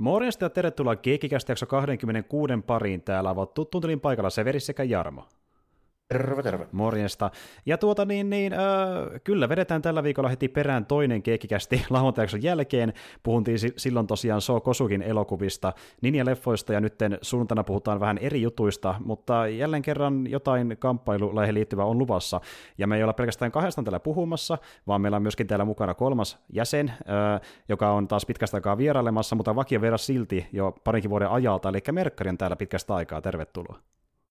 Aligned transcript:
Morjesta 0.00 0.44
ja 0.44 0.50
tervetuloa 0.50 0.96
Keekikästä 0.96 1.52
jakso 1.52 1.66
26 1.66 2.54
pariin. 2.66 3.02
Täällä 3.02 3.30
ovat 3.30 3.54
tuttuuntelin 3.54 4.00
paikalla 4.00 4.30
Severi 4.30 4.60
sekä 4.60 4.82
Jarmo. 4.82 5.28
Terve, 6.12 6.42
terve. 6.42 6.66
Morjesta. 6.72 7.30
Ja 7.66 7.78
tuota 7.78 8.04
niin, 8.04 8.30
niin 8.30 8.52
äh, 8.52 8.58
kyllä 9.24 9.48
vedetään 9.48 9.82
tällä 9.82 10.02
viikolla 10.02 10.28
heti 10.28 10.48
perään 10.48 10.86
toinen 10.86 11.22
keekikästi 11.22 11.84
lauantajakson 11.90 12.42
jälkeen. 12.42 12.92
Puhuntiin 13.22 13.58
si- 13.58 13.72
silloin 13.76 14.06
tosiaan 14.06 14.40
So 14.40 14.60
Kosukin 14.60 15.02
elokuvista, 15.02 15.72
Ninja-leffoista 16.02 16.72
ja 16.72 16.80
nytten 16.80 17.18
suunnitana 17.22 17.64
puhutaan 17.64 18.00
vähän 18.00 18.18
eri 18.18 18.42
jutuista, 18.42 18.94
mutta 19.04 19.48
jälleen 19.48 19.82
kerran 19.82 20.26
jotain 20.30 20.76
kamppailulaihe 20.78 21.54
liittyvää 21.54 21.84
on 21.84 21.98
luvassa. 21.98 22.40
Ja 22.78 22.86
me 22.86 22.96
ei 22.96 23.02
olla 23.02 23.12
pelkästään 23.12 23.52
kahdestaan 23.52 23.84
täällä 23.84 24.00
puhumassa, 24.00 24.58
vaan 24.86 25.00
meillä 25.00 25.16
on 25.16 25.22
myöskin 25.22 25.46
täällä 25.46 25.64
mukana 25.64 25.94
kolmas 25.94 26.38
jäsen, 26.52 26.88
äh, 26.88 27.40
joka 27.68 27.92
on 27.92 28.08
taas 28.08 28.26
pitkästä 28.26 28.56
aikaa 28.56 28.78
vierailemassa, 28.78 29.36
mutta 29.36 29.56
vakio 29.56 29.80
vieras 29.80 30.06
silti 30.06 30.46
jo 30.52 30.74
parinkin 30.84 31.10
vuoden 31.10 31.30
ajalta, 31.30 31.68
eli 31.68 31.78
Merkkari 31.92 32.30
on 32.30 32.38
täällä 32.38 32.56
pitkästä 32.56 32.94
aikaa. 32.94 33.20
Tervetuloa. 33.20 33.78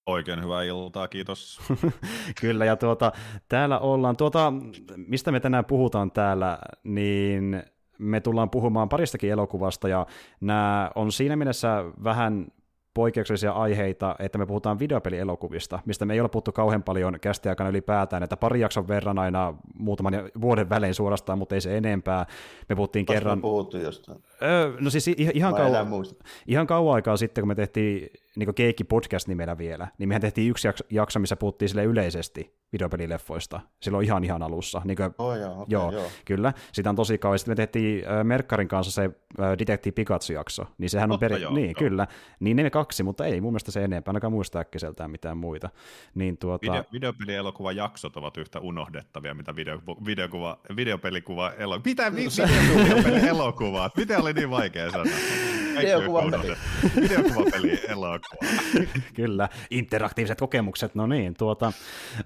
Oikein 0.06 0.42
hyvää 0.44 0.62
iltaa, 0.62 1.08
kiitos. 1.08 1.60
Kyllä, 2.40 2.64
ja 2.64 2.76
tuota, 2.76 3.12
täällä 3.48 3.78
ollaan, 3.78 4.16
tuota, 4.16 4.52
mistä 4.96 5.32
me 5.32 5.40
tänään 5.40 5.64
puhutaan 5.64 6.10
täällä, 6.10 6.58
niin 6.84 7.62
me 7.98 8.20
tullaan 8.20 8.50
puhumaan 8.50 8.88
paristakin 8.88 9.30
elokuvasta, 9.30 9.88
ja 9.88 10.06
nämä 10.40 10.90
on 10.94 11.12
siinä 11.12 11.36
mielessä 11.36 11.84
vähän 12.04 12.46
poikkeuksellisia 12.94 13.52
aiheita, 13.52 14.16
että 14.18 14.38
me 14.38 14.46
puhutaan 14.46 14.78
videopelielokuvista, 14.78 15.78
mistä 15.86 16.04
me 16.04 16.14
ei 16.14 16.20
ole 16.20 16.28
puhuttu 16.28 16.52
kauhean 16.52 16.82
paljon 16.82 17.20
kästi 17.20 17.48
aikana 17.48 17.70
ylipäätään, 17.70 18.22
että 18.22 18.36
pari 18.36 18.60
jakson 18.60 18.88
verran 18.88 19.18
aina 19.18 19.54
muutaman 19.74 20.14
vuoden 20.40 20.68
välein 20.68 20.94
suorastaan, 20.94 21.38
mutta 21.38 21.54
ei 21.54 21.60
se 21.60 21.76
enempää. 21.76 22.26
Me 22.68 22.76
puhuttiin 22.76 23.06
Olis 23.08 23.16
kerran... 23.16 23.38
me 23.38 23.42
puhuttu 23.42 23.76
jostain? 23.76 24.22
Öö, 24.42 24.72
no 24.80 24.90
siis 24.90 25.08
ihan, 25.08 25.54
kauan, 25.54 25.88
muista. 25.88 26.24
ihan 26.46 26.66
kauan 26.66 26.94
aikaa 26.94 27.16
sitten, 27.16 27.42
kun 27.42 27.48
me 27.48 27.54
tehtiin 27.54 28.10
niin 28.36 28.54
Keikki 28.54 28.84
podcast 28.84 29.28
nimellä 29.28 29.58
vielä, 29.58 29.88
niin 29.98 30.08
mehän 30.08 30.20
tehtiin 30.20 30.50
yksi 30.50 30.68
jakso, 30.90 31.18
missä 31.18 31.36
puhuttiin 31.36 31.68
sille 31.68 31.84
yleisesti 31.84 32.60
videopelileffoista, 32.72 33.60
silloin 33.80 34.04
ihan 34.04 34.24
ihan 34.24 34.42
alussa. 34.42 34.82
Niin 34.84 34.96
kuin, 34.96 35.10
Oh, 35.18 35.34
joo, 35.34 35.52
okay, 35.52 35.64
joo, 35.68 35.92
joo. 35.92 36.10
kyllä, 36.24 36.52
sitä 36.72 36.90
on 36.90 36.96
tosi 36.96 37.18
kauan. 37.18 37.38
Sitten 37.38 37.52
me 37.52 37.56
tehtiin 37.56 38.08
äh, 38.08 38.24
Merkkarin 38.24 38.68
kanssa 38.68 38.92
se 38.92 39.10
äh, 39.40 39.58
Detective 39.58 39.92
Pikachu-jakso, 39.94 40.66
niin 40.78 40.90
sehän 40.90 41.10
on 41.10 41.18
Totta 41.18 41.28
peri... 41.28 41.42
joo, 41.42 41.54
niin, 41.54 41.66
joo. 41.70 41.78
kyllä. 41.78 42.06
Niin 42.40 42.56
ne 42.56 42.70
kaksi, 42.70 43.02
mutta 43.02 43.24
ei 43.24 43.40
mun 43.40 43.52
mielestä 43.52 43.70
se 43.70 43.84
enempää, 43.84 44.10
ainakaan 44.10 44.32
muista 44.32 44.58
äkkiseltään 44.58 45.10
mitään 45.10 45.36
muita. 45.36 45.70
Niin 46.14 46.38
tuota... 46.38 46.72
Video, 46.72 46.84
videopelielokuvan 46.92 47.76
jaksot 47.76 48.16
ovat 48.16 48.36
yhtä 48.36 48.60
unohdettavia, 48.60 49.34
mitä 49.34 49.56
video, 49.56 49.80
videokuva, 50.04 50.58
videopelikuva 50.76 51.50
elokuva. 51.50 51.82
Mitä 51.84 52.14
vi, 52.14 52.26
videopelielokuvat? 52.82 53.96
Miten 53.96 54.20
oli 54.20 54.29
niin 54.32 54.50
vaikea 54.50 54.90
sanoa? 54.90 55.06
Videokuvapeli. 55.82 56.50
on. 56.50 56.56
Videokuvapeli 57.02 57.80
elokuva. 57.88 58.50
Kyllä, 59.14 59.48
interaktiiviset 59.70 60.38
kokemukset, 60.38 60.94
no 60.94 61.06
niin, 61.06 61.34
tuota, 61.34 61.72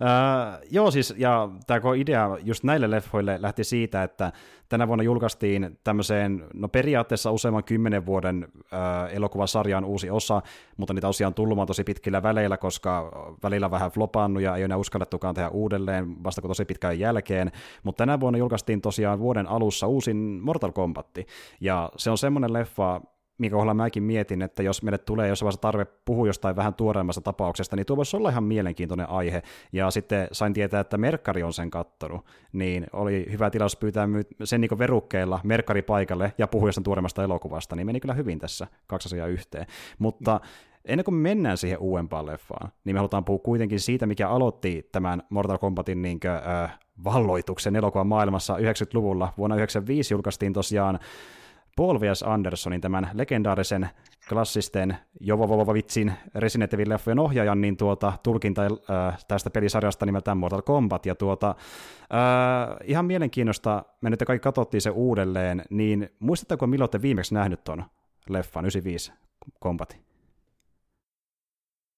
ää, 0.00 0.58
joo 0.70 0.90
siis, 0.90 1.14
ja 1.16 1.48
tämä 1.66 1.80
idea 1.96 2.38
just 2.42 2.64
näille 2.64 2.90
leffoille 2.90 3.42
lähti 3.42 3.64
siitä, 3.64 4.02
että 4.02 4.32
tänä 4.68 4.88
vuonna 4.88 5.02
julkaistiin 5.02 5.78
tämmöiseen, 5.84 6.44
no 6.54 6.68
periaatteessa 6.68 7.30
useamman 7.30 7.64
kymmenen 7.64 8.06
vuoden 8.06 8.48
ää, 8.72 9.08
elokuvasarjan 9.08 9.84
uusi 9.84 10.10
osa, 10.10 10.42
mutta 10.76 10.94
niitä 10.94 11.06
tosiaan 11.06 11.34
tullumaan 11.34 11.66
tosi 11.66 11.84
pitkillä 11.84 12.22
väleillä, 12.22 12.56
koska 12.56 13.12
välillä 13.42 13.70
vähän 13.70 13.90
flopannut 13.90 14.42
ja 14.42 14.56
ei 14.56 14.60
ole 14.60 14.64
enää 14.64 14.76
uskallettukaan 14.76 15.34
tehdä 15.34 15.48
uudelleen 15.48 16.24
vasta 16.24 16.40
kun 16.40 16.50
tosi 16.50 16.64
pitkään 16.64 16.98
jälkeen, 16.98 17.52
mutta 17.82 17.98
tänä 17.98 18.20
vuonna 18.20 18.38
julkaistiin 18.38 18.80
tosiaan 18.80 19.18
vuoden 19.18 19.46
alussa 19.46 19.86
uusin 19.86 20.16
Mortal 20.42 20.72
Kombat, 20.72 21.18
ja 21.60 21.90
se 21.96 22.10
on 22.10 22.18
semmoinen 22.18 22.52
leffa, 22.52 23.00
minkä 23.38 23.54
kohdalla 23.54 23.74
mäkin 23.74 24.02
mietin, 24.02 24.42
että 24.42 24.62
jos 24.62 24.82
meille 24.82 24.98
tulee 24.98 25.28
jossain 25.28 25.46
vaiheessa 25.46 25.60
tarve 25.60 25.86
puhua 26.04 26.26
jostain 26.26 26.56
vähän 26.56 26.74
tuoreemmasta 26.74 27.20
tapauksesta, 27.20 27.76
niin 27.76 27.86
tuo 27.86 27.96
voisi 27.96 28.16
olla 28.16 28.30
ihan 28.30 28.44
mielenkiintoinen 28.44 29.08
aihe. 29.08 29.42
Ja 29.72 29.90
sitten 29.90 30.28
sain 30.32 30.52
tietää, 30.52 30.80
että 30.80 30.98
Merkkari 30.98 31.42
on 31.42 31.52
sen 31.52 31.70
kattonut, 31.70 32.26
niin 32.52 32.86
oli 32.92 33.26
hyvä 33.32 33.50
tilaus 33.50 33.76
pyytää 33.76 34.08
sen 34.44 34.60
niin 34.60 34.78
verukkeella 34.78 35.40
Merkkari 35.44 35.82
paikalle 35.82 36.32
ja 36.38 36.46
puhua 36.46 36.68
jostain 36.68 36.84
tuoreemmasta 36.84 37.24
elokuvasta, 37.24 37.76
niin 37.76 37.86
meni 37.86 38.00
kyllä 38.00 38.14
hyvin 38.14 38.38
tässä 38.38 38.66
kaksi 38.86 39.08
asiaa 39.08 39.26
yhteen. 39.26 39.66
Mutta 39.98 40.40
ennen 40.84 41.04
kuin 41.04 41.14
me 41.14 41.28
mennään 41.28 41.56
siihen 41.56 41.78
uudempaan 41.78 42.26
leffaan, 42.26 42.72
niin 42.84 42.96
me 42.96 42.98
halutaan 42.98 43.24
puhua 43.24 43.38
kuitenkin 43.38 43.80
siitä, 43.80 44.06
mikä 44.06 44.28
aloitti 44.28 44.88
tämän 44.92 45.22
Mortal 45.28 45.58
Kombatin 45.58 46.02
niin 46.02 46.20
kuin, 46.20 46.30
äh, 46.30 46.78
valloituksen 47.04 47.76
elokuvan 47.76 48.06
maailmassa 48.06 48.56
90-luvulla. 48.56 49.32
Vuonna 49.38 49.56
1995 49.56 50.14
julkaistiin 50.14 50.52
tosiaan 50.52 50.98
Paul 51.76 52.00
V.S. 52.00 52.22
Andersonin 52.22 52.80
tämän 52.80 53.10
legendaarisen 53.14 53.88
klassisten 54.28 54.96
Jovovovovitsin 55.20 56.12
Resident 56.34 56.74
Evil-leffojen 56.74 57.18
ohjaajan 57.18 57.60
niin 57.60 57.76
tuota, 57.76 58.12
tulkinta 58.22 58.62
äh, 58.62 59.24
tästä 59.28 59.50
pelisarjasta 59.50 60.06
nimeltään 60.06 60.38
Mortal 60.38 60.62
Kombat. 60.62 61.06
Ja 61.06 61.14
tuota, 61.14 61.48
äh, 61.48 62.76
ihan 62.84 63.04
mielenkiinnosta, 63.04 63.84
me 64.00 64.10
nyt 64.10 64.22
kaikki 64.26 64.44
katsottiin 64.44 64.80
se 64.80 64.90
uudelleen, 64.90 65.62
niin 65.70 66.10
muistatteko 66.18 66.66
milloin 66.66 66.90
te 66.90 67.02
viimeksi 67.02 67.34
nähnyt 67.34 67.64
ton 67.64 67.84
leffan 68.28 68.64
95 68.64 69.12
Kombatin? 69.60 70.04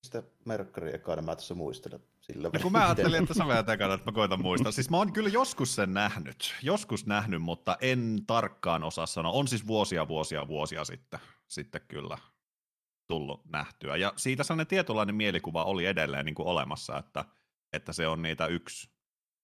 Sitä 0.03 0.23
ekana 0.93 1.23
mä 1.23 1.37
tässä 1.37 1.55
muistelen. 1.55 2.01
Sillä 2.33 2.51
Ja 2.53 2.61
kun 2.61 2.73
mä 2.73 2.85
ajattelin, 2.85 3.23
että 3.23 3.35
sä 3.35 3.47
vedät 3.47 3.69
ekana, 3.69 3.95
että 3.95 4.11
mä 4.11 4.15
koitan 4.15 4.43
muistaa. 4.43 4.73
Siis 4.73 4.91
mä 4.91 4.97
oon 4.97 5.13
kyllä 5.13 5.29
joskus 5.29 5.75
sen 5.75 5.95
nähnyt. 5.95 6.55
Joskus 6.63 7.07
nähnyt, 7.07 7.43
mutta 7.43 7.77
en 7.81 8.19
tarkkaan 8.27 8.83
osaa 8.83 9.07
sanoa. 9.07 9.33
On 9.33 9.49
siis 9.49 9.67
vuosia, 9.67 10.09
vuosia, 10.09 10.49
vuosia 10.49 10.85
sitten, 10.85 11.21
sitten 11.47 11.81
kyllä 11.89 12.19
tullut 13.07 13.45
nähtyä. 13.45 13.97
Ja 13.97 14.13
siitä 14.17 14.45
sellainen 14.45 14.67
tietynlainen 14.67 15.15
mielikuva 15.15 15.65
oli 15.65 15.87
edelleen 15.87 16.25
niin 16.25 16.35
kuin 16.35 16.49
olemassa, 16.49 16.99
että, 16.99 17.25
että 17.73 17.93
se 17.93 18.09
on 18.09 18.23
niitä 18.23 18.47
yksi 18.47 18.91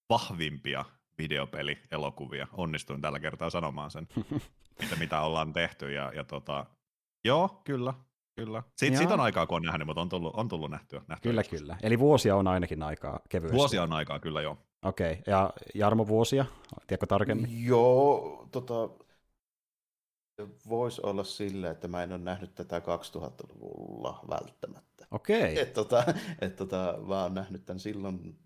vahvimpia 0.09 0.85
videopelielokuvia. 1.17 2.47
Onnistuin 2.51 3.01
tällä 3.01 3.19
kertaa 3.19 3.49
sanomaan 3.49 3.91
sen, 3.91 4.07
mitä, 4.81 4.95
mitä 4.95 5.21
ollaan 5.21 5.53
tehty. 5.53 5.91
Ja, 5.91 6.11
ja 6.15 6.23
tota, 6.23 6.65
joo, 7.25 7.61
kyllä, 7.63 7.93
kyllä. 8.35 8.63
Siitä, 8.77 8.97
siitä 8.97 9.13
on 9.13 9.19
aikaa, 9.19 9.47
kun 9.47 9.55
on 9.55 9.61
nähnyt, 9.61 9.87
mutta 9.87 10.01
on 10.01 10.09
tullut, 10.09 10.35
on 10.35 10.47
tullut 10.47 10.71
nähtyä. 10.71 11.01
nähtyä 11.07 11.29
Kyllä, 11.29 11.39
joskus. 11.39 11.59
kyllä. 11.59 11.77
Eli 11.83 11.99
vuosia 11.99 12.35
on 12.35 12.47
ainakin 12.47 12.83
aikaa 12.83 13.19
kevyesti. 13.29 13.57
Vuosia 13.57 13.83
on 13.83 13.93
aikaa, 13.93 14.19
kyllä 14.19 14.41
joo. 14.41 14.57
Okei, 14.83 15.11
okay. 15.11 15.23
ja 15.27 15.53
Jarmo 15.75 16.07
vuosia? 16.07 16.45
Tiedätkö 16.87 17.05
tarkemmin? 17.05 17.65
Joo, 17.65 18.47
tota, 18.51 18.89
voisi 20.69 21.01
olla 21.03 21.23
sille, 21.23 21.69
että 21.69 21.87
mä 21.87 22.03
en 22.03 22.11
ole 22.11 22.19
nähnyt 22.19 22.55
tätä 22.55 22.79
2000-luvulla 22.79 24.19
välttämättä. 24.29 25.07
Okei, 25.11 25.59
Et, 25.59 25.73
tota, 25.73 26.03
et, 26.41 26.55
tota, 26.55 26.97
mä 27.07 27.23
oon 27.23 27.33
nähnyt 27.33 27.65
tämän 27.65 27.79
silloin 27.79 28.39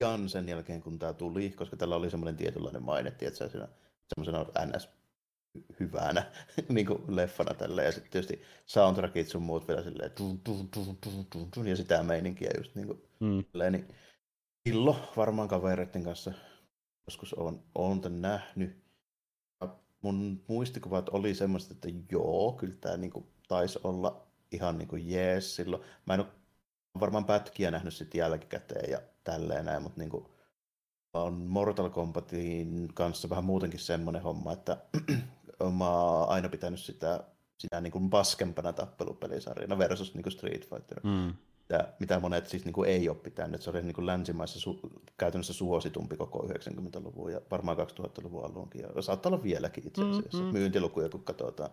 ihan 0.00 0.28
sen 0.28 0.48
jälkeen, 0.48 0.82
kun 0.82 0.98
tämä 0.98 1.12
tuli, 1.12 1.50
koska 1.50 1.76
tällä 1.76 1.96
oli 1.96 2.10
semmoinen 2.10 2.36
tietynlainen 2.36 2.82
maine, 2.82 3.08
että 3.08 3.48
siinä 3.48 3.68
semmoisena 4.14 4.66
NS 4.66 4.88
hyvänä 5.80 6.32
niin 6.68 6.86
kuin 6.86 7.02
leffana 7.08 7.54
tällä 7.54 7.82
ja 7.82 7.92
sitten 7.92 8.10
tietysti 8.10 8.42
soundtrackit 8.66 9.28
sun 9.28 9.42
muut 9.42 9.68
vielä 9.68 9.82
silleen 9.82 10.10
tun, 10.10 10.40
tun, 10.40 10.68
tun, 10.68 10.96
tun, 11.00 11.26
tun, 11.26 11.50
tun, 11.50 11.68
ja 11.68 11.76
sitä 11.76 12.02
meininkiä 12.02 12.50
just 12.56 12.74
niin 12.74 12.86
kuin 12.86 13.02
hmm. 13.20 13.44
Silleen, 13.52 13.72
niin 13.72 13.88
Illo 14.66 15.12
varmaan 15.16 15.48
kavereiden 15.48 16.04
kanssa 16.04 16.32
joskus 17.06 17.34
on, 17.34 17.62
on 17.74 18.00
tän 18.00 18.22
nähnyt. 18.22 18.84
Mun 20.02 20.44
muistikuvat 20.48 21.08
oli 21.08 21.34
semmoista, 21.34 21.74
että 21.74 21.88
joo, 22.12 22.52
kyllä 22.52 22.74
tämä 22.80 22.96
niinku 22.96 23.26
taisi 23.48 23.78
olla 23.84 24.26
ihan 24.52 24.78
niinku 24.78 24.96
jees 24.96 25.56
silloin. 25.56 25.82
Mä 26.06 26.14
en 26.14 26.20
ole 26.20 26.28
varmaan 27.00 27.24
pätkiä 27.24 27.70
nähnyt 27.70 27.94
sitten 27.94 28.18
jälkikäteen 28.18 28.90
ja 28.90 29.00
tälleen 29.24 29.64
näin, 29.64 29.82
mutta 29.82 30.00
niinku, 30.00 30.30
on 31.14 31.34
Mortal 31.34 31.90
Kombatin 31.90 32.88
kanssa 32.94 33.30
vähän 33.30 33.44
muutenkin 33.44 33.80
semmoinen 33.80 34.22
homma, 34.22 34.52
että 34.52 34.76
mä 35.76 35.90
oon 35.90 36.28
aina 36.28 36.48
pitänyt 36.48 36.80
sitä, 36.80 37.24
sitä 37.58 37.80
niinku 37.80 38.08
paskempana 38.10 38.72
tappelupelisarjana 38.72 39.78
versus 39.78 40.14
niinku 40.14 40.30
Street 40.30 40.68
Fighter 40.68 41.00
Hmm. 41.02 41.34
mitä, 41.60 41.94
mitä 42.00 42.20
monet 42.20 42.46
siis 42.48 42.64
niin 42.64 42.72
kuin 42.72 42.90
ei 42.90 43.08
ole 43.08 43.16
pitänyt. 43.16 43.62
Se 43.62 43.70
oli 43.70 43.82
niin 43.82 43.94
kuin 43.94 44.06
länsimaissa 44.06 44.60
su, 44.60 44.80
käytännössä 45.18 45.52
suositumpi 45.52 46.16
koko 46.16 46.46
90-luvun 46.46 47.32
ja 47.32 47.40
varmaan 47.50 47.76
2000-luvun 47.78 48.44
alunkin. 48.44 48.80
Ja 48.96 49.02
saattaa 49.02 49.32
olla 49.32 49.42
vieläkin 49.42 49.86
itse 49.86 50.02
asiassa. 50.02 50.38
Mm, 50.38 50.44
mm. 50.44 50.52
Myyntilukuja 50.52 51.08
kun 51.08 51.24
katsotaan. 51.24 51.70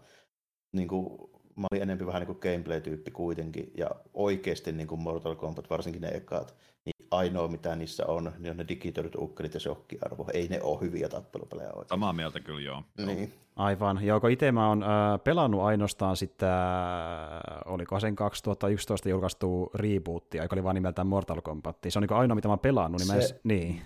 Niin 0.71 0.87
kuin, 0.87 1.31
mä 1.55 1.67
olin 1.71 1.83
enemmän 1.83 2.07
vähän 2.07 2.19
niin 2.19 2.35
kuin 2.35 2.39
gameplay-tyyppi 2.53 3.11
kuitenkin. 3.11 3.71
Ja 3.77 3.91
oikeasti 4.13 4.71
niin 4.71 4.87
kuin 4.87 5.01
Mortal 5.01 5.35
Kombat, 5.35 5.69
varsinkin 5.69 6.01
ne 6.01 6.07
ekaat, 6.07 6.55
niin 6.85 6.90
ainoa 7.11 7.47
mitä 7.47 7.75
niissä 7.75 8.05
on, 8.05 8.31
niin 8.39 8.51
on 8.51 8.57
ne 8.57 8.65
digitoidut 8.67 9.15
ukkelit 9.15 9.53
ja 9.53 9.59
shokkiarvo. 9.59 10.25
Ei 10.33 10.47
ne 10.47 10.61
ole 10.61 10.81
hyviä 10.81 11.09
tappelupelejä 11.09 11.69
oikein. 11.69 11.89
Samaa 11.89 12.13
mieltä 12.13 12.39
kyllä 12.39 12.61
joo. 12.61 12.83
Niin. 13.05 13.33
Aivan. 13.55 14.03
Ja 14.03 14.15
onko 14.15 14.27
itse 14.27 14.51
mä 14.51 14.67
oon 14.69 14.83
äh, 14.83 14.89
pelannut 15.23 15.61
ainoastaan 15.61 16.17
sitä, 16.17 16.53
äh, 16.53 17.73
oliko 17.73 17.99
sen 17.99 18.15
2011 18.15 19.09
julkaistu 19.09 19.69
rebootia, 19.73 20.43
joka 20.43 20.55
oli 20.55 20.63
vaan 20.63 20.75
nimeltään 20.75 21.07
Mortal 21.07 21.41
Kombat. 21.41 21.77
Se 21.87 21.99
on 21.99 22.03
niin 22.03 22.13
ainoa, 22.17 22.35
mitä 22.35 22.47
mä 22.47 22.51
oon 22.51 22.59
pelannut. 22.59 23.01
Niin 23.01 23.07
mä 23.07 23.13
Se- 23.13 23.19
edes, 23.19 23.35
niin. 23.43 23.81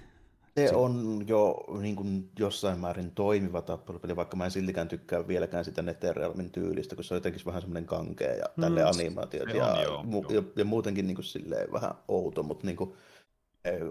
Se 0.56 0.76
on 0.76 1.24
jo 1.28 1.64
niin 1.80 1.96
kuin 1.96 2.30
jossain 2.40 2.80
määrin 2.80 3.12
toimiva 3.12 3.62
tappelupeli, 3.62 4.16
vaikka 4.16 4.38
mä 4.38 4.46
en 4.46 4.52
siltikään 4.52 4.88
tykkää 4.88 5.28
vieläkään 5.28 5.66
sitä 5.66 5.82
Netherrealmin 5.82 6.52
tyylistä, 6.52 6.96
kun 6.96 7.04
se 7.04 7.14
on 7.14 7.18
jotenkin 7.18 7.42
vähän 7.46 7.62
semmoinen 7.62 7.86
kankea 7.86 8.34
ja 8.34 8.46
mm. 8.58 8.62
tälle 8.62 8.84
animaatiot 8.84 9.54
ja, 9.54 9.66
on, 9.66 9.84
joo, 9.84 10.04
mu- 10.04 10.34
joo. 10.34 10.44
ja, 10.56 10.66
muutenkin 10.66 11.08
niin 11.08 11.16
kuin 11.16 11.26
silleen 11.26 11.72
vähän 11.72 11.92
outo, 12.08 12.44
mutta 12.44 12.66
niin 12.66 12.78
kuin, 12.78 12.94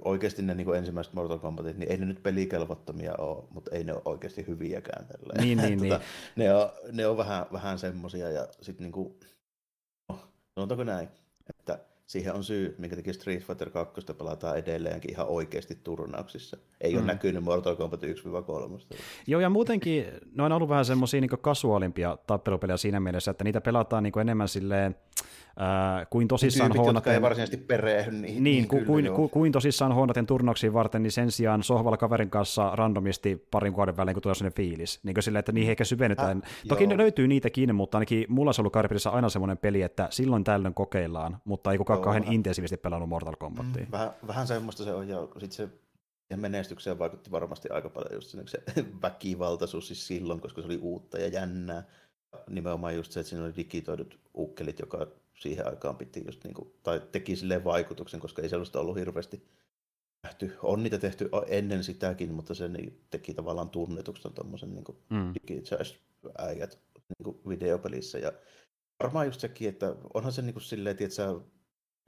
oikeasti 0.05 0.43
ne 0.43 0.55
niin 0.55 0.75
ensimmäiset 0.75 1.13
Mortal 1.13 1.39
Kombatit, 1.39 1.79
niin 1.79 1.91
ei 1.91 1.97
ne 1.97 2.07
nyt 2.07 2.23
pelikelvottomia 2.23 3.15
ole, 3.19 3.45
mutta 3.51 3.71
ei 3.75 3.85
ne 3.85 3.93
ole 3.93 4.03
oikeasti 4.05 4.47
hyviäkään. 4.47 5.07
Tälleen. 5.07 5.41
Niin, 5.41 5.59
niin, 5.79 5.79
tota, 5.79 5.99
niin. 6.37 6.47
Ne 6.49 6.55
on, 6.55 6.71
ne 6.93 7.07
on 7.07 7.17
vähän, 7.17 7.47
vähän 7.53 7.79
semmosia 7.79 8.31
ja 8.31 8.49
sitten 8.61 8.85
niin 8.85 8.93
kuin, 8.93 9.15
no, 10.09 10.19
sanotaanko 10.55 10.85
näin, 10.85 11.09
että 11.51 11.79
siihen 12.07 12.35
on 12.35 12.45
syy, 12.45 12.75
minkä 12.79 12.97
takia 12.97 13.13
Street 13.13 13.43
Fighter 13.43 13.71
2 13.71 14.01
pelataan 14.19 14.59
edelleenkin 14.59 15.11
ihan 15.11 15.27
oikeasti 15.27 15.79
turnauksissa. 15.85 16.57
Ei 16.81 16.93
mm. 16.93 16.99
ole 16.99 17.07
näkynyt 17.07 17.45
Mortal 17.45 17.77
Kombat 17.77 18.03
1-3. 18.03 18.97
Joo, 19.27 19.41
ja 19.41 19.51
muutenkin 19.51 20.07
ne 20.33 20.43
on 20.43 20.53
ollut 20.53 20.69
vähän 20.69 20.85
semmoisia 20.85 21.21
niin 21.21 21.31
kasuaalimpia 21.41 22.19
tappelupelejä 22.27 22.77
siinä 22.77 23.01
mielessä, 23.01 23.31
että 23.31 23.45
niitä 23.45 23.61
pelataan 23.61 24.03
niin 24.03 24.19
enemmän 24.21 24.49
silleen, 24.49 24.97
Äh, 25.61 26.07
kuin 26.11 26.29
tosissaan 26.29 26.73
Tyypit, 26.73 27.07
ei 27.07 27.23
varsinaisesti 27.23 27.57
perehdy 27.57 28.11
niihin. 28.11 28.45
Niin, 28.45 28.45
niin 28.45 28.69
ku, 28.69 28.81
kuin, 28.87 29.13
ku, 29.13 29.29
kuin 29.29 29.53
tosissaan 29.53 29.93
hoonaten 29.95 30.27
turnauksiin 30.27 30.73
varten, 30.73 31.03
niin 31.03 31.13
sen 31.13 31.31
sijaan 31.31 31.63
sohvalla 31.63 31.97
kaverin 31.97 32.31
kanssa 32.31 32.71
randomisti 32.77 33.47
parin 33.51 33.73
kuukauden 33.73 33.97
välein, 33.97 34.15
kun 34.15 34.23
tulee 34.23 34.35
sellainen 34.35 34.57
fiilis. 34.57 35.01
Niin 35.03 35.15
kuin 35.15 35.23
sille, 35.23 35.39
että 35.39 35.53
niihin 35.53 35.71
ehkä 35.71 35.85
syvennytään. 35.85 36.43
Äh, 36.45 36.51
Toki 36.69 36.85
joo. 36.85 36.91
ne 36.91 36.97
löytyy 36.97 37.29
niitäkin, 37.29 37.75
mutta 37.75 37.99
ainakin 37.99 38.27
mulla 38.29 38.51
on 38.51 38.55
ollut 38.59 38.73
Karpilissa 38.73 39.11
aina 39.11 39.29
semmoinen 39.29 39.59
peli, 39.59 39.83
että 39.83 40.09
silloin 40.11 40.45
tällöin 40.45 40.75
kokeillaan, 40.75 41.39
mutta 41.45 41.73
ei 41.73 41.79
kukaan 41.79 42.01
kauhean 42.01 42.33
intensiivisesti 42.33 42.83
pelannut 42.83 43.09
Mortal 43.09 43.37
Kombatia. 43.39 43.85
Mm, 43.85 43.93
vähän, 43.93 44.11
vähän 44.27 44.47
semmoista 44.47 44.85
se 44.85 44.93
on, 44.93 45.09
ja 45.09 45.29
sitten 45.39 45.53
se 45.53 45.69
ja 46.31 46.37
menestykseen 46.37 46.99
vaikutti 46.99 47.31
varmasti 47.31 47.69
aika 47.69 47.89
paljon 47.89 48.15
just 48.15 48.37
se 48.47 48.63
väkivaltaisuus 49.03 49.87
siis 49.87 50.07
silloin, 50.07 50.41
koska 50.41 50.61
se 50.61 50.67
oli 50.67 50.77
uutta 50.77 51.19
ja 51.19 51.29
jännää. 51.29 51.83
Nimenomaan 52.51 52.97
just 52.97 53.13
se, 53.13 53.21
että 53.21 53.31
siinä 53.31 53.45
oli 53.45 53.57
digitoidut 53.57 54.19
ukkelit, 54.37 54.79
joka 54.79 55.07
siihen 55.45 55.67
aikaan 55.67 55.97
piti 55.97 56.23
just 56.27 56.45
niin 56.45 56.55
kuin, 56.55 56.75
tai 56.83 57.01
teki 57.13 57.37
sille 57.37 57.65
vaikutuksen, 57.65 58.21
koska 58.21 58.43
ei 58.43 58.49
sellaista 58.49 58.81
ollut 58.81 58.97
hirveästi 58.97 59.47
nähty. 60.23 60.53
On 60.63 60.83
niitä 60.83 60.99
tehty 60.99 61.29
ennen 61.47 61.85
sitäkin, 61.85 62.33
mutta 62.33 62.55
se 62.55 62.71
teki 63.11 63.35
tavallaan 63.35 63.71
tunnetuksen 63.71 64.33
tuommoisen 64.33 64.75
niin 64.75 64.85
mm. 65.11 65.35
äijät 66.39 66.79
niin 66.99 67.25
kuin 67.25 67.39
videopelissä. 67.49 68.19
Ja 68.19 68.33
varmaan 69.03 69.27
just 69.27 69.41
sekin, 69.41 69.69
että 69.69 69.97
onhan 70.15 70.33
se 70.33 70.43
niin 70.43 70.55
kuin 70.55 70.63
silleen, 70.63 70.97
että 71.01 71.23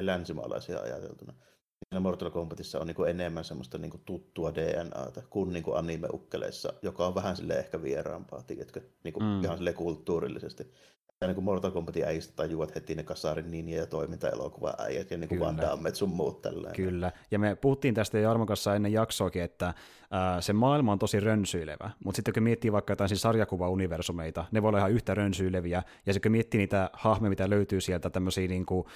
länsimaalaisia 0.02 0.80
ajateltuna. 0.80 1.32
Siinä 1.32 2.00
Mortal 2.00 2.30
Kombatissa 2.30 2.80
on 2.80 2.86
niin 2.86 2.94
kuin 2.94 3.10
enemmän 3.10 3.44
semmoista 3.44 3.78
niin 3.78 3.90
kuin 3.90 4.02
tuttua 4.04 4.54
DNAta 4.54 5.22
kuin, 5.30 5.52
niin 5.52 5.62
kuin 5.62 5.76
anime-ukkeleissa, 5.76 6.72
joka 6.82 7.06
on 7.06 7.14
vähän 7.14 7.36
sille 7.36 7.54
ehkä 7.54 7.82
vieraampaa, 7.82 8.42
tiedätkö, 8.42 8.80
niin 9.04 9.14
kuin 9.14 9.24
mm. 9.24 9.44
ihan 9.44 9.56
sille 9.56 9.72
kulttuurillisesti 9.72 10.72
ja 11.20 11.26
niin 11.26 11.34
kuin 11.34 11.44
Mortal 11.44 11.70
Kombatin 11.70 12.04
äijistä 12.04 12.36
tajuat 12.36 12.74
heti 12.74 12.94
ne 12.94 13.02
kasarin 13.02 13.50
ninja 13.50 13.78
ja 13.78 13.86
toiminta-elokuva 13.86 14.74
äijät 14.78 15.10
ja 15.10 15.16
niin 15.18 15.28
kuin 15.28 15.40
Van 15.40 15.56
Damme 15.56 15.94
sun 15.94 16.08
muut 16.08 16.42
tälleen. 16.42 16.74
Kyllä, 16.74 17.12
ja 17.30 17.38
me 17.38 17.56
puhuttiin 17.56 17.94
tästä 17.94 18.18
Jarmon 18.18 18.46
kanssa 18.46 18.74
ennen 18.74 18.92
jaksoakin, 18.92 19.42
että 19.42 19.74
ää, 20.10 20.40
se 20.40 20.52
maailma 20.52 20.92
on 20.92 20.98
tosi 20.98 21.20
rönsyilevä, 21.20 21.90
mutta 22.04 22.16
sitten 22.16 22.34
kun 22.34 22.42
miettii 22.42 22.72
vaikka 22.72 22.92
jotain 22.92 23.08
siis 23.08 23.22
sarjakuva-universumeita, 23.22 24.44
ne 24.52 24.62
voi 24.62 24.68
olla 24.68 24.78
ihan 24.78 24.92
yhtä 24.92 25.14
rönsyileviä, 25.14 25.82
ja 26.06 26.12
sitten 26.12 26.30
kun 26.30 26.32
miettii 26.32 26.58
niitä 26.58 26.90
hahmeja, 26.92 27.30
mitä 27.30 27.50
löytyy 27.50 27.80
sieltä, 27.80 28.10
tämmöisiä 28.10 28.48
niin 28.48 28.66
kuin 28.66 28.86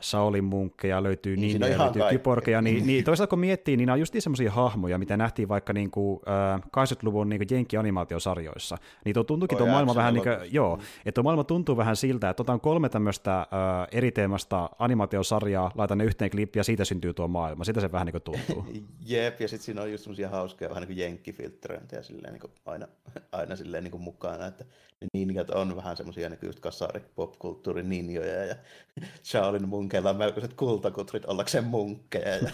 Saulin 0.00 0.44
munkkeja, 0.44 1.02
löytyy 1.02 1.36
niin, 1.36 1.60
niin 1.60 1.78
löytyy 1.78 2.02
kyporkeja, 2.10 2.62
niin, 2.62 2.86
niin 2.86 3.04
toisaalta 3.04 3.30
kun 3.30 3.38
miettii, 3.38 3.76
niin 3.76 3.86
nämä 3.86 3.94
on 3.94 4.00
just 4.00 4.14
niin 4.14 4.22
semmoisia 4.22 4.50
hahmoja, 4.50 4.98
mitä 4.98 5.16
nähtiin 5.16 5.48
vaikka 5.48 5.72
niin 5.72 5.90
kuin, 5.90 6.20
äh, 6.28 6.60
80-luvun 6.60 7.28
niin 7.28 7.40
jenkki-animaatiosarjoissa. 7.50 8.78
Niin 9.04 9.14
tuo 9.14 9.24
tuntuukin 9.24 9.58
tuo 9.58 9.66
maailma 9.66 9.94
vähän 9.94 10.14
niin 10.14 10.24
kuin, 10.24 10.54
joo, 10.54 10.78
että 10.98 11.12
tuo 11.12 11.22
maailma 11.22 11.44
tuntuu 11.44 11.67
vähän 11.76 11.96
siltä, 11.96 12.30
että 12.30 12.42
otan 12.42 12.60
kolme 12.60 12.88
tämmöistä 12.88 13.46
eri 13.92 14.12
teemasta 14.12 14.70
animaatiosarjaa, 14.78 15.72
laitan 15.74 15.98
ne 15.98 16.04
yhteen 16.04 16.30
klippiin 16.30 16.60
ja 16.60 16.64
siitä 16.64 16.84
syntyy 16.84 17.14
tuo 17.14 17.28
maailma. 17.28 17.64
Sitä 17.64 17.80
se 17.80 17.92
vähän 17.92 18.06
niin 18.06 18.12
kuin 18.12 18.22
tuntuu. 18.22 18.66
Jep, 19.06 19.40
ja 19.40 19.48
sitten 19.48 19.64
siinä 19.64 19.82
on 19.82 19.92
just 19.92 20.04
semmoisia 20.04 20.28
hauskoja 20.28 20.70
vähän 20.70 20.80
niin 20.80 20.88
kuin 20.88 20.98
jenkkifiltteröintejä 20.98 22.02
silleen 22.02 22.32
niin 22.32 22.40
kuin 22.40 22.52
aina, 22.66 22.88
aina 23.32 23.56
silleen 23.56 23.84
niin 23.84 23.92
kuin 23.92 24.02
mukana, 24.02 24.46
että 24.46 24.64
ne 25.00 25.08
ninjat 25.12 25.50
on 25.50 25.76
vähän 25.76 25.96
semmoisia 25.96 26.28
niin 26.28 26.38
just 26.42 26.60
kasari 26.60 27.00
popkulttuurin 27.14 27.88
ninjoja 27.88 28.44
ja 28.44 28.54
Shaolin 29.30 29.68
munkeilla 29.68 30.10
on 30.10 30.16
melkoiset 30.16 30.54
kultakutrit 30.54 31.24
ollakseen 31.24 31.64
munkkeja 31.64 32.36
ja 32.36 32.50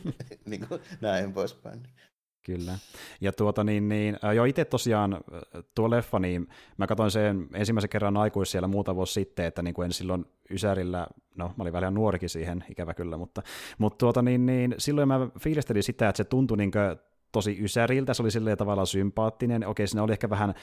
niin 0.50 0.68
kuin 0.68 0.80
näin 1.00 1.32
poispäin. 1.32 1.82
Kyllä. 2.48 2.78
Ja 3.20 3.32
tuota 3.32 3.64
niin, 3.64 3.88
niin 3.88 4.18
jo 4.34 4.44
itse 4.44 4.64
tosiaan 4.64 5.20
tuo 5.74 5.90
leffa, 5.90 6.18
niin 6.18 6.48
mä 6.76 6.86
katsoin 6.86 7.10
sen 7.10 7.48
ensimmäisen 7.54 7.90
kerran 7.90 8.16
aikuis 8.16 8.50
siellä 8.50 8.68
muutama 8.68 8.96
vuosi 8.96 9.12
sitten, 9.12 9.46
että 9.46 9.62
niin 9.62 9.74
kuin 9.74 9.86
en 9.86 9.92
silloin 9.92 10.24
Ysärillä, 10.50 11.06
no 11.36 11.44
mä 11.44 11.62
olin 11.62 11.72
vähän 11.72 11.94
nuorikin 11.94 12.28
siihen, 12.28 12.64
ikävä 12.70 12.94
kyllä, 12.94 13.16
mutta, 13.16 13.42
mutta 13.78 13.98
tuota 13.98 14.22
niin, 14.22 14.46
niin 14.46 14.74
silloin 14.78 15.08
mä 15.08 15.28
fiilistelin 15.40 15.82
sitä, 15.82 16.08
että 16.08 16.16
se 16.16 16.24
tuntui 16.24 16.56
niin 16.56 16.70
tosi 17.32 17.58
ysäriltä, 17.60 18.14
se 18.14 18.22
oli 18.22 18.30
silleen 18.30 18.58
tavallaan 18.58 18.86
sympaattinen, 18.86 19.66
okei 19.66 19.86
siinä 19.86 20.02
oli 20.02 20.12
ehkä 20.12 20.30
vähän 20.30 20.54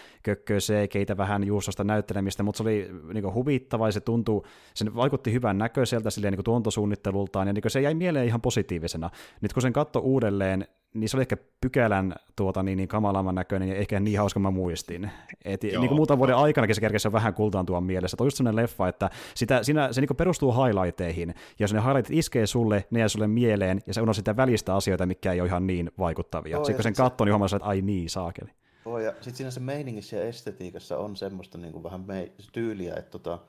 keitä 0.90 1.18
vähän 1.18 1.44
juustosta 1.44 1.84
näyttelemistä, 1.84 2.44
mutta 2.44 2.58
se 2.58 2.64
oli 2.64 2.90
niin 3.14 3.34
huvittava 3.34 3.88
ja 3.88 3.92
se 3.92 4.00
tuntui, 4.00 4.42
se 4.74 4.96
vaikutti 4.96 5.34
hyvän 5.34 5.58
näköiseltä 5.58 6.10
silleen 6.10 6.34
niin 6.34 6.44
tuontosuunnittelultaan 6.44 7.48
ja 7.48 7.54
niin 7.54 7.64
se 7.68 7.82
jäi 7.82 7.94
mieleen 7.94 8.28
ihan 8.28 8.42
positiivisena. 8.42 9.10
Nyt 9.42 9.54
kun 9.54 9.62
sen 9.62 9.74
katto 9.74 10.00
uudelleen, 10.00 10.68
niin 10.96 11.10
se 11.10 11.18
oli 11.18 11.22
ehkä 11.22 11.38
pykälän 11.62 12.16
tuota, 12.36 12.64
niin, 12.64 12.78
niin 12.78 12.88
kamalamman 12.88 13.36
näköinen 13.36 13.70
ja 13.70 13.76
ehkä 13.76 14.00
niin 14.00 14.20
hauska 14.20 14.40
mä 14.40 14.52
muistin. 14.52 15.12
Et, 15.46 15.64
niin 15.64 15.88
kuin 15.88 15.96
muutaman 15.96 16.20
vuoden 16.20 16.36
aikana 16.36 16.74
se 16.74 16.82
kerkesi 16.82 17.12
vähän 17.12 17.34
kultaantua 17.34 17.82
mielessä. 17.82 18.18
Tuo 18.18 18.28
just 18.28 18.38
sellainen 18.38 18.64
leffa, 18.64 18.88
että 18.88 19.10
sitä, 19.36 19.64
siinä, 19.64 19.94
se 19.94 20.02
niin 20.02 20.16
perustuu 20.18 20.52
highlighteihin, 20.64 21.30
ja 21.30 21.36
jos 21.60 21.74
ne 21.74 21.82
highlightit 21.82 22.18
iskee 22.18 22.48
sulle, 22.48 22.86
ne 22.92 23.00
jää 23.00 23.08
sulle 23.08 23.28
mieleen, 23.28 23.82
ja 23.88 23.94
se 23.94 24.02
on 24.02 24.16
sitä 24.16 24.38
välistä 24.38 24.76
asioita, 24.76 25.06
mikä 25.06 25.34
ei 25.34 25.42
ole 25.42 25.48
ihan 25.48 25.68
niin 25.68 25.92
vaikuttavia. 26.00 26.58
Sitten 26.58 26.76
kun 26.76 26.84
sen 26.84 26.94
katsoo, 26.94 27.26
niin 27.26 27.34
huomaa, 27.34 27.48
että 27.56 27.68
ai 27.68 27.82
niin, 27.82 28.10
saakeli. 28.10 28.50
Joo, 28.86 29.00
ja 29.00 29.12
sitten 29.12 29.36
siinä 29.36 29.52
se 29.52 29.60
meiningissä 29.60 30.16
ja 30.16 30.24
estetiikassa 30.24 30.98
on 30.98 31.16
semmoista 31.16 31.58
niin 31.58 31.74
kuin 31.74 31.84
vähän 31.84 32.02
me- 32.08 32.32
tyyliä, 32.52 32.96
että 32.96 33.12
tota, 33.12 33.40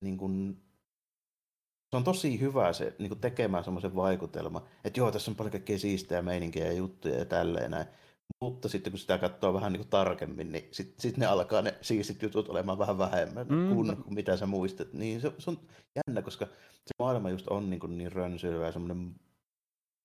niin 0.00 0.16
kuin 0.16 0.56
se 1.96 1.98
on 1.98 2.04
tosi 2.04 2.40
hyvä 2.40 2.72
se 2.72 2.94
niin 2.98 3.08
kuin 3.08 3.20
tekemään 3.20 3.64
semmoisen 3.64 3.96
vaikutelman, 3.96 4.62
että 4.84 5.00
joo, 5.00 5.10
tässä 5.10 5.30
on 5.30 5.34
paljon 5.34 5.52
kaikkea 5.52 5.78
siistejä 5.78 6.22
meininkiä 6.22 6.66
ja 6.66 6.72
juttuja 6.72 7.18
ja 7.18 7.24
tälleen 7.24 7.70
näin. 7.70 7.86
Mutta 8.40 8.68
sitten 8.68 8.92
kun 8.92 8.98
sitä 8.98 9.18
katsoo 9.18 9.54
vähän 9.54 9.72
niin 9.72 9.80
kuin 9.80 9.90
tarkemmin, 9.90 10.52
niin 10.52 10.68
sitten 10.70 11.00
sit 11.00 11.16
ne 11.16 11.26
alkaa 11.26 11.62
ne 11.62 11.74
siistit 11.80 12.22
jutut 12.22 12.48
olemaan 12.48 12.78
vähän 12.78 12.98
vähemmän 12.98 13.46
mm. 13.48 13.74
kuin, 13.74 13.96
kuin 13.96 14.14
mitä 14.14 14.36
sä 14.36 14.46
muistat. 14.46 14.92
Niin 14.92 15.20
se, 15.20 15.32
se 15.38 15.50
on 15.50 15.58
jännä, 15.96 16.22
koska 16.22 16.46
se 16.72 16.94
maailma 16.98 17.30
just 17.30 17.48
on 17.48 17.70
niin, 17.70 17.80
kuin 17.80 17.98
niin 17.98 18.12
rönsyilevä 18.12 18.66
ja 18.66 18.72
semmoinen 18.72 19.14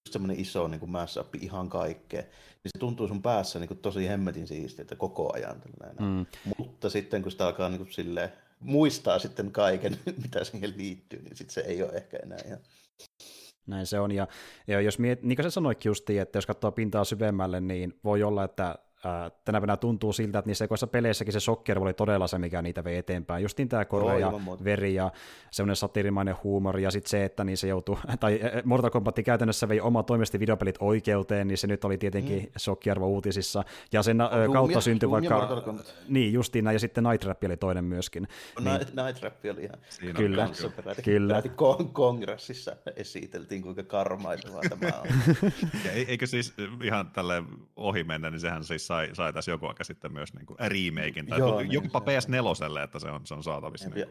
semmoinen 0.09 0.39
iso 0.39 0.67
niin 0.67 0.79
kuin 0.79 0.91
mashup 0.91 1.35
ihan 1.35 1.69
kaikkea, 1.69 2.21
niin 2.21 2.71
se 2.73 2.79
tuntuu 2.79 3.07
sun 3.07 3.21
päässä 3.21 3.59
niin 3.59 3.67
kuin 3.67 3.77
tosi 3.77 4.07
hemmetin 4.07 4.47
siistiä 4.47 4.85
koko 4.97 5.33
ajan. 5.33 5.61
Mm. 5.99 6.25
Mutta 6.57 6.89
sitten 6.89 7.21
kun 7.21 7.31
sitä 7.31 7.45
alkaa 7.45 7.69
niin 7.69 7.79
kuin 7.79 7.91
silleen 7.91 8.31
muistaa 8.61 9.19
sitten 9.19 9.51
kaiken, 9.51 9.97
mitä 10.23 10.43
siihen 10.43 10.73
liittyy, 10.77 11.21
niin 11.21 11.35
sitten 11.35 11.53
se 11.53 11.61
ei 11.61 11.83
ole 11.83 11.91
ehkä 11.91 12.17
enää 12.23 12.39
ihan... 12.45 12.59
Näin 13.67 13.85
se 13.85 13.99
on, 13.99 14.11
ja, 14.11 14.27
ja 14.67 14.81
jos 14.81 14.99
miet, 14.99 15.23
niin 15.23 15.35
kuin 15.35 15.43
sä 15.43 15.49
sanoitkin 15.49 15.89
justiin, 15.89 16.21
että 16.21 16.37
jos 16.37 16.45
katsoo 16.45 16.71
pintaa 16.71 17.03
syvemmälle, 17.03 17.61
niin 17.61 17.99
voi 18.03 18.23
olla, 18.23 18.43
että 18.43 18.75
tänä 19.45 19.59
päivänä 19.59 19.77
tuntuu 19.77 20.13
siltä, 20.13 20.39
että 20.39 20.49
niissä 20.49 20.65
ekoissa 20.65 20.87
peleissäkin 20.87 21.33
se 21.33 21.39
sokker 21.39 21.79
oli 21.79 21.93
todella 21.93 22.27
se, 22.27 22.37
mikä 22.37 22.61
niitä 22.61 22.83
vei 22.83 22.97
eteenpäin. 22.97 23.43
Justiin 23.43 23.69
tämä 23.69 23.85
kore 23.85 24.19
ja 24.19 24.31
veri 24.63 24.93
ja 24.93 25.11
semmoinen 25.51 25.75
satirimainen 25.75 26.35
huumori 26.43 26.83
ja 26.83 26.91
sitten 26.91 27.09
se, 27.09 27.25
että 27.25 27.43
niin 27.43 27.57
se 27.57 27.67
joutui, 27.67 27.97
tai 28.19 28.39
Mortal 28.63 28.89
Kombat 28.89 29.15
käytännössä 29.25 29.69
vei 29.69 29.81
oma 29.81 30.03
toimesti 30.03 30.39
videopelit 30.39 30.75
oikeuteen, 30.79 31.47
niin 31.47 31.57
se 31.57 31.67
nyt 31.67 31.85
oli 31.85 31.97
tietenkin 31.97 32.39
mm. 32.39 32.49
shokkiarvo 32.59 33.07
uutisissa. 33.07 33.63
Ja 33.91 34.03
sen 34.03 34.17
Doom 34.17 34.53
kautta 34.53 34.77
ja, 34.77 34.81
syntyi 34.81 35.09
Doom 35.09 35.11
vaikka... 35.11 35.73
Niin, 36.07 36.33
justiin 36.33 36.65
näin, 36.65 36.75
ja 36.75 36.79
sitten 36.79 37.03
Night 37.03 37.21
Trap 37.21 37.43
oli 37.43 37.57
toinen 37.57 37.85
myöskin. 37.85 38.27
No, 38.59 38.71
niin. 38.71 38.79
Night 38.79 39.19
Trap 39.19 39.33
oli 39.53 39.63
ihan... 39.63 39.77
Siinä 39.89 40.13
kyllä, 40.13 40.49
peräti, 40.75 41.01
kyllä. 41.01 41.33
Peräti 41.33 41.51
kongressissa 41.93 42.75
esiteltiin, 42.95 43.61
kuinka 43.61 43.83
karmaisevaa 43.83 44.61
tämä 44.69 45.01
on. 45.01 45.07
ja 45.85 45.91
eikö 45.91 46.27
siis 46.27 46.53
ihan 46.83 47.11
tälle 47.11 47.43
ohi 47.75 48.03
mennä, 48.03 48.29
niin 48.29 48.39
sehän 48.39 48.63
siis 48.63 48.87
sai, 48.91 49.09
sai 49.13 49.33
tässä 49.33 49.51
joku 49.51 49.65
aika 49.65 49.83
sitten 49.83 50.13
myös 50.13 50.33
niin 50.33 50.45
kuin 50.45 50.57
remakein, 50.59 51.27
tai 51.27 51.39
Joo, 51.39 51.59
niin, 51.59 51.71
jopa 51.71 51.99
se- 51.99 52.05
PS4, 52.05 52.83
että 52.83 52.99
se 52.99 53.07
on, 53.09 53.21
se 53.23 53.33
on 53.33 53.43
saatavissa. 53.43 53.89
Ja, 53.89 53.95
Niin. 53.95 54.07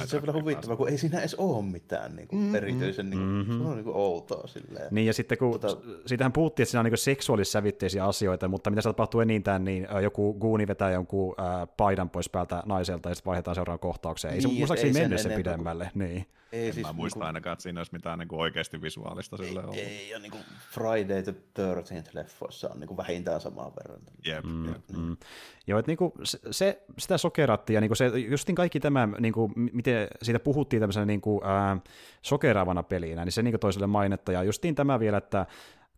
ja 0.00 0.06
se 0.06 0.16
on 0.16 0.22
vielä 0.22 0.40
huvittavaa, 0.40 0.76
kun 0.76 0.88
ei 0.88 0.98
siinä 0.98 1.18
edes 1.18 1.34
ole 1.34 1.64
mitään 1.64 2.16
niin 2.16 2.28
kuin, 2.28 2.42
Mm, 2.42 2.54
erityisen, 2.54 3.10
niin 3.10 3.18
kuin, 3.20 3.30
Mhm. 3.30 3.62
se 3.62 3.68
on 3.68 3.74
niin 3.76 3.84
kuin 3.84 3.96
outoa 3.96 4.46
silleen. 4.46 4.86
Niin, 4.90 5.06
ja 5.06 5.12
sitten 5.12 5.38
kun 5.38 5.54
Tota- 5.54 6.06
siitähän 6.06 6.32
puhuttiin, 6.32 6.64
että 6.64 6.70
siinä 6.70 6.80
on 6.80 6.84
niin 6.86 6.98
seksuaalissävytteisiä 6.98 8.04
asioita, 8.04 8.48
mutta 8.48 8.70
mitä 8.70 8.82
se 8.82 8.88
tapahtuu 8.88 9.20
enintään, 9.20 9.64
niin 9.64 9.88
joku 10.02 10.34
guuni 10.34 10.66
vetää 10.66 10.90
jonkun 10.90 11.34
äh, 11.40 11.68
paidan 11.76 12.10
pois 12.10 12.28
päältä 12.28 12.62
naiselta 12.66 13.08
ja 13.08 13.14
sitten 13.14 13.30
vaihdetaan 13.30 13.54
seuraavaan 13.54 13.78
kohtaukseen. 13.80 14.34
Ei 14.34 14.40
se 14.40 14.48
Niin, 14.48 14.54
et 14.56 14.58
muistaakseni 14.60 14.92
mennyt 14.92 15.20
sen 15.20 15.32
enempää 15.32 15.52
kuin- 15.52 15.54
pidemmälle. 15.56 15.90
Niin. 15.94 16.26
Ei 16.52 16.66
En 16.66 16.72
siis, 16.74 16.86
mä 16.86 16.92
muista 16.92 17.16
niinku- 17.18 17.26
ainakaan, 17.26 17.52
että 17.52 17.62
siinä 17.62 17.80
olisi 17.80 17.92
mitään 17.92 18.18
niin 18.18 18.28
kuin 18.28 18.40
oikeasti 18.40 18.82
visuaalista 18.82 19.36
sille 19.36 19.60
ollut. 19.60 19.76
Ei, 19.76 20.10
ja 20.10 20.18
niin 20.18 20.30
kuin 20.32 20.44
Friday 20.70 21.22
the 21.22 21.34
13th 21.54 22.14
leffoissa 22.14 22.68
on 22.68 22.80
niin 22.80 22.88
kuin 22.88 22.96
vähintään 22.96 23.40
samaan 23.40 23.72
verran. 23.76 24.00
Jep, 24.26 24.44
Mm, 24.44 24.66
jep. 24.68 24.76
mm. 24.96 25.16
Joo, 25.66 25.78
että 25.78 25.90
niinku 25.90 26.12
se, 26.24 26.38
se, 26.50 26.82
sitä 26.98 27.18
sokeratti 27.18 27.72
ja 27.74 27.80
niinku 27.80 27.94
se, 27.94 28.06
justin 28.06 28.54
kaikki 28.54 28.80
tämä, 28.80 29.08
niinku, 29.18 29.52
miten 29.72 30.08
siitä 30.22 30.38
puhuttiin 30.40 30.80
tämmöisenä 30.80 31.06
niinku, 31.06 31.40
ää, 31.44 31.76
sokeraavana 32.22 32.82
pelinä, 32.82 33.24
niin 33.24 33.32
se 33.32 33.42
niinku 33.42 33.58
toiselle 33.58 33.86
mainetta. 33.86 34.32
Ja 34.32 34.42
justiin 34.42 34.74
tämä 34.74 35.00
vielä, 35.00 35.16
että 35.16 35.46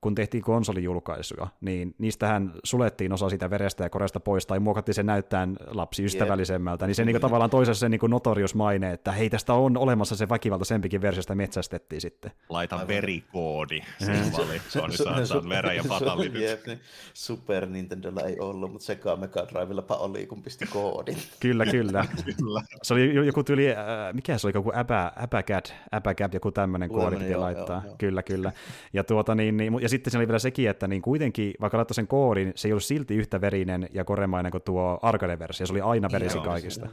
kun 0.01 0.15
tehtiin 0.15 0.43
konsolijulkaisuja, 0.43 1.47
niin 1.61 1.95
niistähän 1.99 2.53
sulettiin 2.65 3.13
osa 3.13 3.29
siitä 3.29 3.51
verestä 3.51 3.85
ja 3.85 3.91
koresta 3.91 4.21
pois, 4.21 4.47
tai 4.47 4.61
muokattiin 4.61 4.95
sen 4.95 5.07
näyttään 5.07 5.57
lapsiystävällisemmältä, 5.67 6.87
niin 6.87 6.95
se 6.95 7.05
niinku 7.05 7.21
tavallaan 7.21 7.51
toisessa 7.51 7.81
se 7.81 7.89
niinku 7.89 8.07
notorious 8.07 8.55
maine, 8.55 8.93
että 8.93 9.13
hei, 9.13 9.31
tästä 9.31 9.55
on 9.55 9.77
olemassa 9.77 10.17
se 10.17 10.29
väkivaltaisempikin 10.29 11.03
versio, 11.03 11.23
sitä 11.23 11.35
metsästettiin 11.35 12.01
sitten. 12.01 12.33
Laita 12.49 12.77
Aivan. 12.77 12.89
verikoodi 12.89 13.81
siihen 14.05 14.33
valikkoon, 14.33 14.91
niin 14.91 15.27
saat, 15.27 15.49
veren 15.49 15.77
ja 15.77 15.83
fatality. 15.83 16.39
Jep, 16.45 16.67
niin 16.67 16.81
Super 17.15 17.67
Nintendolla 17.67 18.21
ei 18.21 18.41
ollut, 18.41 18.73
mutta 18.73 18.87
Sega 18.87 19.17
Mega 19.17 19.47
Drivella 19.53 19.85
oli, 19.91 20.27
kun 20.27 20.43
pisti 20.43 20.65
koodin. 20.67 21.17
Kyllä, 21.41 21.67
kyllä. 21.67 22.05
Kyllä. 22.39 22.63
Se 22.83 22.95
oli 22.95 23.15
jo- 23.15 23.23
joku 23.23 23.43
tyyli, 23.45 23.71
äh, 23.71 23.77
mikä 24.13 24.39
se 24.39 24.47
oli, 24.47 24.53
joku 24.57 24.73
äpä, 24.77 25.13
äpäcad, 25.23 25.65
äpäcad, 25.95 26.35
joku 26.35 26.53
tämmöinen 26.53 26.89
koodi 26.89 27.03
Tämmönen, 27.05 27.21
piti 27.21 27.33
joo, 27.33 27.41
laittaa. 27.41 27.77
joo, 27.77 27.87
joo. 27.87 27.97
Kyllä, 27.99 28.23
kyllä. 28.23 28.53
Ja, 28.93 29.05
tuota, 29.05 29.35
niin, 29.35 29.57
niin, 29.57 29.73
ja 29.83 29.89
sitten 29.91 30.11
siinä 30.11 30.21
oli 30.21 30.29
vielä 30.29 30.39
sekin, 30.39 30.71
että 30.71 30.89
niin 30.89 31.03
kuitenkin, 31.03 31.55
vaikka 31.61 31.77
laittoi 31.77 31.95
sen 31.95 32.07
koodin, 32.07 32.53
se 32.57 32.69
ei 32.69 32.73
ollut 32.73 32.85
silti 32.85 33.15
yhtä 33.15 33.41
verinen 33.41 33.89
ja 33.93 34.05
koremainen 34.05 34.53
kuin 34.53 34.63
tuo 34.63 34.99
arcade-versio. 35.03 35.67
Se 35.67 35.73
oli 35.73 35.81
aina 35.81 36.09
verisin 36.13 36.39
Joo, 36.39 36.45
kaikista. 36.45 36.89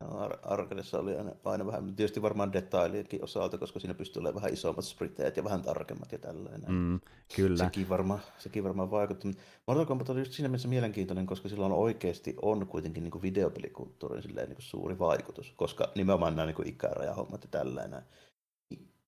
Ar- 0.00 0.38
Arcadessa 0.42 0.98
oli 0.98 1.16
aina, 1.16 1.32
aina 1.44 1.66
vähän, 1.66 1.96
tietysti 1.96 2.22
varmaan 2.22 2.52
detailienkin 2.52 3.24
osalta, 3.24 3.58
koska 3.58 3.80
siinä 3.80 3.94
pystyy 3.94 4.20
olemaan 4.20 4.42
vähän 4.42 4.52
isommat 4.52 4.84
spriteet 4.84 5.36
ja 5.36 5.44
vähän 5.44 5.62
tarkemmat 5.62 6.12
ja 6.12 6.18
tällainen. 6.18 6.72
Mm, 6.72 7.00
kyllä. 7.36 7.64
Sekin 7.64 7.88
varmaan, 7.88 8.20
sekin 8.38 8.64
varmaan 8.64 8.90
vaikutti. 8.90 9.30
Mortal 9.66 9.86
Kombat 9.86 10.10
oli 10.10 10.20
just 10.20 10.32
siinä 10.32 10.48
mielessä 10.48 10.68
mielenkiintoinen, 10.68 11.26
koska 11.26 11.48
sillä 11.48 11.66
on 11.66 11.72
oikeasti 11.72 12.36
on 12.42 12.66
kuitenkin 12.66 13.04
niin 13.04 13.22
videopelikulttuurin 13.22 14.22
silleen, 14.22 14.48
niin 14.48 14.56
suuri 14.58 14.98
vaikutus, 14.98 15.52
koska 15.56 15.88
nimenomaan 15.94 16.36
nämä 16.36 16.46
niin 16.46 16.68
ikärajahommat 16.68 17.42
ja 17.42 17.48
tällainen. 17.50 18.02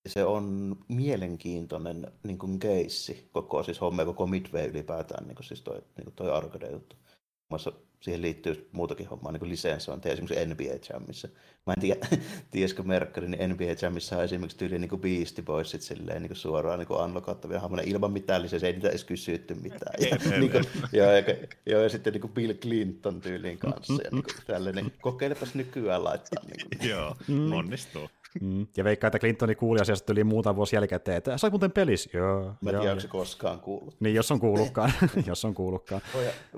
Se 0.08 0.24
on 0.24 0.76
mielenkiintoinen 0.88 2.06
niin 2.22 2.38
kuin 2.38 2.58
keissi, 2.58 3.28
koko 3.32 3.62
siis 3.62 3.80
homma 3.80 4.02
ja 4.02 4.06
koko 4.06 4.26
Midway 4.26 4.66
ylipäätään, 4.66 5.26
niin 5.26 5.36
kuin 5.36 5.46
siis 5.46 5.62
toi, 5.62 5.74
niin 5.96 6.04
kuin 6.04 6.14
toi 6.14 6.30
arcade-juttu. 6.30 6.96
Muassa 7.48 7.72
siihen 8.00 8.22
liittyy 8.22 8.68
muutakin 8.72 9.06
hommaa, 9.06 9.32
niin 9.32 9.40
kuin 9.40 9.50
lisensointia, 9.50 10.12
esimerkiksi 10.12 10.46
NBA 10.46 10.78
Jamissa. 10.92 11.28
Mä 11.66 11.72
en 11.72 11.80
tiedä, 11.80 12.06
tiesikö 12.50 12.82
Merkkari, 12.82 13.28
niin 13.28 13.50
NBA 13.50 13.64
Jamissa 13.82 14.16
on 14.16 14.24
esimerkiksi 14.24 14.58
tyyli 14.58 14.78
niin 14.78 14.88
kuin 14.88 15.00
Beastie 15.00 15.44
Boysit 15.44 15.82
silleen, 15.82 16.22
niin 16.22 16.28
kuin 16.28 16.36
suoraan 16.36 16.78
niin 16.78 16.86
kuin 16.86 17.00
unlockattavia 17.00 17.60
hahmoja 17.60 17.82
ilman 17.86 18.12
mitään 18.12 18.42
lisenssiä, 18.42 18.66
ei 18.66 18.72
niitä 18.72 18.88
edes 18.88 19.04
kysytty 19.04 19.54
mitään. 19.54 19.94
Ja, 20.10 20.38
niin 20.38 20.50
kuin, 20.50 20.64
joo, 20.92 21.10
ja, 21.12 21.22
joo, 21.66 21.82
ja 21.82 21.88
sitten 21.88 22.12
niin 22.12 22.20
kuin 22.20 22.32
Bill 22.32 22.52
Clinton 22.54 23.20
tyyliin 23.20 23.58
kanssa. 23.58 23.92
Ja 23.92 24.10
niin 24.12 24.22
kuin 24.24 24.34
tällainen, 24.46 24.92
kokeilepas 25.00 25.54
nykyään 25.54 26.04
laittaa. 26.04 26.44
Niin 26.44 26.68
kuin. 26.78 26.90
Joo, 26.90 27.16
Mm. 27.28 27.52
onnistuu. 27.52 28.08
Mm. 28.40 28.66
Ja 28.76 28.84
veikkaa, 28.84 29.08
että 29.08 29.18
Clintoni 29.18 29.54
kuuli 29.54 29.80
asiasta 29.80 30.12
yli 30.12 30.24
muuta 30.24 30.56
vuosi 30.56 30.76
jälkikäteen, 30.76 31.16
että 31.16 31.38
sai 31.38 31.50
muuten 31.50 31.72
pelis. 31.72 32.08
Joo, 32.14 32.52
Mä 32.60 32.70
en 32.70 32.80
tiedä, 32.80 33.00
se 33.00 33.08
koskaan 33.08 33.60
kuullut. 33.60 33.96
Niin, 34.00 34.14
jos 34.14 34.30
on 34.30 34.40
kuullutkaan. 34.40 34.92
jos 35.26 35.44
on 35.44 35.54
kuullutkaan. 35.54 36.00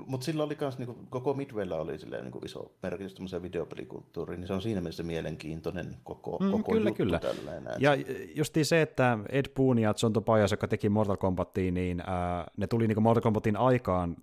Mutta 0.05 0.25
sillä 0.25 0.43
oli 0.43 0.55
kans, 0.55 0.77
niinku, 0.77 0.97
koko 1.09 1.33
Midwaylla 1.33 1.75
oli 1.75 1.99
silleen, 1.99 2.23
niinku, 2.23 2.39
iso 2.45 2.71
merkitys 2.83 3.13
tämmöiseen 3.13 3.41
videopelikulttuuriin, 3.41 4.39
niin 4.39 4.47
se 4.47 4.53
on 4.53 4.61
siinä 4.61 4.81
mielessä 4.81 5.03
mielenkiintoinen 5.03 5.97
koko, 6.03 6.37
Mm, 6.41 6.51
koko 6.51 6.71
kyllä, 6.71 6.89
juttu 6.89 7.03
kyllä. 7.03 7.19
tällainen. 7.19 7.73
Ja 7.79 7.91
justiin 8.35 8.65
se, 8.65 8.81
että 8.81 9.17
Ed 9.29 9.45
Boon 9.55 9.79
ja 9.79 9.93
John 10.03 10.13
Tobias, 10.13 10.51
joka 10.51 10.67
teki 10.67 10.89
Mortal 10.89 11.17
Kombatiin, 11.17 11.73
niin 11.73 12.03
ää, 12.07 12.47
ne 12.57 12.67
tuli 12.67 12.87
niin 12.87 13.03
Mortal 13.03 13.21
Kombatin 13.21 13.57
aikaan 13.57 14.15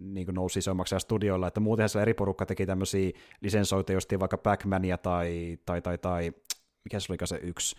niin 0.00 0.26
nousi 0.34 0.58
isommaksi 0.58 0.94
ja 0.94 0.98
studioilla, 0.98 1.46
että 1.48 1.60
muutenhan 1.60 1.88
se 1.88 2.02
eri 2.02 2.14
porukka 2.14 2.46
teki 2.46 2.66
tämmöisiä 2.66 3.10
lisensoita, 3.40 3.92
justiin 3.92 4.20
vaikka 4.20 4.36
Pac-Mania 4.36 4.98
tai, 5.02 5.58
tai, 5.66 5.82
tai, 5.82 5.98
tai 5.98 6.32
mikä 6.88 7.00
se 7.00 7.12
olikaan 7.12 7.28
se 7.28 7.40
yksi, 7.42 7.76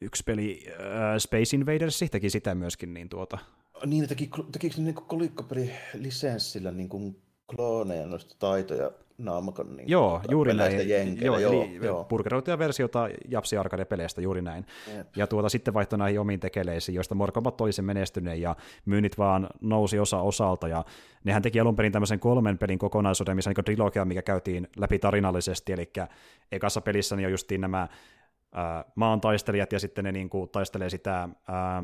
yksi 0.00 0.22
peli, 0.24 0.66
ää, 0.92 1.18
Space 1.18 1.56
Invaders 1.56 1.98
teki 2.10 2.30
sitä 2.30 2.54
myöskin, 2.54 2.94
niin 2.94 3.08
tuota, 3.08 3.38
Niin, 3.86 4.00
ne 4.02 4.06
teki, 4.06 4.30
tekikö 4.52 4.76
ne 4.78 4.84
niinku 4.84 5.02
kolikkopeli 5.02 5.70
lisenssillä 5.94 6.70
niinku 6.70 7.16
klooneja 7.46 8.06
noista 8.06 8.36
taitoja 8.38 8.90
naamakon 9.18 9.76
niin 9.76 9.88
Joo, 9.88 10.20
juuri 10.30 10.54
näin. 10.54 10.88
Jenkeillä, 10.88 11.26
joo, 11.26 11.52
joo, 11.52 11.62
eli 11.64 11.86
joo. 11.86 12.04
purkeroituja 12.04 12.58
versiota 12.58 13.08
Japsi 13.28 13.56
Arcade-peleistä, 13.56 14.20
juuri 14.20 14.42
näin. 14.42 14.66
Jep. 14.96 15.16
Ja 15.16 15.26
tuota 15.26 15.48
sitten 15.48 15.74
vaihtoi 15.74 15.98
näihin 15.98 16.20
omiin 16.20 16.40
tekeleisiin, 16.40 16.94
joista 16.94 17.14
Mortal 17.14 17.34
Kombat 17.34 17.60
oli 17.60 17.72
se 17.72 17.82
menestyneen 17.82 18.40
ja 18.40 18.56
myynnit 18.84 19.18
vaan 19.18 19.48
nousi 19.60 19.98
osa 19.98 20.20
osalta. 20.20 20.68
Ja 20.68 20.84
nehän 21.24 21.42
teki 21.42 21.60
alun 21.60 21.76
perin 21.76 21.92
tämmöisen 21.92 22.20
kolmen 22.20 22.58
pelin 22.58 22.78
kokonaisuuden, 22.78 23.36
missä 23.36 23.50
niin 23.50 23.64
trilogia, 23.64 24.04
mikä 24.04 24.22
käytiin 24.22 24.68
läpi 24.76 24.98
tarinallisesti. 24.98 25.72
Eli 25.72 25.92
ekassa 26.52 26.80
pelissä 26.80 27.16
niin 27.16 27.26
on 27.26 27.32
justiin 27.32 27.60
nämä 27.60 27.88
ää, 28.54 28.84
maan 28.94 29.20
taistelijat 29.20 29.72
ja 29.72 29.80
sitten 29.80 30.04
ne 30.04 30.12
niin 30.12 30.30
kuin 30.30 30.48
taistelee 30.50 30.90
sitä 30.90 31.28
ää, 31.48 31.82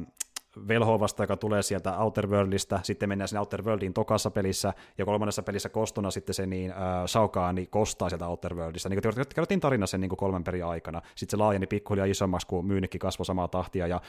velhoa 0.68 1.00
vastaan, 1.00 1.24
joka 1.24 1.36
tulee 1.36 1.62
sieltä 1.62 1.98
Outer 1.98 2.26
Worldista, 2.26 2.80
sitten 2.82 3.08
mennään 3.08 3.28
sinne 3.28 3.40
Outer 3.40 3.62
Worldiin 3.62 3.94
tokassa 3.94 4.30
pelissä, 4.30 4.72
ja 4.98 5.04
kolmannessa 5.04 5.42
pelissä 5.42 5.68
kostona 5.68 6.10
sitten 6.10 6.34
se 6.34 6.46
niin, 6.46 6.70
äh, 6.70 7.54
niin 7.54 7.68
kostaa 7.70 8.08
sieltä 8.08 8.28
Outer 8.28 8.54
Worldista. 8.54 8.88
Niin 8.88 9.02
kerrottiin 9.34 9.60
tarina 9.60 9.86
sen 9.86 10.00
niin 10.00 10.08
kuin 10.08 10.16
kolmen 10.16 10.44
perin 10.44 10.64
aikana. 10.64 11.02
Sitten 11.14 11.30
se 11.30 11.36
laajeni 11.36 11.66
pikkuhiljaa 11.66 12.06
isommaksi, 12.06 12.46
kun 12.46 12.66
myynnitkin 12.66 12.98
kasvoi 12.98 13.26
samaa 13.26 13.48
tahtia, 13.48 13.86
ja 13.86 14.00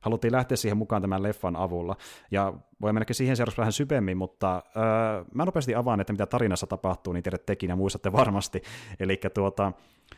haluttiin 0.00 0.32
lähteä 0.32 0.56
siihen 0.56 0.78
mukaan 0.78 1.02
tämän 1.02 1.22
leffan 1.22 1.56
avulla. 1.56 1.96
Ja 2.30 2.52
voi 2.80 2.92
mennäkin 2.92 3.16
siihen 3.16 3.36
seuraavaksi 3.36 3.58
vähän 3.58 3.72
syvemmin, 3.72 4.16
mutta 4.16 4.62
öö, 4.76 5.24
mä 5.34 5.44
nopeasti 5.44 5.74
avaan, 5.74 6.00
että 6.00 6.12
mitä 6.12 6.26
tarinassa 6.26 6.66
tapahtuu, 6.66 7.12
niin 7.12 7.22
tiedät 7.22 7.46
tekin 7.46 7.68
ja 7.68 7.76
muistatte 7.76 8.12
varmasti. 8.12 8.62
Eli 9.00 9.20
tuota, 9.34 9.72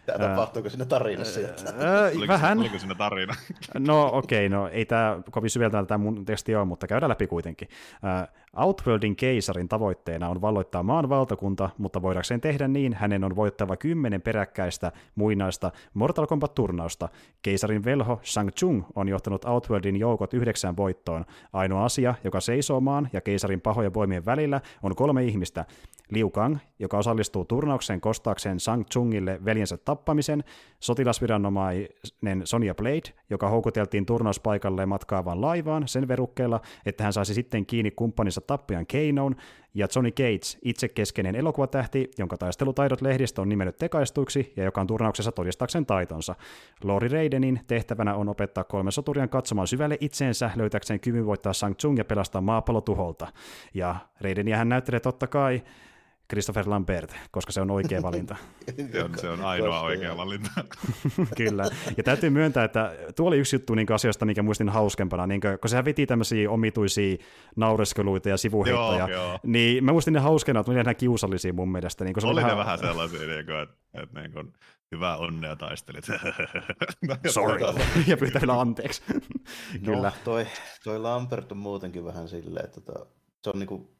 Tää 0.06 0.18
tapahtuuko 0.18 0.70
siinä 0.70 0.84
tarinassa 0.84 1.40
jotain? 1.40 1.80
öö, 1.80 2.10
Oliko, 2.16 2.32
vähän, 2.32 2.58
Se, 2.58 2.60
oliko 2.60 2.78
siinä 2.78 2.94
tarina? 2.94 3.34
No 3.78 4.10
okei, 4.12 4.46
okay, 4.46 4.58
no 4.58 4.68
ei 4.68 4.84
tämä 4.84 5.22
kovin 5.30 5.50
syvältä 5.50 5.84
tämä 5.84 5.98
mun 5.98 6.24
teksti 6.24 6.56
ole, 6.56 6.64
mutta 6.64 6.86
käydään 6.86 7.10
läpi 7.10 7.26
kuitenkin. 7.26 7.68
Uh, 8.02 8.36
Outworldin 8.56 9.16
keisarin 9.16 9.68
tavoitteena 9.68 10.28
on 10.28 10.40
valloittaa 10.40 10.82
maan 10.82 11.08
valtakunta, 11.08 11.70
mutta 11.78 12.02
voidakseen 12.02 12.40
tehdä 12.40 12.68
niin, 12.68 12.94
hänen 12.94 13.24
on 13.24 13.36
voittava 13.36 13.76
kymmenen 13.76 14.22
peräkkäistä 14.22 14.92
muinaista 15.14 15.70
Mortal 15.94 16.26
Kombat-turnausta. 16.26 17.08
Keisarin 17.42 17.84
velho 17.84 18.20
Shang 18.24 18.50
Tsung 18.50 18.82
on 18.94 19.08
johtanut 19.08 19.44
Outworldin 19.44 19.96
joukot 19.96 20.34
yhdeksään 20.34 20.76
voittoon. 20.76 21.24
Ainoa 21.52 21.84
asia, 21.84 22.14
joka 22.24 22.40
seisoo 22.40 22.55
maan 22.80 23.08
ja 23.12 23.20
keisarin 23.20 23.60
pahoja 23.60 23.94
voimien 23.94 24.24
välillä, 24.24 24.60
on 24.82 24.96
kolme 24.96 25.24
ihmistä. 25.24 25.64
Liu 26.10 26.30
Kang, 26.30 26.56
joka 26.78 26.98
osallistuu 26.98 27.44
turnaukseen 27.44 28.00
kostaakseen 28.00 28.60
Shang 28.60 28.84
Tsungille 28.84 29.40
veljensä 29.44 29.76
tappamisen, 29.76 30.44
sotilasviranomainen 30.80 32.42
Sonya 32.44 32.74
Blade, 32.74 33.14
joka 33.30 33.48
houkuteltiin 33.48 34.06
turnauspaikalle 34.06 34.86
matkaavaan 34.86 35.40
laivaan 35.40 35.88
sen 35.88 36.08
verukkeella, 36.08 36.60
että 36.86 37.04
hän 37.04 37.12
saisi 37.12 37.34
sitten 37.34 37.66
kiinni 37.66 37.90
kumppaninsa 37.90 38.40
tappijan 38.40 38.86
keinoon, 38.86 39.36
ja 39.74 39.86
Johnny 39.94 40.10
Cage, 40.10 40.58
itsekeskeinen 40.64 41.34
elokuvatähti, 41.34 42.10
jonka 42.18 42.36
taistelutaidot 42.36 43.02
lehdistö 43.02 43.42
on 43.42 43.48
nimennyt 43.48 43.76
tekaistuiksi 43.76 44.52
ja 44.56 44.64
joka 44.64 44.80
on 44.80 44.86
turnauksessa 44.86 45.32
todistaakseen 45.32 45.86
taitonsa. 45.86 46.34
Lori 46.84 47.08
Raidenin 47.08 47.60
tehtävänä 47.66 48.14
on 48.14 48.28
opettaa 48.28 48.64
kolme 48.64 48.90
soturian 48.90 49.28
katsomaan 49.28 49.66
syvälle 49.66 49.96
itseensä, 50.00 50.50
löytääkseen 50.56 51.00
kyvyn 51.00 51.26
voittaa 51.26 51.52
Shang 51.52 51.74
Tsung 51.74 51.98
ja 51.98 52.04
pelastaa 52.04 52.40
maapallo 52.40 52.80
tuholta. 52.80 53.26
Ja 53.74 53.96
Raidenia 54.20 54.56
hän 54.56 54.68
näyttelee 54.68 55.00
totta 55.00 55.26
kai 55.26 55.62
Christopher 56.30 56.64
Lambert, 56.68 57.14
koska 57.30 57.52
se 57.52 57.60
on 57.60 57.70
oikea 57.70 58.02
valinta. 58.02 58.36
Se 58.92 59.02
on, 59.02 59.18
se 59.18 59.28
on 59.28 59.44
ainoa 59.44 59.80
oikea 59.80 60.16
valinta. 60.16 60.50
Kyllä. 61.36 61.64
Ja 61.96 62.02
täytyy 62.02 62.30
myöntää, 62.30 62.64
että 62.64 62.92
tuo 63.16 63.28
oli 63.28 63.38
yksi 63.38 63.56
juttu 63.56 63.74
niin 63.74 63.92
asioista, 63.92 64.24
mikä 64.24 64.42
muistin 64.42 64.68
hauskempana, 64.68 65.26
niin 65.26 65.40
kuin, 65.40 65.58
kun 65.58 65.70
sehän 65.70 65.84
veti 65.84 66.06
tämmöisiä 66.06 66.50
omituisia 66.50 67.16
naureskeluita 67.56 68.28
ja 68.28 68.36
sivuheittoja, 68.36 68.98
Joo, 68.98 69.08
joo. 69.08 69.38
niin 69.42 69.84
mä 69.84 69.92
muistin 69.92 70.14
ne 70.14 70.20
hauskena, 70.20 70.60
että 70.60 70.72
ne 70.72 70.78
oli 70.78 70.84
ihan 70.84 70.96
kiusallisia 70.96 71.52
mun 71.52 71.72
mielestä. 71.72 72.04
Niin, 72.04 72.14
se 72.20 72.26
Oli 72.26 72.44
ne 72.44 72.56
vähän 72.56 72.78
sellaisia, 72.78 73.26
niin 73.26 73.46
kuin, 73.46 73.56
että, 73.56 73.74
että 73.94 74.20
niin 74.20 74.32
kuin, 74.32 74.52
hyvää 74.92 75.16
onnea 75.16 75.56
taistelit. 75.56 76.04
Sorry. 77.28 77.60
ja 78.06 78.16
pyytää 78.16 78.40
vielä 78.40 78.60
anteeksi. 78.60 79.02
Kyllä. 79.84 80.08
No, 80.08 80.12
toi, 80.24 80.46
toi 80.84 80.98
Lambert 80.98 81.52
on 81.52 81.58
muutenkin 81.58 82.04
vähän 82.04 82.28
silleen, 82.28 82.64
että 82.64 82.80
tota, 82.80 83.06
se 83.42 83.50
on 83.50 83.58
niinku, 83.58 83.95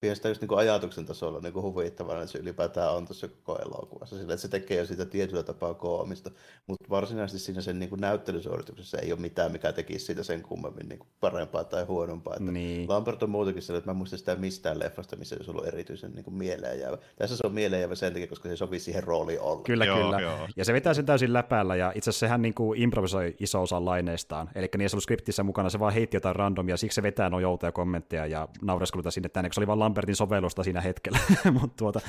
pidän 0.00 0.16
sitä 0.16 0.28
just 0.28 0.40
niin 0.40 0.48
kuin 0.48 0.58
ajatuksen 0.58 1.06
tasolla 1.06 1.40
niin 1.40 1.52
kuin 1.52 1.62
huvittavana, 1.62 2.20
että 2.20 2.32
se 2.32 2.38
ylipäätään 2.38 2.94
on 2.94 3.06
tuossa 3.06 3.28
koko 3.28 3.58
elokuvassa. 3.62 4.18
Sillä, 4.18 4.34
että 4.34 4.42
se 4.42 4.48
tekee 4.48 4.78
jo 4.78 4.86
sitä 4.86 5.04
tietyllä 5.04 5.42
tapaa 5.42 5.74
koomista, 5.74 6.30
mutta 6.66 6.90
varsinaisesti 6.90 7.38
siinä 7.38 7.60
sen 7.60 7.78
niin 7.78 7.88
kuin 7.88 8.00
näyttelysuorituksessa 8.00 8.98
ei 8.98 9.12
ole 9.12 9.20
mitään, 9.20 9.52
mikä 9.52 9.72
tekisi 9.72 10.04
siitä 10.04 10.22
sen 10.22 10.42
kummemmin 10.42 10.88
niin 10.88 10.98
kuin 10.98 11.08
parempaa 11.20 11.64
tai 11.64 11.84
huonompaa. 11.84 12.34
Että 12.34 12.52
Niin. 12.52 12.88
Lambert 12.88 13.22
on 13.22 13.30
muutenkin 13.30 13.62
sellainen, 13.62 13.78
että 13.78 13.88
mä 13.88 13.92
en 13.92 13.96
muista 13.96 14.16
sitä 14.16 14.36
mistään 14.36 14.78
leffasta, 14.78 15.16
missä 15.16 15.34
se 15.34 15.38
olisi 15.38 15.50
ollut 15.50 15.66
erityisen 15.66 16.12
niin 16.12 16.24
kuin 16.24 16.34
mieleenjäävä. 16.34 16.98
Tässä 17.16 17.36
se 17.36 17.46
on 17.46 17.52
mieleenjäävä 17.52 17.94
sen 17.94 18.12
takia, 18.12 18.28
koska 18.28 18.48
se 18.48 18.56
sopii 18.56 18.80
siihen 18.80 19.04
rooliin 19.04 19.40
olla. 19.40 19.62
Kyllä, 19.62 19.84
Joo, 19.84 20.02
kyllä. 20.02 20.20
joo. 20.20 20.48
Ja 20.56 20.64
se 20.64 20.72
vetää 20.72 20.94
sen 20.94 21.06
täysin 21.06 21.32
läpällä, 21.32 21.76
ja 21.76 21.92
itse 21.94 22.10
asiassa 22.10 22.26
sehän 22.26 22.42
niin 22.42 22.54
kuin 22.54 22.82
improvisoi 22.82 23.36
iso 23.40 23.62
osa 23.62 23.84
laineistaan. 23.84 24.50
Eli 24.54 24.68
niin 24.74 24.80
ei 24.80 24.88
se 24.88 24.96
ollut 24.96 25.02
skriptissä 25.02 25.42
mukana, 25.42 25.70
se 25.70 25.78
vaan 25.78 25.92
heitti 25.92 26.16
jotain 26.16 26.36
randomia, 26.36 26.76
siksi 26.76 26.94
se 26.94 27.02
vetää 27.02 27.30
noin 27.30 27.44
kommentteja 27.74 28.26
ja 28.26 28.48
naureskeluta 28.62 29.10
sinne 29.10 29.28
tänne, 29.28 29.48
kun 29.48 29.54
se 29.54 29.60
oli 29.60 29.66
vaan 29.66 29.78
Lambertin 29.90 30.16
sovellusta 30.16 30.62
siinä 30.62 30.80
hetkellä. 30.80 31.18
Mut 31.60 31.76
tuota, 31.76 32.00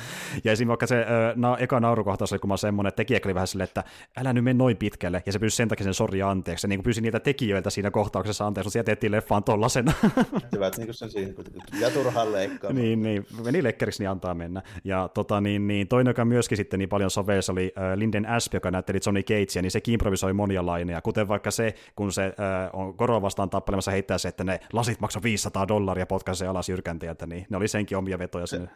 ja 0.43 0.51
esimerkiksi 0.51 0.67
vaikka 0.67 0.87
se 0.87 1.05
na, 1.35 1.57
eka 1.57 1.79
naurukohtaus 1.79 2.31
oli 2.31 2.39
kun 2.39 2.47
mä 2.47 2.57
semmoinen, 2.57 2.87
että 2.87 2.97
tekijä 2.97 3.19
oli 3.25 3.35
vähän 3.35 3.47
silleen, 3.47 3.67
että 3.67 3.83
älä 4.17 4.33
nyt 4.33 4.43
mene 4.43 4.57
noin 4.57 4.77
pitkälle, 4.77 5.23
ja 5.25 5.31
se 5.31 5.39
pyysi 5.39 5.55
sen 5.55 5.67
takia 5.67 5.83
sen 5.83 5.93
sori 5.93 6.21
anteeksi. 6.21 6.61
Se 6.61 6.67
niin 6.67 6.79
kuin 6.79 6.83
pyysi 6.83 7.01
niitä 7.01 7.19
tekijöiltä 7.19 7.69
siinä 7.69 7.91
kohtauksessa 7.91 8.47
anteeksi, 8.47 8.67
mutta 8.67 8.73
sieltä 8.73 8.85
tehtiin 8.85 9.11
leffaan 9.11 9.43
tollasena. 9.43 9.93
Hyvät 10.55 10.77
niin 10.77 10.87
kuin 10.87 10.95
sen 10.95 11.11
siihen, 11.11 11.35
kun 11.35 11.45
ja 11.79 11.89
turhaan 11.89 12.31
leikkaa. 12.31 12.73
niin, 12.73 13.03
niin, 13.03 13.25
meni 13.43 13.63
lekkeriksi, 13.63 14.03
niin 14.03 14.09
antaa 14.09 14.33
mennä. 14.33 14.61
Ja 14.83 15.09
tota, 15.13 15.41
niin, 15.41 15.67
niin, 15.67 15.87
toinen, 15.87 16.11
joka 16.11 16.25
myöskin 16.25 16.57
sitten 16.57 16.79
niin 16.79 16.89
paljon 16.89 17.11
sovelsi, 17.11 17.51
oli 17.51 17.73
äh, 17.77 17.97
Linden 17.97 18.25
Asp, 18.25 18.53
joka 18.53 18.71
näytteli 18.71 18.99
Johnny 19.05 19.23
Cagea, 19.23 19.61
niin 19.61 19.71
se 19.71 19.79
improvisoi 19.87 20.33
monia 20.33 20.65
laineja, 20.65 21.01
kuten 21.01 21.27
vaikka 21.27 21.51
se, 21.51 21.73
kun 21.95 22.11
se 22.11 22.25
äh, 22.25 22.69
on 22.73 22.97
koroa 22.97 23.21
vastaan 23.21 23.49
tappelemassa, 23.49 23.91
heittää 23.91 24.17
se, 24.17 24.27
että 24.27 24.43
ne 24.43 24.59
lasit 24.73 24.99
maksaa 24.99 25.23
500 25.23 25.67
dollaria 25.67 26.05
potkaisee 26.05 26.47
alas 26.47 26.69
jyrkäntieltä, 26.69 27.25
niin 27.25 27.45
ne 27.49 27.57
oli 27.57 27.67
senkin 27.71 27.97
omia 27.97 28.19
vetoja 28.19 28.47
sinne. 28.47 28.69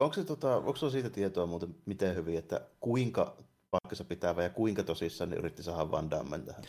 Onko, 0.00 0.14
se, 0.14 0.24
tota, 0.24 0.56
onko 0.56 0.76
sulla 0.76 0.90
siitä 0.92 1.10
tietoa 1.10 1.46
muuten 1.46 1.74
miten 1.86 2.14
hyvin, 2.14 2.38
että 2.38 2.60
kuinka 2.80 3.36
paikkansa 3.70 4.04
pitävä 4.04 4.42
ja 4.42 4.50
kuinka 4.50 4.82
tosissaan 4.82 5.30
ne 5.30 5.36
yritti 5.36 5.62
saada 5.62 5.90
Van 5.90 6.10
Dammen 6.10 6.42
tähän? 6.42 6.62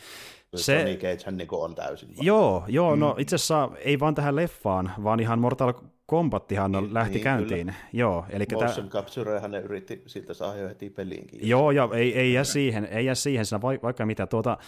Se- 0.54 0.62
Se... 0.62 0.74
Johnny 0.74 0.94
Cage 0.96 1.18
hän 1.26 1.36
niin 1.36 1.48
on 1.50 1.74
täysin. 1.74 2.08
vaan. 2.08 2.26
Joo, 2.26 2.64
joo, 2.68 2.96
no 2.96 3.14
itse 3.18 3.36
asiassa 3.36 3.68
ei 3.78 4.00
vaan 4.00 4.14
tähän 4.14 4.36
leffaan, 4.36 4.92
vaan 5.04 5.20
ihan 5.20 5.38
Mortal 5.38 5.72
Kombattihan 6.06 6.72
Niin, 6.72 6.94
lähti 6.94 7.14
niin, 7.14 7.24
käyntiin. 7.24 7.74
Joo, 7.92 8.24
eli 8.30 8.44
Motion 8.52 8.88
capture 8.88 9.40
hän 9.40 9.50
ne 9.50 9.60
yritti 9.60 10.02
siltä 10.06 10.34
saada 10.34 10.58
jo 10.58 10.68
heti 10.68 10.90
peliinkin. 10.90 11.48
Joo, 11.48 11.70
ja 11.70 11.88
ei, 11.94 12.18
ei 12.18 12.32
jää 12.32 12.44
siihen, 12.44 12.84
ei 12.84 13.04
jää 13.06 13.14
siihen, 13.14 13.46
siinä 13.46 13.62
vaikka 13.62 14.06
mitä. 14.06 14.26
Tuota, 14.26 14.58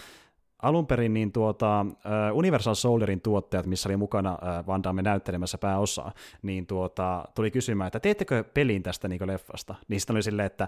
alun 0.61 0.87
perin 0.87 1.13
niin 1.13 1.31
tuota, 1.31 1.85
Universal 2.33 2.75
Soldierin 2.75 3.21
tuottajat, 3.21 3.65
missä 3.65 3.89
oli 3.89 3.97
mukana 3.97 4.37
Van 4.67 4.83
Damme 4.83 5.01
näyttelemässä 5.01 5.57
pääosaa, 5.57 6.11
niin 6.41 6.67
tuota, 6.67 7.25
tuli 7.35 7.51
kysymään, 7.51 7.87
että 7.87 7.99
teettekö 7.99 8.43
pelin 8.43 8.83
tästä 8.83 9.07
niin 9.07 9.27
leffasta? 9.27 9.75
Niin 9.87 9.99
sitten 9.99 10.15
oli 10.15 10.23
silleen, 10.23 10.45
että 10.45 10.67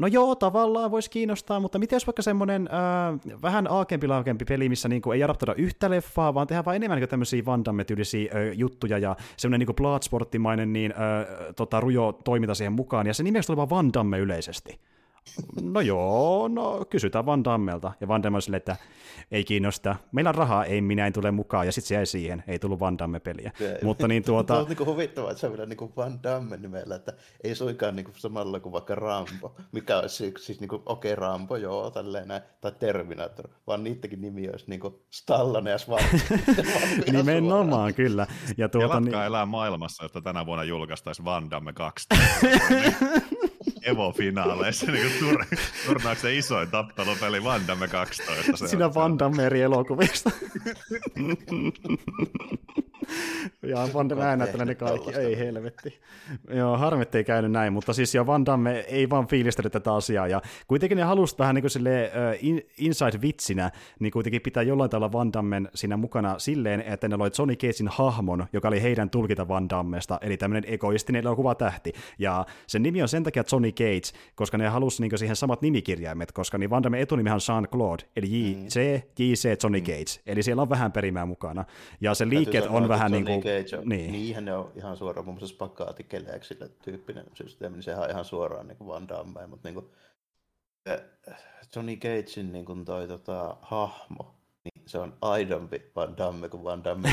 No 0.00 0.06
joo, 0.06 0.34
tavallaan 0.34 0.90
voisi 0.90 1.10
kiinnostaa, 1.10 1.60
mutta 1.60 1.78
miten 1.78 1.96
jos 1.96 2.06
vaikka 2.06 2.22
semmoinen 2.22 2.68
äh, 2.72 3.42
vähän 3.42 3.66
aakempi 3.70 4.06
laakempi 4.08 4.44
peli, 4.44 4.68
missä 4.68 4.88
niinku 4.88 5.12
ei 5.12 5.24
adaptoida 5.24 5.54
yhtä 5.54 5.90
leffaa, 5.90 6.34
vaan 6.34 6.46
tehdään 6.46 6.64
vaan 6.64 6.76
enemmän 6.76 6.96
niinku 6.96 7.10
tämmöisiä 7.10 7.44
Van 7.44 7.64
Damme-tyylisiä 7.64 8.30
äh, 8.34 8.58
juttuja 8.58 8.98
ja 8.98 9.16
semmoinen 9.36 9.58
niinku 9.58 9.74
Bloodsporttimainen 9.74 10.72
niin, 10.72 10.92
äh, 10.92 11.54
tota, 11.56 11.80
rujo 11.80 12.12
toiminta 12.24 12.54
siihen 12.54 12.72
mukaan, 12.72 13.06
ja 13.06 13.14
se 13.14 13.22
nimeksi 13.22 13.52
oli 13.52 13.56
vaan 13.56 13.70
Van 13.70 13.92
Damme 13.92 14.18
yleisesti. 14.18 14.80
No 15.62 15.80
joo, 15.80 16.48
no 16.48 16.84
kysytään 16.90 17.26
Van 17.26 17.44
Dammelta. 17.44 17.92
Ja 18.00 18.08
Van 18.08 18.22
Damme 18.22 18.36
oli 18.36 18.42
silleen, 18.42 18.56
että 18.58 18.76
ei 19.30 19.44
kiinnosta. 19.44 19.96
Meillä 20.12 20.28
on 20.28 20.34
rahaa, 20.34 20.64
ei 20.64 20.80
minä 20.80 21.06
en 21.06 21.12
tule 21.12 21.30
mukaan. 21.30 21.66
Ja 21.66 21.72
sitten 21.72 21.88
se 21.88 21.94
jäi 21.94 22.06
siihen, 22.06 22.44
ei 22.46 22.58
tullut 22.58 22.80
Van 22.80 22.98
Damme-peliä. 22.98 23.52
Se- 23.58 23.78
Mutta 23.82 24.08
niin 24.08 24.24
tuota, 24.30 24.54
Tuo 24.54 24.62
on 24.62 24.68
niin 24.68 24.86
huvittavaa, 24.86 25.30
että 25.30 25.40
se 25.40 25.46
on 25.46 25.52
vielä 25.52 25.66
niin 25.66 25.96
Van 25.96 26.22
Damme 26.22 26.56
nimellä, 26.56 26.94
että 26.94 27.12
ei 27.44 27.54
suinkaan 27.54 27.96
niin 27.96 28.06
samalla 28.16 28.60
kuin 28.60 28.72
vaikka 28.72 28.94
Rambo, 28.94 29.56
mikä 29.72 29.98
olisi 29.98 30.16
siis, 30.16 30.34
siis 30.46 30.60
niin 30.60 30.68
kuin, 30.68 30.82
okei 30.86 31.12
okay, 31.12 31.20
Rambo, 31.22 31.56
joo, 31.56 31.90
tälleen 31.90 32.28
näin, 32.28 32.42
tai 32.60 32.72
Terminator, 32.78 33.48
vaan 33.66 33.84
niidenkin 33.84 34.20
nimi 34.20 34.48
olisi 34.48 34.64
niin 34.68 34.80
kuin 34.80 34.94
Stallone 35.10 35.70
ja 35.70 35.78
Schwarzenegger. 35.78 36.64
nimenomaan 37.12 37.94
kyllä. 37.94 38.26
Ja 38.56 38.68
tuota, 38.68 38.86
Tuota, 38.86 39.00
niin, 39.00 39.14
elää 39.14 39.46
maailmassa, 39.46 40.04
jotta 40.04 40.20
tänä 40.20 40.46
vuonna 40.46 40.64
julkaistaisiin 40.64 41.24
Van 41.24 41.50
Damme 41.50 41.72
2. 41.72 42.08
Evo-finaaleissa, 43.82 44.92
niin 44.92 45.06
tur- 45.20 45.56
turnauksen 45.86 46.34
isoin 46.34 46.70
tappelupeli 46.70 47.44
Van 47.44 47.60
Damme 47.66 47.88
12. 47.88 48.56
Se 48.56 48.68
Sinä 48.68 48.86
on- 48.86 48.94
Van 48.94 49.18
Damme 49.18 49.46
eri 49.46 49.62
elokuvista. 49.62 50.30
ja 53.62 53.88
Van 53.94 54.08
Damme 54.08 54.24
äänättelee 54.24 54.66
ne 54.66 54.74
kaikki, 54.74 55.10
ei 55.14 55.38
helvetti. 55.38 56.00
Joo, 56.50 56.76
harmi, 56.76 57.02
ettei 57.02 57.24
käynyt 57.24 57.52
näin, 57.52 57.72
mutta 57.72 57.92
siis 57.92 58.14
jo 58.14 58.26
Van 58.26 58.46
Damme 58.46 58.78
ei 58.88 59.10
vaan 59.10 59.26
fiilistellyt 59.26 59.72
tätä 59.72 59.94
asiaa, 59.94 60.26
ja 60.28 60.42
kuitenkin 60.66 60.98
ne 60.98 61.04
halusivat 61.04 61.38
vähän 61.38 61.54
niin 61.54 61.62
kuin 61.62 61.70
silleen, 61.70 62.10
uh, 62.10 62.44
in, 62.44 62.62
inside-vitsinä, 62.78 63.70
niin 63.98 64.12
kuitenkin 64.12 64.42
pitää 64.42 64.62
jollain 64.62 64.90
tavalla 64.90 65.12
Van 65.12 65.32
Dammen 65.32 65.68
siinä 65.74 65.96
mukana 65.96 66.38
silleen, 66.38 66.80
että 66.82 67.08
ne 67.08 67.16
loi 67.16 67.30
Johnny 67.38 67.56
Cagein 67.56 67.88
hahmon, 67.90 68.46
joka 68.52 68.68
oli 68.68 68.82
heidän 68.82 69.10
tulkita 69.10 69.48
Van 69.48 69.68
Dammesta, 69.70 70.18
eli 70.22 70.36
tämmöinen 70.36 70.72
egoistinen 70.74 71.20
elokuvatähti, 71.24 71.92
ja 72.18 72.46
sen 72.66 72.82
nimi 72.82 73.02
on 73.02 73.08
sen 73.08 73.22
takia 73.22 73.44
Johnny 73.52 73.69
Cage, 73.72 74.18
koska 74.34 74.58
ne 74.58 74.68
halusi 74.68 75.02
niin 75.02 75.18
siihen 75.18 75.36
samat 75.36 75.62
nimikirjaimet, 75.62 76.32
koska 76.32 76.58
niin 76.58 76.70
Van 76.70 76.82
Damme 76.82 77.00
etunimihän 77.00 77.36
on 77.36 77.40
Jean-Claude, 77.40 78.06
eli 78.16 78.26
J.C. 78.30 79.02
J.C. 79.18 79.62
Johnny 79.62 79.80
Cage, 79.80 80.20
eli 80.26 80.42
siellä 80.42 80.62
on 80.62 80.70
vähän 80.70 80.92
perimää 80.92 81.26
mukana, 81.26 81.64
ja 82.00 82.14
se 82.14 82.28
liikkeet 82.28 82.66
on 82.66 82.88
vähän 82.88 83.12
niin 83.12 83.24
kuin, 83.24 83.42
Cage 83.42 83.76
on, 83.76 83.88
niin. 83.88 83.88
niin. 83.88 84.12
Niinhän 84.12 84.44
ne 84.44 84.54
on 84.54 84.72
ihan 84.76 84.96
suoraan, 84.96 85.24
muun 85.24 85.38
muassa 85.38 85.54
Spaghetti-Keleksillä 85.54 86.68
tyyppinen 86.84 87.24
systeemi, 87.34 87.76
niin 87.76 87.82
sehän 87.82 88.02
on 88.02 88.10
ihan 88.10 88.24
suoraan 88.24 88.68
niin 88.68 88.78
kuin 88.78 88.88
Van 88.88 89.08
Damme, 89.08 89.46
mutta 89.46 89.68
niin 89.68 89.74
kuin, 89.74 89.86
Johnny 91.76 91.96
Cagein 91.96 92.52
niin 92.52 92.64
kuin 92.64 92.84
toi 92.84 93.08
tota, 93.08 93.56
hahmo, 93.62 94.39
se 94.90 94.98
on 94.98 95.12
aidompi 95.22 95.82
Van 95.96 96.16
Damme 96.16 96.48
kuin 96.48 96.64
Van 96.64 96.84
Damme. 96.84 97.08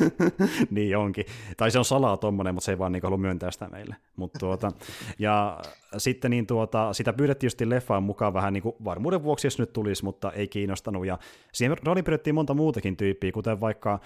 niin 0.70 0.96
onkin. 0.96 1.24
Tai 1.56 1.70
se 1.70 1.78
on 1.78 1.84
salaa 1.84 2.16
tommonen, 2.16 2.54
mutta 2.54 2.64
se 2.64 2.72
ei 2.72 2.78
vaan 2.78 2.92
niin 2.92 3.02
halua 3.02 3.18
myöntää 3.18 3.50
sitä 3.50 3.68
meille. 3.68 3.96
Mut 4.16 4.32
tuota, 4.38 4.72
ja 5.18 5.60
sitten 5.96 6.30
niin 6.30 6.46
tuota, 6.46 6.92
sitä 6.92 7.12
pyydettiin 7.12 7.46
just 7.46 7.60
leffaan 7.60 8.02
mukaan 8.02 8.34
vähän 8.34 8.52
niin 8.52 8.62
kuin 8.62 8.76
varmuuden 8.84 9.22
vuoksi, 9.22 9.46
jos 9.46 9.58
nyt 9.58 9.72
tulisi, 9.72 10.04
mutta 10.04 10.32
ei 10.32 10.48
kiinnostanut. 10.48 11.06
Ja 11.06 11.18
siihen 11.52 11.76
rooliin 11.84 12.04
pyydettiin 12.04 12.34
monta 12.34 12.54
muutakin 12.54 12.96
tyyppiä, 12.96 13.32
kuten 13.32 13.60
vaikka 13.60 14.00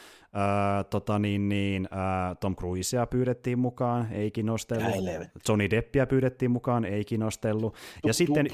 tota 0.90 1.18
niin, 1.18 1.48
niin, 1.48 1.88
ää, 1.90 2.34
Tom 2.34 2.56
Cruisea 2.56 3.06
pyydettiin 3.06 3.58
mukaan, 3.58 4.12
ei 4.12 4.30
kiinnostellut. 4.30 4.94
Helvetti. 4.94 5.40
Johnny 5.48 5.70
Deppia 5.70 6.06
pyydettiin 6.06 6.50
mukaan, 6.50 6.84
ei 6.84 7.04
kiinnostellut. 7.04 7.74
Ja 8.06 8.12
sitten, 8.12 8.46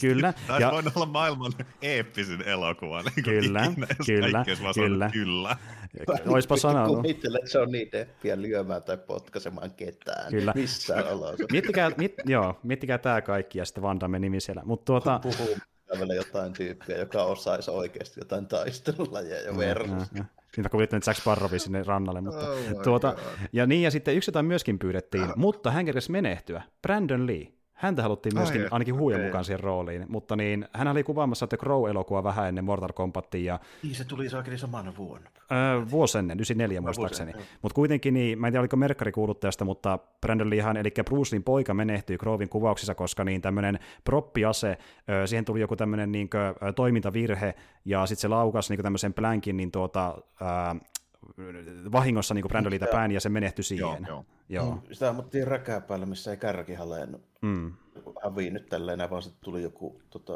kyllä, 0.00 0.32
Taisi 0.46 0.62
ja, 0.62 0.70
olla 0.70 1.06
maailman 1.06 1.52
eeppisin 1.82 2.42
elokuva. 2.42 3.02
Niin 3.02 3.24
Kyllä, 3.24 3.64
ikinä, 3.64 3.86
kyllä, 4.06 4.44
kyllä. 4.74 5.10
kyllä. 5.12 5.56
oispa 6.26 6.56
sanonut. 6.56 6.96
Kuvittele 6.96 7.38
Johnny 7.54 7.88
Deppiä 7.92 8.42
lyömään 8.42 8.82
tai 8.82 8.96
potkaisemaan 8.96 9.70
ketään 9.70 10.30
Kyllä. 10.30 10.52
missään 10.54 11.08
oloissa. 11.08 11.46
Miettikää, 11.52 11.90
mit, 11.96 12.14
joo, 12.24 12.60
miettikää 12.62 12.98
tämä 12.98 13.20
kaikki 13.20 13.58
ja 13.58 13.64
sitten 13.64 13.82
Van 13.82 14.00
Damme 14.00 14.18
nimi 14.18 14.40
siellä. 14.40 14.62
Mutta 14.64 14.84
tuota, 14.84 15.18
Puhuu 15.22 15.56
jotain 16.16 16.52
tyyppiä, 16.52 16.98
joka 16.98 17.24
osaisi 17.24 17.70
oikeasti 17.70 18.20
jotain 18.20 18.46
taistelulajeja 18.46 19.40
ja 19.42 19.56
versus. 19.58 20.10
Siinä 20.54 20.68
kuvittelin, 20.68 20.98
että 20.98 21.10
Jack 21.10 21.20
Sparrowi 21.20 21.58
sinne 21.58 21.82
rannalle. 21.82 22.20
Mutta, 22.20 22.50
Oh 22.50 22.82
tuota, 22.82 23.12
God. 23.12 23.22
ja 23.52 23.66
niin, 23.66 23.82
ja 23.82 23.90
sitten 23.90 24.14
yksi 24.16 24.28
jotain 24.28 24.46
myöskin 24.46 24.78
pyydettiin, 24.78 25.26
mutta 25.36 25.70
hän 25.70 25.84
kerkesi 25.84 26.10
menehtyä. 26.12 26.62
Brandon 26.82 27.26
Lee. 27.26 27.46
Häntä 27.80 28.02
haluttiin 28.02 28.36
myöskin 28.36 28.60
Ai, 28.60 28.68
ainakin 28.70 28.94
huujen 28.98 29.20
okei. 29.20 29.28
mukaan 29.28 29.44
siihen 29.44 29.60
rooliin, 29.60 30.04
mutta 30.08 30.36
niin, 30.36 30.68
hän 30.72 30.88
oli 30.88 31.02
kuvaamassa 31.04 31.46
The 31.46 31.56
Crow-elokuva 31.56 32.24
vähän 32.24 32.48
ennen 32.48 32.64
Mortal 32.64 32.92
Kombatia 32.94 33.52
ja 33.52 33.60
Niin 33.82 33.94
se 33.94 34.04
tuli 34.04 34.28
saakeli 34.28 34.58
samana 34.58 34.92
vuonna. 34.96 35.30
Öö, 35.52 35.90
vuosi 35.90 36.18
ennen, 36.18 36.36
94 36.38 36.80
muistaakseni. 36.80 37.32
Mutta 37.62 37.74
kuitenkin, 37.74 38.14
niin, 38.14 38.40
mä 38.40 38.46
en 38.46 38.52
tiedä 38.52 38.60
oliko 38.60 38.76
Merkkari 38.76 39.12
kuullut 39.12 39.40
tästä, 39.40 39.64
mutta 39.64 39.98
Brandon 40.20 40.50
Leehan, 40.50 40.76
eli 40.76 40.90
Bruce 41.04 41.34
Leein 41.34 41.42
poika 41.42 41.74
menehtyi 41.74 42.18
Grovin 42.18 42.48
kuvauksissa, 42.48 42.94
koska 42.94 43.24
niin 43.24 43.42
tämmöinen 43.42 43.78
proppiase, 44.04 44.78
öö, 45.08 45.26
siihen 45.26 45.44
tuli 45.44 45.60
joku 45.60 45.76
tämmöinen 45.76 46.12
niin 46.12 46.30
toimintavirhe, 46.76 47.54
ja 47.84 48.06
sitten 48.06 48.20
se 48.20 48.28
laukas 48.28 48.70
niin 48.70 48.82
tämmöisen 48.82 49.14
plänkin 49.14 49.56
niin 49.56 49.70
tuota, 49.70 50.14
öö, 50.42 50.48
vahingossa 51.92 52.34
niin 52.34 52.44
Joo. 52.80 52.88
päin, 52.92 53.12
ja 53.12 53.20
se 53.20 53.28
menehtyi 53.28 53.62
siihen. 53.64 54.06
joo. 54.08 54.24
Joo. 54.48 54.74
Mm, 54.74 54.80
Sitä 54.92 55.08
ammuttiin 55.08 55.46
räkää 55.46 55.80
päällä, 55.80 56.06
missä 56.06 56.30
ei 56.30 56.36
kärki 56.36 56.74
halennut. 56.74 57.22
Mm. 57.42 57.72
Häviinnyt 58.24 58.68
tälleen, 58.68 59.10
vaan 59.10 59.22
sitten 59.22 59.44
tuli 59.44 59.62
joku, 59.62 60.02
tota, 60.10 60.32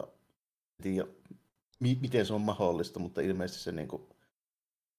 en 0.79 0.83
tiedä, 0.83 1.09
mi- 1.81 1.99
miten 2.01 2.27
se 2.27 2.35
on 2.35 2.41
mahdollista, 2.41 3.01
mutta 3.01 3.21
ilmeisesti 3.21 3.63
se 3.65 3.73
niinku, 3.73 4.09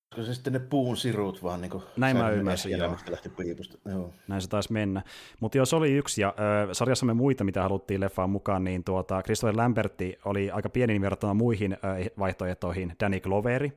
koska 0.09 0.25
se 0.25 0.33
sitten 0.33 0.53
ne 0.53 0.59
puun 0.59 0.97
sirut 0.97 1.43
vaan 1.43 1.61
niinku, 1.61 1.83
Näin 1.97 2.17
mä 2.17 2.29
ymmärsin, 2.29 2.71
joo. 2.71 2.97
lähti 3.09 3.29
piipusta. 3.29 3.77
Joo. 3.89 4.13
Näin 4.27 4.41
se 4.41 4.49
taisi 4.49 4.73
mennä. 4.73 5.01
Mutta 5.39 5.57
jos 5.57 5.73
oli 5.73 5.91
yksi, 5.93 6.21
ja 6.21 6.33
ö, 6.69 6.73
sarjassamme 6.73 7.13
muita, 7.13 7.43
mitä 7.43 7.61
haluttiin 7.61 8.01
leffaan 8.01 8.29
mukaan, 8.29 8.63
niin 8.63 8.83
tuota, 8.83 9.21
Christopher 9.23 9.57
Lambertti 9.57 10.17
oli 10.25 10.51
aika 10.51 10.69
pieni 10.69 11.01
verrattuna 11.01 11.33
muihin 11.33 11.73
ö, 11.73 11.77
vaihtoehtoihin, 12.19 12.95
Danny 12.99 13.19
Gloveri, 13.19 13.71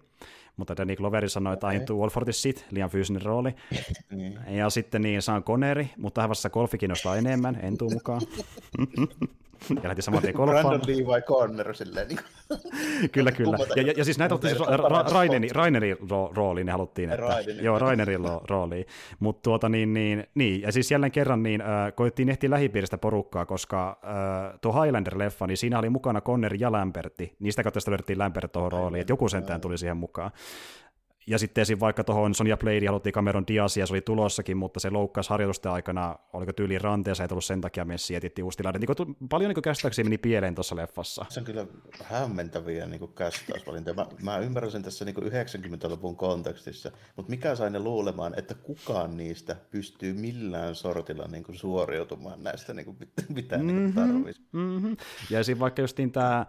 mutta 0.59 0.77
Danny 0.77 0.97
Gloveri 0.97 1.29
sanoi, 1.29 1.53
että 1.53 1.67
okay. 1.67 2.09
For 2.13 2.25
this 2.25 2.43
shit, 2.43 2.67
liian 2.71 2.91
fyysinen 2.91 3.23
rooli. 3.23 3.55
Niin. 4.11 4.39
Ja 4.49 4.71
sitten 4.71 5.03
niin 5.03 5.23
Sean 5.23 5.45
Connery, 5.45 5.87
mutta 5.97 6.21
hän 6.21 6.29
vastasi 6.29 6.53
golfi 6.53 6.79
kiinnostaa 6.79 7.17
enemmän, 7.17 7.59
en 7.63 7.79
tuu 7.79 7.91
mukaan. 7.91 8.21
ja 9.83 9.89
lähti 9.89 10.03
saman 10.03 10.23
tien 10.23 10.35
golfaan. 10.35 10.67
Brandon 10.67 10.81
Levi 10.89 11.23
Connor 11.23 11.75
silleen. 11.75 12.09
Niin 12.09 12.19
kyllä, 13.13 13.33
kyllä. 13.33 13.59
Ja, 13.77 13.83
ja, 13.83 13.93
ja 13.97 14.05
siis 14.05 14.19
näitä 14.19 14.35
otti 14.35 14.49
siis 14.49 14.61
Ra- 14.61 14.65
Ra- 14.65 15.13
Rainerin, 15.13 15.51
Rainerin 15.55 15.97
ro- 15.97 16.33
rooliin, 16.37 16.67
ne 16.67 16.73
haluttiin, 16.73 17.11
että, 17.11 17.27
Rainerin. 17.27 17.65
joo, 17.65 17.79
Rainerin 17.79 18.21
rooliin. 18.51 18.87
Mutta 19.21 19.43
tuota 19.43 19.69
niin, 19.69 19.95
niin, 19.95 20.27
niin, 20.35 20.63
ja 20.63 20.73
siis 20.73 20.91
jälleen 20.91 21.13
kerran 21.13 21.43
niin, 21.43 21.61
äh, 21.61 21.69
koettiin 21.95 22.29
ehtiä 22.29 22.51
lähipiiristä 22.51 22.99
porukkaa, 22.99 23.47
koska 23.47 23.99
äh, 24.05 24.59
tuo 24.61 24.73
Highlander-leffa, 24.73 25.47
niin 25.47 25.57
siinä 25.57 25.79
oli 25.79 25.91
mukana 25.91 26.21
Connery 26.21 26.57
ja 26.61 26.73
Lambertti, 26.73 27.37
niistä 27.41 27.63
kautta 27.63 27.81
sitä 27.81 27.91
löydettiin 27.91 28.19
Lambert 28.19 28.53
tuohon 28.53 28.73
rooliin, 28.73 29.01
että 29.01 29.13
joku 29.13 29.29
sentään 29.29 29.61
tuli 29.61 29.79
siihen 29.79 29.97
mukaan. 29.97 30.31
Ja 31.29 31.39
sitten 31.39 31.63
esim. 31.63 31.81
vaikka 31.81 32.05
tuohon 32.05 32.35
Sonia 32.35 32.57
Blade 32.57 32.87
haluttiin 32.87 33.13
Cameron 33.13 33.47
Diazia, 33.47 33.87
se 33.87 33.93
oli 33.93 34.01
tulossakin, 34.01 34.57
mutta 34.57 34.81
se 34.81 34.91
loukkasi 34.91 35.31
harjoitusten 35.31 35.73
aikana, 35.73 36.17
oliko 36.33 36.53
tyyli 36.53 36.79
ranteessa, 36.79 37.25
ei 37.25 37.29
tullut 37.29 37.45
sen 37.45 37.61
takia 37.61 37.85
messi, 37.85 38.15
etittiin 38.15 38.45
uusi 38.45 38.57
tilanne. 38.59 38.79
Niin 38.79 38.97
kuin, 38.97 39.17
paljon 39.29 39.53
niin 39.55 39.63
käsittääkseni 39.63 40.09
meni 40.09 40.19
pieleen 40.19 40.55
tuossa 40.55 40.77
leffassa. 40.77 41.25
Se 41.29 41.41
on 41.41 41.47
kyllä 41.47 41.67
hämmentäviä 42.05 42.87
niin 42.87 43.09
käsittäysvalintoja. 43.15 43.95
Mä, 43.95 44.07
mä 44.23 44.39
ymmärrän 44.39 44.73
sen 44.73 44.83
tässä 44.83 45.05
niin 45.05 45.17
90-luvun 45.17 46.17
kontekstissa, 46.17 46.93
mutta 47.17 47.31
mikä 47.31 47.55
sai 47.55 47.71
ne 47.71 47.79
luulemaan, 47.79 48.39
että 48.39 48.55
kukaan 48.55 49.17
niistä 49.17 49.57
pystyy 49.71 50.13
millään 50.13 50.75
sortilla 50.75 51.27
niin 51.27 51.45
kuin 51.45 51.57
suoriutumaan 51.57 52.43
näistä, 52.43 52.75
niin 52.75 52.85
kuin, 52.85 52.97
mitä 53.29 53.59
mm-hmm. 53.59 53.77
niin 53.77 53.93
tarvitsisi. 53.93 54.49
Mm-hmm. 54.53 54.97
Ja 55.31 55.41
esim. 55.41 55.59
vaikka 55.59 55.83
justiin 55.83 56.13
tämä 56.13 56.47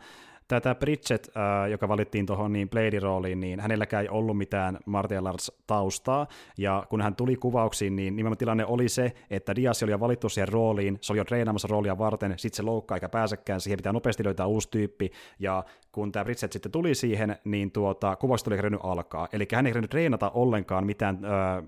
tämä 0.49 0.75
Bridget, 0.75 1.31
äh, 1.38 1.69
joka 1.69 1.88
valittiin 1.88 2.25
tuohon 2.25 2.53
niin 2.53 2.69
Bladin 2.69 3.01
rooliin, 3.01 3.39
niin 3.39 3.59
hänelläkään 3.59 4.03
ei 4.03 4.09
ollut 4.09 4.38
mitään 4.38 4.79
martial 4.85 5.25
arts 5.25 5.51
taustaa, 5.67 6.27
ja 6.57 6.83
kun 6.89 7.01
hän 7.01 7.15
tuli 7.15 7.35
kuvauksiin, 7.35 7.95
niin 7.95 8.15
nimenomaan 8.15 8.38
tilanne 8.38 8.65
oli 8.65 8.89
se, 8.89 9.12
että 9.29 9.55
Diaz 9.55 9.83
oli 9.83 9.91
jo 9.91 9.99
valittu 9.99 10.29
siihen 10.29 10.47
rooliin, 10.47 10.97
se 11.01 11.13
oli 11.13 11.19
jo 11.19 11.25
treenaamassa 11.25 11.67
roolia 11.67 11.97
varten, 11.97 12.33
sitten 12.38 12.57
se 12.57 12.63
loukkaa 12.63 12.95
eikä 12.95 13.09
pääsekään, 13.09 13.62
siihen 13.62 13.77
pitää 13.77 13.93
nopeasti 13.93 14.23
löytää 14.23 14.45
uusi 14.45 14.69
tyyppi, 14.71 15.12
ja 15.39 15.63
kun 15.91 16.12
tämä 16.12 16.25
Bridget 16.25 16.51
sitten 16.51 16.71
tuli 16.71 16.95
siihen, 16.95 17.38
niin 17.43 17.71
tuota, 17.71 18.15
kuvaukset 18.15 18.47
oli 18.47 18.57
alkaa, 18.83 19.27
eli 19.33 19.47
hän 19.53 19.67
ei 19.67 19.73
treenata 19.73 20.29
ollenkaan 20.29 20.85
mitään 20.85 21.19
äh, 21.25 21.63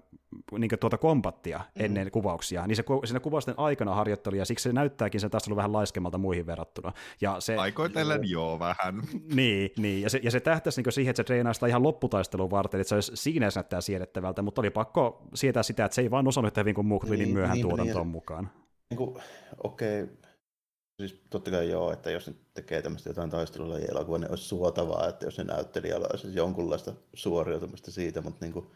niin 0.57 0.71
tuota 0.79 0.97
kombattia 0.97 1.57
mm-hmm. 1.57 1.85
ennen 1.85 2.11
kuvauksia, 2.11 2.67
niin 2.67 2.75
se 2.75 2.83
siinä 3.05 3.19
kuvausten 3.19 3.53
aikana 3.57 3.95
harjoitteli, 3.95 4.37
ja 4.37 4.45
siksi 4.45 4.63
se 4.63 4.73
näyttääkin 4.73 5.21
sen 5.21 5.31
taas 5.31 5.47
ollut 5.47 5.57
vähän 5.57 5.73
laiskemmalta 5.73 6.17
muihin 6.17 6.45
verrattuna. 6.45 6.91
Ja 7.21 7.39
se, 7.39 7.55
Aikoitellen 7.55 8.29
joo 8.29 8.59
vähän. 8.59 9.01
Niin, 9.35 9.71
niin. 9.77 10.01
Ja, 10.01 10.09
se, 10.09 10.19
ja 10.23 10.31
se 10.31 10.39
tähtäisi 10.39 10.81
niin 10.81 10.93
siihen, 10.93 11.09
että 11.09 11.19
se 11.19 11.23
treenaa 11.23 11.53
sitä 11.53 11.67
ihan 11.67 11.83
lopputaistelun 11.83 12.51
varten, 12.51 12.81
että 12.81 12.89
se 12.89 12.95
olisi 12.95 13.11
siinä 13.15 13.49
näyttää 13.55 13.81
siedettävältä, 13.81 14.41
mutta 14.41 14.61
oli 14.61 14.69
pakko 14.69 15.27
sietää 15.33 15.63
sitä, 15.63 15.85
että 15.85 15.95
se 15.95 16.01
ei 16.01 16.11
vaan 16.11 16.27
osannut 16.27 16.49
yhtä 16.49 16.61
hyvin 16.61 16.75
kuin 16.75 16.87
muut 16.87 17.03
niin, 17.03 17.19
niin 17.19 17.33
myöhään 17.33 17.55
niin, 17.55 17.67
tuotantoon 17.67 18.07
niin, 18.07 18.11
mukaan. 18.11 18.49
Niin 18.89 18.97
kuin, 18.97 19.21
okei, 19.63 20.03
okay. 20.03 20.15
siis 20.97 21.21
totta 21.29 21.51
kai 21.51 21.69
joo, 21.69 21.91
että 21.91 22.11
jos 22.11 22.27
ne 22.27 22.33
tekee 22.53 22.81
tämmöistä 22.81 23.09
jotain 23.09 23.29
taistelulajia 23.29 23.93
niin 24.19 24.31
olisi 24.31 24.43
suotavaa, 24.43 25.07
että 25.07 25.25
jos 25.25 25.37
ne 25.37 25.43
näyttelijällä 25.43 26.07
olisi 26.11 26.35
jonkunlaista 26.35 26.93
suoriutumista 27.13 27.91
siitä, 27.91 28.21
mutta 28.21 28.45
niin 28.45 28.53
kuin, 28.53 28.67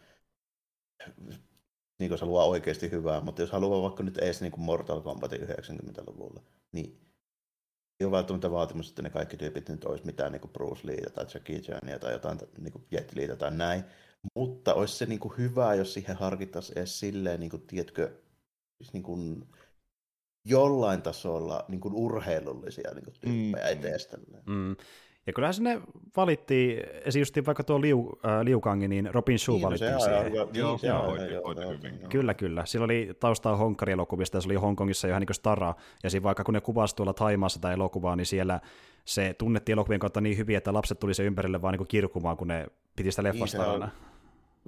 niin 2.00 2.12
jos 2.12 2.22
haluaa 2.22 2.46
oikeasti 2.46 2.92
hyvää, 2.92 3.22
mutta 3.22 3.42
jos 3.42 3.52
haluaa 3.52 3.82
vaikka 3.82 4.04
nyt 4.04 4.18
edes 4.18 4.42
niin 4.42 4.52
kuin 4.52 4.64
Mortal 4.64 5.02
Kombatin 5.02 5.42
90-luvulla, 5.42 6.42
niin 6.72 7.06
ei 8.00 8.06
ole 8.06 8.12
välttämättä 8.12 8.52
vaatimus, 8.52 8.90
että 8.90 9.02
ne 9.02 9.10
kaikki 9.10 9.38
tyypit 9.38 9.70
nyt 9.70 9.86
olisi 9.86 10.06
mitään 10.06 10.32
niin 10.32 10.42
kuin 10.42 10.52
Bruce 10.52 10.88
Lee 10.88 11.10
tai 11.10 11.26
Jackie 11.34 11.60
Chania 11.60 12.00
tai 12.00 12.12
jotain 12.12 12.40
niin 12.58 12.72
kuin 12.72 12.86
Jet 12.92 13.16
Li 13.16 13.28
tai 13.38 13.52
näin, 13.52 13.84
mutta 14.36 14.74
olisi 14.74 14.96
se 14.96 15.06
niin 15.06 15.20
kuin 15.20 15.38
hyvä, 15.38 15.74
jos 15.74 15.94
siihen 15.94 16.16
harkittaisiin 16.16 16.78
edes 16.78 17.00
silleen, 17.00 17.40
niin 17.40 17.50
kuin, 17.50 17.68
tiedätkö, 17.68 18.22
siis 18.78 18.94
niin 18.94 19.04
kuin, 19.04 19.48
jollain 20.46 21.02
tasolla 21.02 21.66
niin 21.68 21.82
kuin 21.82 21.94
urheilullisia 21.94 22.94
niin 22.94 23.06
kuin 23.06 23.16
tyyppejä 23.20 23.76
mm. 23.76 23.80
edes. 23.80 24.10
Mm. 24.46 24.76
Ja 25.28 25.34
kyllähän 25.34 25.54
sinne 25.54 25.82
valittiin, 26.18 26.84
esimerkiksi 27.06 27.46
vaikka 27.46 27.64
tuo 27.64 27.82
Liu, 27.82 28.20
äh, 28.26 28.42
Liukangi, 28.42 28.88
niin 28.88 29.10
Robin 29.14 29.40
Shu 29.40 29.52
niin, 29.52 29.62
no 29.62 29.68
valittiin 29.68 30.00
se 30.00 30.06
siihen. 30.06 30.34
Joo, 30.34 30.50
joo, 30.54 30.78
se 30.78 30.88
joo, 30.88 31.16
hyvin. 31.70 32.00
Kyllä, 32.10 32.34
kyllä. 32.34 32.66
Sillä 32.66 32.84
oli 32.84 33.12
taustaa 33.20 33.56
Honkari-elokuvista 33.56 34.38
ja 34.38 34.42
se 34.42 34.48
oli 34.48 34.56
Hongkongissa 34.56 35.08
ihan 35.08 35.20
niin 35.20 35.28
kuin 35.28 35.36
Stara. 35.36 35.74
Ja 36.04 36.10
siinä 36.10 36.24
vaikka 36.24 36.44
kun 36.44 36.54
ne 36.54 36.62
kuvasi 36.62 36.96
tuolla 36.96 37.14
Taimaassa 37.14 37.62
tai 37.62 37.74
elokuvaa, 37.74 38.16
niin 38.16 38.26
siellä 38.26 38.60
se 39.06 39.36
tunnettiin 39.38 39.74
elokuvien 39.74 40.00
kautta 40.00 40.22
niin 40.22 40.38
hyvin, 40.38 40.58
että 40.58 40.74
lapset 40.74 41.00
tuli 41.00 41.14
se 41.14 41.24
ympärille 41.24 41.62
vaan 41.62 41.74
niin 41.78 41.88
kirkumaan, 41.88 42.38
kun 42.38 42.48
ne 42.48 42.68
piti 42.96 43.12
sitä 43.12 43.24
leffasta 43.24 43.78
niin, 43.78 43.90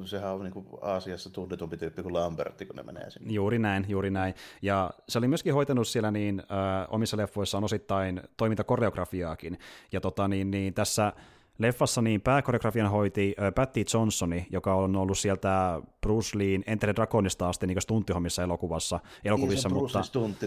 sehän 0.06 0.34
on 0.34 0.44
niin 0.44 0.68
Aasiassa 0.82 1.30
tunnetumpi 1.30 1.78
tyyppi 1.78 2.04
kuin 2.04 2.14
Lambertti, 2.14 2.66
kun 2.66 2.76
ne 2.76 2.84
menee 2.84 3.12
sinne. 3.12 3.34
Juuri 3.34 3.60
näin, 3.60 3.86
juuri 3.90 4.10
näin. 4.10 4.34
Ja 4.62 4.92
se 5.10 5.18
oli 5.18 5.28
myöskin 5.28 5.54
hoitanut 5.54 5.88
siellä 5.88 6.12
niin, 6.12 6.40
äh, 6.40 6.88
omissa 6.90 7.18
leffoissaan 7.18 7.64
osittain 7.64 8.22
toimintakoreografiaakin. 8.38 9.60
Ja 9.92 10.02
tota, 10.02 10.28
niin, 10.28 10.52
niin, 10.52 10.74
tässä 10.74 11.14
leffassa 11.58 12.02
niin 12.02 12.22
pääkoreografian 12.22 12.91
hoiti 12.91 13.36
Patty 13.56 13.84
Johnsoni, 13.93 14.48
joka 14.52 14.76
on 14.76 14.96
ollut 14.96 15.17
sieltä 15.17 15.82
Bruce 16.02 16.38
Leen 16.38 16.63
Enter 16.67 16.96
Dragonista 16.96 17.50
asti 17.50 17.67
niin 17.67 17.82
stunttihommissa 17.82 18.43
elokuvassa, 18.43 19.00
elokuvissa. 19.26 19.70
Niin, 19.70 19.80
mutta, 19.80 20.02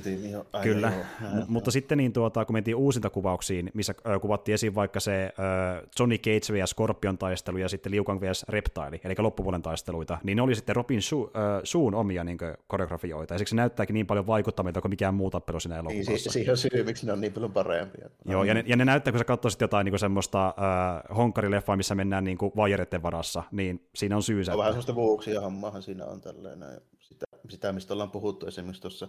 niin 0.05 0.31
jo, 0.31 0.47
ai, 0.53 0.63
kyllä, 0.63 0.93
joo, 1.21 1.31
näin, 1.33 1.45
mutta 1.49 1.71
sitten 1.71 1.99
niin 1.99 2.13
tuota, 2.13 2.45
kun 2.45 2.57
mentiin 2.57 2.77
uusinta 2.77 3.11
kuvauksiin, 3.11 3.71
missä 3.75 3.95
äh, 4.09 4.21
kuvattiin 4.21 4.55
esiin 4.55 4.75
vaikka 4.75 5.01
se 5.01 5.25
äh, 5.25 5.83
Johnny 5.99 6.19
Cage 6.19 6.55
vs. 6.55 6.71
Scorpion 6.71 7.19
taistelu 7.19 7.57
ja 7.57 7.69
sitten 7.69 7.93
Liu 7.93 8.05
Kang 8.05 8.21
vs. 8.21 8.45
Reptile, 8.49 9.01
eli 9.05 9.15
loppuvuoden 9.19 9.63
taisteluita, 9.63 10.19
niin 10.23 10.37
ne 10.37 10.43
oli 10.43 10.55
sitten 10.55 10.77
Robin 10.77 11.03
Shu, 11.03 11.31
äh, 11.37 11.61
Suun 11.65 11.95
omia 11.95 12.25
niin 12.25 12.39
koreografioita, 12.67 13.35
ja 13.35 13.39
siksi 13.39 13.51
se 13.51 13.57
näyttääkin 13.57 13.95
niin 13.95 14.07
paljon 14.07 14.27
vaikuttavilta 14.27 14.81
kuin 14.81 14.91
mikään 14.93 15.15
muu 15.15 15.31
tappelu 15.31 15.61
siinä 15.61 15.77
elokuvassa. 15.77 16.13
Niin, 16.13 16.33
siihen 16.33 16.51
on 16.51 16.57
syy, 16.57 16.85
miksi 16.85 17.07
ne 17.07 17.13
on 17.13 17.21
niin 17.21 17.33
paljon 17.33 17.53
parempia. 17.53 18.11
Joo, 18.25 18.45
ja 18.45 18.55
ne, 18.55 18.65
ja 18.67 18.77
ne 18.77 18.85
näyttää, 18.85 19.13
kun 19.13 19.19
sä 19.19 19.25
katsoisit 19.25 19.61
jotain 19.61 19.85
niin 19.85 19.99
semmoista 19.99 20.47
äh, 20.47 21.00
honkarileffaa, 21.17 21.77
missä 21.77 21.95
mennään 21.95 22.25
niin 22.25 22.39
vajereiden 22.57 23.03
varassa, 23.03 23.43
niin 23.53 23.89
siinä 23.95 24.17
on 24.17 24.23
syy. 24.23 24.43
On 24.51 24.59
vähän 24.59 24.73
semmoista 24.73 24.95
vuuksia 24.95 25.41
hommahan 25.41 25.83
siinä 25.83 26.07
on 26.07 26.21
tällainen. 26.21 26.81
Sitä, 27.01 27.27
sitä, 27.49 27.73
mistä 27.73 27.95
ollaan 27.95 28.11
puhuttu 28.11 28.47
esimerkiksi 28.47 28.83
tuossa, 28.83 29.09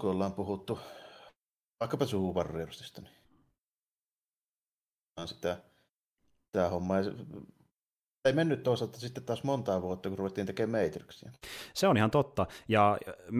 kun 0.00 0.10
ollaan 0.10 0.32
puhuttu 0.32 0.78
vaikkapa 1.80 2.06
Zoo 2.06 2.32
Warriorsista, 2.32 3.00
niin 3.00 3.12
sitä, 5.28 5.62
sitä 6.46 6.68
hommaa 6.68 6.98
ei 8.24 8.32
mennyt 8.32 8.62
toisaalta 8.62 8.98
sitten 8.98 9.24
taas 9.24 9.44
montaa 9.44 9.82
vuotta, 9.82 10.08
kun 10.08 10.18
ruvettiin 10.18 10.46
tekemään 10.46 10.84
Matrixia. 10.84 11.30
Se 11.74 11.86
on 11.86 11.96
ihan 11.96 12.10
totta. 12.10 12.46
Ja 12.68 12.98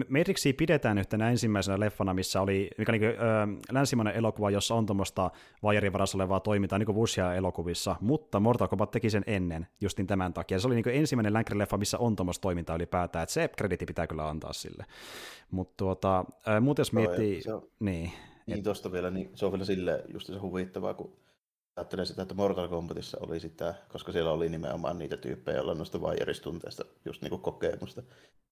Matrixia 0.09 0.53
pidetään 0.57 0.97
yhtenä 0.97 1.29
ensimmäisenä 1.29 1.79
leffana, 1.79 2.13
missä 2.13 2.41
oli, 2.41 2.69
mikä 2.77 2.91
niin 2.91 3.01
kuin, 3.01 3.11
ö, 3.11 3.47
länsimainen 3.71 4.15
elokuva, 4.15 4.49
jossa 4.49 4.75
on 4.75 4.85
tuommoista 4.85 5.31
vajerin 5.63 5.93
varassa 5.93 6.17
olevaa 6.17 6.39
toimintaa, 6.39 6.79
niin 6.79 6.85
kuin 6.85 6.95
Wuxia-elokuvissa, 6.95 7.95
mutta 8.01 8.39
Mortal 8.39 8.67
Kombat 8.67 8.91
teki 8.91 9.09
sen 9.09 9.23
ennen, 9.27 9.67
justin 9.81 10.07
tämän 10.07 10.33
takia. 10.33 10.59
Se 10.59 10.67
oli 10.67 10.75
niin 10.75 10.85
ensimmäinen 10.87 11.33
länkkärileffa, 11.33 11.77
missä 11.77 11.97
on 11.97 12.15
tuommoista 12.15 12.41
toimintaa 12.41 12.75
ylipäätään, 12.75 13.23
että 13.23 13.33
se 13.33 13.47
krediti 13.57 13.85
pitää 13.85 14.07
kyllä 14.07 14.29
antaa 14.29 14.53
sille. 14.53 14.85
Mutta 15.51 15.73
tuota, 15.77 16.25
muuten 16.61 16.81
jos 16.81 16.93
miettii... 16.93 17.41
Se 17.41 17.53
on, 17.53 17.67
niin, 17.79 18.11
niin, 18.45 18.63
tuosta 18.63 18.91
vielä, 18.91 19.09
niin 19.09 19.31
se 19.35 19.45
on 19.45 19.51
vielä 19.51 19.65
sille 19.65 20.03
just 20.13 20.27
se 20.27 20.37
huvittavaa, 20.37 20.93
kun 20.93 21.24
ajattelen 21.75 22.05
sitä, 22.05 22.21
että 22.21 22.33
Mortal 22.33 22.67
Kombatissa 22.67 23.17
oli 23.21 23.39
sitä, 23.39 23.75
koska 23.89 24.11
siellä 24.11 24.31
oli 24.31 24.49
nimenomaan 24.49 24.99
niitä 24.99 25.17
tyyppejä, 25.17 25.57
joilla 25.57 25.73
noista 25.73 26.01
vaijeristunteista 26.01 26.85
just 27.05 27.21
niin 27.21 27.29
kuin 27.29 27.41
kokemusta. 27.41 28.03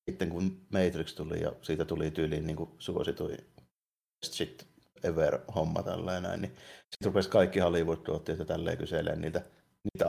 Sitten 0.09 0.29
kun 0.29 0.62
Matrix 0.71 1.15
tuli 1.15 1.41
ja 1.41 1.53
siitä 1.62 1.86
tuli 1.86 2.12
tyyliin 2.12 2.47
niin 2.47 2.57
suositui 2.79 3.38
shit 4.25 4.67
ever 5.03 5.39
homma 5.55 5.83
näin, 6.21 6.41
niin 6.41 6.51
sitten 6.79 7.05
rupesi 7.05 7.29
kaikki 7.29 7.59
Hollywood-tuotteet 7.59 8.39
ja 8.39 8.45
tälleen 8.45 8.77
kyselemään 8.77 9.21
niitä 9.21 9.41
niitä 9.83 10.07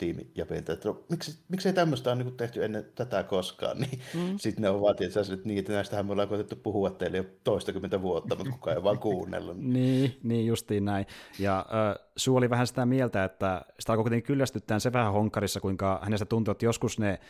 niin 0.00 0.32
ja 0.34 0.46
että 0.58 0.88
no, 0.88 1.04
miksi, 1.10 1.38
miksei 1.48 1.72
tämmöistä 1.72 2.10
ole 2.10 2.22
niin 2.22 2.36
tehty 2.36 2.64
ennen 2.64 2.84
tätä 2.94 3.22
koskaan, 3.22 3.78
niin 3.80 4.00
mm. 4.14 4.38
sitten 4.38 4.62
ne 4.62 4.68
on 4.68 4.80
vaan 4.80 4.96
tietysti, 4.96 5.34
että 5.34 5.48
niitä 5.48 5.72
näistähän 5.72 6.06
me 6.06 6.12
ollaan 6.12 6.28
koetettu 6.28 6.56
puhua 6.56 6.90
teille 6.90 7.16
jo 7.16 7.24
toistakymmentä 7.44 8.02
vuotta, 8.02 8.36
mutta 8.36 8.52
kukaan 8.52 8.76
ei 8.76 8.82
vaan 8.82 8.98
kuunnellut. 8.98 9.56
niin, 9.74 10.18
niin 10.22 10.46
justiin 10.46 10.84
näin. 10.84 11.06
Ja 11.38 11.58
äh, 11.58 12.07
Su 12.18 12.36
oli 12.36 12.50
vähän 12.50 12.66
sitä 12.66 12.86
mieltä, 12.86 13.24
että 13.24 13.62
sitä 13.78 13.92
alkoi 13.92 14.02
kuitenkin 14.02 14.26
kyllästyttää 14.26 14.78
se 14.78 14.92
vähän 14.92 15.12
honkarissa, 15.12 15.60
kuinka 15.60 16.00
hänestä 16.02 16.24
tuntuu, 16.24 16.52
että 16.52 16.64
joskus 16.64 16.98
ne 16.98 17.20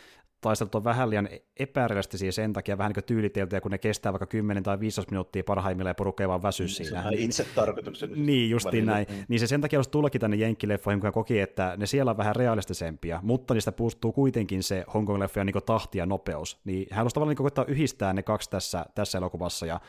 taistelut 0.40 0.74
on 0.74 0.84
vähän 0.84 1.10
liian 1.10 1.28
epärealistisia 1.60 2.32
sen 2.32 2.52
takia, 2.52 2.78
vähän 2.78 2.92
niin 2.96 3.04
tyyliteltyjä, 3.04 3.60
kun 3.60 3.70
ne 3.70 3.78
kestää 3.78 4.12
vaikka 4.12 4.26
10 4.26 4.62
tai 4.62 4.80
15 4.80 5.10
minuuttia 5.10 5.44
parhaimmillaan 5.44 5.90
ja 5.90 5.94
porukka 5.94 6.24
ei 6.24 6.28
vaan 6.28 6.42
väsy 6.42 6.62
niin, 6.62 6.74
siinä. 6.74 7.02
Se 7.02 7.08
on 7.08 7.14
itse 7.14 7.46
tarkoituksellisesti. 7.54 8.26
Niin, 8.26 8.50
justiin 8.50 8.86
näin. 8.86 9.06
Mm. 9.10 9.24
Niin 9.28 9.40
se 9.40 9.46
sen 9.46 9.60
takia 9.60 9.78
olisi 9.78 9.90
tullakin 9.90 10.20
tänne 10.20 10.36
jenkkileffoihin, 10.36 11.00
kun 11.00 11.12
koki, 11.12 11.40
että 11.40 11.74
ne 11.76 11.86
siellä 11.86 12.10
on 12.10 12.16
vähän 12.16 12.36
realistisempia, 12.36 13.20
mutta 13.22 13.54
niistä 13.54 13.72
puuttuu 13.72 14.12
kuitenkin 14.12 14.62
se 14.62 14.84
Hongkong-leffojen 14.94 15.44
niin 15.44 15.62
tahti 15.66 15.98
ja 15.98 16.06
nopeus. 16.06 16.60
Niin 16.64 16.86
hän 16.90 16.96
halusi 16.96 17.14
tavallaan 17.14 17.34
niin 17.34 17.44
koittaa 17.44 17.64
yhdistää 17.68 18.12
ne 18.12 18.22
kaksi 18.22 18.50
tässä, 18.50 18.86
tässä 18.94 19.18
elokuvassa, 19.18 19.66
ja 19.66 19.80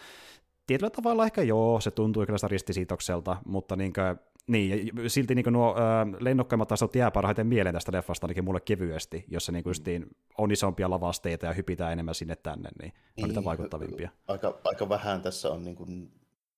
tietyllä 0.67 0.89
tavalla 0.89 1.25
ehkä 1.25 1.41
joo, 1.41 1.79
se 1.79 1.91
tuntuu 1.91 2.25
kyllä 2.25 2.47
ristisiitokselta, 2.47 3.37
mutta 3.45 3.75
niin 3.75 3.93
kuin, 3.93 4.28
Niin, 4.49 4.91
ja 5.03 5.09
silti 5.09 5.35
niin 5.35 5.53
nuo 5.53 5.75
äh, 5.77 6.07
lennokkaimmat 6.19 6.67
tasot 6.67 6.95
jää 6.95 7.11
parhaiten 7.11 7.47
mieleen 7.47 7.75
tästä 7.75 7.91
leffasta 7.91 8.25
ainakin 8.25 8.43
mulle 8.43 8.59
kevyesti, 8.59 9.25
jossa 9.27 9.51
niin 9.51 9.63
justiin 9.65 10.15
on 10.37 10.51
isompia 10.51 10.89
lavasteita 10.89 11.45
ja 11.45 11.53
hypitään 11.53 11.93
enemmän 11.93 12.15
sinne 12.15 12.35
tänne, 12.35 12.69
niin, 12.81 12.93
niin 13.15 13.23
on 13.23 13.29
niitä 13.29 13.43
vaikuttavimpia. 13.43 14.09
Aika, 14.27 14.59
aika 14.63 14.89
vähän 14.89 15.21
tässä 15.21 15.49
on 15.49 15.63
niin 15.63 15.75
kuin 15.75 16.11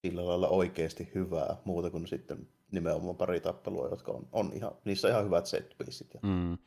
sillä 0.06 0.26
lailla 0.26 0.48
oikeasti 0.48 1.12
hyvää, 1.16 1.58
muuta 1.66 1.90
kuin 1.90 2.08
sitten 2.08 2.48
nimenomaan 2.72 3.16
pari 3.16 3.40
tappelua, 3.40 3.88
jotka 3.88 4.12
on, 4.12 4.28
on 4.32 4.52
ihan, 4.54 4.72
niissä 4.86 5.08
on 5.08 5.12
ihan 5.12 5.26
hyvät 5.26 5.46
set 5.46 5.76
ja 6.14 6.20
mm, 6.24 6.58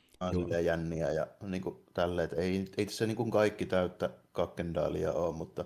ja 0.49 0.61
jänniä 0.61 1.13
ja 1.13 1.27
niin 1.47 1.63
kuin 1.63 1.77
tälleen, 1.95 2.29
ei, 2.37 2.73
ei 2.77 2.87
tässä 2.87 3.07
niin 3.07 3.17
kuin 3.17 3.31
kaikki 3.31 3.67
täyttä 3.67 4.11
kakkendaalia 4.33 5.13
ole, 5.13 5.37
mutta 5.37 5.65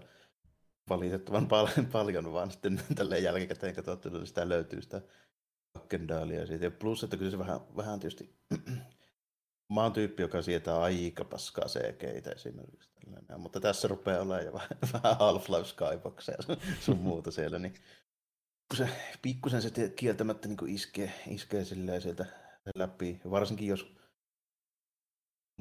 valitettavan 0.88 1.48
paljon, 1.48 1.86
paljon 1.92 2.32
vaan 2.32 2.50
sitten 2.50 2.80
tälleen 2.94 3.22
jälkikäteen 3.22 3.74
katsottuna 3.74 4.18
niin 4.18 4.26
sitä 4.26 4.48
löytyy 4.48 4.82
sitä 4.82 5.02
kakkendaalia 5.78 6.46
siitä. 6.46 6.64
Ja 6.64 6.70
plus, 6.70 7.04
että 7.04 7.16
kyllä 7.16 7.30
se 7.30 7.38
vähän, 7.38 7.60
vähän 7.76 8.00
tietysti, 8.00 8.34
mä 9.74 9.82
oon 9.82 9.92
tyyppi, 9.92 10.22
joka 10.22 10.42
sietää 10.42 10.80
aika 10.80 11.24
paskaa 11.24 11.66
CGitä 11.66 12.30
esimerkiksi. 12.30 12.90
Tällainen. 13.04 13.40
Mutta 13.40 13.60
tässä 13.60 13.88
rupeaa 13.88 14.22
olemaan 14.22 14.44
jo 14.44 14.52
vähän, 14.60 14.78
vähän 14.92 15.16
Half-Life 15.16 15.66
Skyboxia 15.66 16.34
ja 16.48 16.56
sun 16.80 16.98
muuta 16.98 17.30
siellä, 17.30 17.58
niin 17.58 17.74
se, 18.74 18.88
pikkusen 19.22 19.62
se 19.62 19.70
kieltämättä 19.96 20.48
niin 20.48 20.68
iskee, 20.68 21.12
iskee 21.28 21.64
silleen 21.64 22.02
sieltä 22.02 22.26
läpi. 22.74 23.20
Varsinkin 23.30 23.68
jos 23.68 23.94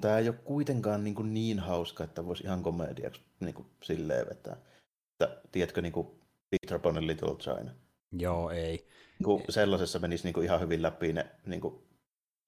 tämä 0.01 0.17
ei 0.17 0.29
ole 0.29 0.37
kuitenkaan 0.37 1.03
niin, 1.03 1.15
kuin 1.15 1.33
niin 1.33 1.59
hauska, 1.59 2.03
että 2.03 2.25
voisi 2.25 2.43
ihan 2.43 2.63
komediaksi 2.63 3.21
niin 3.39 3.53
kuin 3.53 3.67
silleen 3.83 4.27
vetää. 4.29 4.57
Että, 5.11 5.41
tiedätkö, 5.51 5.81
niin 5.81 5.93
kuin 5.93 6.07
Trouble 6.67 6.99
in 6.99 7.07
Little 7.07 7.35
China? 7.35 7.71
Joo, 8.11 8.51
ei. 8.51 8.87
Niin 9.19 9.43
sellaisessa 9.49 9.99
menisi 9.99 10.23
niin 10.23 10.33
kuin 10.33 10.45
ihan 10.45 10.61
hyvin 10.61 10.81
läpi 10.81 11.13
ne 11.13 11.25
niin 11.45 11.61
kuin, 11.61 11.75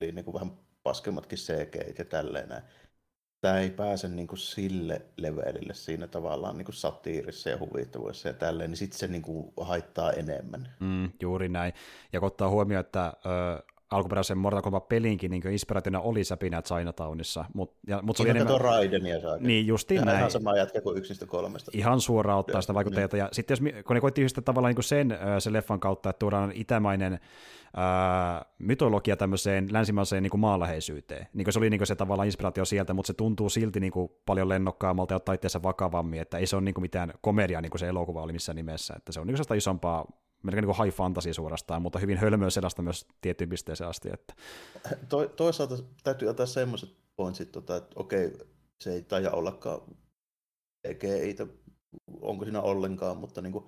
niin 0.02 0.26
kuin 0.26 0.34
vähän 0.34 0.52
paskemmatkin 0.84 1.38
CG 1.38 1.76
ja 1.98 2.06
tälleen 2.06 2.50
näin. 2.50 2.64
Tämä 3.42 3.60
ei 3.60 3.70
pääse 3.70 4.08
niin 4.08 4.28
kuin 4.28 4.40
sille 4.40 5.02
levelille 5.18 5.74
siinä 5.74 6.08
tavallaan 6.08 6.58
niin 6.58 6.66
kuin 6.66 6.76
satiirissa 6.76 7.50
ja 7.50 7.60
huvittavuudessa 7.60 8.28
ja 8.28 8.34
tälleen, 8.34 8.70
niin 8.70 8.78
sitten 8.78 9.00
se 9.00 9.08
niin 9.08 9.22
kuin 9.22 9.54
haittaa 9.62 10.12
enemmän. 10.12 10.76
Mm, 10.80 11.12
juuri 11.22 11.50
näin. 11.50 11.74
Ja 12.14 12.20
kun 12.20 12.28
ottaa 12.28 12.50
huomioon, 12.50 12.86
että 12.86 13.14
ö, 13.26 13.64
alkuperäisen 13.92 14.38
Mortal 14.38 14.62
Kombat-pelinkin 14.62 15.32
niin 15.32 15.48
inspiraationa 15.48 16.00
oli 16.00 16.24
säpinä 16.24 16.62
Chinatownissa. 16.62 17.46
Mut, 17.54 17.76
ja, 17.88 18.00
mut 18.02 18.18
se 18.18 18.24
oli 18.24 18.30
enemmän... 18.30 18.62
Raidenia 18.62 19.22
saa. 19.22 19.38
Niin, 19.38 19.68
justiin 19.68 20.06
näin. 20.06 20.18
Ihan 20.18 20.32
sama 20.32 20.58
jätkä 20.58 20.82
kuin 20.82 20.98
yksi 20.98 21.26
kolmesta. 21.26 21.72
Ihan 21.74 22.02
suoraan 22.02 22.40
ottaa 22.40 22.62
sitä 22.62 22.74
vaikutteita. 22.74 23.18
Niin. 23.18 23.20
Ja 23.20 23.30
sitten 23.32 23.56
jos, 23.56 23.84
kun 23.86 23.94
ne 23.96 24.02
koitti 24.02 24.22
yhdistää 24.22 24.42
tavallaan 24.42 24.76
niin 24.76 24.84
sen, 24.84 25.18
sen 25.40 25.54
leffan 25.54 25.80
kautta, 25.80 26.10
että 26.10 26.20
tuodaan 26.20 26.52
itämainen 26.56 27.20
ää, 27.76 28.46
mytologia 28.60 29.18
tämmöiseen 29.18 29.68
länsimaiseen 29.72 30.24
niin 30.24 30.40
maanläheisyyteen. 30.40 31.28
Niin 31.34 31.54
se 31.54 31.60
oli 31.60 31.70
niin 31.70 31.88
se 31.88 31.96
tavallaan 31.96 32.28
inspiraatio 32.28 32.66
sieltä, 32.66 32.94
mutta 32.94 33.08
se 33.08 33.14
tuntuu 33.14 33.50
silti 33.50 33.80
niin 33.80 33.94
paljon 34.26 34.50
lennokkaammalta 34.50 35.14
ja 35.14 35.18
ottaa 35.18 35.36
itseänsä 35.36 35.64
vakavammin, 35.64 36.22
että 36.22 36.38
ei 36.38 36.48
se 36.48 36.56
ole 36.56 36.64
niin 36.64 36.82
mitään 36.82 37.14
komedia, 37.22 37.62
niin 37.62 37.70
kuin 37.70 37.80
se 37.80 37.88
elokuva 37.88 38.24
oli 38.24 38.34
missään 38.34 38.56
nimessä, 38.56 38.94
että 38.98 39.12
se 39.12 39.20
on 39.20 39.28
niin 39.28 39.58
isompaa 39.58 40.06
melkein 40.44 40.66
niin 40.66 40.76
kuin 40.76 40.86
high 40.86 40.98
fantasy 40.98 41.34
suorastaan, 41.34 41.82
mutta 41.82 42.00
hyvin 42.00 42.18
hölmöä 42.18 42.50
sellaista 42.50 42.82
myös 42.82 43.08
tiettyyn 43.22 43.50
pisteeseen 43.50 43.90
asti. 43.90 44.10
Että... 44.14 44.34
To, 45.10 45.28
toisaalta 45.28 45.76
täytyy 46.04 46.28
ottaa 46.28 46.46
semmoiset 46.46 46.90
pointsit, 47.16 47.52
tota, 47.52 47.76
että 47.76 47.92
okei, 47.96 48.38
se 48.80 48.94
ei 48.94 49.02
taida 49.02 49.32
ollakaan 49.32 49.82
ei 50.84 51.36
onko 52.22 52.46
siinä 52.46 52.62
ollenkaan, 52.62 53.18
mutta 53.18 53.42
niin 53.42 53.54
kuin 53.54 53.66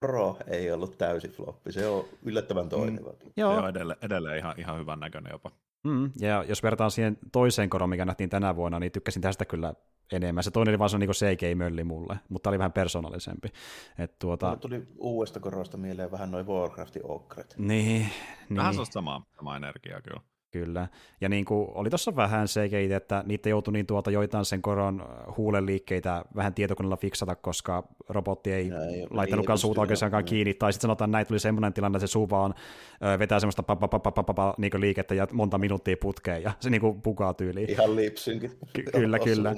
Pro 0.00 0.36
ei 0.46 0.72
ollut 0.72 0.98
täysi 0.98 1.28
floppi, 1.28 1.72
se 1.72 1.86
on 1.86 2.04
yllättävän 2.22 2.68
toimiva. 2.68 3.10
Mm, 3.10 3.32
joo. 3.36 3.54
joo 3.54 3.68
edelleen, 3.68 3.98
edelleen 4.02 4.38
ihan, 4.38 4.54
ihan 4.60 4.78
hyvän 4.78 5.00
näköinen 5.00 5.30
jopa. 5.30 5.50
Mm, 5.86 6.10
ja 6.20 6.44
jos 6.48 6.62
vertaan 6.62 6.90
siihen 6.90 7.18
toiseen 7.32 7.70
koroon, 7.70 7.90
mikä 7.90 8.04
nähtiin 8.04 8.30
tänä 8.30 8.56
vuonna, 8.56 8.78
niin 8.78 8.92
tykkäsin 8.92 9.22
tästä 9.22 9.44
kyllä 9.44 9.74
enemmän. 10.12 10.44
Se 10.44 10.50
toinen 10.50 10.72
oli 10.72 10.78
vaan 10.78 10.90
se 10.90 10.98
niin 10.98 11.10
CG-mölli 11.10 11.84
mulle, 11.84 12.18
mutta 12.28 12.50
oli 12.50 12.58
vähän 12.58 12.72
persoonallisempi. 12.72 13.48
Et 13.98 14.18
tuota... 14.18 14.56
tuli 14.56 14.86
uudesta 14.98 15.40
korosta 15.40 15.76
mieleen 15.76 16.10
vähän 16.10 16.30
noin 16.30 16.46
Warcraftin 16.46 17.02
okret. 17.04 17.54
Niin, 17.58 18.06
niin. 18.48 18.56
Vähän 18.56 18.74
se 18.74 18.84
sama, 18.90 19.22
sama 19.36 19.56
energia 19.56 20.00
kyllä. 20.00 20.20
Kyllä. 20.50 20.88
Ja 21.20 21.28
niin 21.28 21.44
kuin 21.44 21.68
oli 21.74 21.90
tuossa 21.90 22.16
vähän 22.16 22.46
CGI, 22.46 22.92
että 22.92 23.24
niitä 23.26 23.48
joutui 23.48 23.72
niin 23.72 23.86
tuota 23.86 24.10
joitain 24.10 24.44
sen 24.44 24.62
koron 24.62 25.04
huulen 25.36 25.66
liikkeitä 25.66 26.24
vähän 26.36 26.54
tietokoneella 26.54 26.96
fiksata, 26.96 27.36
koska 27.36 27.88
robotti 28.08 28.52
ei, 28.52 28.70
ei 28.90 29.06
laittanutkaan 29.10 29.58
suuta 29.58 29.80
oikeastaan 29.80 30.24
kiinni. 30.24 30.54
Tai 30.54 30.72
sitten 30.72 30.82
sanotaan, 30.82 31.08
että 31.08 31.16
näin 31.16 31.26
tuli 31.26 31.38
semmoinen 31.38 31.72
tilanne, 31.72 31.96
että 31.96 32.06
se 32.06 32.10
suu 32.10 32.30
vaan 32.30 32.54
vetää 33.18 33.40
semmoista 33.40 33.64
niin 34.58 34.80
liikettä 34.80 35.14
ja 35.14 35.26
monta 35.32 35.58
minuuttia 35.58 35.96
putkeen 36.00 36.42
ja 36.42 36.52
se 36.60 36.70
niin 36.70 36.80
kuin 36.80 37.02
pukaa 37.02 37.34
tyyliin. 37.34 37.70
Ihan 37.70 37.96
lipsynkit. 37.96 38.58
Ky- 38.72 38.82
kyllä, 38.82 39.18
kyllä. 39.18 39.54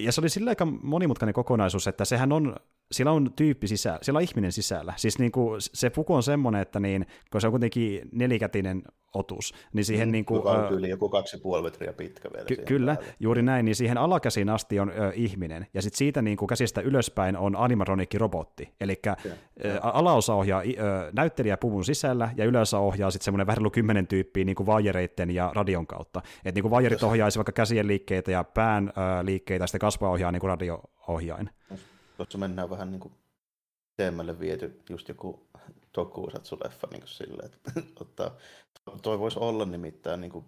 Ja 0.00 0.12
se 0.12 0.20
oli 0.20 0.28
sillä 0.28 0.48
aika 0.48 0.66
monimutkainen 0.66 1.34
kokonaisuus, 1.34 1.86
että 1.86 2.04
sehän 2.04 2.32
on 2.32 2.56
siellä 2.92 3.12
on 3.12 3.32
tyyppi 3.36 3.66
sisällä, 3.66 3.98
siellä 4.02 4.18
on 4.18 4.22
ihminen 4.22 4.52
sisällä. 4.52 4.94
Siis 4.96 5.18
niin 5.18 5.32
kuin, 5.32 5.60
se 5.60 5.90
puku 5.90 6.14
on 6.14 6.22
semmoinen, 6.22 6.62
että 6.62 6.80
niin, 6.80 7.06
kun 7.32 7.40
se 7.40 7.46
on 7.46 7.52
kuitenkin 7.52 8.08
nelikätinen 8.12 8.82
otus, 9.14 9.54
niin 9.72 9.84
siihen 9.84 10.08
mm, 10.08 10.12
niin 10.12 10.24
kuin, 10.24 10.46
on 10.46 10.72
yli 10.72 10.88
joku 10.90 11.08
kaksi 11.08 11.38
puoli 11.38 11.62
metriä 11.62 11.92
pitkä 11.92 12.28
vielä. 12.32 12.46
Ky- 12.46 12.56
kyllä, 12.56 12.96
päälle. 12.96 13.14
juuri 13.20 13.42
näin, 13.42 13.64
niin 13.64 13.74
siihen 13.74 13.98
alakäsin 13.98 14.48
asti 14.48 14.80
on 14.80 14.90
ö, 14.90 15.12
ihminen, 15.14 15.66
ja 15.74 15.82
sitten 15.82 15.98
siitä 15.98 16.22
niin 16.22 16.36
kuin 16.36 16.46
käsistä 16.46 16.80
ylöspäin 16.80 17.36
on 17.36 17.56
animatronikki-robotti, 17.56 18.68
eli 18.80 19.00
alaosa 19.82 20.34
ohjaa 20.34 20.60
ö, 20.60 20.64
näyttelijä 21.12 21.56
puvun 21.56 21.84
sisällä, 21.84 22.30
ja 22.36 22.44
yleensä 22.44 22.78
ohjaa 22.78 23.10
sitten 23.10 23.24
semmoinen 23.24 23.46
vähän 23.46 23.70
kymmenen 23.72 24.06
tyyppiä 24.06 24.44
niin 24.44 24.56
kuin 24.56 24.66
vaajereiden 24.66 25.30
ja 25.30 25.52
radion 25.54 25.86
kautta. 25.86 26.22
Että 26.36 26.54
niin 26.54 26.62
kuin 26.62 26.70
vaajerit 26.70 27.02
ohjaisi 27.02 27.38
vaikka 27.38 27.52
käsien 27.52 27.86
liikkeitä 27.86 28.30
ja 28.30 28.44
pään 28.44 28.88
ö, 28.88 29.24
liikkeitä, 29.24 29.62
ja 29.62 29.66
sitten 29.66 29.80
kasva 29.80 30.10
ohjaa 30.10 30.32
niin 30.32 30.40
kuin 30.40 30.48
radio-ohjain. 30.48 31.50
Tuossa 32.16 32.38
mennään 32.38 32.70
vähän 32.70 32.90
niin 32.90 33.00
kuin 33.00 33.12
teemmälle 33.96 34.40
viety 34.40 34.80
just 34.90 35.08
joku 35.08 35.48
tokusatsu-leffa 35.92 36.88
niin 36.90 37.02
silleen, 37.06 37.50
että 37.54 37.72
ottaa, 38.00 38.36
toi 39.02 39.18
voisi 39.18 39.38
olla 39.38 39.64
nimittäin 39.64 40.20
niin 40.20 40.32
kuin 40.32 40.44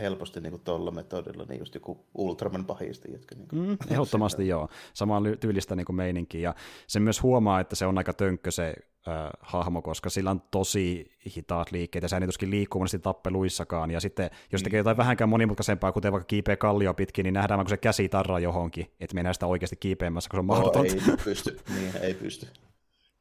helposti 0.00 0.40
niin 0.40 0.50
kuin 0.50 0.62
tuolla 0.64 0.90
metodilla, 0.90 1.44
niin 1.48 1.58
just 1.58 1.74
joku 1.74 2.06
Ultraman 2.14 2.64
pahisti. 2.64 3.12
Jotka, 3.12 3.34
niin 3.34 3.48
kuin, 3.48 3.62
mm, 3.62 3.76
ehdottomasti 3.90 4.48
joo, 4.48 4.68
samaa 4.94 5.22
tyylistä 5.40 5.76
niin 5.76 5.86
kuin 5.86 5.96
meininkiä, 5.96 6.40
ja 6.40 6.54
se 6.86 7.00
myös 7.00 7.22
huomaa, 7.22 7.60
että 7.60 7.76
se 7.76 7.86
on 7.86 7.98
aika 7.98 8.12
tönkkö 8.12 8.50
se 8.50 8.74
äh, 9.08 9.30
hahmo, 9.40 9.82
koska 9.82 10.10
sillä 10.10 10.30
on 10.30 10.42
tosi 10.50 11.10
hitaat 11.36 11.72
liikkeet, 11.72 12.02
ja 12.02 12.08
sä 12.08 12.16
ei 12.16 12.26
tuskin 12.26 12.50
liikkuu 12.50 12.80
monesti 12.80 12.98
tappeluissakaan, 12.98 13.90
ja 13.90 14.00
sitten 14.00 14.30
jos 14.52 14.62
tekee 14.62 14.78
jotain 14.78 14.96
vähänkään 14.96 15.30
monimutkaisempaa, 15.30 15.92
kuten 15.92 16.12
vaikka 16.12 16.26
kiipeä 16.26 16.56
kallio 16.56 16.94
pitkin, 16.94 17.24
niin 17.24 17.34
nähdään, 17.34 17.60
kun 17.60 17.68
se 17.68 17.76
käsi 17.76 18.08
tarraa 18.08 18.40
johonkin, 18.40 18.86
että 19.00 19.14
mennään 19.14 19.34
sitä 19.34 19.46
oikeasti 19.46 19.76
kiipeämässä, 19.76 20.30
kun 20.30 20.36
se 20.36 20.40
on 20.40 20.46
mahdotonta. 20.46 20.94
No, 20.94 21.02
ei 21.10 21.24
pysty, 21.24 21.58
niin, 21.74 21.96
ei 22.02 22.14
pysty. 22.14 22.46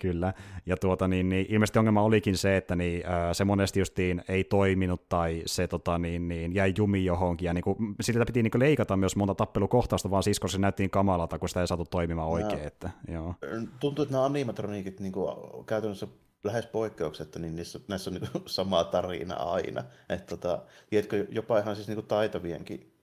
Kyllä, 0.01 0.33
ja 0.65 0.77
tuota, 0.77 1.07
niin, 1.07 1.29
niin, 1.29 1.45
ilmeisesti 1.49 1.79
ongelma 1.79 2.01
olikin 2.01 2.37
se, 2.37 2.57
että 2.57 2.75
niin, 2.75 3.03
ää, 3.05 3.33
se 3.33 3.45
monesti 3.45 3.79
justiin 3.79 4.23
ei 4.27 4.43
toiminut 4.43 5.09
tai 5.09 5.41
se 5.45 5.67
tota, 5.67 5.97
niin, 5.97 6.27
niin, 6.27 6.55
jäi 6.55 6.73
jumi 6.77 7.05
johonkin, 7.05 7.45
ja 7.45 7.53
niin 7.53 7.63
kuin, 7.63 7.77
sitä 8.01 8.25
piti 8.25 8.43
niin 8.43 8.51
kuin, 8.51 8.59
leikata 8.59 8.97
myös 8.97 9.15
monta 9.15 9.35
tappelukohtausta, 9.35 10.11
vaan 10.11 10.23
siis 10.23 10.39
koska 10.39 10.55
se 10.55 10.61
näytti 10.61 10.83
niin 10.83 10.91
kamalalta, 10.91 11.39
kun 11.39 11.49
sitä 11.49 11.61
ei 11.61 11.67
saatu 11.67 11.85
toimimaan 11.85 12.29
oikein. 12.29 12.67
Että, 12.67 12.89
joo. 13.07 13.35
Tuntuu, 13.79 14.03
että 14.03 14.13
nämä 14.13 14.25
animatroniikit 14.25 14.99
niin 14.99 15.13
kuin, 15.13 15.35
käytännössä 15.65 16.07
lähes 16.43 16.65
poikkeuksetta, 16.65 17.39
niin 17.39 17.55
niissä, 17.55 17.79
näissä 17.87 18.09
on 18.09 18.13
niin 18.13 18.43
sama 18.45 18.83
tarina 18.83 19.35
aina. 19.35 19.83
että 20.09 20.37
tota, 20.37 20.61
tiedätkö, 20.89 21.27
jopa 21.29 21.59
ihan 21.59 21.75
siis 21.75 21.87
niin 21.87 21.95
kuin 21.95 22.07
taitavienkin 22.07 22.93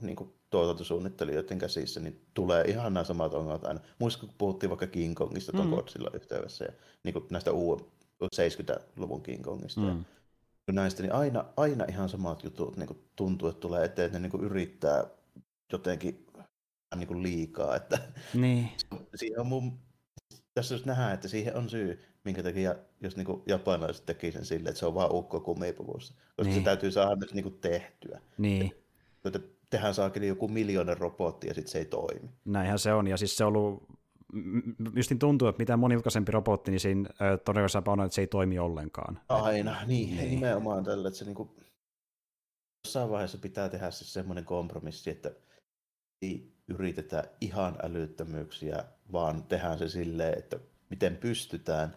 niin 0.00 0.16
kuin 0.16 0.32
tuotantosuunnittelijoiden 0.56 1.58
käsissä, 1.58 2.00
niin 2.00 2.20
tulee 2.34 2.64
ihan 2.64 2.94
nämä 2.94 3.04
samat 3.04 3.34
ongelmat 3.34 3.64
aina. 3.64 3.80
Muistatko, 3.98 4.26
kun 4.26 4.34
puhuttiin 4.38 4.70
vaikka 4.70 4.86
King 4.86 5.14
Kongista 5.14 5.52
mm. 5.52 5.70
Godzilla 5.70 6.10
yhteydessä 6.14 6.64
ja 6.64 6.72
niin 7.04 7.12
kuin 7.12 7.24
näistä 7.30 7.52
uu 7.52 7.90
70-luvun 8.24 9.22
King 9.22 9.44
Kongista. 9.44 9.80
Mm. 9.80 10.04
Ja 10.66 10.72
näistä, 10.72 11.02
niin 11.02 11.12
aina, 11.12 11.44
aina 11.56 11.84
ihan 11.88 12.08
samat 12.08 12.44
jutut 12.44 12.76
niin 12.76 12.86
kuin 12.86 12.98
tuntuu, 13.16 13.48
että 13.48 13.60
tulee 13.60 13.84
eteen, 13.84 14.06
että 14.06 14.18
ne 14.18 14.22
niin 14.22 14.30
kuin 14.30 14.44
yrittää 14.44 15.04
jotenkin 15.72 16.26
niin 16.96 17.08
kuin 17.08 17.22
liikaa. 17.22 17.76
Että 17.76 17.98
niin. 18.34 18.70
siihen 19.14 19.40
on 19.40 19.46
mun, 19.46 19.78
tässä 20.54 20.74
jos 20.74 20.86
nähdään, 20.86 21.14
että 21.14 21.28
siihen 21.28 21.56
on 21.56 21.70
syy, 21.70 22.04
minkä 22.24 22.42
takia, 22.42 22.74
jos 23.00 23.16
niin 23.16 23.26
kuin 23.26 23.42
japanilaiset 23.46 24.06
teki 24.06 24.32
sen 24.32 24.44
silleen, 24.44 24.68
että 24.68 24.80
se 24.80 24.86
on 24.86 24.94
vaan 24.94 25.12
ukko 25.12 25.40
kumipuvussa. 25.40 26.14
Koska 26.36 26.50
niin. 26.50 26.60
se 26.60 26.64
täytyy 26.64 26.90
saada 26.90 27.16
nyt 27.16 27.34
niin 27.34 27.42
kuin 27.42 27.58
tehtyä. 27.60 28.20
Niin. 28.38 28.74
Että, 29.24 29.55
tehdään 29.70 29.94
saakin 29.94 30.28
joku 30.28 30.48
miljoona 30.48 30.94
robotti 30.94 31.46
ja 31.46 31.54
sitten 31.54 31.72
se 31.72 31.78
ei 31.78 31.84
toimi. 31.84 32.30
Näinhän 32.44 32.78
se 32.78 32.92
on, 32.92 33.06
ja 33.06 33.16
siis 33.16 33.36
se 33.36 33.44
on 33.44 33.56
ollut, 33.56 33.88
just 34.96 35.10
niin 35.10 35.18
tuntuu, 35.18 35.48
että 35.48 35.62
mitä 35.62 35.76
monimutkaisempi 35.76 36.32
robotti, 36.32 36.70
niin 36.70 36.80
siinä 36.80 37.10
todennäköisesti 37.44 37.90
on, 37.90 38.00
että 38.00 38.14
se 38.14 38.20
ei 38.20 38.26
toimi 38.26 38.58
ollenkaan. 38.58 39.20
Aina, 39.28 39.76
niin, 39.86 40.16
niin. 40.16 40.30
nimenomaan 40.30 40.84
tällä, 40.84 41.08
että 41.08 41.18
se 41.18 41.24
niinku, 41.24 41.56
jossain 42.86 43.10
vaiheessa 43.10 43.38
pitää 43.38 43.68
tehdä 43.68 43.90
siis 43.90 44.12
semmoinen 44.12 44.44
kompromissi, 44.44 45.10
että 45.10 45.30
ei 46.22 46.52
yritetä 46.68 47.24
ihan 47.40 47.76
älyttömyyksiä, 47.82 48.84
vaan 49.12 49.42
tehdään 49.42 49.78
se 49.78 49.88
silleen, 49.88 50.38
että 50.38 50.58
miten 50.90 51.16
pystytään 51.16 51.96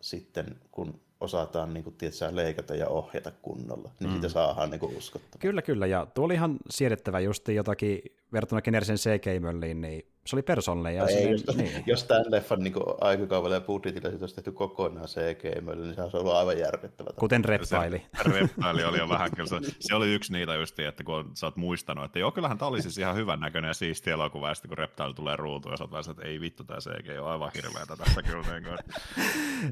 sitten, 0.00 0.60
kun 0.70 1.00
osataan 1.20 1.74
niin 1.74 1.84
kuin, 1.84 1.96
tiedätkö, 1.96 2.36
leikata 2.36 2.74
ja 2.74 2.88
ohjata 2.88 3.32
kunnolla, 3.42 3.90
niin 4.00 4.10
mm. 4.10 4.12
siitä 4.12 4.28
saadaan 4.28 4.70
niin 4.70 4.96
uskottavaa. 4.96 5.40
Kyllä, 5.40 5.62
kyllä, 5.62 5.86
ja 5.86 6.06
tuo 6.14 6.24
oli 6.24 6.34
ihan 6.34 6.56
siedettävä 6.70 7.20
just 7.20 7.48
jotakin 7.48 8.00
verrattuna 8.32 8.62
generisen 8.62 8.96
CG-mölliin, 8.96 9.80
niin 9.80 10.06
se 10.26 10.36
oli 10.36 10.42
persoonallinen. 10.42 10.96
Ja 10.96 11.06
ei, 11.06 11.30
jos, 11.30 11.56
niin. 11.56 11.82
jos 11.86 12.04
tämän 12.04 12.24
leffan 12.28 12.60
niin 12.60 12.74
aikakaudella 13.00 13.56
ja 13.56 13.60
budjetilla 13.60 14.10
siitä 14.10 14.22
olisi 14.22 14.34
tehty 14.34 14.52
kokonaan 14.52 15.06
CG-mölli, 15.06 15.82
niin 15.82 15.94
se 15.94 16.02
olisi 16.02 16.16
ollut 16.16 16.34
aivan 16.34 16.58
järkyttävä. 16.58 17.10
Kuten 17.16 17.44
Reptaili. 17.44 18.02
Reptaili 18.24 18.84
oli 18.84 18.98
jo 18.98 19.08
vähän 19.08 19.30
kyllä. 19.36 19.48
Se, 19.48 19.56
se 19.80 19.94
oli 19.94 20.14
yksi 20.14 20.32
niitä 20.32 20.54
just, 20.54 20.78
että 20.78 21.04
kun 21.04 21.30
sä 21.34 21.46
oot 21.46 21.56
muistanut, 21.56 22.04
että 22.04 22.18
joo, 22.18 22.32
kyllähän 22.32 22.58
tämä 22.58 22.68
oli 22.68 22.82
siis 22.82 22.98
ihan 22.98 23.16
hyvän 23.16 23.40
näköinen 23.40 23.68
ja 23.68 23.74
siisti 23.74 24.10
elokuva, 24.10 24.48
ja 24.48 24.54
sitten 24.54 24.68
kun 24.68 24.78
Reptaili 24.78 25.14
tulee 25.14 25.36
ruutuun, 25.36 25.72
ja 25.72 25.76
sä 25.76 25.84
oot 25.84 26.08
että 26.10 26.28
ei 26.28 26.40
vittu, 26.40 26.64
tämä 26.64 26.80
CG 26.80 27.20
on 27.20 27.30
aivan 27.30 27.50
hirveätä 27.54 27.96
tässä 27.96 28.22
kyllä. 28.22 28.60
Niin 28.60 28.78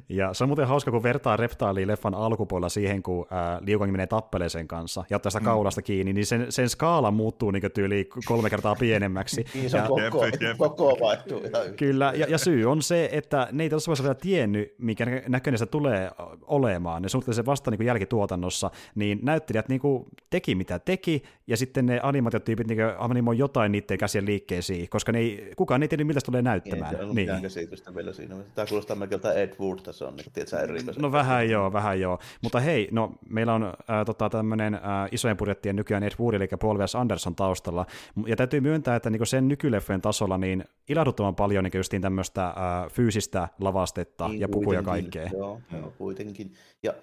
ja 0.08 0.34
se 0.34 0.44
on 0.44 0.48
muuten 0.48 0.68
hauska, 0.68 0.90
kun 0.90 1.02
vertaa 1.02 1.36
Reptailia 1.36 1.86
leffan 1.86 2.14
alkupuolella 2.14 2.68
siihen, 2.68 3.02
kun 3.02 3.26
ää, 3.30 3.60
Liu 3.66 3.78
menee 3.78 4.06
tappeleeseen 4.06 4.68
kanssa 4.68 5.04
ja 5.10 5.16
ottaa 5.16 5.30
sitä 5.30 5.40
mm. 5.40 5.44
kaulasta 5.44 5.82
kiinni, 5.82 6.12
niin 6.12 6.26
sen, 6.26 6.52
sen 6.52 6.68
skaala 6.68 7.10
muuttuu 7.10 7.50
niin 7.50 7.72
tyyli 7.74 8.08
kolme 8.24 8.50
kertaa 8.50 8.74
pienemmäksi. 8.74 9.44
Niin, 9.54 9.70
se 9.70 9.76
on 9.82 10.02
ja, 10.02 10.10
koko, 10.10 10.24
jep. 10.48 10.58
koko 10.58 10.96
vaihtuu 11.00 11.38
ihan 11.38 11.74
Kyllä, 11.76 12.12
ja, 12.16 12.26
ja, 12.28 12.38
syy 12.38 12.64
on 12.64 12.82
se, 12.82 13.08
että 13.12 13.48
ne 13.52 13.62
ei 13.62 13.70
tuossa 13.70 13.88
vaiheessa 13.88 14.04
vielä 14.04 14.14
tiennyt, 14.14 14.74
mikä 14.78 15.06
näköinen 15.28 15.58
se 15.58 15.66
tulee 15.66 16.10
olemaan. 16.42 17.02
Ne 17.02 17.08
suunnittelee 17.08 17.34
se 17.34 17.46
vasta 17.46 17.70
niin 17.70 17.78
kuin 17.78 17.86
jälkituotannossa, 17.86 18.70
niin 18.94 19.18
näyttelijät 19.22 19.68
niin 19.68 19.80
kuin 19.80 20.04
teki 20.30 20.54
mitä 20.54 20.78
teki, 20.78 21.22
ja 21.46 21.56
sitten 21.56 21.86
ne 21.86 22.00
animaatiotyypit 22.02 22.66
niin 22.66 22.78
animoi 22.98 23.38
jotain 23.38 23.72
niiden 23.72 23.98
käsien 23.98 24.26
liikkeisiin, 24.26 24.88
koska 24.88 25.12
ne 25.12 25.18
ei, 25.18 25.52
kukaan 25.56 25.82
ei 25.82 25.88
tiedä, 25.88 26.04
miltä 26.04 26.20
se 26.20 26.26
tulee 26.26 26.42
näyttämään. 26.42 26.94
Ei, 26.94 27.06
se 27.06 27.12
niin. 27.12 27.42
käsitystä 27.42 27.94
vielä 27.94 28.12
siinä. 28.12 28.36
Tämä 28.54 28.66
kuulostaa 28.66 28.96
melkein 28.96 29.20
Ed 29.36 29.52
Wood, 29.60 29.78
tässä 29.78 30.08
on, 30.08 30.16
niin, 30.16 30.26
tiedätkö, 30.32 30.58
erikoisen. 30.58 31.02
No 31.02 31.12
vähän 31.12 31.50
joo, 31.50 31.72
vähän 31.72 32.00
joo. 32.00 32.18
Mutta 32.42 32.60
hei, 32.60 32.88
no 32.90 33.12
meillä 33.28 33.54
on 33.54 33.64
äh, 33.64 34.04
tota, 34.06 34.30
tämmöinen 34.30 34.74
äh, 34.74 34.80
isojen 35.12 35.36
budjettien 35.36 35.76
nykyään 35.76 36.02
Ed 36.02 36.12
Wood, 36.20 36.34
eli 36.34 36.48
Paul. 36.60 36.78
Anderson 36.94 37.34
taustalla, 37.34 37.86
ja 38.26 38.36
täytyy 38.36 38.60
myöntää, 38.60 38.96
että 38.96 39.10
niin 39.10 39.26
sen 39.26 39.48
nykyleffojen 39.48 40.00
tasolla 40.00 40.27
niin 40.36 40.64
ilahduttavan 40.88 41.34
paljon 41.34 41.64
niin 41.64 41.72
justiin 41.74 42.02
tämmöistä 42.02 42.46
äh, 42.46 42.54
fyysistä 42.90 43.48
lavastetta 43.60 44.28
niin, 44.28 44.40
ja 44.40 44.48
pukuja 44.48 44.82
kaikkea. 44.82 45.30
Joo, 45.32 45.60
joo, 45.72 45.92
kuitenkin. 45.98 46.54
Ja 46.82 46.94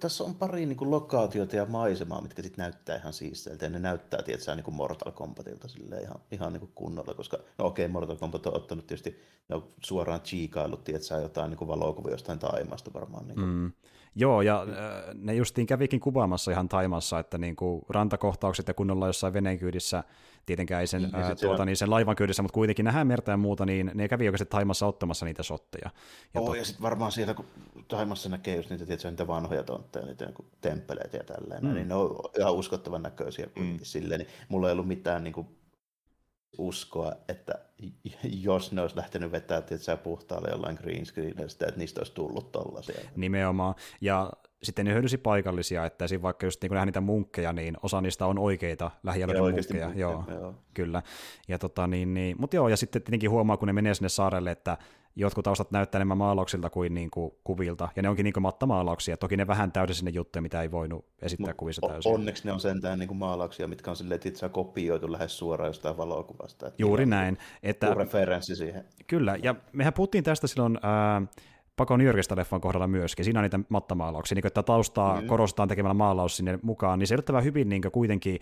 tässä 0.00 0.24
on 0.24 0.34
pari 0.34 0.66
niin 0.66 0.76
kuin, 0.76 0.90
lokaatioita 0.90 1.56
ja 1.56 1.66
maisemaa, 1.66 2.20
mitkä 2.20 2.42
sitten 2.42 2.62
näyttää 2.62 2.96
ihan 2.96 3.12
siisteiltä, 3.12 3.66
ja 3.66 3.70
ne 3.70 3.78
näyttää 3.78 4.22
tietysti 4.22 4.50
niin 4.54 4.64
kuin 4.64 4.74
Mortal 4.74 5.12
Kombatilta 5.12 5.68
ihan, 6.02 6.20
ihan 6.30 6.52
niin 6.52 6.60
kuin 6.60 6.72
kunnolla, 6.74 7.14
koska 7.14 7.38
no 7.58 7.66
okei, 7.66 7.84
okay, 7.84 7.92
Mortal 7.92 8.16
Kombat 8.16 8.46
on 8.46 8.56
ottanut 8.56 8.86
tietysti 8.86 9.20
no, 9.48 9.68
suoraan 9.84 10.20
chiikaillut, 10.20 10.84
tietysti 10.84 11.14
jotain 11.14 11.50
niin 11.50 11.58
kuin 11.58 11.68
valokuvia 11.68 12.14
jostain 12.14 12.38
Taimasta 12.38 12.90
varmaan. 12.94 13.26
Niin 13.26 13.34
kuin. 13.34 13.48
Mm. 13.48 13.72
Joo, 14.18 14.42
ja 14.42 14.62
äh, 14.62 15.14
ne 15.14 15.34
justiin 15.34 15.66
kävikin 15.66 16.00
kuvaamassa 16.00 16.50
ihan 16.50 16.68
Taimassa, 16.68 17.18
että 17.18 17.38
niin 17.38 17.56
kuin 17.56 17.82
rantakohtaukset 17.88 18.68
ja 18.68 18.74
kunnolla 18.74 19.06
jossain 19.06 19.32
veneenkyydissä 19.32 20.04
tietenkään 20.46 20.80
ei 20.80 20.86
sen, 20.86 21.02
niin, 21.02 21.14
ää, 21.14 21.34
tuota, 21.34 21.64
niin 21.64 21.76
sen 21.76 21.90
laivan 21.90 22.16
kyydissä, 22.16 22.42
mutta 22.42 22.54
kuitenkin 22.54 22.84
nähdään 22.84 23.06
merta 23.06 23.30
ja 23.30 23.36
muuta, 23.36 23.66
niin 23.66 23.90
ne 23.94 24.08
kävi 24.08 24.28
oikeasti 24.28 24.46
Taimassa 24.46 24.86
ottamassa 24.86 25.26
niitä 25.26 25.42
shotteja. 25.42 25.90
Ja, 26.34 26.40
oh, 26.40 26.46
tot... 26.46 26.56
ja 26.56 26.64
sitten 26.64 26.82
varmaan 26.82 27.12
siellä, 27.12 27.34
kun 27.34 27.44
Taimassa 27.88 28.28
näkee 28.28 28.56
just 28.56 28.70
niitä, 28.70 28.86
tietysti, 28.86 29.08
niitä 29.08 29.26
vanhoja 29.26 29.62
tontteja, 29.62 30.06
niitä 30.06 30.24
niin 30.24 30.48
temppeleitä 30.60 31.16
ja 31.16 31.24
tälleen, 31.24 31.64
mm. 31.64 31.74
niin 31.74 31.88
ne 31.88 31.94
on 31.94 32.16
ihan 32.38 32.54
uskottavan 32.54 33.02
näköisiä 33.02 33.46
mm. 33.58 33.78
silleen, 33.82 34.20
niin 34.20 34.28
mulla 34.48 34.68
ei 34.68 34.72
ollut 34.72 34.88
mitään 34.88 35.24
niin 35.24 35.34
kuin, 35.34 35.46
uskoa, 36.58 37.12
että 37.28 37.54
jos 38.22 38.72
ne 38.72 38.82
olisi 38.82 38.96
lähtenyt 38.96 39.32
vetää 39.32 39.62
tietysti, 39.62 39.96
puhtaalle 40.02 40.48
jollain 40.50 40.78
green 40.80 41.06
screenistä, 41.06 41.66
että 41.66 41.78
niistä 41.78 42.00
olisi 42.00 42.14
tullut 42.14 42.52
tollaisia. 42.52 43.10
Nimenomaan, 43.16 43.74
ja 44.00 44.32
sitten 44.62 44.86
ne 44.86 44.92
hyödysi 44.92 45.18
paikallisia, 45.18 45.86
että 45.86 46.04
esim. 46.04 46.22
vaikka 46.22 46.46
just 46.46 46.62
niin 46.62 46.70
kun 46.70 46.86
niitä 46.86 47.00
munkkeja, 47.00 47.52
niin 47.52 47.76
osa 47.82 48.00
niistä 48.00 48.26
on 48.26 48.38
oikeita 48.38 48.90
lähialueiden 49.02 49.54
munkkeja. 49.54 49.86
munkkeja. 49.86 50.08
Joo, 50.08 50.24
joo, 50.28 50.54
kyllä. 50.74 51.02
Ja 51.48 51.58
tota, 51.58 51.86
niin, 51.86 52.14
niin, 52.14 52.36
mutta 52.38 52.56
joo, 52.56 52.68
ja 52.68 52.76
sitten 52.76 53.02
tietenkin 53.02 53.30
huomaa, 53.30 53.56
kun 53.56 53.66
ne 53.66 53.72
menee 53.72 53.94
sinne 53.94 54.08
saarelle, 54.08 54.50
että 54.50 54.76
jotkut 55.18 55.44
taustat 55.44 55.70
näyttää 55.70 55.98
enemmän 55.98 56.18
maalauksilta 56.18 56.70
kuin, 56.70 56.94
niin 56.94 57.10
kuin 57.10 57.32
kuvilta, 57.44 57.88
ja 57.96 58.02
ne 58.02 58.08
onkin 58.08 58.24
niin 58.24 58.32
kuin 58.32 58.42
mattamaalauksia. 58.42 59.16
Toki 59.16 59.36
ne 59.36 59.46
vähän 59.46 59.72
täysin 59.72 59.94
sinne 59.94 60.10
juttuja, 60.10 60.42
mitä 60.42 60.62
ei 60.62 60.70
voinut 60.70 61.04
esittää 61.22 61.50
Mut 61.50 61.56
kuvissa 61.56 61.86
täysin. 61.88 62.12
Onneksi 62.12 62.44
ne 62.44 62.52
on 62.52 62.60
sentään 62.60 62.98
niin 62.98 63.08
kuin 63.08 63.18
maalauksia, 63.18 63.68
mitkä 63.68 63.90
on 63.90 63.96
silleen, 63.96 64.20
että 64.24 64.48
kopioitu 64.48 65.12
lähes 65.12 65.38
suoraan 65.38 65.68
jostain 65.68 65.96
valokuvasta. 65.96 66.66
Että 66.66 66.82
Juuri 66.82 67.06
näin. 67.06 67.38
Että, 67.62 67.94
referenssi 67.94 68.56
siihen. 68.56 68.84
Kyllä, 69.06 69.36
ja 69.42 69.54
mehän 69.72 69.92
puhuttiin 69.92 70.24
tästä 70.24 70.46
silloin... 70.46 70.78
Ää, 70.82 71.22
Pakon 71.76 72.00
Jyrkistä 72.00 72.36
leffan 72.36 72.60
kohdalla 72.60 72.86
myöskin. 72.86 73.24
Siinä 73.24 73.40
on 73.40 73.42
niitä 73.42 73.60
mattamaalauksia, 73.68 74.34
niin 74.34 74.46
että 74.46 74.62
taustaa 74.62 75.20
mm. 75.20 75.26
korostetaan 75.26 75.68
tekemällä 75.68 75.94
maalaus 75.94 76.36
sinne 76.36 76.58
mukaan, 76.62 76.98
niin 76.98 77.06
se 77.06 77.14
yllättävän 77.14 77.44
hyvin 77.44 77.68
niin 77.68 77.82
kuitenkin 77.92 78.38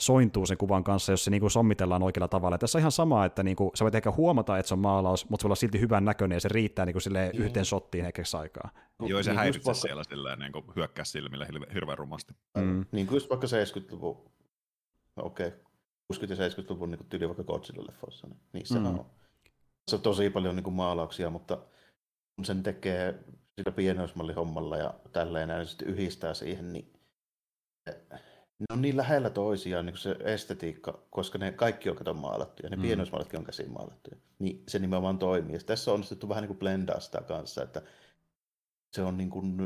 sointuu 0.00 0.46
sen 0.46 0.56
kuvan 0.56 0.84
kanssa, 0.84 1.12
jos 1.12 1.24
se 1.24 1.30
niin 1.30 1.40
kuin 1.40 1.50
sommitellaan 1.50 2.02
oikealla 2.02 2.28
tavalla. 2.28 2.54
Ja 2.54 2.58
tässä 2.58 2.78
on 2.78 2.80
ihan 2.80 2.92
sama, 2.92 3.24
että 3.24 3.42
niin 3.42 3.56
kuin, 3.56 3.70
sä 3.74 3.84
voit 3.84 3.94
ehkä 3.94 4.10
huomata, 4.10 4.58
että 4.58 4.68
se 4.68 4.74
on 4.74 4.78
maalaus, 4.78 5.28
mutta 5.28 5.42
se 5.42 5.44
voi 5.44 5.48
olla 5.48 5.56
silti 5.56 5.80
hyvän 5.80 6.04
näköinen 6.04 6.36
ja 6.36 6.40
se 6.40 6.48
riittää 6.48 6.86
niin 6.86 6.94
kuin 6.94 7.02
silleen 7.02 7.36
mm. 7.36 7.44
yhteen 7.44 7.64
shottiin 7.64 8.04
hetkeksi 8.04 8.36
aikaa. 8.36 8.70
Joo, 9.00 9.22
se 9.22 9.30
niin 9.30 9.38
häiritsee 9.38 9.64
vaikka... 9.64 9.80
siellä 9.80 10.04
silleen, 10.04 10.38
niin 10.38 10.52
kuin 10.52 10.64
hyökkää 10.76 11.04
silmille 11.04 11.46
hirveän 11.74 11.98
rumasti. 11.98 12.34
Mm. 12.58 12.84
Niin 12.92 13.06
kuin 13.06 13.16
just 13.16 13.30
vaikka 13.30 13.46
70-luvun, 13.46 14.30
no 15.16 15.24
okei, 15.24 15.48
okay, 15.48 16.26
60- 16.26 16.30
ja 16.30 16.48
70-luvun 16.48 16.90
niin 16.90 17.06
tyyli 17.08 17.28
vaikka 17.28 17.42
Godzilla-leffoissa, 17.42 18.28
niin 18.28 18.40
niissä 18.52 18.78
mm. 18.78 18.86
on, 18.86 19.06
se 19.90 19.96
on 19.96 20.02
tosi 20.02 20.30
paljon 20.30 20.56
niin 20.56 20.64
kuin 20.64 20.74
maalauksia, 20.74 21.30
mutta 21.30 21.58
kun 22.36 22.44
sen 22.44 22.62
tekee 22.62 23.24
sillä 23.58 23.72
pienoismallihommalla 23.72 24.76
ja 24.76 24.94
tälleen 25.12 25.48
näin, 25.48 25.66
sitten 25.66 25.88
yhdistää 25.88 26.34
siihen, 26.34 26.72
niin 26.72 26.92
ne 28.60 28.66
on 28.72 28.82
niin 28.82 28.96
lähellä 28.96 29.30
toisiaan 29.30 29.86
niin 29.86 29.96
se 29.96 30.16
estetiikka, 30.24 31.02
koska 31.10 31.38
ne 31.38 31.52
kaikki 31.52 31.90
on 31.90 31.96
kato 31.96 32.14
maalattuja, 32.14 32.70
ne 32.70 32.76
mm. 32.76 32.82
pienoismallatkin 32.82 33.38
on 33.38 33.44
käsin 33.44 33.72
maalattuja, 33.72 34.16
niin 34.38 34.62
se 34.68 34.78
nimenomaan 34.78 35.18
toimii. 35.18 35.54
Ja 35.54 35.60
tässä 35.66 35.90
on 35.90 35.94
onnistettu 35.94 36.28
vähän 36.28 36.42
niin 36.42 36.48
kuin 36.48 36.58
blendaa 36.58 37.00
sitä 37.00 37.20
kanssa, 37.20 37.62
että 37.62 37.82
se 38.92 39.02
on 39.02 39.16
niin 39.16 39.30
kuin 39.30 39.56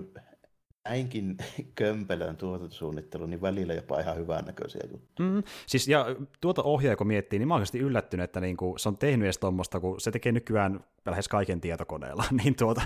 näinkin 0.88 1.36
kömpelön 1.74 2.36
tuotantosuunnittelu, 2.36 3.26
niin 3.26 3.40
välillä 3.40 3.74
jopa 3.74 4.00
ihan 4.00 4.16
hyvännäköisiä 4.16 4.80
juttuja. 4.92 5.28
Mm, 5.28 5.42
siis 5.66 5.88
ja 5.88 6.06
tuota 6.40 6.62
ohjaa 6.62 6.96
kun 6.96 7.06
miettii, 7.06 7.38
niin 7.38 7.48
mä 7.48 7.54
oon 7.54 7.64
yllättynyt, 7.74 8.24
että 8.24 8.40
niinku, 8.40 8.74
se 8.78 8.88
on 8.88 8.98
tehnyt 8.98 9.26
edes 9.26 9.38
tuommoista, 9.38 9.80
kun 9.80 10.00
se 10.00 10.10
tekee 10.10 10.32
nykyään 10.32 10.84
lähes 11.06 11.28
kaiken 11.28 11.60
tietokoneella, 11.60 12.24
niin 12.42 12.56
tuota, 12.56 12.82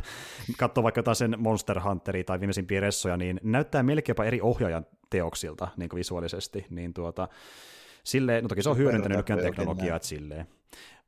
katsoo 0.59 0.85
vaikka 0.85 0.99
jotain 0.99 1.17
sen 1.17 1.35
Monster 1.39 1.81
Hunteria 1.81 2.25
tai 2.25 2.41
viimeisimpiä 2.41 2.81
ressoja, 2.81 3.17
niin 3.17 3.41
näyttää 3.43 3.83
melkein 3.83 4.11
jopa 4.11 4.25
eri 4.25 4.41
ohjaajan 4.41 4.87
teoksilta 5.11 5.69
niin 5.77 5.91
visuaalisesti, 5.95 6.67
niin 6.71 6.95
tuota, 6.95 7.29
silleen, 8.05 8.45
no 8.45 8.49
toki 8.49 8.63
se 8.63 8.71
on 8.71 8.77
hyödyntänyt 8.77 9.19
nykyään 9.19 9.43
teknologiaa, 9.43 9.97
että 9.97 10.09
silleen, 10.09 10.47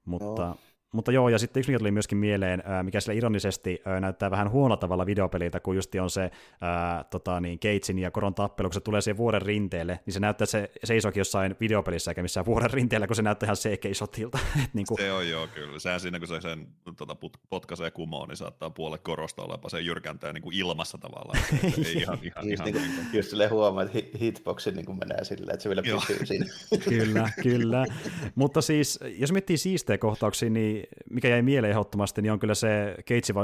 mutta... 0.05 0.47
No 0.47 0.57
mutta 0.93 1.13
joo, 1.13 1.29
ja 1.29 1.39
sitten 1.39 1.61
yksi 1.61 1.71
mikä 1.71 1.79
tuli 1.79 1.91
myöskin 1.91 2.19
mieleen, 2.19 2.63
mikä 2.83 3.01
sillä 3.01 3.15
ironisesti 3.15 3.83
näyttää 4.01 4.31
vähän 4.31 4.51
huonolla 4.51 4.77
tavalla 4.77 5.07
videopeliltä, 5.07 5.61
kun 5.61 5.77
justi 5.77 6.01
on 6.01 6.11
se 6.11 6.31
ää, 6.61 7.05
tota, 7.05 7.41
niin, 7.41 7.59
Gatesin 7.63 7.99
ja 7.99 8.11
Koron 8.11 8.35
tappelu, 8.35 8.69
kun 8.69 8.75
se 8.75 8.81
tulee 8.81 9.01
siihen 9.01 9.17
vuoden 9.17 9.43
rinteelle, 9.43 10.01
niin 10.07 10.15
se 10.15 10.21
näyttää, 10.21 10.45
että 10.45 10.51
se 10.51 10.71
seisokin 10.85 11.21
jossain 11.21 11.57
videopelissä 11.61 12.11
eikä 12.11 12.23
missään 12.23 12.47
vuoden 12.47 12.71
rinteellä, 12.71 13.07
kun 13.07 13.17
se 13.17 13.23
näyttää 13.23 13.47
ihan 13.47 13.57
CG-sotilta. 13.57 14.39
niin 14.75 14.87
kuin... 14.87 14.99
Se 14.99 15.13
on 15.13 15.29
joo, 15.29 15.47
kyllä. 15.47 15.79
Sehän 15.79 16.01
siinä, 16.01 16.19
kun 16.19 16.29
se 16.29 16.41
sen 16.41 16.67
tota, 16.97 17.17
potkaisee 17.51 17.91
kumoon, 17.91 18.29
niin 18.29 18.37
saattaa 18.37 18.71
puolet 18.71 19.01
korosta 19.01 19.43
olepa 19.43 19.69
se 19.69 19.81
jyrkäntää 19.81 20.33
niin 20.33 20.43
kuin 20.43 20.57
ilmassa 20.57 20.99
tavallaan. 20.99 21.39
ei 21.87 21.93
ihan, 21.93 22.19
ihan, 22.23 22.51
just, 22.51 22.67
ihan, 22.67 22.83
niin 22.83 22.95
kuin, 22.95 23.07
just 23.13 23.31
silleen 23.31 23.51
huomaa, 23.51 23.83
että 23.83 23.99
hitboxi 24.21 24.71
niin 24.71 24.99
menee 24.99 25.25
silleen, 25.25 25.55
että 25.55 25.63
se 25.63 25.69
vielä 25.69 25.83
pysyy 25.83 26.27
siinä. 26.27 26.47
kyllä, 26.89 27.31
kyllä. 27.43 27.87
Mutta 28.35 28.61
siis, 28.61 28.99
jos 29.19 29.33
miettii 29.33 29.57
siistejä 29.57 29.99
kohtauksia, 29.99 30.51
niin 30.51 30.80
mikä 31.11 31.29
jäi 31.29 31.43
mieleen 31.43 31.71
ehdottomasti, 31.71 32.23
niin 32.23 32.33
on 32.33 32.39
kyllä 32.39 32.55
se 32.55 32.97
Keitsi 33.05 33.35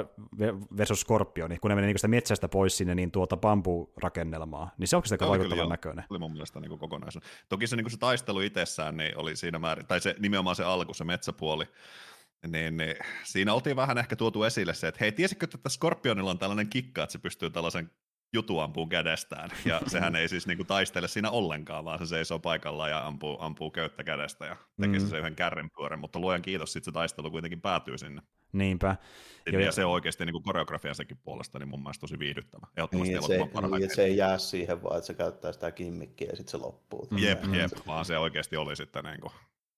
versus 0.76 1.00
Scorpioni, 1.00 1.58
kun 1.58 1.68
ne 1.68 1.74
menee 1.74 1.88
niin 1.88 1.98
sitä 1.98 2.08
metsästä 2.08 2.48
pois 2.48 2.76
sinne 2.76 2.94
niin 2.94 3.10
tuota 3.10 3.36
bamburakennelmaa, 3.36 4.70
niin 4.78 4.88
se 4.88 4.96
on 4.96 5.02
sitä 5.04 5.28
vaikuttavan 5.28 5.68
näköinen. 5.68 6.04
oli 6.10 6.18
mun 6.18 6.32
mielestä 6.32 6.60
niin 6.60 6.78
kokonaisuus. 6.78 7.24
Toki 7.48 7.66
se, 7.66 7.76
niin 7.76 7.90
se 7.90 7.98
taistelu 7.98 8.40
itsessään 8.40 8.96
niin 8.96 9.18
oli 9.18 9.36
siinä 9.36 9.58
määrin, 9.58 9.86
tai 9.86 10.00
se 10.00 10.14
nimenomaan 10.18 10.56
se 10.56 10.64
alku, 10.64 10.94
se 10.94 11.04
metsäpuoli, 11.04 11.64
niin, 12.46 12.76
niin, 12.76 12.96
siinä 13.24 13.54
oltiin 13.54 13.76
vähän 13.76 13.98
ehkä 13.98 14.16
tuotu 14.16 14.44
esille 14.44 14.74
se, 14.74 14.88
että 14.88 14.98
hei, 15.00 15.12
tiesitkö, 15.12 15.46
että 15.54 15.68
Scorpionilla 15.68 16.30
on 16.30 16.38
tällainen 16.38 16.68
kikka, 16.68 17.02
että 17.02 17.12
se 17.12 17.18
pystyy 17.18 17.50
tällaisen 17.50 17.90
jutu 18.36 18.58
ampuu 18.58 18.86
kädestään, 18.86 19.50
ja 19.64 19.80
sehän 19.86 20.16
ei 20.16 20.28
siis 20.28 20.46
niinku 20.46 20.64
taistele 20.64 21.08
siinä 21.08 21.30
ollenkaan, 21.30 21.84
vaan 21.84 21.98
se 21.98 22.06
seisoo 22.06 22.38
paikallaan 22.38 22.90
ja 22.90 23.06
ampuu, 23.06 23.36
ampuu 23.40 23.70
köyttä 23.70 24.04
kädestä 24.04 24.46
ja 24.46 24.56
tekee 24.80 24.98
mm. 24.98 25.06
se 25.06 25.18
yhden 25.18 25.36
kärrinpyörän, 25.36 25.98
mutta 25.98 26.18
luojan 26.18 26.42
kiitos, 26.42 26.72
sitten 26.72 26.92
se 26.92 26.94
taistelu 26.94 27.30
kuitenkin 27.30 27.60
päätyy 27.60 27.98
sinne. 27.98 28.22
Niinpä. 28.52 28.96
Ja, 29.52 29.60
ja 29.60 29.72
se 29.72 29.84
on 29.84 29.92
oikeasti 29.92 30.26
niin 30.26 30.42
koreografian 30.42 30.94
sekin 30.94 31.18
puolesta, 31.24 31.58
niin 31.58 31.68
mun 31.68 31.82
mielestä 31.82 32.00
tosi 32.00 32.18
viihdyttävä. 32.18 32.66
Niin, 32.92 33.22
se, 33.22 33.78
niin, 33.78 33.94
se 33.94 34.04
ei 34.04 34.16
jää 34.16 34.38
siihen 34.38 34.82
vaan, 34.82 34.96
että 34.96 35.06
se 35.06 35.14
käyttää 35.14 35.52
sitä 35.52 35.70
kimmikkiä 35.70 36.28
ja 36.30 36.36
sitten 36.36 36.50
se 36.50 36.56
loppuu. 36.56 37.08
Jep, 37.16 37.44
jep, 37.54 37.86
vaan 37.86 38.04
se 38.04 38.18
oikeasti 38.18 38.56
oli 38.56 38.76
sitten 38.76 39.04
niin 39.04 39.20
kuin 39.20 39.32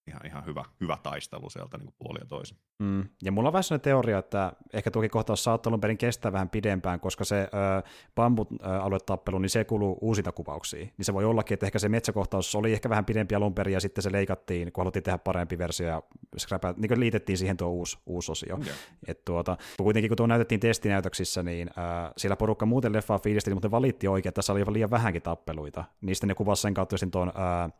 ihan, 0.08 0.26
ihan 0.26 0.46
hyvä, 0.46 0.64
hyvä 0.80 0.98
taistelu 1.02 1.50
sieltä 1.50 1.78
niin 1.78 1.94
puoli 1.98 2.18
ja 2.18 2.26
toisin. 2.26 2.56
Mm. 2.78 3.04
Ja 3.22 3.32
mulla 3.32 3.48
on 3.48 3.52
vähän 3.52 3.64
sellainen 3.64 3.84
teoria, 3.84 4.18
että 4.18 4.52
ehkä 4.72 4.90
tuokin 4.90 5.10
kohtaus 5.10 5.44
saattaa 5.44 5.70
alun 5.70 5.80
perin 5.80 5.98
kestää 5.98 6.32
vähän 6.32 6.48
pidempään, 6.48 7.00
koska 7.00 7.24
se 7.24 7.40
ö, 7.40 7.82
bambut 8.14 8.48
aluetappelu, 8.80 9.38
niin 9.38 9.50
se 9.50 9.64
kuluu 9.64 9.98
uusita 10.00 10.32
kuvauksiin. 10.32 10.92
Niin 10.96 11.04
se 11.04 11.14
voi 11.14 11.24
ollakin, 11.24 11.54
että 11.54 11.66
ehkä 11.66 11.78
se 11.78 11.88
metsäkohtaus 11.88 12.54
oli 12.54 12.72
ehkä 12.72 12.88
vähän 12.88 13.04
pidempi 13.04 13.34
alun 13.34 13.54
perin, 13.54 13.74
ja 13.74 13.80
sitten 13.80 14.02
se 14.02 14.12
leikattiin, 14.12 14.72
kun 14.72 14.82
haluttiin 14.82 15.02
tehdä 15.02 15.18
parempi 15.18 15.58
versio, 15.58 15.88
ja 15.88 16.02
scrapaa, 16.38 16.74
niin 16.76 16.88
kuin 16.88 17.00
liitettiin 17.00 17.38
siihen 17.38 17.56
tuo 17.56 17.68
uusi, 17.68 17.98
uusi 18.06 18.32
osio. 18.32 18.54
Okay. 18.54 18.72
Et 19.06 19.24
tuota, 19.24 19.56
kuitenkin 19.76 20.08
kun 20.08 20.16
tuo 20.16 20.26
näytettiin 20.26 20.60
testinäytöksissä, 20.60 21.42
niin 21.42 21.70
äh, 21.78 22.12
siellä 22.16 22.36
porukka 22.36 22.66
muuten 22.66 22.92
leffaa 22.92 23.18
fiilisteli, 23.18 23.54
mutta 23.54 23.70
valitti 23.70 24.08
oikein, 24.08 24.30
että 24.30 24.38
tässä 24.38 24.52
oli 24.52 24.64
liian 24.72 24.90
vähänkin 24.90 25.22
tappeluita. 25.22 25.84
Niistä 26.00 26.26
ne 26.26 26.34
kuvasi 26.34 26.62
sen 26.62 26.74
kautta 26.74 26.96
tuon 27.10 27.28
äh, 27.28 27.72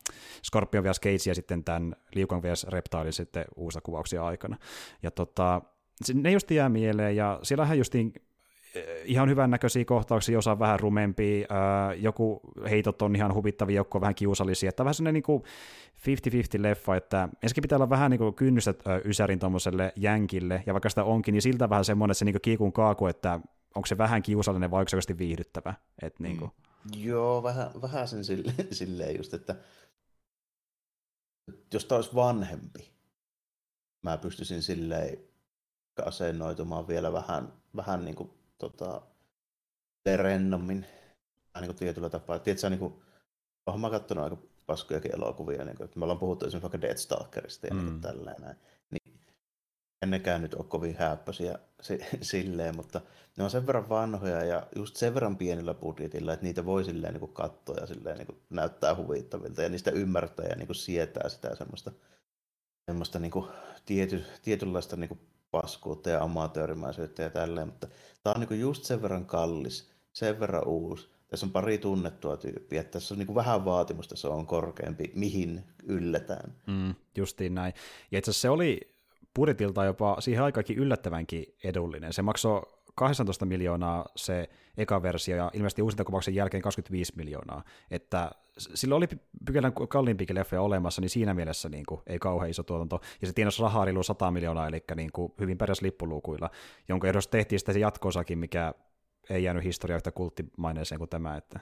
Scorpion 0.47 0.85
vs. 0.85 1.01
Cage 1.01 1.31
ja 1.31 1.35
sitten 1.35 1.65
tämän 1.65 1.97
Liukan 2.19 2.43
vs. 2.43 2.65
Reptile 2.65 3.13
sitten 3.13 3.45
uusia 3.57 3.81
kuvauksia 3.81 4.25
aikana. 4.25 4.57
Ja 5.03 5.11
tota, 5.11 5.63
ne 6.15 6.33
just 6.33 6.51
jää 6.51 6.69
mieleen, 6.69 7.17
ja 7.17 7.39
siellähän 7.43 7.79
justiin 7.79 8.13
eh, 8.75 8.85
ihan 9.05 9.29
hyvän 9.29 9.51
näköisiä 9.51 9.85
kohtauksia, 9.85 10.39
osa 10.39 10.59
vähän 10.59 10.81
rumempia, 10.81 11.47
ää, 11.51 11.95
joku 11.95 12.41
heitot 12.71 13.03
on 13.03 13.17
ihan 13.17 13.35
huvittavia, 13.35 13.77
joku 13.77 14.01
vähän 14.01 14.15
kiusallisia, 14.15 14.69
että 14.69 14.85
vähän 14.85 14.95
sellainen 14.95 15.23
niin 15.29 15.43
50-50 16.59 16.63
leffa, 16.63 16.97
että 16.97 17.29
ensinnäkin 17.43 17.63
pitää 17.63 17.77
olla 17.77 17.91
vähän 17.91 18.11
niin 18.11 18.19
kuin 18.19 18.35
kynnystä 18.35 18.75
ysärin 19.05 19.39
tuommoiselle 19.39 19.93
jänkille, 19.97 20.63
ja 20.67 20.75
vaikka 20.75 20.89
sitä 20.89 21.05
onkin, 21.05 21.33
niin 21.33 21.43
siltä 21.43 21.71
vähän 21.71 21.85
semmoinen, 21.85 22.11
että 22.11 22.19
se 22.19 22.25
niin 22.25 22.41
kiikun 22.43 22.73
kaaku, 22.73 23.07
että 23.07 23.41
onko 23.75 23.87
se 23.87 23.99
vähän 23.99 24.23
kiusallinen 24.23 24.71
vai 24.71 24.81
onko 24.81 25.01
se 25.01 25.19
viihdyttävä. 25.19 25.75
Niin 26.19 26.37
kuin. 26.37 26.51
Mm. 26.51 26.69
Joo, 26.97 27.43
vähän, 27.43 27.71
vähän 27.83 28.09
sen 28.09 28.25
silleen, 28.25 28.67
silleen 28.71 29.17
just, 29.17 29.35
että 29.35 29.57
jos 31.75 31.85
tämä 31.85 31.97
olisi 31.97 32.15
vanhempi, 32.15 32.93
mä 34.03 34.19
pystyisin 34.19 34.63
silleen 34.63 35.19
asennoitumaan 36.05 36.89
vielä 36.89 37.13
vähän, 37.13 37.53
vähän 37.77 38.05
niin 38.05 38.15
kuin, 38.15 38.31
tota, 38.59 39.03
rennommin 40.17 40.87
niin 41.61 41.69
kuin 41.69 41.77
tietyllä 41.77 42.11
tapaa. 42.11 42.39
Tiedätkö, 42.39 42.71
niin 42.71 42.79
kuin, 42.79 43.03
olen 43.67 43.81
mä 43.81 43.91
katsonut 43.91 44.25
aika 44.25 44.37
paskojakin 44.67 45.15
elokuvia, 45.15 45.65
niin 45.65 45.77
kuin, 45.77 45.85
että 45.85 45.99
me 45.99 46.05
ollaan 46.05 46.19
puhuttu 46.19 46.47
esimerkiksi 46.47 46.63
vaikka 46.63 46.81
Deathstalkerista 46.81 47.67
ja 47.67 47.75
mm. 47.75 47.85
niin 47.85 48.01
tälleen 48.01 48.43
näin. 48.43 48.57
En 50.03 50.11
nekään 50.11 50.43
nyt 50.43 50.55
ole 50.55 50.65
kovin 50.65 50.97
häppöisiä 50.99 51.59
silleen, 52.21 52.77
mutta 52.77 53.01
ne 53.37 53.45
on 53.45 53.51
sen 53.51 53.67
verran 53.67 53.89
vanhoja 53.89 54.45
ja 54.45 54.67
just 54.77 54.97
sen 54.97 55.15
verran 55.15 55.37
pienellä 55.37 55.75
budjetilla, 55.75 56.33
että 56.33 56.47
niitä 56.47 56.65
voi 56.65 56.85
silleen 56.85 57.13
niin 57.13 57.21
kuin 57.21 57.33
katsoa 57.33 57.77
ja 57.77 57.87
silleen 57.87 58.19
niin 58.19 58.27
kuin 58.27 58.39
näyttää 58.51 58.95
huvittavilta 58.95 59.63
ja 59.63 59.69
niistä 59.69 59.91
ymmärtää 59.91 60.47
ja 60.47 60.57
niin 60.57 60.67
kuin 60.67 60.77
sietää 60.77 61.29
sitä 61.29 61.55
semmoista, 61.55 61.93
semmoista 62.87 63.19
niin 63.19 63.31
kuin 63.31 63.47
tiety, 63.87 64.25
tietynlaista 64.43 64.97
niin 64.97 65.09
kuin 65.09 65.21
paskuutta 65.51 66.11
ja 66.11 66.23
amatöörimäisyyttä 66.23 67.23
ja 67.23 67.31
tälleen, 67.31 67.67
mutta 67.67 67.87
tämä 68.23 68.33
on 68.35 68.41
niin 68.41 68.49
kuin 68.49 68.61
just 68.61 68.85
sen 68.85 69.03
verran 69.03 69.27
kallis, 69.27 69.91
sen 70.13 70.41
verran 70.41 70.69
uusi. 70.69 71.09
Tässä 71.29 71.47
on 71.47 71.53
pari 71.53 71.79
tunnettua 71.79 72.37
tyyppiä, 72.37 72.81
että 72.81 72.93
tässä 72.93 73.15
on 73.15 73.19
niin 73.19 73.27
kuin 73.27 73.35
vähän 73.35 73.65
vaatimusta, 73.65 74.17
se 74.17 74.29
on 74.29 74.47
korkeampi, 74.47 75.13
mihin 75.15 75.65
ylletään. 75.83 76.55
Mm, 76.67 76.95
justiin 77.17 77.55
näin. 77.55 77.73
Ja 78.11 78.19
itse 78.19 78.31
asiassa 78.31 78.43
se 78.43 78.51
oli 78.51 78.98
budjetilta 79.39 79.85
jopa 79.85 80.17
siihen 80.21 80.45
aikakin 80.45 80.79
yllättävänkin 80.79 81.45
edullinen. 81.65 82.13
Se 82.13 82.23
maksoi 82.23 82.63
18 82.95 83.47
miljoonaa 83.47 84.07
se 84.17 84.49
eka 84.77 85.03
versio 85.03 85.37
ja 85.37 85.51
ilmeisesti 85.55 85.83
uusintakuvauksen 85.83 86.35
jälkeen 86.35 86.63
25 86.63 87.13
miljoonaa. 87.17 87.63
Että 87.91 88.31
sillä 88.59 88.95
oli 88.95 89.07
pykälän 89.47 89.73
kalliimpikin 89.73 90.37
leffoja 90.37 90.63
olemassa, 90.63 91.01
niin 91.01 91.11
siinä 91.11 91.35
mielessä 91.35 91.69
niin 91.69 91.87
kuin, 91.89 92.01
ei 92.07 92.19
kauhean 92.19 92.51
iso 92.51 92.63
tuotanto. 92.63 93.01
Ja 93.21 93.27
se 93.27 93.33
tienasi 93.33 93.63
rahaa 93.63 93.85
reilu 93.85 94.03
100 94.03 94.31
miljoonaa, 94.31 94.69
eli 94.69 94.85
niin 94.97 95.13
kuin, 95.13 95.33
hyvin 95.41 95.59
pärjäs 95.59 95.83
lippulukuilla, 95.83 96.51
jonka 96.89 97.09
ehdossa 97.09 97.31
tehtiin 97.31 97.59
sitten 97.59 97.75
se 97.75 97.81
jatkoosakin, 97.81 98.39
mikä 98.39 98.75
ei 99.31 99.45
jäänyt 99.45 99.65
historiaa 99.65 99.97
yhtä 99.97 100.13
kulttimaineeseen 100.13 100.99
kuin 100.99 101.11
tämä, 101.11 101.37
että 101.37 101.61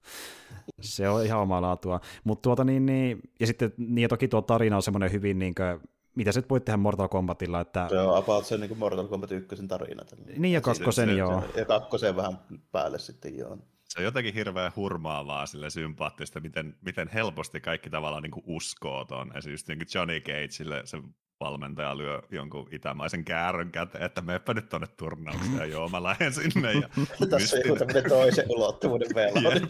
se 0.80 1.08
on 1.08 1.24
ihan 1.24 1.40
omaa 1.40 1.62
laatua. 1.62 2.00
Mutta 2.24 2.42
tuota 2.42 2.64
niin, 2.64 2.86
niin, 2.86 3.20
ja 3.40 3.46
sitten 3.46 3.72
niin 3.76 4.02
ja 4.02 4.08
toki 4.08 4.28
tuo 4.28 4.42
tarina 4.42 4.76
on 4.76 4.82
semmoinen 4.82 5.12
hyvin 5.12 5.38
niin 5.38 5.54
kuin, 5.54 5.95
mitä 6.16 6.32
sä 6.32 6.42
voit 6.50 6.64
tehdä 6.64 6.76
Mortal 6.76 7.08
Kombatilla. 7.08 7.60
Että... 7.60 7.86
Se 7.88 7.98
on 7.98 8.18
about 8.18 8.46
se 8.46 8.58
niin 8.58 8.78
Mortal 8.78 9.08
Kombat 9.08 9.32
1 9.32 9.66
tarina. 9.68 10.02
Niin 10.36 10.52
ja 10.52 10.60
kakkosen, 10.60 11.08
se, 11.08 11.14
joo. 11.14 11.42
Se, 11.54 11.60
ja 11.60 11.64
kakkosen 11.64 12.16
vähän 12.16 12.38
päälle 12.72 12.98
sitten, 12.98 13.38
joo. 13.38 13.58
Se 13.88 13.98
on 13.98 14.04
jotenkin 14.04 14.34
hirveän 14.34 14.72
hurmaavaa, 14.76 15.46
sille 15.46 15.70
sympaattista, 15.70 16.40
miten, 16.40 16.76
miten 16.84 17.08
helposti 17.08 17.60
kaikki 17.60 17.90
tavallaan 17.90 18.22
niin 18.22 18.42
uskoo 18.46 19.04
tuon. 19.04 19.36
Esimerkiksi 19.36 19.74
niin 19.74 19.86
Johnny 19.94 20.20
Cageille 20.20 20.82
se 20.84 20.98
valmentaja 21.40 21.98
lyö 21.98 22.22
jonkun 22.30 22.68
itämaisen 22.70 23.24
käärön 23.24 23.70
käteen, 23.70 24.04
että 24.04 24.20
meepä 24.20 24.54
nyt 24.54 24.68
tuonne 24.68 24.86
turnaukseen, 24.86 25.56
ja 25.56 25.66
joo, 25.66 25.88
mä 25.88 26.02
lähden 26.02 26.32
sinne. 26.32 26.72
Ja 26.72 26.88
Tässä 27.30 27.56
on 27.70 27.78
tämmöinen 27.78 28.10
toisen 28.10 28.44
ulottuvuuden 28.48 29.08
velvoite. 29.14 29.66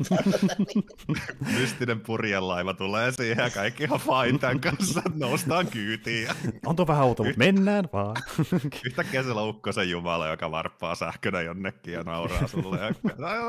mystinen 1.61 2.01
purjelaiva 2.01 2.75
tulee 2.75 3.13
siihen, 3.13 3.45
ja 3.45 3.51
kaikki 3.51 3.85
ihan 3.85 4.01
fine 4.01 4.39
tämän 4.39 4.61
kanssa, 4.61 5.03
noustaan 5.15 5.67
kyytiin. 5.67 6.29
On 6.67 6.77
tuo 6.77 6.87
vähän 6.87 7.05
outo, 7.05 7.25
mutta 7.25 7.39
mennään 7.39 7.85
vaan. 7.93 8.17
Yhtäkkiä 8.87 9.23
se 9.23 9.31
ukkosen 9.33 9.91
jumala, 9.91 10.29
joka 10.29 10.51
varppaa 10.51 10.95
sähkönä 10.95 11.43
jonnekin 11.43 11.95
ja 11.95 12.03
nauraa 12.03 12.47
sulle. 12.47 12.79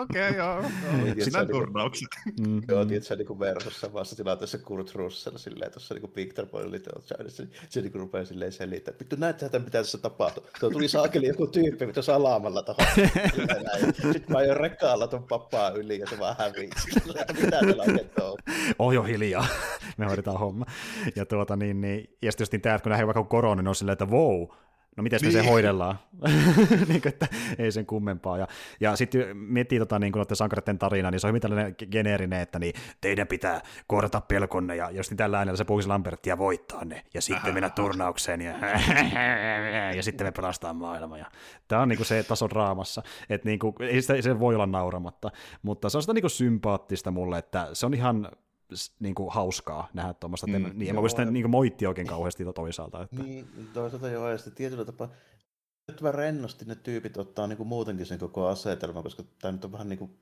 Okei, 0.01 0.30
okay, 0.30 0.38
joo, 0.38 0.63
sinä 1.20 1.45
turnaukset. 1.45 2.07
Mm. 2.39 2.61
Joo, 2.68 2.86
tiedätkö, 2.86 3.15
niin 3.15 3.28
kuin 3.28 3.39
versus 3.39 3.82
samassa 3.82 4.15
tilanteessa 4.15 4.57
Kurt 4.57 4.95
Russell, 4.95 5.38
silleen 5.38 5.72
tuossa 5.72 5.93
niin 5.93 6.01
kuin 6.01 6.15
Victor 6.15 6.45
Boy 6.45 6.72
Little 6.72 7.01
China, 7.01 7.30
se, 7.30 7.47
se 7.70 7.82
niin 7.82 7.91
kuin 7.91 8.07
rupeaa 8.08 8.26
silleen 8.26 8.51
selittää, 8.51 8.91
että 8.91 9.03
vittu 9.03 9.16
näet 9.20 9.43
että 9.43 9.60
mitä 9.60 9.72
tässä 9.72 9.97
tapahtuu. 9.97 10.43
Tuo 10.60 10.70
tuli 10.70 10.88
saakeli 10.88 11.28
joku 11.28 11.47
tyyppi, 11.47 11.88
vittu 11.88 12.01
salaamalla 12.01 12.64
tuohon. 12.64 12.86
Sitten 14.14 14.24
mä 14.30 14.38
ajoin 14.38 14.58
rekkaalla 14.58 15.08
tuon 15.08 15.24
pappaa 15.24 15.70
yli 15.70 15.99
ja 15.99 16.08
se 16.08 16.20
vaan 16.20 16.36
hävii. 16.39 16.70
mitä 17.41 17.60
oikein 17.88 18.10
tuo? 18.16 18.38
Oh 18.80 18.91
jo 18.91 19.03
hiljaa, 19.03 19.47
me 19.97 20.05
hoidetaan 20.05 20.39
homma. 20.39 20.66
Ja, 21.16 21.26
tuota, 21.26 21.55
niin, 21.55 21.82
niin, 21.82 22.18
ja 22.22 22.32
sitten 22.32 22.43
just 22.43 22.51
niin 22.51 22.62
tämä, 22.62 22.80
kun 22.80 22.89
nähdään 22.89 23.08
vaikka 23.08 23.24
korona, 23.24 23.62
niin 23.62 23.68
on 23.68 23.76
silleen, 23.76 23.93
että 23.93 24.05
wow, 24.05 24.47
no 24.98 25.04
miten 25.04 25.20
niin. 25.22 25.32
se 25.32 25.45
hoidellaan, 25.45 26.00
niin 26.89 27.02
kuin, 27.02 27.08
että 27.08 27.28
ei 27.58 27.72
sen 27.72 27.86
kummempaa. 27.86 28.38
Ja, 28.38 28.48
ja 28.80 28.95
sitten 28.95 29.38
miettii 29.38 29.80
tota, 29.80 30.00
niin 30.00 30.14
noiden 30.16 30.38
sankareiden 30.38 30.80
tarinaa, 30.80 31.12
niin 31.12 31.20
se 31.20 31.28
on 31.28 31.30
hyvin 31.30 31.41
tällainen 31.41 31.76
geneerinen, 31.91 32.41
että 32.41 32.60
niin, 32.60 32.74
teidän 33.02 33.28
pitää 33.28 33.62
kohdata 33.88 34.22
pelkonne, 34.22 34.76
ja 34.76 34.91
jos 34.91 35.10
niin 35.10 35.18
tällä 35.18 35.38
äänellä 35.38 35.58
se 35.58 35.66
puhuisi 35.66 35.88
Lambertia 35.89 36.38
voittaa 36.38 36.86
ne, 36.86 37.04
ja 37.14 37.22
sitten 37.22 37.54
mennä 37.54 37.70
turnaukseen, 37.70 38.41
ja, 38.41 38.54
ja 39.95 40.04
sitten 40.04 40.28
me 40.28 40.32
pelastaa 40.32 40.74
maailma. 40.74 41.18
Ja 41.18 41.26
tämä 41.68 41.82
on 41.82 41.89
niin 41.89 41.98
kuin 41.98 42.08
se 42.08 42.24
taso 42.24 42.50
draamassa, 42.50 43.04
että 43.30 43.50
niin 43.50 43.60
kuin, 43.60 43.76
ei 43.80 44.02
sitä, 44.02 44.22
se 44.22 44.39
voi 44.39 44.56
olla 44.56 44.66
nauramatta, 44.66 45.32
mutta 45.62 45.89
se 45.89 45.98
on 45.98 46.02
sitä 46.02 46.14
niin 46.14 46.24
kuin 46.24 46.32
sympaattista 46.32 47.12
mulle, 47.12 47.38
että 47.38 47.70
se 47.74 47.86
on 47.86 47.93
ihan 47.93 48.32
niin 48.99 49.15
kuin 49.15 49.34
hauskaa 49.34 49.89
nähdä 49.93 50.13
tuommoista, 50.13 50.47
mm, 50.47 50.72
niin 50.74 50.89
en 50.89 50.95
mä 50.95 51.01
voi 51.01 51.09
sitä 51.09 51.26
niin 51.26 51.49
moitti 51.49 51.88
oikein 51.88 52.07
kauheasti 52.07 52.43
toisaalta. 52.55 53.03
Että... 53.03 53.24
Niin, 53.24 53.47
toisaalta 53.74 54.09
joo, 54.09 54.30
ja 54.30 54.38
sitten 54.38 54.55
tietyllä 54.55 54.86
tapaa 54.86 55.09
vähän 56.01 56.15
rennosti 56.15 56.65
ne 56.65 56.76
tyypit 56.76 57.18
ottaa 57.18 57.47
niin 57.47 57.57
kuin 57.57 57.68
muutenkin 57.68 58.05
sen 58.05 58.20
koko 58.20 58.47
asetelman, 58.47 59.03
koska 59.03 59.24
tämä 59.41 59.51
nyt 59.51 59.65
on 59.65 59.72
vähän 59.72 59.89
niin 59.89 59.99
kuin 59.99 60.20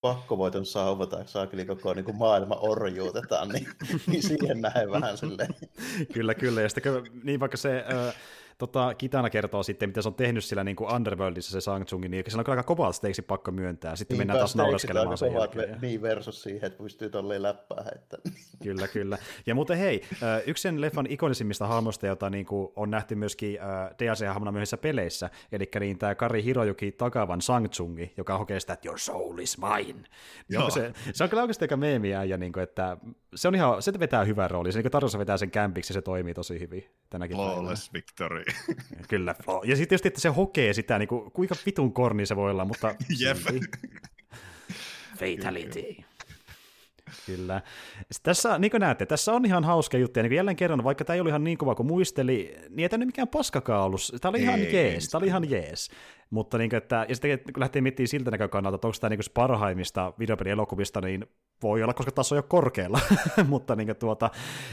pakkovoiton 0.00 0.66
sauva 0.66 1.06
tai 1.06 1.28
saakeli 1.28 1.64
koko 1.64 1.94
niin 1.94 2.04
kuin 2.04 2.16
maailma 2.16 2.54
orjuutetaan, 2.54 3.48
niin, 3.48 3.68
niin 4.06 4.22
siihen 4.22 4.60
näen 4.60 4.90
vähän 4.90 5.18
silleen. 5.18 5.54
kyllä, 6.14 6.34
kyllä, 6.34 6.62
ja 6.62 6.68
sitten 6.68 7.02
niin 7.24 7.40
vaikka 7.40 7.56
se... 7.56 7.84
Äh, 8.08 8.14
tota, 8.58 8.94
Kitana 8.94 9.30
kertoo 9.30 9.62
sitten, 9.62 9.88
miten 9.88 10.02
se 10.02 10.08
on 10.08 10.14
tehnyt 10.14 10.44
sillä 10.44 10.64
niin 10.64 10.76
kuin 10.76 10.94
Underworldissa 10.94 11.52
se 11.52 11.60
Sang 11.60 11.84
Tsungin, 11.84 12.10
niin 12.10 12.24
se 12.28 12.38
on 12.38 12.44
kyllä 12.44 12.58
aika 12.58 12.66
kovat 12.66 12.96
steiksi 12.96 13.22
pakko 13.22 13.50
myöntää. 13.50 13.96
Sitten 13.96 14.14
niin, 14.14 14.20
mennään 14.20 14.38
taas 14.38 14.56
nauraskelemaan 14.56 15.18
sen 15.18 15.32
jälkeen. 15.32 15.70
Ja... 15.70 15.76
Niin 15.82 16.02
versus 16.02 16.42
siihen, 16.42 16.64
että 16.64 16.82
pystyy 16.82 17.10
tolleen 17.10 17.42
läppää 17.42 17.84
heittämään. 17.84 18.36
Kyllä, 18.62 18.88
kyllä. 18.88 19.18
Ja 19.46 19.54
muuten 19.54 19.78
hei, 19.78 20.02
yksi 20.46 20.62
sen 20.62 20.80
leffan 20.80 21.06
ikonisimmista 21.08 21.66
hahmosta, 21.66 22.06
jota 22.06 22.30
niin 22.30 22.46
kuin 22.46 22.72
on 22.76 22.90
nähty 22.90 23.14
myöskin 23.14 23.58
DLC-hahmona 23.98 24.52
myöhemmissä 24.52 24.76
peleissä, 24.76 25.30
eli 25.52 25.70
niin 25.80 25.98
tämä 25.98 26.14
Kari 26.14 26.44
Hirojuki 26.44 26.92
Takavan 26.92 27.40
Sang 27.40 27.68
Tsungi, 27.68 28.12
joka 28.16 28.38
hokee 28.38 28.60
sitä, 28.60 28.72
että 28.72 28.88
your 28.88 28.98
soul 28.98 29.38
is 29.38 29.58
mine. 29.58 30.00
Niin 30.48 30.72
se, 30.72 30.92
se, 31.12 31.24
on 31.24 31.30
kyllä 31.30 31.42
oikeasti 31.42 31.64
aika 31.64 31.76
meemiä, 31.76 32.24
ja 32.24 32.36
niin 32.36 32.52
kuin, 32.52 32.62
että 32.62 32.96
se 33.34 33.48
on 33.48 33.54
ihan, 33.54 33.82
se 33.82 33.98
vetää 33.98 34.24
hyvän 34.24 34.50
roolin. 34.50 34.72
Se 34.72 34.82
niin 34.82 34.90
Tarossa 34.90 35.18
vetää 35.18 35.36
sen 35.36 35.50
kämpiksi, 35.50 35.92
se 35.92 36.02
toimii 36.02 36.34
tosi 36.34 36.60
hyvin 36.60 36.84
tänäkin 37.10 37.36
Flawless 37.36 37.92
victory. 37.92 38.44
Kyllä, 39.08 39.34
ja 39.64 39.76
sitten 39.76 39.94
just, 39.96 40.06
että 40.06 40.20
se 40.20 40.28
hokee 40.28 40.72
sitä, 40.72 40.98
niin 40.98 41.08
kuin, 41.08 41.30
kuinka 41.30 41.54
vitun 41.66 41.92
korni 41.92 42.26
se 42.26 42.36
voi 42.36 42.50
olla, 42.50 42.64
mutta... 42.64 42.94
Jep. 43.20 43.36
Fatality. 45.18 45.96
Kyllä. 47.26 47.62
Sitten 47.96 48.22
tässä, 48.22 48.58
niin 48.58 48.70
kuin 48.70 48.80
näette, 48.80 49.06
tässä 49.06 49.32
on 49.32 49.44
ihan 49.44 49.64
hauska 49.64 49.98
juttu, 49.98 50.18
ja 50.18 50.22
niin 50.22 50.32
jälleen 50.32 50.56
kerran, 50.56 50.84
vaikka 50.84 51.04
tämä 51.04 51.14
ei 51.14 51.20
ollut 51.20 51.30
ihan 51.30 51.44
niin 51.44 51.58
kova 51.58 51.74
kuin 51.74 51.86
muisteli, 51.86 52.56
niin 52.68 52.80
ei 52.80 52.88
tämä 52.88 53.06
mikään 53.06 53.28
paskakaan 53.28 53.84
ollut. 53.84 54.00
Tämä 54.20 54.30
oli 54.30 54.42
ihan 54.42 54.60
ei, 54.60 54.74
jees, 54.74 55.08
tämä 55.08 55.18
oli 55.18 55.26
ihan 55.26 55.50
jees. 55.50 55.90
Mutta 56.30 56.58
niin 56.58 56.70
kuin, 56.70 56.78
että, 56.78 57.06
ja 57.08 57.14
sitten 57.14 57.54
kun 57.54 57.60
lähtee 57.60 57.82
miettimään 57.82 58.08
siltä 58.08 58.30
näkökannalta, 58.30 58.74
että 58.74 58.86
onko 58.86 58.96
tämä 59.00 59.08
niin 59.08 59.20
parhaimmista 59.34 60.12
videopelielokuvista, 60.18 61.00
niin 61.00 61.26
voi 61.62 61.82
olla, 61.82 61.94
koska 61.94 62.12
taso 62.12 62.34
on 62.34 62.38
jo 62.38 62.42
korkealla, 62.42 63.00
mutta 63.48 63.76
niin 63.76 63.86
kuin, 63.86 63.96
tuota, 63.96 64.30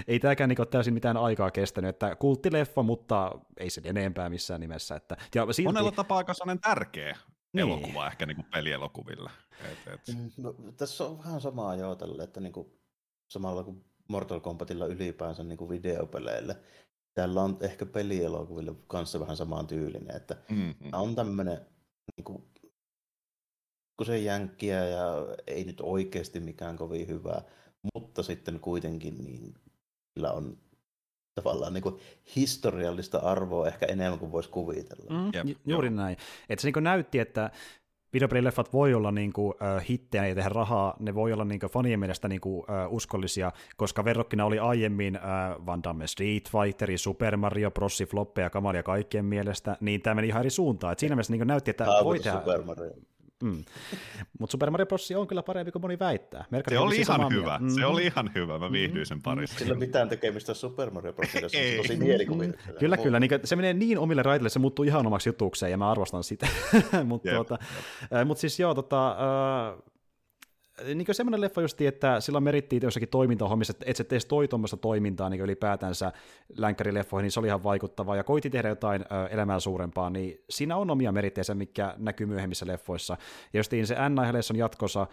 ei 0.07 0.19
tämäkään 0.19 0.49
niin 0.49 0.57
kuin, 0.57 0.67
täysin 0.67 0.93
mitään 0.93 1.17
aikaa 1.17 1.51
kestänyt, 1.51 1.89
että 1.89 2.15
kulttileffa, 2.15 2.83
mutta 2.83 3.31
ei 3.57 3.69
se 3.69 3.81
enempää 3.85 4.29
missään 4.29 4.61
nimessä. 4.61 4.95
Että, 4.95 5.17
ja 5.35 5.45
silti... 5.53 5.67
Monella 5.67 5.91
tapaa 5.91 6.17
aika 6.17 6.33
sellainen 6.33 6.61
tärkeä 6.61 7.17
niin. 7.53 7.67
elokuva 7.67 8.07
ehkä 8.07 8.25
niin 8.25 8.35
kuin 8.35 8.47
pelielokuville. 8.53 9.29
Et, 9.71 9.93
et. 9.93 10.15
Mm, 10.15 10.31
no, 10.37 10.55
tässä 10.77 11.03
on 11.05 11.17
vähän 11.17 11.41
samaa 11.41 11.75
jo 11.75 11.95
tälle, 11.95 12.23
että 12.23 12.39
niin 12.39 12.53
kuin, 12.53 12.67
samalla 13.27 13.63
kuin 13.63 13.85
Mortal 14.07 14.39
Kombatilla 14.39 14.85
ylipäänsä 14.85 15.43
niin 15.43 15.57
kuin 15.57 15.69
videopeleille, 15.69 16.55
Täällä 17.13 17.41
on 17.41 17.57
ehkä 17.61 17.85
pelielokuville 17.85 18.75
kanssa 18.87 19.19
vähän 19.19 19.37
samaan 19.37 19.67
tyylinen, 19.67 20.15
että 20.15 20.35
mm-hmm. 20.49 20.89
on 20.93 21.15
tämmöinen 21.15 21.57
niin 22.17 22.23
kuin, 22.23 22.43
kun 23.97 24.05
se 24.05 24.17
jänkkiä 24.17 24.85
ja 24.85 25.13
ei 25.47 25.63
nyt 25.63 25.81
oikeasti 25.81 26.39
mikään 26.39 26.77
kovin 26.77 27.07
hyvää, 27.07 27.41
mutta 27.93 28.23
sitten 28.23 28.59
kuitenkin 28.59 29.23
niin 29.23 29.53
sillä 30.13 30.31
on 30.31 30.57
tavallaan 31.35 31.73
niin 31.73 31.81
kuin 31.81 31.99
historiallista 32.35 33.17
arvoa 33.17 33.67
ehkä 33.67 33.85
enemmän 33.85 34.19
kuin 34.19 34.31
voisi 34.31 34.49
kuvitella. 34.49 35.23
Mm, 35.23 35.31
Jep, 35.33 35.57
juuri 35.65 35.87
joo. 35.87 35.95
näin. 35.95 36.17
Että 36.49 36.61
se 36.61 36.71
niin 36.75 36.83
näytti, 36.83 37.19
että 37.19 37.51
videopelileffat 38.13 38.73
voi 38.73 38.93
olla 38.93 39.11
niin 39.11 39.33
kuin, 39.33 39.53
äh, 39.61 39.85
hittejä 39.89 40.27
ja 40.27 40.35
tehdä 40.35 40.49
rahaa, 40.49 40.95
ne 40.99 41.15
voi 41.15 41.33
olla 41.33 41.45
niin 41.45 41.59
kuin, 41.59 41.69
fanien 41.69 41.99
mielestä 41.99 42.27
niin 42.27 42.41
kuin, 42.41 42.65
äh, 42.69 42.93
uskollisia, 42.93 43.51
koska 43.77 44.05
verrokkina 44.05 44.45
oli 44.45 44.59
aiemmin 44.59 45.15
äh, 45.15 45.21
Van 45.65 45.83
Damme 45.83 46.07
Street 46.07 46.49
Fighteri, 46.51 46.97
Super 46.97 47.37
Mario, 47.37 47.71
Brossi, 47.71 48.05
Floppeja, 48.05 48.49
Kamalia 48.49 48.83
kaikkien 48.83 49.25
mielestä, 49.25 49.77
niin 49.79 50.01
tämä 50.01 50.15
meni 50.15 50.27
ihan 50.27 50.39
eri 50.39 50.49
suuntaan. 50.49 50.93
Et 50.93 50.99
siinä 50.99 51.15
mielessä 51.15 51.33
niin 51.33 51.47
näytti, 51.47 51.71
että 51.71 51.85
voi 52.03 52.19
tehdä... 52.19 52.39
Super 52.39 52.63
Mario. 52.63 52.91
Mm. 53.43 53.63
Mutta 54.39 54.51
Super 54.51 54.71
Mario 54.71 54.85
Bros. 54.85 55.11
on 55.17 55.27
kyllä 55.27 55.43
parempi 55.43 55.71
kuin 55.71 55.81
moni 55.81 55.99
väittää. 55.99 56.45
Merkka 56.51 56.69
se 56.71 56.79
oli 56.79 56.97
ihan 56.97 57.33
hyvä, 57.33 57.59
mm. 57.61 57.69
se 57.69 57.85
oli 57.85 58.05
ihan 58.05 58.31
hyvä, 58.35 58.59
mä 58.59 58.71
viihdyin 58.71 59.05
sen 59.05 59.21
parissa. 59.21 59.59
Sillä 59.59 59.75
mitään 59.75 60.09
tekemistä 60.09 60.53
Super 60.53 60.91
Mario 60.91 61.13
Bros. 61.13 61.29
kanssa, 61.31 61.49
se 61.49 61.75
on 61.79 61.85
tosi 61.85 61.95
mielikuvituksella. 61.97 62.79
Kyllä, 62.79 62.97
kyllä, 62.97 63.19
niin, 63.19 63.31
se 63.43 63.55
menee 63.55 63.73
niin 63.73 63.99
omille 63.99 64.23
raiteille, 64.23 64.49
se 64.49 64.59
muuttuu 64.59 64.85
ihan 64.85 65.07
omaksi 65.07 65.29
jutukseen, 65.29 65.71
ja 65.71 65.77
mä 65.77 65.91
arvostan 65.91 66.23
sitä. 66.23 66.47
Mutta 67.05 67.29
tuota, 67.29 67.57
mut 68.25 68.37
siis 68.37 68.59
joo, 68.59 68.75
tota, 68.75 69.09
äh, 69.09 69.83
niin 70.95 71.05
kuin 71.05 71.15
semmoinen 71.15 71.41
leffa 71.41 71.61
justi, 71.61 71.87
että 71.87 72.19
sillä 72.19 72.39
merittiin 72.39 72.81
jossakin 72.83 73.09
toimintahommissa, 73.09 73.71
että 73.71 73.85
et 73.87 73.95
se 73.95 74.03
teisi 74.03 74.27
toi 74.27 74.47
tuommoista 74.47 74.77
toimintaa 74.77 75.29
niin 75.29 75.41
ylipäätänsä 75.41 76.11
länkkärileffoihin, 76.57 77.23
niin 77.23 77.31
se 77.31 77.39
oli 77.39 77.47
ihan 77.47 77.63
vaikuttavaa, 77.63 78.15
ja 78.15 78.23
koiti 78.23 78.49
tehdä 78.49 78.69
jotain 78.69 79.05
elämää 79.29 79.59
suurempaa, 79.59 80.09
niin 80.09 80.43
siinä 80.49 80.77
on 80.77 80.91
omia 80.91 81.11
meritteensä, 81.11 81.55
mikä 81.55 81.95
näkyy 81.97 82.27
myöhemmissä 82.27 82.67
leffoissa. 82.67 83.17
Ja 83.53 83.59
justiin 83.59 83.87
se 83.87 83.95
Anna 83.95 84.21
on 84.21 84.57
jatkossa, 84.57 85.07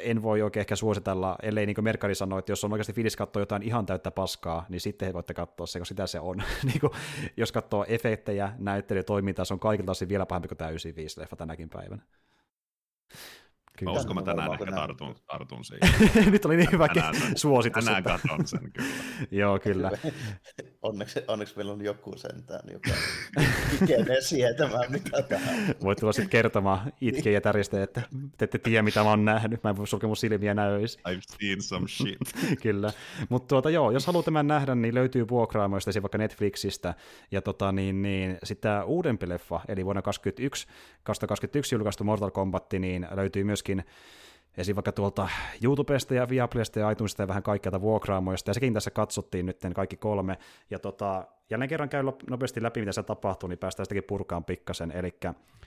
en 0.00 0.22
voi 0.22 0.42
oikein 0.42 0.60
ehkä 0.60 0.76
suositella, 0.76 1.36
ellei 1.42 1.66
niin 1.66 1.74
kuin 1.74 1.84
Merkari 1.84 2.14
sanoi, 2.14 2.38
että 2.38 2.52
jos 2.52 2.64
on 2.64 2.72
oikeasti 2.72 2.92
fiilis 2.92 3.16
katsoa 3.16 3.42
jotain 3.42 3.62
ihan 3.62 3.86
täyttä 3.86 4.10
paskaa, 4.10 4.66
niin 4.68 4.80
sitten 4.80 5.06
he 5.06 5.14
voitte 5.14 5.34
katsoa 5.34 5.66
se, 5.66 5.78
koska 5.78 5.88
sitä 5.88 6.06
se 6.06 6.20
on. 6.20 6.36
niin 6.66 6.80
kuin, 6.80 6.92
jos 7.36 7.52
katsoo 7.52 7.84
efektejä, 7.88 8.52
näyttelytoimintaa, 8.58 9.44
se 9.44 9.54
on 9.54 9.60
kaikilta 9.60 9.92
osin 9.92 10.08
vielä 10.08 10.26
pahempi 10.26 10.48
kuin 10.48 10.58
tämä 10.58 10.70
95 10.70 11.20
leffa 11.20 11.36
tänäkin 11.36 11.68
päivänä. 11.68 12.02
Kyllä. 13.78 13.92
Mä 13.92 13.98
uskon, 13.98 14.16
mä 14.16 14.22
tänään 14.22 14.52
ehkä 14.52 14.66
tartun, 14.66 15.14
tartun 15.26 15.64
siihen. 15.68 16.30
Nyt 16.32 16.44
oli 16.44 16.56
niin 16.56 16.72
hyvä 16.72 16.88
tänään, 16.88 17.14
suositus. 17.36 17.84
Tänään 17.84 18.02
katson 18.02 18.46
sen 18.46 18.72
kyllä. 18.72 18.88
Joo, 19.30 19.58
kyllä. 19.58 19.90
onneksi, 20.82 21.20
onneksi 21.28 21.56
meillä 21.56 21.72
on 21.72 21.84
joku 21.84 22.16
sentään, 22.16 22.60
joka 22.72 22.90
kykenee 23.70 24.20
sietämään, 24.20 24.92
mitä 24.92 25.22
tähän. 25.22 25.74
Voit 25.82 25.98
tulla 25.98 26.12
sitten 26.12 26.30
kertomaan 26.30 26.92
itkeä 27.00 27.32
ja 27.32 27.40
täristä, 27.40 27.82
että 27.82 28.02
te 28.38 28.44
ette 28.44 28.58
tiedä, 28.58 28.82
mitä 28.82 29.02
mä 29.02 29.10
oon 29.10 29.24
nähnyt. 29.24 29.64
Mä 29.64 29.70
en 29.70 29.76
voi 29.76 29.86
sulkea 29.86 30.06
mun 30.06 30.16
silmiä 30.16 30.54
näöis. 30.54 30.98
I've 31.08 31.36
seen 31.40 31.62
some 31.62 31.88
shit. 31.88 32.18
kyllä. 32.62 32.92
Mutta 33.28 33.48
tuota, 33.48 33.70
joo, 33.70 33.90
jos 33.90 34.06
haluat 34.06 34.24
tämän 34.24 34.46
nähdä, 34.46 34.74
niin 34.74 34.94
löytyy 34.94 35.28
vuokraamoista, 35.28 36.02
vaikka 36.02 36.18
Netflixistä. 36.18 36.94
Ja 37.30 37.42
tota, 37.42 37.72
niin, 37.72 38.02
niin, 38.02 38.38
sitten 38.44 38.84
uudempi 38.84 39.28
leffa, 39.28 39.60
eli 39.68 39.84
vuonna 39.84 40.02
2021, 40.02 40.66
2021 41.02 41.74
julkaistu 41.74 42.04
Mortal 42.04 42.30
Kombat, 42.30 42.72
niin 42.72 43.06
löytyy 43.10 43.44
myös 43.44 43.62
myöskin 43.76 43.94
esim. 44.56 44.76
vaikka 44.76 44.92
tuolta 44.92 45.28
YouTubesta 45.64 46.14
ja 46.14 46.28
Viaplaysta 46.28 46.80
ja 46.80 46.90
iTunesista 46.90 47.22
ja 47.22 47.28
vähän 47.28 47.42
kaikkialta 47.42 47.80
vuokraamoista, 47.80 48.50
ja 48.50 48.54
sekin 48.54 48.74
tässä 48.74 48.90
katsottiin 48.90 49.46
nyt 49.46 49.60
kaikki 49.74 49.96
kolme, 49.96 50.38
ja 50.70 50.78
tota, 50.78 51.26
jälleen 51.50 51.68
kerran 51.68 51.88
käy 51.88 52.02
nopeasti 52.30 52.62
läpi, 52.62 52.80
mitä 52.80 52.92
se 52.92 53.02
tapahtuu, 53.02 53.48
niin 53.48 53.58
päästään 53.58 53.86
sitäkin 53.86 54.04
purkaan 54.04 54.44
pikkasen, 54.44 54.90
eli 54.90 55.14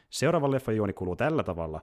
seuraava 0.10 0.52
leffa 0.52 0.72
juoni 0.72 0.94
kuluu 0.94 1.16
tällä 1.16 1.44
tavalla. 1.44 1.82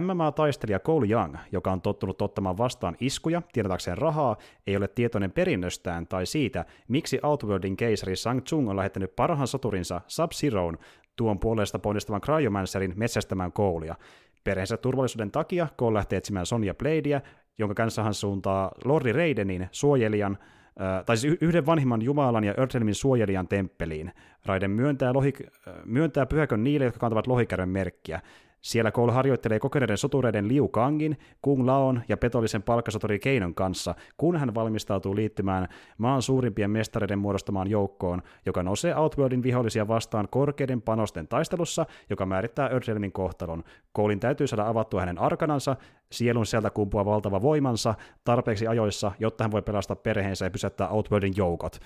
MMA-taistelija 0.00 0.78
Cole 0.78 1.06
Young, 1.06 1.36
joka 1.52 1.72
on 1.72 1.80
tottunut 1.80 2.22
ottamaan 2.22 2.58
vastaan 2.58 2.96
iskuja 3.00 3.42
tienatakseen 3.52 3.98
rahaa, 3.98 4.36
ei 4.66 4.76
ole 4.76 4.88
tietoinen 4.88 5.32
perinnöstään 5.32 6.06
tai 6.06 6.26
siitä, 6.26 6.64
miksi 6.88 7.18
Outworldin 7.22 7.76
keisari 7.76 8.16
Sang 8.16 8.42
Tsung 8.42 8.70
on 8.70 8.76
lähettänyt 8.76 9.16
parhaan 9.16 9.46
soturinsa 9.46 10.00
Sub-Zeroon 10.08 10.78
tuon 11.16 11.38
puolesta 11.38 11.78
ponnistavan 11.78 12.20
Cryomancerin 12.20 12.92
metsästämään 12.96 13.52
Koulia. 13.52 13.94
Perheensä 14.44 14.76
turvallisuuden 14.76 15.30
takia 15.30 15.68
Cole 15.78 15.94
lähtee 15.94 16.16
etsimään 16.16 16.46
Sonia 16.46 16.74
Bladea, 16.74 17.20
jonka 17.58 17.74
kanssa 17.74 18.02
hän 18.02 18.14
suuntaa 18.14 18.72
Lordi 18.84 19.12
Raidenin 19.12 19.68
suojelijan, 19.72 20.38
tai 21.06 21.16
siis 21.16 21.36
yhden 21.40 21.66
vanhimman 21.66 22.02
Jumalan 22.02 22.44
ja 22.44 22.54
Earthelmin 22.58 22.94
suojelijan 22.94 23.48
temppeliin. 23.48 24.12
Raiden 24.46 24.70
myöntää, 24.70 25.12
lohi, 25.12 25.32
myöntää 25.84 26.26
pyhäkön 26.26 26.64
niille, 26.64 26.84
jotka 26.84 27.00
kantavat 27.00 27.26
lohikärren 27.26 27.68
merkkiä. 27.68 28.20
Siellä 28.64 28.92
Cole 28.92 29.12
harjoittelee 29.12 29.58
kokeneiden 29.60 29.98
sotureiden 29.98 30.48
Liu 30.48 30.68
Kangin, 30.68 31.18
Kung 31.42 31.66
Laon 31.66 32.02
ja 32.08 32.16
petollisen 32.16 32.62
palkkasotori 32.62 33.18
Keinon 33.18 33.54
kanssa, 33.54 33.94
kun 34.16 34.36
hän 34.36 34.54
valmistautuu 34.54 35.16
liittymään 35.16 35.68
maan 35.98 36.22
suurimpien 36.22 36.70
mestareiden 36.70 37.18
muodostamaan 37.18 37.70
joukkoon, 37.70 38.22
joka 38.46 38.62
nousee 38.62 38.96
Outworldin 38.96 39.42
vihollisia 39.42 39.88
vastaan 39.88 40.28
korkeiden 40.30 40.82
panosten 40.82 41.28
taistelussa, 41.28 41.86
joka 42.10 42.26
määrittää 42.26 42.68
Earthrealmin 42.68 43.12
kohtalon. 43.12 43.64
Colein 43.96 44.20
täytyy 44.20 44.46
saada 44.46 44.68
avattua 44.68 45.00
hänen 45.00 45.18
arkanansa, 45.18 45.76
sielun 46.12 46.46
sieltä 46.46 46.70
kumpua 46.70 47.04
valtava 47.04 47.42
voimansa, 47.42 47.94
tarpeeksi 48.24 48.66
ajoissa, 48.66 49.12
jotta 49.18 49.44
hän 49.44 49.50
voi 49.50 49.62
pelastaa 49.62 49.96
perheensä 49.96 50.44
ja 50.44 50.50
pysäyttää 50.50 50.88
Outworldin 50.88 51.34
joukot. 51.36 51.78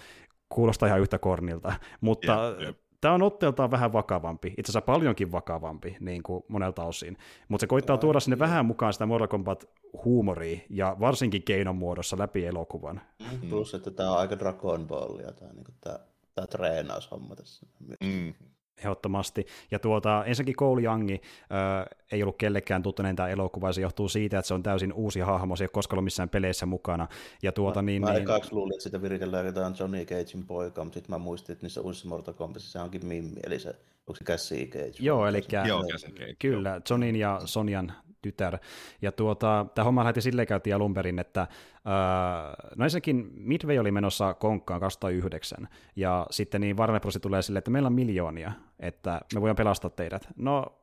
Kuulostaa 0.48 0.86
ihan 0.86 1.00
yhtä 1.00 1.18
kornilta, 1.18 1.72
mutta... 2.00 2.50
Yep, 2.50 2.60
yep 2.60 2.87
tämä 3.00 3.14
on 3.14 3.22
otteeltaan 3.22 3.70
vähän 3.70 3.92
vakavampi, 3.92 4.48
itse 4.48 4.72
asiassa 4.72 4.80
paljonkin 4.80 5.32
vakavampi 5.32 5.96
niin 6.00 6.22
kuin 6.22 6.44
monelta 6.48 6.84
osin, 6.84 7.16
mutta 7.48 7.60
se 7.60 7.66
koittaa 7.66 7.98
tuoda 7.98 8.20
sinne 8.20 8.38
vähän 8.38 8.66
mukaan 8.66 8.92
sitä 8.92 9.06
Mortal 9.06 9.28
Kombat-huumoria, 9.28 10.58
ja 10.70 10.96
varsinkin 11.00 11.42
keinon 11.42 11.76
muodossa 11.76 12.18
läpi 12.18 12.46
elokuvan. 12.46 13.00
Mm. 13.32 13.48
Plus, 13.48 13.74
että 13.74 13.90
tämä 13.90 14.12
on 14.12 14.18
aika 14.18 14.38
Dragon 14.38 14.86
Ballia, 14.86 15.32
tämä, 15.32 15.52
niin 15.52 15.64
kuin, 15.64 15.76
tämä, 15.80 15.98
tämä 16.34 16.46
treenaushomma 16.46 17.36
tässä. 17.36 17.66
Mm 18.04 18.34
ehdottomasti. 18.78 19.46
Ja 19.70 19.78
tuota, 19.78 20.24
ensinnäkin 20.24 20.56
Cole 20.56 20.82
Youngi 20.82 21.20
äh, 21.42 21.98
ei 22.12 22.22
ollut 22.22 22.36
kellekään 22.36 22.82
tuttuinen 22.82 23.16
tämä 23.16 23.28
elokuva, 23.28 23.72
se 23.72 23.80
johtuu 23.80 24.08
siitä, 24.08 24.38
että 24.38 24.46
se 24.46 24.54
on 24.54 24.62
täysin 24.62 24.92
uusi 24.92 25.20
hahmo, 25.20 25.56
se 25.56 25.64
ei 25.64 25.66
ole 25.66 25.70
koskaan 25.72 25.96
ollut 25.96 26.04
missään 26.04 26.28
peleissä 26.28 26.66
mukana. 26.66 27.08
Ja 27.42 27.52
tuota, 27.52 27.82
mä, 27.82 27.86
niin, 27.86 28.02
mä 28.02 28.12
niin... 28.12 28.22
ekaksi 28.22 28.52
luulin, 28.52 28.74
että 28.74 28.82
sitä 28.82 29.02
viritellään 29.02 29.46
jotain 29.46 29.74
Johnny 29.78 30.04
Cagein 30.04 30.46
poika, 30.46 30.84
mutta 30.84 30.94
sitten 30.94 31.14
mä 31.14 31.18
muistin, 31.18 31.52
että 31.52 31.64
niissä 31.64 31.80
uusissa 31.80 32.08
Mortal 32.08 32.34
Kombatissa 32.34 32.72
se 32.72 32.78
onkin 32.78 33.06
Mimmi, 33.06 33.40
eli 33.46 33.58
se, 33.58 33.68
onko 34.06 34.14
se 34.14 34.24
Cassie 34.24 34.66
Cage? 34.66 34.92
Joo, 35.00 35.26
eli 35.26 35.44
Joo, 35.66 35.84
Cage. 35.84 36.34
Kyllä, 36.38 36.80
Johnin 36.90 37.16
ja 37.16 37.40
Sonjan 37.44 37.92
tytär. 38.22 38.58
Ja 39.02 39.12
tuota, 39.12 39.66
tämä 39.74 39.84
homma 39.84 40.04
lähti 40.04 40.20
silleen 40.20 40.48
käytiin 40.48 40.76
alun 40.76 40.94
perin, 40.94 41.18
että 41.18 41.46
Uh, 41.78 42.76
no 42.76 42.84
ensinnäkin 42.84 43.30
Midway 43.34 43.78
oli 43.78 43.90
menossa 43.90 44.34
konkkaan 44.34 44.80
2009, 44.80 45.68
ja 45.96 46.26
sitten 46.30 46.60
niin 46.60 46.76
Warner 46.76 47.00
Bros. 47.00 47.18
tulee 47.22 47.42
silleen, 47.42 47.58
että 47.58 47.70
meillä 47.70 47.86
on 47.86 47.92
miljoonia, 47.92 48.52
että 48.80 49.20
me 49.34 49.40
voidaan 49.40 49.56
pelastaa 49.56 49.90
teidät. 49.90 50.28
No 50.36 50.77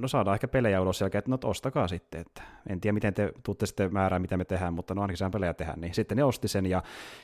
no 0.00 0.08
saadaan 0.08 0.34
ehkä 0.34 0.48
pelejä 0.48 0.80
ulos 0.80 1.00
jälkeen, 1.00 1.18
että 1.18 1.30
no 1.30 1.38
ostakaa 1.44 1.88
sitten, 1.88 2.20
että 2.20 2.42
en 2.68 2.80
tiedä 2.80 2.92
miten 2.92 3.14
te 3.14 3.32
tuutte 3.42 3.66
sitten 3.66 3.92
määrää, 3.92 4.18
mitä 4.18 4.36
me 4.36 4.44
tehdään, 4.44 4.74
mutta 4.74 4.94
no 4.94 5.02
ainakin 5.02 5.16
saan 5.16 5.30
pelejä 5.30 5.54
tehdä, 5.54 5.74
niin 5.76 5.94
sitten 5.94 6.16
ne 6.16 6.24
osti 6.24 6.48
sen 6.48 6.66
ja 6.66 6.82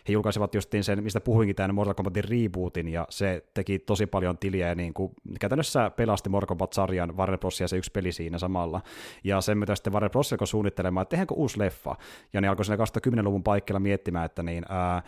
he 0.08 0.12
julkaisivat 0.12 0.54
justiin 0.54 0.84
sen, 0.84 1.02
mistä 1.02 1.20
puhuinkin 1.20 1.56
tämän 1.56 1.74
Mortal 1.74 1.94
Kombatin 1.94 2.24
rebootin 2.24 2.88
ja 2.88 3.06
se 3.10 3.44
teki 3.54 3.78
tosi 3.78 4.06
paljon 4.06 4.38
tiliä 4.38 4.68
ja 4.68 4.74
niin 4.74 4.94
kuin 4.94 5.12
käytännössä 5.40 5.90
pelasti 5.90 6.28
Mortal 6.28 6.46
Kombat-sarjan 6.46 7.16
Warner 7.16 7.38
Bros. 7.38 7.60
ja 7.60 7.68
se 7.68 7.76
yksi 7.76 7.92
peli 7.92 8.12
siinä 8.12 8.38
samalla 8.38 8.80
ja 9.24 9.40
sen 9.40 9.58
mitä 9.58 9.74
sitten 9.74 9.92
Warner 9.92 10.10
Bros. 10.10 10.32
alkoi 10.32 10.46
suunnittelemaan, 10.46 11.02
että 11.02 11.10
tehdäänkö 11.10 11.34
uusi 11.34 11.58
leffa 11.58 11.96
ja 12.32 12.40
ne 12.40 12.48
alkoi 12.48 12.64
siinä 12.64 12.84
2010-luvun 12.84 13.42
paikkeilla 13.42 13.80
miettimään, 13.80 14.26
että 14.26 14.42
niin, 14.42 14.64
ää, 14.68 15.02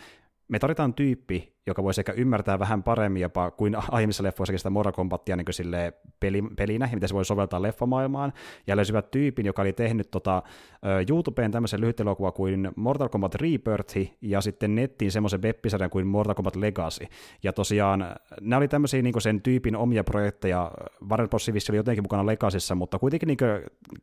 me 0.48 0.58
tarvitaan 0.58 0.94
tyyppi, 0.94 1.56
joka 1.66 1.82
voisi 1.82 2.00
ehkä 2.00 2.12
ymmärtää 2.12 2.58
vähän 2.58 2.82
paremmin 2.82 3.22
jopa 3.22 3.50
kuin 3.50 3.76
aiemmissa 3.90 4.22
leffoissakin 4.22 4.58
sitä 4.58 4.70
Mortal 4.70 4.92
Kombatia 4.92 5.36
niin 5.36 5.46
peli, 6.20 6.42
pelinä, 6.56 6.88
miten 6.94 7.08
se 7.08 7.14
voi 7.14 7.24
soveltaa 7.24 7.62
leffamaailmaan, 7.62 8.32
ja 8.66 8.76
löysivät 8.76 9.10
tyypin, 9.10 9.46
joka 9.46 9.62
oli 9.62 9.72
tehnyt 9.72 10.10
tota, 10.10 10.42
YouTubeen 11.08 11.52
tämmöisen 11.52 11.80
lyhyt 11.80 12.00
elokuva 12.00 12.32
kuin 12.32 12.72
Mortal 12.76 13.08
Kombat 13.08 13.34
Rebirth, 13.34 13.96
ja 14.20 14.40
sitten 14.40 14.74
nettiin 14.74 15.12
semmoisen 15.12 15.42
web 15.42 15.56
kuin 15.90 16.06
Mortal 16.06 16.34
Kombat 16.34 16.56
Legacy. 16.56 17.06
Ja 17.42 17.52
tosiaan 17.52 18.06
nämä 18.40 18.58
oli 18.58 18.68
tämmöisiä 18.68 19.02
niin 19.02 19.20
sen 19.20 19.42
tyypin 19.42 19.76
omia 19.76 20.04
projekteja, 20.04 20.70
Warner 21.10 21.28
Bros. 21.28 21.48
oli 21.70 21.76
jotenkin 21.76 22.04
mukana 22.04 22.26
Legacyssa, 22.26 22.74
mutta 22.74 22.98
kuitenkin 22.98 23.26
niin 23.26 23.38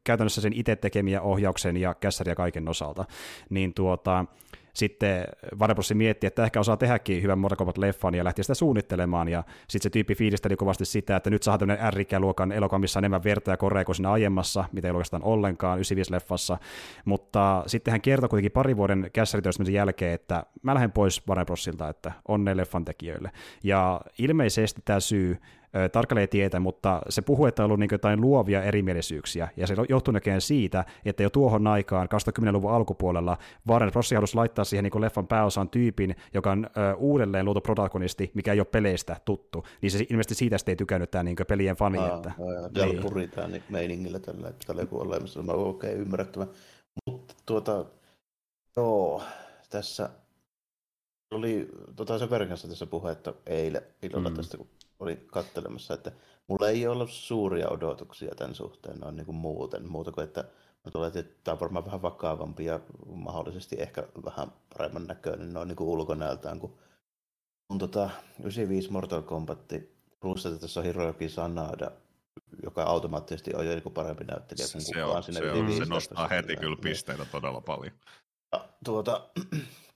käytännössä 0.03 0.41
sen 0.41 0.53
itse 0.53 0.75
tekemiä 0.75 1.21
ohjauksen 1.21 1.77
ja 1.77 1.93
kässäri 1.93 2.35
kaiken 2.35 2.69
osalta. 2.69 3.05
Niin 3.49 3.73
tuota, 3.73 4.25
sitten 4.73 5.25
Warner 5.59 5.77
mietti, 5.93 6.27
että 6.27 6.43
ehkä 6.43 6.59
osaa 6.59 6.77
tehdäkin 6.77 7.23
hyvän 7.23 7.39
Mortal 7.39 7.65
Kombat-leffan 7.65 8.15
ja 8.15 8.23
lähti 8.23 8.43
sitä 8.43 8.53
suunnittelemaan, 8.53 9.27
ja 9.27 9.43
sitten 9.67 9.81
se 9.81 9.89
tyyppi 9.89 10.15
fiilisteli 10.15 10.55
kovasti 10.55 10.85
sitä, 10.85 11.15
että 11.15 11.29
nyt 11.29 11.43
saa 11.43 11.57
tämmöinen 11.57 11.93
R-luokan 11.93 12.51
elokuva, 12.51 12.79
missä 12.79 12.99
on 12.99 13.03
enemmän 13.03 13.23
verta 13.23 13.51
ja 13.51 13.57
korea 13.57 13.85
kuin 13.85 13.95
siinä 13.95 14.11
aiemmassa, 14.11 14.65
mitä 14.71 14.87
ei 14.87 14.91
oikeastaan 14.91 15.23
ollenkaan 15.23 15.79
95-leffassa, 15.79 16.57
mutta 17.05 17.63
sitten 17.67 17.91
hän 17.91 18.01
kertoi 18.01 18.29
kuitenkin 18.29 18.51
pari 18.51 18.77
vuoden 18.77 19.09
kässärityöstämisen 19.13 19.73
jälkeen, 19.73 20.13
että 20.13 20.43
mä 20.61 20.73
lähden 20.73 20.91
pois 20.91 21.27
Warner 21.27 21.45
että 21.89 22.11
onne 22.27 22.57
leffan 22.57 22.85
tekijöille. 22.85 23.31
Ja 23.63 24.01
ilmeisesti 24.17 24.81
tämä 24.85 24.99
syy 24.99 25.37
tarkalleen 25.91 26.29
tietä, 26.29 26.59
mutta 26.59 27.01
se 27.09 27.21
puhuu, 27.21 27.45
että 27.45 27.63
on 27.63 27.65
ollut 27.65 27.79
niin 27.79 27.89
jotain 27.91 28.21
luovia 28.21 28.63
erimielisyyksiä, 28.63 29.47
ja 29.57 29.67
se 29.67 29.75
johtuu 29.89 30.11
näkeen 30.11 30.41
siitä, 30.41 30.85
että 31.05 31.23
jo 31.23 31.29
tuohon 31.29 31.67
aikaan, 31.67 32.07
2010-luvun 32.41 32.71
alkupuolella, 32.71 33.37
Warren 33.67 33.93
Rossi 33.93 34.15
halusi 34.15 34.35
laittaa 34.35 34.65
siihen 34.65 34.83
niin 34.83 35.01
leffan 35.01 35.27
pääosan 35.27 35.69
tyypin, 35.69 36.15
joka 36.33 36.51
on 36.51 36.65
ö, 36.65 36.95
uudelleen 36.95 37.45
luotu 37.45 37.61
protagonisti, 37.61 38.31
mikä 38.33 38.53
ei 38.53 38.59
ole 38.59 38.67
peleistä 38.71 39.15
tuttu, 39.25 39.65
niin 39.81 39.91
se 39.91 40.05
ilmeisesti 40.09 40.35
siitä 40.35 40.57
sitten 40.57 40.71
ei 40.71 40.75
tykännyt 40.75 41.11
tämä 41.11 41.23
niin 41.23 41.37
pelien 41.47 41.75
fani. 41.75 41.97
Aa, 41.97 42.15
että, 42.15 42.31
ja 42.75 42.85
niin. 42.85 43.01
puritaan 43.01 43.51
niin 43.51 43.63
meiningillä 43.69 44.19
tällä, 44.19 44.47
että 44.47 44.67
tällä 44.67 44.81
joku 44.81 45.01
olemassa, 45.01 45.39
okei, 45.39 45.89
okay, 45.89 46.01
ymmärrettävä. 46.01 46.47
Mutta 47.05 47.33
tuota, 47.45 47.85
joo, 48.75 49.23
tässä 49.69 50.09
oli 51.31 51.69
tota, 51.95 52.19
sen 52.19 52.29
verran 52.29 52.49
kanssa 52.49 52.67
tässä 52.67 52.85
puhetta 52.85 53.33
eilen 53.45 53.81
illalla 54.01 54.29
mm. 54.29 54.35
tästä, 54.35 54.57
kun 54.57 54.67
oli 55.03 55.25
kattelemassa, 55.27 55.93
että 55.93 56.11
mulla 56.47 56.69
ei 56.69 56.87
ollut 56.87 57.11
suuria 57.11 57.69
odotuksia 57.69 58.35
tämän 58.35 58.55
suhteen 58.55 58.99
noin 58.99 59.15
niin 59.15 59.25
kuin 59.25 59.35
muuten, 59.35 59.91
muuta 59.91 60.11
kuin 60.11 60.23
että 60.23 60.43
mä 60.85 60.91
tulen, 60.91 61.11
että 61.15 61.35
tämä 61.43 61.53
on 61.53 61.59
varmaan 61.59 61.85
vähän 61.85 62.01
vakavampi 62.01 62.65
ja 62.65 62.79
mahdollisesti 63.05 63.75
ehkä 63.79 64.07
vähän 64.25 64.51
paremman 64.77 65.07
näköinen 65.07 65.53
noin 65.53 65.67
niin 65.67 65.75
kuin 65.75 65.89
ulkonäöltään 65.89 66.59
kuin 66.59 66.73
on 67.69 67.77
tota 67.77 68.09
95 68.39 68.91
Mortal 68.91 69.21
Kombat 69.21 69.59
plus, 70.19 70.45
että 70.45 70.59
tässä 70.59 70.79
on 70.79 70.85
Hiroyuki 70.85 71.29
Sanada, 71.29 71.91
joka 72.63 72.83
automaattisesti 72.83 73.55
on 73.55 73.65
jo 73.65 73.71
niin 73.73 73.93
parempi 73.93 74.23
näyttelijä 74.23 74.67
kuin 74.71 74.81
se 74.81 74.93
kukaan 74.93 75.17
on, 75.17 75.23
sinne. 75.23 75.39
Se, 75.39 75.51
on, 75.51 75.73
se 75.77 75.85
nostaa 75.85 76.27
heti 76.27 76.55
kyllä 76.55 76.77
pisteitä 76.81 77.25
todella 77.25 77.61
paljon. 77.61 77.93
Ja, 78.51 78.69
tuota, 78.85 79.29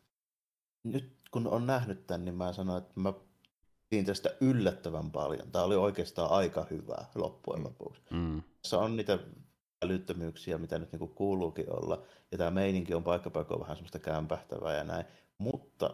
nyt 0.94 1.18
kun 1.32 1.48
on 1.48 1.68
nähnyt 1.68 2.08
tämän, 2.08 2.26
niin 2.26 2.36
mä 2.36 2.54
sanoin, 2.54 2.84
että 2.84 3.00
mä 3.00 3.14
tästä 4.06 4.30
yllättävän 4.42 5.12
paljon. 5.12 5.52
Tämä 5.52 5.66
oli 5.66 5.76
oikeastaan 5.76 6.32
aika 6.32 6.66
hyvää 6.72 7.06
loppujen 7.16 7.64
lopuksi. 7.64 8.02
Mm. 8.10 8.44
Tässä 8.62 8.80
on 8.80 8.96
niitä 8.96 9.20
älyttömyyksiä, 9.86 10.58
mitä 10.58 10.80
nyt 10.80 10.92
niin 10.92 11.10
kuuluukin 11.10 11.74
olla, 11.74 12.04
ja 12.32 12.38
tämä 12.38 12.52
meininki 12.52 12.94
on 12.94 13.04
paikkapaikoin 13.04 13.60
vähän 13.60 13.76
semmoista 13.76 14.00
kämpähtävää 14.00 14.76
ja 14.76 14.84
näin, 14.84 15.06
mutta 15.38 15.94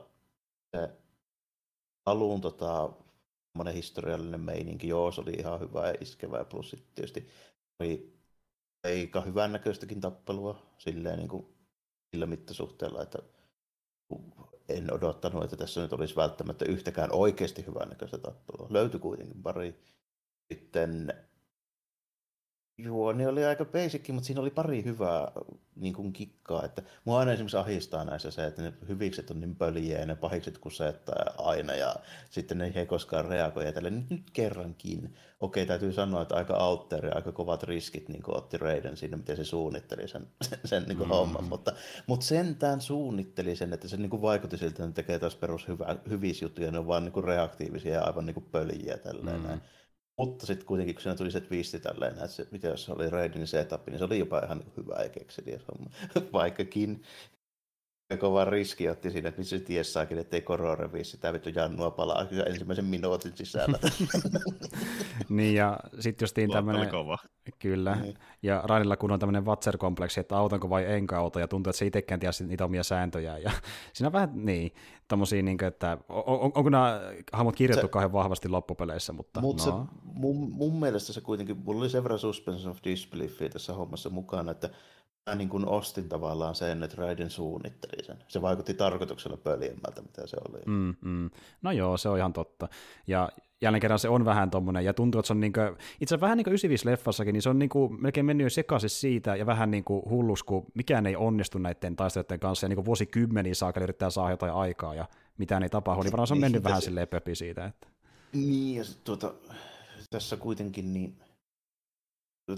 se 0.76 0.90
alun 2.06 2.42
tota, 2.42 2.90
historiallinen 3.74 4.42
meininki, 4.42 4.88
joo, 4.88 5.12
se 5.12 5.22
oli 5.22 5.32
ihan 5.32 5.60
hyvä 5.60 5.88
ja 5.88 5.96
iskevä, 6.02 6.38
ja 6.38 6.46
plus 6.46 6.70
sitten 6.70 6.92
tietysti 6.96 7.28
oli 7.80 8.20
aika 8.84 9.22
hyvän 9.22 9.52
näköistäkin 9.52 10.02
tappelua 10.02 10.60
silleen 10.78 11.18
niin 11.18 11.30
kuin 11.30 11.46
sillä 12.12 12.26
mittasuhteella, 12.26 13.02
että 13.02 13.20
en 14.70 14.94
odottanut, 14.94 15.44
että 15.44 15.58
tässä 15.58 15.82
nyt 15.82 15.94
olisi 15.94 16.16
välttämättä 16.16 16.66
yhtäkään 16.66 17.10
oikeasti 17.12 17.66
hyvännäköistä 17.68 18.18
tappelua. 18.18 18.68
Löytyi 18.70 19.00
kuitenkin 19.00 19.44
pari. 19.44 19.80
Sitten 20.54 21.14
juoni 22.78 23.28
oli 23.28 23.46
aika 23.46 23.66
basic, 23.66 24.10
mutta 24.10 24.28
siinä 24.28 24.42
oli 24.42 24.50
pari 24.50 24.84
hyvää 24.84 25.32
niin 25.76 25.94
kuin 25.94 26.14
kikkaa. 26.14 26.66
Että 26.66 26.82
mua 27.06 27.20
aina 27.20 27.32
esimerkiksi 27.32 27.58
ahistaa 27.58 28.06
näissä 28.06 28.32
se, 28.32 28.46
että 28.46 28.62
ne 28.62 28.74
hyvikset 28.88 29.32
on 29.32 29.40
niin 29.40 29.56
pöliä 29.56 30.00
ja 30.00 30.06
ne 30.06 30.16
pahikset 30.16 30.58
kusettaa 30.58 31.26
aina 31.38 31.76
ja 31.76 31.96
sitten 32.30 32.58
ne 32.58 32.72
ei 32.76 32.86
koskaan 32.86 33.26
reagoi. 33.26 33.66
Ja 33.66 33.82
nyt, 33.82 34.10
nyt 34.10 34.30
kerrankin. 34.34 35.16
Okei, 35.40 35.66
täytyy 35.66 35.94
sanoa, 35.94 36.22
että 36.22 36.36
aika 36.36 36.56
autteri 36.56 37.08
ja 37.08 37.16
aika 37.16 37.32
kovat 37.32 37.64
riskit 37.64 38.10
niin 38.10 38.24
kuin 38.24 38.38
otti 38.38 38.58
Reiden 38.58 38.98
siinä, 38.98 39.18
miten 39.18 39.38
se 39.38 39.44
suunnitteli 39.44 40.08
sen, 40.08 40.28
sen 40.66 40.84
niin 40.84 40.98
kuin 40.98 41.08
mm. 41.08 41.14
homman. 41.14 41.44
Mutta, 41.44 41.74
mutta 42.08 42.26
sentään 42.26 42.82
suunnitteli 42.82 43.56
sen, 43.56 43.74
että 43.74 43.88
se 43.88 43.98
niin 43.98 44.10
kuin 44.10 44.22
vaikutti 44.22 44.58
siltä, 44.58 44.72
että 44.72 44.86
ne 44.86 44.92
tekee 44.92 45.20
taas 45.20 45.36
perus 45.36 45.68
hyvä, 45.68 45.96
hyvissä 46.10 46.46
juttuja, 46.46 46.72
ne 46.72 46.80
on 46.80 46.88
vaan 46.88 47.04
niin 47.04 47.14
kuin 47.14 47.24
reaktiivisia 47.24 47.94
ja 47.94 48.04
aivan 48.04 48.26
niin 48.26 48.34
kuin 48.34 48.48
pöliä 48.52 48.98
tälleen 48.98 49.38
mm. 49.40 49.48
näin. 49.48 49.62
Mutta 50.18 50.46
sitten 50.46 50.68
kuitenkin, 50.68 50.96
kun 50.96 51.02
siinä 51.02 51.16
tuli 51.16 51.32
se 51.32 51.42
twisti 51.42 51.80
tälleen, 51.80 52.14
että 52.14 52.28
se, 52.28 52.48
mitä 52.52 52.68
jos 52.68 52.90
oli 52.90 53.10
Raidin 53.10 53.48
setup, 53.48 53.88
niin 53.88 53.98
se 53.98 54.06
oli 54.06 54.20
jopa 54.20 54.40
ihan 54.40 54.64
hyvä 54.78 55.04
ja 55.04 55.10
kekseliä 55.10 55.60
homma. 55.72 55.92
Vaikkakin 56.34 57.04
kova 58.20 58.46
riski 58.46 58.90
otti 58.90 59.12
siinä, 59.12 59.30
että 59.30 59.42
missä 59.42 59.58
se 59.58 59.64
ties 59.64 59.94
saakin, 59.94 60.18
ettei 60.18 60.42
Koro 60.42 60.76
revii 60.76 61.04
sitä 61.04 61.34
vittu 61.34 61.50
jannua 61.50 61.92
palaa 61.92 62.26
kyllä 62.26 62.44
ensimmäisen 62.44 62.86
minuutin 62.86 63.32
sisällä. 63.36 63.80
niin 65.30 65.56
ja 65.56 65.80
sitten 66.00 66.26
justiin 66.26 66.52
tämmöinen, 66.52 66.90
kyllä, 67.60 67.96
niin. 67.96 68.16
ja 68.42 68.62
Rainilla 68.66 68.98
kun 68.98 69.12
on 69.12 69.20
tämmöinen 69.20 69.46
vatser-kompleksi, 69.46 70.20
että 70.20 70.38
autanko 70.38 70.70
vai 70.70 70.94
enkä 70.94 71.18
auta, 71.18 71.40
ja 71.40 71.48
tuntuu, 71.48 71.70
että 71.70 71.78
se 71.78 71.86
itsekään 71.86 72.20
tiedä 72.20 72.34
niitä 72.48 72.66
omia 72.66 72.84
sääntöjä, 72.84 73.38
ja 73.38 73.52
siinä 73.94 74.08
on 74.08 74.14
vähän 74.14 74.30
niin, 74.34 74.72
tommosia, 75.08 75.44
niin 75.44 75.58
kuin, 75.58 75.68
että 75.68 75.98
on, 76.10 76.24
on, 76.26 76.52
onko 76.56 76.70
nämä 76.70 77.02
hahmot 77.34 77.56
kirjoittu 77.56 77.88
se, 77.88 77.92
kauhean 77.92 78.14
vahvasti 78.14 78.50
loppupeleissä, 78.50 79.14
mutta 79.14 79.42
mut 79.42 79.58
no. 79.58 79.64
se, 79.64 79.72
mun, 80.04 80.52
mun, 80.52 80.80
mielestä 80.80 81.14
se 81.14 81.22
kuitenkin, 81.22 81.58
mulla 81.58 81.80
oli 81.80 81.90
sen 81.90 82.04
verran 82.04 82.20
suspension 82.20 82.72
of 82.72 82.78
disbeliefia 82.84 83.50
tässä 83.50 83.74
hommassa 83.74 84.10
mukana, 84.10 84.52
että 84.52 84.70
mä 85.30 85.36
niin 85.36 85.50
kuin 85.50 85.68
ostin 85.68 86.10
tavallaan 86.10 86.56
sen, 86.56 86.84
että 86.84 86.98
Raiden 86.98 87.30
suunnitteli 87.30 88.04
sen. 88.04 88.18
Se 88.28 88.42
vaikutti 88.42 88.74
tarkoituksella 88.74 89.38
pöljemmältä, 89.38 90.02
mitä 90.02 90.28
se 90.28 90.38
oli. 90.50 90.62
Mm, 90.66 90.96
mm. 91.02 91.30
No 91.62 91.72
joo, 91.72 91.98
se 91.98 92.10
on 92.10 92.18
ihan 92.18 92.34
totta. 92.34 92.68
Ja 93.08 93.30
jälleen 93.62 93.82
kerran 93.82 94.00
se 94.00 94.10
on 94.10 94.26
vähän 94.26 94.50
tommonen, 94.50 94.86
ja 94.86 94.94
tuntuu, 94.94 95.20
että 95.20 95.28
se 95.28 95.34
on 95.34 95.40
niinku, 95.40 95.60
itse 96.02 96.22
vähän 96.22 96.38
niin 96.38 96.46
kuin 96.46 96.56
95-leffassakin, 96.56 97.32
niin 97.32 97.42
se 97.42 97.50
on 97.50 97.60
niinku 97.60 97.90
melkein 97.90 98.26
mennyt 98.26 98.46
jo 98.46 98.50
sekaisin 98.50 98.90
siitä, 98.90 99.36
ja 99.36 99.46
vähän 99.46 99.72
niin 99.72 99.84
kuin 99.84 100.04
hullus, 100.10 100.44
kun 100.44 100.66
mikään 100.74 101.06
ei 101.06 101.16
onnistu 101.16 101.58
näiden 101.58 101.96
taistelijoiden 101.96 102.40
kanssa, 102.40 102.66
ja 102.66 102.70
niin 102.70 102.78
kuin 102.78 102.86
vuosikymmeniä 102.86 103.54
saakka 103.54 103.82
yrittää 103.82 104.10
saada 104.10 104.32
jotain 104.32 104.54
aikaa, 104.54 104.96
ja 104.96 105.06
mitään 105.38 105.64
ei 105.64 105.70
tapahdu, 105.70 106.04
niin 106.04 106.12
varmaan 106.12 106.28
se 106.28 106.34
on 106.34 106.40
mennyt 106.40 106.62
niin, 106.62 106.70
vähän 106.70 106.82
silleen 106.82 107.08
pöpi 107.08 107.36
siitä. 107.36 107.66
Että... 107.66 107.88
Niin, 108.34 108.76
ja 108.76 108.84
tuota, 109.04 109.34
tässä 110.10 110.38
kuitenkin 110.38 110.94
niin 110.94 111.18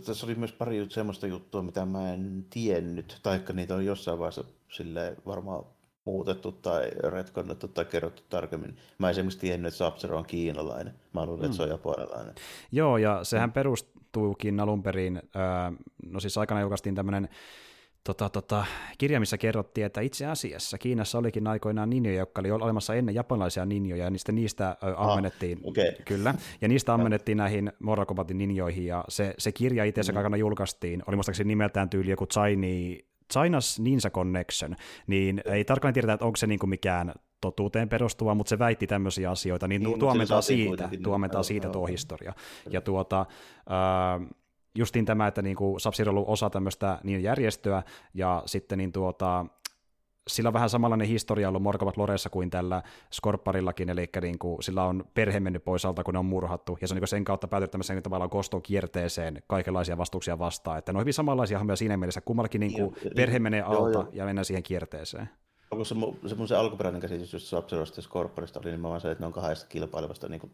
tässä 0.06 0.26
oli 0.26 0.36
myös 0.36 0.52
pari 0.52 0.86
semmoista 0.90 1.28
juttua, 1.28 1.62
mitä 1.62 1.86
mä 1.86 2.14
en 2.14 2.46
tiennyt, 2.50 3.20
taikka 3.24 3.54
niitä 3.54 3.76
on 3.76 3.86
jossain 3.86 4.20
vaiheessa 4.20 4.44
sille 4.72 5.16
varmaan 5.26 5.66
muutettu 6.06 6.52
tai 6.52 6.92
retkonnettu 7.10 7.68
tai 7.68 7.86
kerrottu 7.86 8.24
tarkemmin. 8.30 8.78
Mä 8.98 9.10
esimerkiksi 9.10 9.40
tiennyt, 9.40 9.68
että 9.68 9.78
Sapsero 9.78 10.18
on 10.18 10.26
kiinalainen. 10.26 10.94
Mä 11.14 11.26
luulen, 11.26 11.46
että 11.46 11.58
se 11.58 11.64
on 11.64 11.70
mm. 11.70 11.72
japanilainen. 11.72 12.36
Joo, 12.72 12.98
ja 12.98 13.24
sehän 13.24 13.52
perustuukin 13.52 14.60
alun 14.60 14.84
perin, 14.84 15.22
no 16.06 16.20
siis 16.20 16.38
aikana 16.38 16.62
julkaistiin 16.62 16.96
tämmöinen 16.96 17.30
tota, 18.06 18.30
tota, 18.30 18.66
kirja, 18.98 19.20
missä 19.20 19.38
kerrottiin, 19.38 19.86
että 19.86 20.02
itse 20.02 20.26
asiassa 20.26 20.78
Kiinassa 20.78 21.18
olikin 21.18 21.48
aikoinaan 21.48 21.90
ninjoja, 21.90 22.20
jotka 22.20 22.42
oli 22.42 22.52
olemassa 22.52 22.96
ennen 22.96 23.16
japanilaisia 23.16 23.66
ninjoja, 23.66 24.04
ja 24.04 24.10
niistä, 24.10 24.32
niistä 24.32 24.78
ah, 24.82 25.10
ammennettiin, 25.10 25.60
okay. 25.64 25.92
kyllä, 26.06 26.34
ja 26.62 26.68
niistä 26.68 26.94
ammennettiin 26.94 27.38
näihin 27.38 27.72
Mortal 27.80 28.06
Kombatin 28.06 28.38
ninjoihin, 28.38 28.86
ja 28.86 29.06
se, 29.10 29.34
se 29.38 29.52
kirja 29.52 29.86
itse 29.86 30.02
asiassa 30.02 30.14
mm. 30.14 30.18
aikana 30.18 30.38
julkaistiin, 30.38 31.04
oli 31.08 31.16
muistaakseni 31.16 31.48
nimeltään 31.48 31.90
tyyli 31.90 32.10
joku 32.10 32.28
Chinese 32.28 33.06
China's 33.34 33.82
Ninja 33.84 34.10
Connection, 34.10 34.76
niin 35.08 35.42
ei 35.46 35.66
tarkalleen 35.66 35.94
tiedetä, 35.94 36.14
että 36.14 36.26
onko 36.26 36.36
se 36.36 36.48
niin 36.48 36.60
kuin 36.60 36.70
mikään 36.70 37.14
totuuteen 37.42 37.90
perustuva, 37.90 38.36
mutta 38.36 38.50
se 38.50 38.60
väitti 38.60 38.88
tämmöisiä 38.88 39.32
asioita, 39.32 39.68
niin, 39.68 39.84
niin 39.84 40.00
tuomentaa 40.00 40.42
siitä, 40.42 40.90
tuomentaa 41.04 41.44
siitä 41.44 41.70
tuo 41.70 41.86
historia. 41.86 42.34
Ja 42.70 42.82
tuota, 42.82 43.26
äh, 43.60 44.28
justiin 44.76 45.06
tämä, 45.06 45.28
että 45.28 45.42
niin 45.42 45.56
kuin 45.56 45.80
Sub-Zero 45.80 46.10
on 46.10 46.16
ollut 46.16 46.30
osa 46.30 46.50
tämmöistä 46.50 47.00
niin 47.04 47.24
järjestöä, 47.24 47.84
ja 48.14 48.44
sitten 48.46 48.78
niin 48.78 48.92
tuota, 48.92 49.46
sillä 50.28 50.48
on 50.48 50.54
vähän 50.54 50.70
samanlainen 50.70 51.08
historia 51.08 51.48
ollut 51.48 51.64
Morkavat 51.64 51.98
Loressa 51.98 52.30
kuin 52.30 52.50
tällä 52.50 52.84
Skorparillakin, 53.14 53.90
eli 53.90 54.10
niin 54.22 54.40
kuin, 54.40 54.64
sillä 54.64 54.84
on 54.84 55.06
perhe 55.14 55.40
mennyt 55.40 55.64
pois 55.64 55.86
alta, 55.86 56.04
kun 56.04 56.14
ne 56.14 56.20
on 56.20 56.26
murhattu, 56.26 56.78
ja 56.82 56.88
se 56.88 56.94
on 56.94 57.00
niin 57.00 57.08
sen 57.08 57.24
kautta 57.24 57.48
päätynyt 57.48 57.72
tämmöiseen 57.72 58.04
tavallaan 58.04 58.30
kostoon 58.30 58.64
kierteeseen 58.64 59.44
kaikenlaisia 59.48 59.98
vastuuksia 59.98 60.40
vastaan, 60.40 60.78
että 60.78 60.94
ne 60.94 60.98
on 60.98 61.02
hyvin 61.02 61.14
samanlaisia 61.14 61.58
hahmoja 61.58 61.76
siinä 61.76 61.98
mielessä, 61.98 62.22
kummallakin 62.22 62.60
niin 62.60 62.74
kuin, 62.74 62.96
perhe 63.16 63.40
menee 63.40 63.62
alta 63.62 63.82
joo, 63.82 63.92
joo. 63.92 64.10
ja 64.14 64.26
mennään 64.26 64.46
siihen 64.46 64.64
kierteeseen. 64.64 65.30
Onko 65.72 65.86
se, 65.86 65.96
se 66.26 66.36
mun 66.36 66.48
se 66.48 66.56
alkuperäinen 66.56 67.02
käsitys 67.02 67.34
just 67.34 67.48
sub 67.48 67.66
ja 67.72 68.02
Scorpionista 68.02 68.60
oli 68.60 68.72
nimenomaan 68.72 69.02
se, 69.02 69.12
että 69.12 69.22
ne 69.22 69.26
on 69.26 69.34
kahdesta 69.34 69.68
kilpailevasta 69.68 70.28
niin 70.28 70.52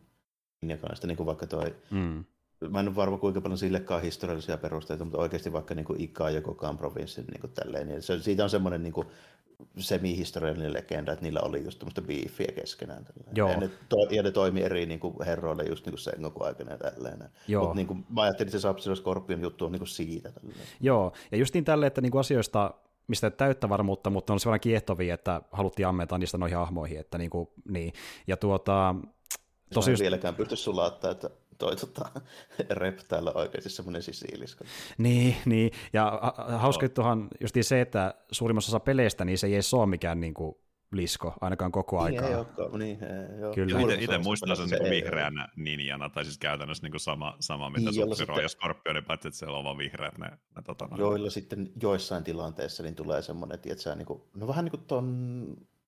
linjakaista, 0.61 1.07
niin 1.07 1.17
kuin 1.17 1.27
vaikka 1.27 1.47
toi 1.47 1.75
mm. 1.91 2.23
Mä 2.69 2.79
en 2.79 2.87
ole 2.87 2.95
varma 2.95 3.17
kuinka 3.17 3.41
paljon 3.41 3.57
sillekaan 3.57 4.01
historiallisia 4.01 4.57
perusteita, 4.57 5.05
mutta 5.05 5.17
oikeasti 5.17 5.53
vaikka 5.53 5.75
niin 5.75 5.85
kuin 5.85 6.01
Ika 6.01 6.29
ja 6.29 6.41
Kokaan 6.41 6.77
provinssin 6.77 7.25
niin 7.25 7.41
kuin 7.41 7.53
tälleen, 7.53 7.87
niin 7.87 8.01
se, 8.01 8.19
siitä 8.19 8.43
on 8.43 8.49
semmoinen 8.49 8.83
niin 8.83 8.93
kuin 8.93 9.07
semi-historiallinen 9.77 10.73
legenda, 10.73 11.11
että 11.11 11.25
niillä 11.25 11.39
oli 11.39 11.63
just 11.63 11.79
tämmöistä 11.79 12.01
biifiä 12.01 12.51
keskenään. 12.55 13.05
Joo. 13.35 13.49
Ja, 13.49 13.57
ne 13.57 13.69
to, 13.89 13.97
ja 14.09 14.23
ne 14.23 14.31
toimi 14.31 14.61
eri 14.61 14.85
niin 14.85 14.99
kuin 14.99 15.15
herroille 15.25 15.63
just 15.63 15.85
niin 15.85 15.91
kuin 15.91 15.99
Sengoku 15.99 16.43
aikana 16.43 16.71
ja 16.71 16.77
tälleen. 16.77 17.29
Mutta 17.59 17.75
niin 17.75 17.87
kuin, 17.87 18.05
mä 18.09 18.21
ajattelin, 18.21 18.55
että 18.55 18.81
se 18.81 18.95
Scorpion 18.95 19.41
juttu 19.41 19.65
on 19.65 19.71
niin 19.71 19.79
kuin 19.79 19.87
siitä. 19.87 20.31
Tälleen. 20.31 20.59
Joo, 20.79 21.13
ja 21.31 21.37
justiin 21.37 21.65
tälle, 21.65 21.87
että 21.87 22.01
niin 22.01 22.11
kuin 22.11 22.19
asioista 22.19 22.73
mistä 23.07 23.27
ei 23.27 23.31
täyttä 23.31 23.69
varmuutta, 23.69 24.09
mutta 24.09 24.33
on 24.33 24.39
se 24.39 24.45
vähän 24.45 24.59
kiehtovia, 24.59 25.13
että 25.13 25.41
haluttiin 25.51 25.87
ammentaa 25.87 26.17
niistä 26.17 26.37
noihin 26.37 26.57
hahmoihin, 26.57 26.99
että 26.99 27.17
niin 27.17 27.29
kuin, 27.29 27.49
niin. 27.69 27.93
Ja 28.27 28.37
tuota, 28.37 28.95
tosi 29.73 29.91
just... 29.91 30.01
vieläkään 30.01 30.35
pysty 30.35 30.55
sulattaa, 30.55 31.11
että 31.11 31.29
toi 31.57 31.75
tota, 31.75 32.11
rep 32.69 32.99
täällä 33.07 33.31
oikeasti 33.35 33.69
semmoinen 33.69 34.03
sisiiliska. 34.03 34.65
Niin, 34.97 35.35
niin, 35.45 35.71
ja 35.93 36.21
hauska 36.57 36.85
juttuhan 36.85 37.27
just 37.39 37.55
se, 37.61 37.81
että 37.81 38.13
suurimmassa 38.31 38.69
osa 38.69 38.79
peleistä 38.79 39.25
niin 39.25 39.37
se 39.37 39.47
ei 39.47 39.53
edes 39.53 39.73
ole 39.73 39.85
mikään 39.85 40.19
niin 40.19 40.33
kuin, 40.33 40.55
lisko 40.91 41.33
ainakaan 41.41 41.71
koko 41.71 41.99
aikaa. 41.99 42.21
Niin, 42.21 42.33
ei 42.33 42.39
olekaan, 42.39 42.79
niin, 42.79 43.03
ei, 43.03 43.39
joo. 43.39 43.53
Kyllä. 43.53 43.79
Itse, 43.79 43.95
itse 43.95 44.17
muistan 44.17 44.57
sen 44.57 44.69
niin 44.69 44.89
vihreänä 44.89 45.47
ninjana, 45.55 46.09
tai 46.09 46.25
siis 46.25 46.37
käytännössä 46.37 46.83
niin 46.83 46.91
kuin 46.91 46.99
sama, 46.99 47.37
sama 47.39 47.69
mitä 47.69 47.91
niin, 47.91 47.95
Sub-Zero 47.95 48.15
sitten... 48.15 48.41
ja 48.41 48.49
Scorpion, 48.49 49.03
paitsi 49.07 49.27
että 49.27 49.37
siellä 49.37 49.57
on 49.57 49.63
vaan 49.63 49.77
vihreät 49.77 50.17
ne, 50.17 50.27
ne 50.27 50.61
tota, 50.65 50.87
Joilla 50.97 51.29
sitten 51.29 51.71
joissain 51.81 52.23
tilanteissa 52.23 52.83
niin 52.83 52.95
tulee 52.95 53.21
semmoinen, 53.21 53.55
että 53.55 53.95
niin 53.95 54.05
kuin, 54.05 54.21
no 54.35 54.47
vähän 54.47 54.65
niin 54.65 54.71
kuin 54.71 54.85
ton 54.87 55.45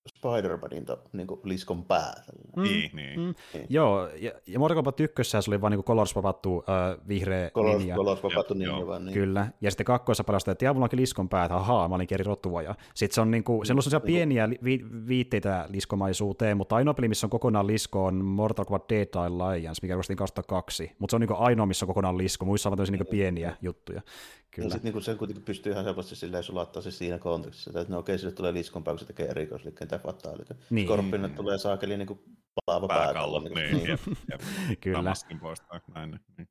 Spider-Manin 0.10 0.86
to, 0.86 0.99
niin 1.14 1.28
kuin 1.28 1.39
liskon 1.43 1.84
pää. 1.84 2.24
Mm, 2.56 2.64
niin, 2.64 2.91
niin. 2.93 3.20
Mm. 3.20 3.34
niin. 3.54 3.66
Joo, 3.70 4.08
ja, 4.08 4.32
ja 4.47 4.60
Mortal 4.60 4.76
Kombat 4.76 4.99
1 4.99 5.24
se 5.24 5.38
oli 5.47 5.62
vain 5.62 5.72
niin 5.72 5.84
colors 5.84 6.16
vapattu 6.16 6.64
äh, 6.70 7.08
vihreä 7.08 7.49
colors, 7.49 7.78
linja. 7.80 7.95
Colors 7.95 8.24
vapattu 8.24 8.54
ninja 8.54 8.88
vaan, 8.88 9.06
niin. 9.06 9.14
Kyllä, 9.14 9.47
ja 9.62 9.72
sitten 9.72 9.86
kakkoissa 9.86 10.24
palastaa, 10.24 10.51
että 10.51 10.74
mulla 10.74 10.86
onkin 10.86 10.99
liskon 10.99 11.30
pää, 11.30 11.45
että 11.45 11.56
ahaa, 11.56 11.89
mä 11.89 11.95
olin 11.95 12.08
eri 12.12 12.24
rottuvoja. 12.24 12.76
Sitten 12.93 13.16
se 13.16 13.22
on, 13.22 13.32
niin 13.32 13.43
kuin, 13.43 13.66
se 13.66 13.74
on 13.74 13.84
sellaisia 13.84 13.99
niin 13.99 14.06
pieniä 14.06 14.49
vi- 14.64 14.86
viitteitä 15.08 15.66
liskomaisuuteen, 15.70 16.58
mutta 16.58 16.76
ainoa 16.76 16.93
peli, 16.93 17.08
missä 17.08 17.28
on 17.28 17.32
kokonaan 17.32 17.68
lisko, 17.68 18.06
on 18.06 18.26
Mortal 18.26 18.66
Kombat 18.66 18.89
Dead 18.89 19.08
Alliance, 19.16 19.80
mikä 19.82 19.95
kosti 19.95 20.16
2002. 20.16 20.91
Mutta 20.99 21.12
se 21.12 21.16
on 21.16 21.20
niin 21.20 21.28
kuin 21.28 21.39
ainoa, 21.39 21.66
missä 21.66 21.86
on 21.86 21.88
kokonaan 21.88 22.18
lisko, 22.18 22.45
muissa 22.45 22.70
on 22.70 22.78
tämmöisiä 22.78 22.97
niin 22.97 23.08
pieniä 23.08 23.58
juttuja. 23.62 24.01
Kyllä. 24.56 24.66
Ja 24.66 24.72
sitten 24.72 24.93
niin 24.93 25.04
sen 25.04 25.18
kuitenkin 25.18 25.45
pystyy 25.45 25.72
ihan 25.72 25.86
helposti 25.86 26.16
silleen 26.16 26.43
sulattaa 26.43 26.82
se 26.82 26.91
siinä 26.91 27.20
kontekstissa, 27.20 27.80
että 27.80 27.93
no 27.93 27.99
okei, 27.99 28.18
sille 28.18 28.34
tulee 28.34 28.54
liskon 28.54 28.84
pää, 28.84 28.91
kun 28.91 28.99
se 28.99 29.06
tekee 29.06 29.28
erikoisliikkeen 29.28 29.88
tai 29.88 29.99
fataalita. 29.99 30.56
Niin. 30.70 30.88
Skorpionille 30.88 31.30
tulee 31.30 31.58
saakeli 31.58 31.97
niin 31.97 32.08
kuin 32.08 32.20
palaava 32.66 32.88
pääkallo. 32.88 33.39
Niin, 33.39 33.54
niin. 33.54 33.88
Jep, 33.88 33.99
jep. 34.32 34.41
Kyllä. 34.82 35.14
poistaa, 35.41 35.80
näin. 35.95 36.20
Niin. 36.38 36.47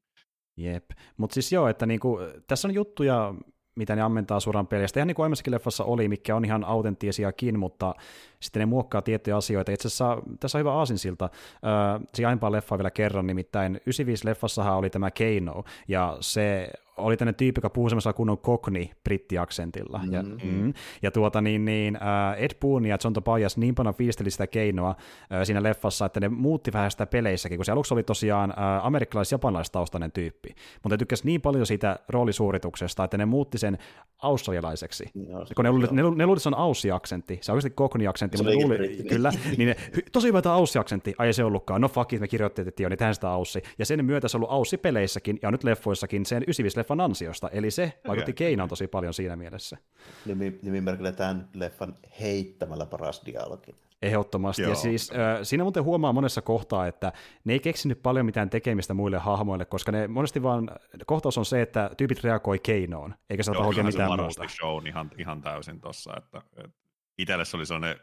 Jep, 0.57 0.91
mutta 1.17 1.35
siis 1.35 1.53
joo, 1.53 1.69
että 1.69 1.87
niinku, 1.87 2.19
tässä 2.47 2.69
on 2.69 2.75
juttuja, 2.75 3.35
mitä 3.77 3.97
ne 3.97 4.03
ammentaa 4.03 4.41
suoraan 4.41 4.67
pelistä. 4.67 5.01
Ihan 5.01 5.07
niin 5.07 5.15
kuin 5.15 5.25
aiemmassakin 5.25 5.53
leffassa 5.53 5.85
oli, 5.85 6.09
mikä 6.09 6.37
on 6.37 6.45
ihan 6.45 6.65
autenttisiakin, 6.65 7.59
mutta 7.59 7.95
sitten 8.41 8.61
ne 8.61 8.67
muokkaa 8.67 9.03
tiettyjä 9.03 9.37
asioita. 9.37 9.73
Itse 9.73 9.89
asiassa 9.89 10.23
tässä 10.41 10.59
on 10.59 10.61
hyvä 10.61 10.73
aasinsilta. 10.73 11.31
Öö, 11.65 12.07
se 12.15 12.27
aiempaa 12.27 12.53
leffaa 12.53 12.79
vielä 12.79 12.91
kerran, 12.91 13.27
nimittäin 13.27 13.77
95-leffassahan 13.77 14.79
oli 14.79 14.91
tämä 14.91 15.11
Keino, 15.11 15.65
ja 15.89 16.17
se 16.21 16.71
oli 16.97 17.17
tänne 17.17 17.33
tyyppi, 17.33 17.59
joka 17.59 17.71
puhuu 17.71 17.89
semmoisella 17.89 18.13
kunnon 18.13 18.39
cockney 18.39 18.87
brittiaksentilla. 19.05 19.99
Mm-hmm. 19.99 20.13
Ja, 20.13 20.23
mm, 20.23 20.73
ja 21.03 21.11
tuota 21.11 21.41
niin, 21.41 21.65
niin 21.65 21.99
Ed 22.37 22.51
Boon 22.61 22.87
ja 22.87 22.99
John 23.05 23.15
Tobias 23.15 23.57
niin 23.57 23.75
paljon 23.75 23.95
fiisteli 23.95 24.31
sitä 24.31 24.47
keinoa 24.47 24.95
siinä 25.45 25.63
leffassa, 25.63 26.07
että 26.07 26.21
ne 26.21 26.29
muutti 26.29 26.73
vähän 26.73 26.91
sitä 26.91 27.07
peleissäkin, 27.07 27.59
kun 27.59 27.65
se 27.65 27.73
aluksi 27.73 27.95
oli 27.95 28.03
tosiaan 28.03 28.55
amerikkalais-japanilaistaustainen 28.83 30.13
tyyppi, 30.13 30.49
mutta 30.75 30.95
ne 30.95 30.97
tykkäsi 30.97 31.27
niin 31.27 31.41
paljon 31.41 31.67
siitä 31.67 31.99
roolisuorituksesta, 32.09 33.05
että 33.05 33.19
ne 33.19 33.27
muutti 33.27 33.59
sen 33.59 33.79
australialaiseksi. 34.23 35.05
No, 35.15 35.47
kun 35.57 35.65
ne, 35.65 35.71
luuli, 35.71 35.87
ne, 35.91 36.03
ne 36.03 36.27
luuli, 36.27 36.37
että 36.37 36.43
se 36.43 36.49
on 36.49 36.55
aussi-aksentti, 36.55 37.39
se 37.41 37.53
on 37.53 37.57
oikeasti 37.57 37.77
cockney-aksentti, 37.77 38.37
mutta 38.37 38.51
ne 38.51 38.55
luuli, 38.55 39.05
kyllä, 39.09 39.33
niin 39.57 39.69
ne, 39.69 39.77
tosi 40.13 40.29
hyvä 40.29 40.43
tämä 40.43 40.55
aussi-aksentti, 40.55 41.15
ai 41.19 41.27
ei 41.27 41.33
se 41.33 41.45
ollutkaan, 41.45 41.81
no 41.81 41.89
fuck 41.89 42.13
it, 42.13 42.21
me 42.21 42.29
kirjoittiin, 42.29 42.69
että 42.69 42.89
niin 42.89 42.99
tähän 42.99 43.15
sitä 43.15 43.31
aussi, 43.31 43.63
ja 43.79 43.87
sen 43.87 44.05
myötä 44.05 44.29
se 44.29 44.37
on 44.37 44.41
ollut 44.41 44.51
aussi-peleissäkin, 44.51 45.39
ja 45.43 45.51
nyt 45.51 45.65
leffoissakin 45.65 46.27
sen 46.27 46.43
95 46.43 46.77
leffan 46.83 47.01
ansiosta, 47.01 47.49
eli 47.49 47.71
se 47.71 48.01
vaikutti 48.09 48.33
Keinaan 48.33 48.69
tosi 48.69 48.87
paljon 48.87 49.15
siinä 49.15 49.37
mielessä. 49.37 49.77
Nimi, 50.27 50.59
nimimerkillä 50.63 51.13
tämän 51.13 51.49
leffan 51.55 51.97
heittämällä 52.21 52.87
paras 52.87 53.23
dialogi. 53.27 53.75
Ehdottomasti. 54.03 54.63
Joo. 54.63 54.71
Ja 54.71 54.75
siis 54.75 55.11
äh, 55.11 55.39
siinä 55.43 55.65
muuten 55.65 55.85
huomaa 55.85 56.13
monessa 56.13 56.43
kohtaa, 56.43 56.87
että 56.87 57.13
ne 57.45 57.53
ei 57.53 57.61
keksinyt 57.61 58.03
paljon 58.03 58.27
mitään 58.27 58.51
tekemistä 58.51 58.95
muille 58.95 59.19
hahmoille, 59.19 59.65
koska 59.65 59.93
ne 59.93 60.09
monesti 60.09 60.43
vaan, 60.43 60.71
kohtaus 61.07 61.39
on 61.39 61.45
se, 61.45 61.63
että 61.63 61.91
tyypit 61.97 62.25
reagoi 62.25 62.59
keinoon, 62.59 63.15
eikä 63.31 63.43
saa 63.43 63.67
oikein 63.67 63.87
mitään 63.87 64.21
muuta. 64.21 64.49
show 64.49 64.87
ihan, 64.87 65.11
ihan 65.19 65.43
täysin 65.43 65.81
tossa, 65.81 66.13
että, 66.17 66.43
että 66.57 66.79
itselle 67.19 67.45
se 67.45 67.57
oli 67.57 67.67
sellainen 67.67 67.97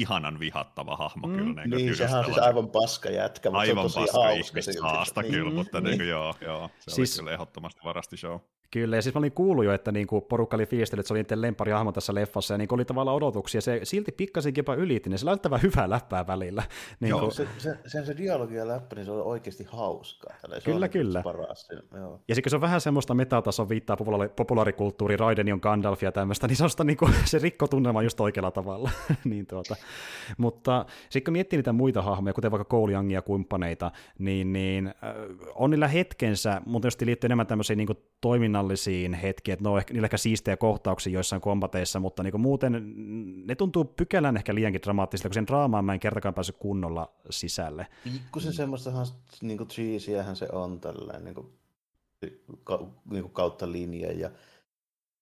ihanan 0.00 0.40
vihattava 0.40 0.96
hahmo 0.96 1.26
mm. 1.26 1.36
kyllä. 1.36 1.66
Niin, 1.66 1.70
niin 1.70 1.96
sehän 1.96 2.18
on 2.18 2.24
siis 2.24 2.38
aivan 2.38 2.68
paska 2.68 3.10
jätkä, 3.10 3.50
mutta 3.50 3.58
aivan 3.58 3.90
se 3.90 4.00
on 4.00 4.06
tosi 4.06 4.18
paska 4.52 4.88
haasta 4.88 5.22
niin. 5.22 5.32
kyllä, 5.32 5.50
mutta 5.52 5.80
niin. 5.80 5.98
Niin, 5.98 6.08
joo, 6.08 6.34
joo, 6.40 6.70
se 6.80 6.90
siis, 6.90 7.18
oli 7.18 7.22
kyllä 7.22 7.32
ehdottomasti 7.34 7.80
varasti 7.84 8.16
show. 8.16 8.40
Kyllä, 8.70 8.96
ja 8.96 9.02
siis 9.02 9.14
mä 9.14 9.18
olin 9.18 9.32
kuullut 9.32 9.64
jo, 9.64 9.72
että 9.72 9.92
niinku 9.92 10.20
porukka 10.20 10.56
oli 10.56 10.66
fiistellyt, 10.66 11.00
että 11.00 11.08
se 11.08 11.14
oli 11.14 11.20
niiden 11.20 11.42
lempari 11.42 11.72
hahmo 11.72 11.92
tässä 11.92 12.14
leffassa, 12.14 12.54
ja 12.54 12.58
niinku 12.58 12.74
oli 12.74 12.84
tavallaan 12.84 13.16
odotuksia, 13.16 13.60
se 13.60 13.80
silti 13.82 14.12
pikkasenkin 14.12 14.60
jopa 14.60 14.74
ylitti, 14.74 15.10
niin 15.10 15.18
se 15.18 15.24
laittava 15.24 15.58
hyvää 15.58 15.90
läppää 15.90 16.26
välillä. 16.26 16.62
Niin 17.00 17.10
joo, 17.10 17.30
se, 17.30 17.48
se, 17.58 17.78
se, 17.86 18.04
se 18.04 18.16
dialogi 18.16 18.54
ja 18.54 18.68
läppä, 18.68 18.96
niin 18.96 19.04
se 19.04 19.10
on 19.10 19.22
oikeasti 19.22 19.64
hauskaa. 19.64 20.34
Se 20.40 20.60
kyllä, 20.64 20.84
on 20.84 20.90
kyllä. 20.90 21.22
Paras, 21.22 21.68
joo. 21.94 22.20
Ja 22.28 22.34
sitten 22.34 22.50
se 22.50 22.56
on 22.56 22.60
vähän 22.60 22.80
semmoista 22.80 23.14
metatason 23.14 23.68
viittaa 23.68 23.96
populaari, 23.96 24.28
populaarikulttuuri, 24.36 25.16
Raidenion 25.16 25.58
Gandalf 25.62 26.02
ja 26.02 26.12
tämmöistä, 26.12 26.46
niin 26.48 26.56
se, 26.56 26.84
niinku, 26.84 27.08
se 27.24 27.38
rikko 27.38 27.68
tunnelma 27.68 28.02
just 28.02 28.20
oikealla 28.20 28.50
tavalla. 28.50 28.90
niin 29.24 29.46
tuota. 29.46 29.76
Mutta 30.38 30.86
sitten 31.10 31.24
kun 31.24 31.32
miettii 31.32 31.56
niitä 31.56 31.72
muita 31.72 32.02
hahmoja, 32.02 32.32
kuten 32.32 32.50
vaikka 32.50 32.76
Cole 32.76 32.92
Youngia 32.92 33.22
kumppaneita, 33.22 33.90
niin, 34.18 34.52
niin 34.52 34.86
äh, 34.86 34.94
on 35.54 35.70
niillä 35.70 35.88
hetkensä, 35.88 36.62
mutta 36.66 36.86
jos 36.86 37.00
liittyy 37.00 37.28
enemmän 37.28 37.46
tämmöisiin 37.46 37.76
niin 37.76 37.88
toiminnallisiin 38.58 39.14
hetkiin, 39.14 39.52
että 39.52 39.62
ne 39.62 39.68
on 39.68 39.78
ehkä, 39.78 39.94
niillä 39.94 40.06
ehkä 40.06 40.16
siistejä 40.16 40.56
kohtauksia 40.56 41.12
joissain 41.12 41.42
kombateissa, 41.42 42.00
mutta 42.00 42.22
niin 42.22 42.40
muuten 42.40 42.94
ne 43.46 43.54
tuntuu 43.54 43.84
pykälän 43.84 44.36
ehkä 44.36 44.54
liiankin 44.54 44.82
dramaattisilta, 44.82 45.28
kun 45.28 45.34
sen 45.34 45.46
draamaan 45.46 45.84
mä 45.84 45.92
en 45.92 46.00
kertakaan 46.00 46.34
päässyt 46.34 46.56
kunnolla 46.58 47.12
sisälle. 47.30 47.86
Pikkusen 48.04 48.52
semmoistahan 48.52 49.06
niin 49.42 49.58
kuin 49.58 49.70
se 50.34 50.48
on 50.52 50.80
tällä 50.80 51.18
niin 51.18 51.34
kuin, 51.34 51.46
niin 53.10 53.22
kuin 53.22 53.32
kautta 53.32 53.72
linjan 53.72 54.18
ja 54.18 54.30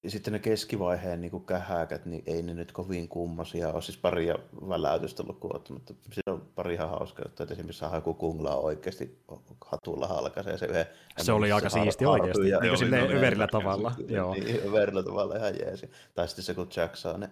ja 0.06 0.10
sitten 0.10 0.32
ne 0.32 0.38
keskivaiheen 0.38 1.20
niin 1.20 1.44
kähäkät, 1.46 2.06
niin 2.06 2.22
ei 2.26 2.42
ne 2.42 2.54
nyt 2.54 2.72
kovin 2.72 3.08
kummosia 3.08 3.72
ole. 3.72 3.82
Siis 3.82 3.98
paria 3.98 4.34
väläytystä 4.68 5.22
lukuun 5.26 5.60
mutta 5.70 5.94
siinä 6.12 6.32
on 6.32 6.42
pari 6.54 6.74
ihan 6.74 6.90
hauskaa, 6.90 7.24
että 7.26 7.46
esimerkiksi 7.50 7.78
saa 7.78 7.94
joku 7.94 8.14
kunglaa 8.14 8.56
oikeasti 8.56 9.18
hatulla 9.60 10.06
halkaisee 10.06 10.58
se 10.58 10.66
yhden. 10.66 10.86
Se 11.18 11.32
oli 11.32 11.52
aika 11.52 11.68
siisti 11.68 12.06
oikeasti, 12.06 12.48
ja, 12.48 12.60
niin 12.60 12.78
silleen 12.78 13.16
överillä 13.16 13.46
tavalla. 13.46 13.92
Joo. 14.08 14.34
Niin, 14.34 14.68
överillä 14.68 15.02
tavalla 15.02 15.36
ihan 15.36 15.54
jeesi. 15.58 15.90
Tai 16.14 16.28
sitten 16.28 16.44
se, 16.44 16.54
kun 16.54 16.68
Jack 16.76 16.96
saa 16.96 17.18
ne 17.18 17.30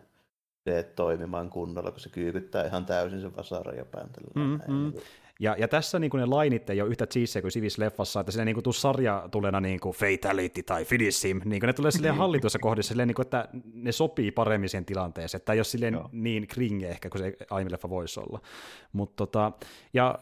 teet 0.65 0.95
toimimaan 0.95 1.51
kunnolla, 1.51 1.91
kun 1.91 2.01
se 2.01 2.09
kyykyttää 2.09 2.67
ihan 2.67 2.87
täysin 2.87 3.21
sen 3.21 3.37
vasaran 3.37 3.77
ja 3.77 3.85
pääntällä. 3.85 4.31
Mm-hmm. 4.35 4.93
Ja, 5.41 5.57
ja 5.59 5.69
tässä 5.69 5.99
niin 5.99 6.11
kuin 6.11 6.19
ne 6.19 6.27
lainit 6.27 6.71
ei 6.71 6.83
ole 6.83 6.91
yhtä 6.91 7.07
cheesejä 7.07 7.43
kuin 7.43 7.53
Sivis-leffassa, 7.53 8.21
että 8.21 8.33
siinä 8.33 8.45
niin 8.45 8.55
kuin 8.55 8.65
tuu 8.65 8.73
sarjatulena 8.73 9.61
niin 9.61 9.81
kuin 9.81 9.95
fatality 9.97 10.63
tai 10.63 10.85
finish 10.85 11.25
him, 11.25 11.41
niin 11.45 11.61
kuin 11.61 11.67
ne 11.67 11.73
tulee 11.73 11.91
silleen 11.97 12.15
hallituissa 12.15 12.59
kohdissa 12.59 12.89
silleen, 12.89 13.09
niin 13.09 13.15
kuin, 13.15 13.27
että 13.27 13.49
ne 13.73 13.93
sopii 13.93 14.31
paremmin 14.31 14.69
siihen 14.69 14.85
tilanteeseen, 14.85 15.39
että 15.39 15.53
ei 15.53 15.59
ole 15.59 15.65
silleen 15.65 15.95
Joo. 15.95 16.09
niin 16.13 16.47
kringe 16.47 16.89
ehkä 16.89 17.11
kuin 17.11 17.23
se 17.23 17.37
aiemmin 17.51 17.73
leffa 17.73 17.91
voisi 17.91 18.21
olla. 18.21 18.41
Mut 18.93 19.17
tota, 19.17 19.53
ja 19.95 20.19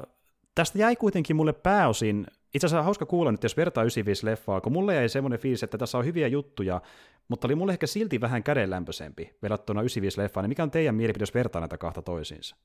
tästä 0.55 0.79
jäi 0.79 0.97
kuitenkin 0.97 1.37
mulle 1.37 1.53
pääosin, 1.53 2.27
itse 2.55 2.67
asiassa 2.67 2.83
hauska 2.83 3.07
kuulla 3.07 3.33
nyt, 3.33 3.43
jos 3.43 3.57
vertaa 3.57 3.85
95-leffaa, 3.85 4.61
kun 4.61 4.73
mulle 4.73 4.95
jäi 4.95 5.09
semmoinen 5.09 5.39
fiilis, 5.39 5.63
että 5.63 5.79
tässä 5.79 5.99
on 5.99 6.05
hyviä 6.05 6.29
juttuja, 6.29 6.81
mutta 7.29 7.47
oli 7.47 7.55
mulle 7.55 7.73
ehkä 7.73 7.87
silti 7.87 8.21
vähän 8.21 8.43
kädenlämpöisempi 8.43 9.35
verrattuna 9.43 9.83
95-leffaan, 9.83 10.43
niin 10.43 10.49
mikä 10.49 10.63
on 10.63 10.71
teidän 10.71 10.95
mielipide, 10.95 11.23
jos 11.23 11.35
vertaa 11.35 11.61
näitä 11.61 11.79
kahta 11.79 12.03
toisiinsa? 12.03 12.57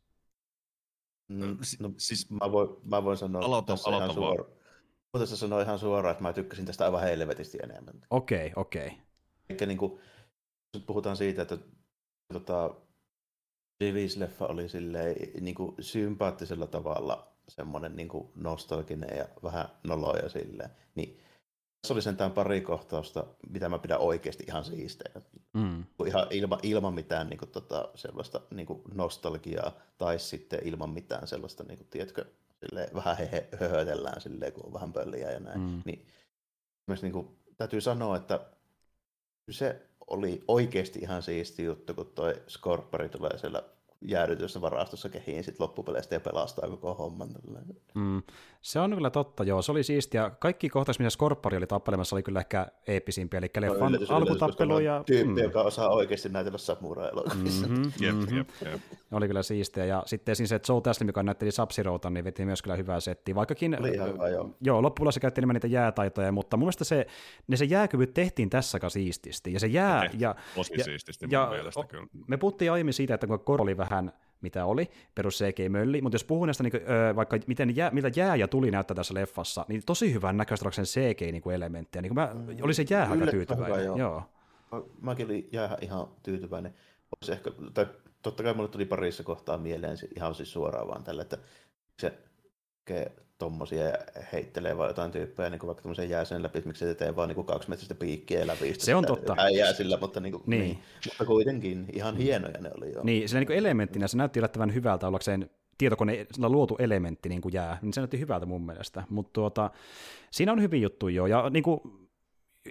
Mm, 1.27 1.57
no, 1.79 1.91
siis 1.97 2.29
mä 2.29 2.51
voin, 2.51 2.69
mä 2.83 3.03
voin 3.03 3.17
sanoa 3.17 3.45
aloita, 3.45 3.73
tässä 3.73 3.89
aloita 3.89 4.05
ihan 4.05 4.15
suoraan. 4.15 4.51
Tässä 5.19 5.37
sanoa 5.37 5.61
ihan 5.61 5.79
suoraan, 5.79 6.11
että 6.11 6.23
mä 6.23 6.33
tykkäsin 6.33 6.65
tästä 6.65 6.85
aivan 6.85 7.01
helvetisti 7.01 7.57
enemmän. 7.63 8.01
Okei, 8.09 8.47
okay, 8.47 8.51
okei. 8.55 8.87
Okay. 8.87 8.97
Eli 9.49 9.67
niin 9.67 9.77
kuin, 9.77 9.99
nyt 10.73 10.85
puhutaan 10.85 11.17
siitä, 11.17 11.41
että 11.41 11.57
tota, 12.33 12.75
Divis-leffa 13.83 14.47
oli 14.47 14.69
silleen, 14.69 15.15
niin 15.41 15.55
kuin, 15.55 15.75
sympaattisella 15.79 16.67
tavalla 16.67 17.33
semmoinen 17.47 17.95
niin 17.95 18.07
kuin 18.07 18.31
nostalginen 18.35 19.17
ja 19.17 19.27
vähän 19.43 19.69
noloja 19.83 20.29
silleen. 20.29 20.69
Niin 20.95 21.19
tässä 21.87 21.93
oli 21.93 22.01
sentään 22.01 22.31
pari 22.31 22.61
kohtausta, 22.61 23.25
mitä 23.49 23.69
mä 23.69 23.79
pidän 23.79 23.99
oikeasti 23.99 24.43
ihan 24.47 24.65
siisteinä. 24.65 25.21
Mm. 25.53 25.83
Ihan 26.05 26.27
ilma, 26.29 26.59
ilman 26.63 26.93
mitään 26.93 27.29
niin 27.29 27.37
kuin, 27.37 27.51
tota, 27.51 27.89
sellaista 27.95 28.41
niin 28.51 28.67
kuin 28.67 28.81
nostalgiaa, 28.93 29.71
tai 29.97 30.19
sitten 30.19 30.59
ilman 30.63 30.89
mitään 30.89 31.27
sellaista, 31.27 31.63
niin 31.63 31.77
kuin, 31.77 31.87
tiedätkö, 31.87 32.25
silleen, 32.59 32.89
vähän 32.95 33.17
he, 33.17 33.29
he, 33.31 33.47
höhötellään 33.59 34.21
silleen, 34.21 34.53
kun 34.53 34.65
on 34.65 34.73
vähän 34.73 34.93
pölliä 34.93 35.31
ja 35.31 35.39
näin. 35.39 35.59
Mm. 35.59 35.81
Niin, 35.85 36.07
myös, 36.87 37.01
niin 37.01 37.13
kuin, 37.13 37.27
täytyy 37.57 37.81
sanoa, 37.81 38.17
että 38.17 38.39
se 39.51 39.81
oli 40.07 40.43
oikeasti 40.47 40.99
ihan 40.99 41.23
siisti 41.23 41.63
juttu, 41.63 41.93
kun 41.93 42.11
toi 42.15 42.41
Scorpari 42.49 43.09
tulee 43.09 43.37
siellä 43.37 43.63
jäädytyssä 44.01 44.61
varastossa 44.61 45.09
kehiin 45.09 45.43
sit 45.43 45.59
loppupeleistä 45.59 46.15
ja 46.15 46.19
pelastaa 46.19 46.69
koko 46.69 46.93
homman. 46.93 47.29
Mm. 47.95 48.23
Se 48.61 48.79
on 48.79 48.93
kyllä 48.95 49.09
totta, 49.09 49.43
joo. 49.43 49.61
Se 49.61 49.71
oli 49.71 49.83
siistiä. 49.83 50.31
Kaikki 50.39 50.69
kohtaukset, 50.69 50.99
missä 50.99 51.15
Skorppari 51.15 51.57
oli 51.57 51.67
tappelemassa, 51.67 52.15
oli 52.15 52.23
kyllä 52.23 52.39
ehkä 52.39 52.67
eeppisimpiä. 52.87 53.37
Eli 53.37 53.49
leffan 53.59 53.79
no, 53.79 53.87
yllätys, 53.87 54.11
alkutappelu 54.11 54.79
ja... 54.79 55.03
Tyyppi, 55.05 55.31
mm. 55.31 55.37
joka 55.37 55.61
osaa 55.61 55.89
oikeasti 55.89 56.29
näytellä 56.29 56.57
samurai-elokuvissa. 56.57 57.67
Mm-hmm, 57.67 57.91
jep, 57.99 58.15
mm-hmm. 58.15 58.37
jep, 58.37 58.49
jep. 58.65 58.81
Oli 59.11 59.27
kyllä 59.27 59.43
siistiä. 59.43 59.85
Ja 59.85 60.03
sitten 60.05 60.31
esiin 60.31 60.47
se, 60.47 60.55
että 60.55 60.73
Joe 60.73 60.81
Taslim, 60.81 61.09
joka 61.09 61.23
näytteli 61.23 61.51
sub 61.51 61.69
niin 62.09 62.23
veti 62.23 62.45
myös 62.45 62.61
kyllä 62.61 62.75
hyvää 62.75 62.99
settiä. 62.99 63.35
Vaikkakin... 63.35 63.79
Oli 63.79 63.89
ihan 63.89 64.13
hyvä, 64.13 64.29
joo. 64.29 64.49
Joo, 64.61 64.81
loppujen 64.81 65.13
se 65.13 65.19
käytti 65.19 65.39
enemmän 65.39 65.53
niitä 65.53 65.67
jäätaitoja, 65.67 66.31
mutta 66.31 66.57
mun 66.57 66.65
mielestä 66.65 66.83
se, 66.83 67.07
ne 67.47 67.57
se 67.57 67.65
jääkyvyt 67.65 68.13
tehtiin 68.13 68.49
tässä 68.49 68.79
siististi. 68.87 69.53
Ja 69.53 69.59
se 69.59 69.67
jää... 69.67 70.09
Ja, 70.17 70.35
Tosi 70.55 70.73
ja, 70.77 70.83
siististi 70.83 71.27
ja, 71.29 71.47
mielestä, 71.51 71.83
kyllä. 71.83 72.07
Me 72.27 72.37
puhuttiin 72.37 72.71
aiemmin 72.71 72.93
siitä, 72.93 73.13
että 73.13 73.27
kun 73.27 73.39
koro 73.39 73.63
oli 73.63 73.77
vähän 73.77 73.86
mitä 74.41 74.65
oli, 74.65 74.89
perus 75.15 75.39
CG-mölli, 75.39 76.01
mutta 76.01 76.15
jos 76.15 76.23
puhuu 76.23 76.45
näistä 76.45 76.63
niin 76.63 76.71
kuin, 76.71 76.83
vaikka 77.15 77.37
miten 77.47 77.75
jää, 77.75 77.91
miltä 77.91 78.11
jää 78.15 78.35
ja 78.35 78.47
tuli 78.47 78.71
näyttää 78.71 78.95
tässä 78.95 79.13
leffassa, 79.13 79.65
niin 79.67 79.81
tosi 79.85 80.13
hyvän 80.13 80.37
näköistä 80.37 80.71
sen 80.71 80.85
CG-elementtejä, 80.85 82.01
niin 82.01 82.13
kuin 82.13 82.15
mä 82.15 82.33
mm. 82.33 82.57
olin 82.61 82.75
se 82.75 82.85
jää 82.89 83.09
aika 83.11 83.27
tyytyväinen. 83.27 83.75
Hyvä, 83.75 83.85
joo. 83.85 83.97
joo. 83.97 84.23
Mäkin 85.01 85.25
olin 85.25 85.49
jää 85.51 85.77
ihan 85.81 86.07
tyytyväinen. 86.23 86.73
Olisi 87.15 87.31
ehkä, 87.31 87.51
tai 87.73 87.87
totta 88.21 88.43
kai 88.43 88.53
mulle 88.53 88.69
tuli 88.69 88.85
parissa 88.85 89.23
kohtaa 89.23 89.57
mieleen 89.57 89.97
ihan 90.15 90.35
siis 90.35 90.51
suoraan 90.51 90.87
vaan 90.87 91.03
tällä, 91.03 91.21
että 91.21 91.37
se 91.99 92.13
tommosia 93.37 93.83
ja 93.83 93.97
heittelee 94.33 94.77
vaan 94.77 94.89
jotain 94.89 95.11
tyyppejä 95.11 95.49
niin 95.49 95.59
kuin 95.59 95.67
vaikka 95.67 95.81
tämmöisen 95.81 96.09
jääsen 96.09 96.43
läpi, 96.43 96.57
että 96.57 96.67
miksi 96.67 96.85
se 96.85 96.95
tee 96.95 97.15
vaan 97.15 97.29
niin 97.29 97.35
kuin 97.35 97.47
metristä 97.67 97.95
piikkiä 97.95 98.47
läpi. 98.47 98.73
Se 98.77 98.95
on 98.95 99.05
totta. 99.05 99.35
Jää 99.49 99.73
sillä, 99.73 99.97
mutta, 100.01 100.19
niin 100.19 100.31
kuin, 100.31 100.43
niin. 100.45 100.61
Niin, 100.61 100.79
mutta 101.05 101.25
kuitenkin 101.25 101.85
ihan 101.93 102.13
mm. 102.13 102.17
hienoja 102.17 102.57
ne 102.59 102.71
oli 102.77 102.93
jo. 102.93 103.03
Niin, 103.03 103.29
se 103.29 103.39
niin 103.39 103.47
kuin 103.47 103.57
elementtinä 103.57 104.07
se 104.07 104.17
näytti 104.17 104.39
yllättävän 104.39 104.73
hyvältä 104.73 105.07
ollakseen 105.07 105.49
tietokone 105.77 106.27
luotu 106.37 106.75
elementti 106.79 107.29
niin 107.29 107.41
kuin 107.41 107.53
jää, 107.53 107.77
niin 107.81 107.93
se 107.93 108.01
näytti 108.01 108.19
hyvältä 108.19 108.45
mun 108.45 108.65
mielestä. 108.65 109.03
Mutta 109.09 109.33
tuota, 109.33 109.69
siinä 110.31 110.51
on 110.51 110.61
hyvin 110.61 110.81
juttu 110.81 111.07
jo, 111.07 111.25
ja 111.25 111.49
niin 111.49 111.63
kuin, 111.63 111.81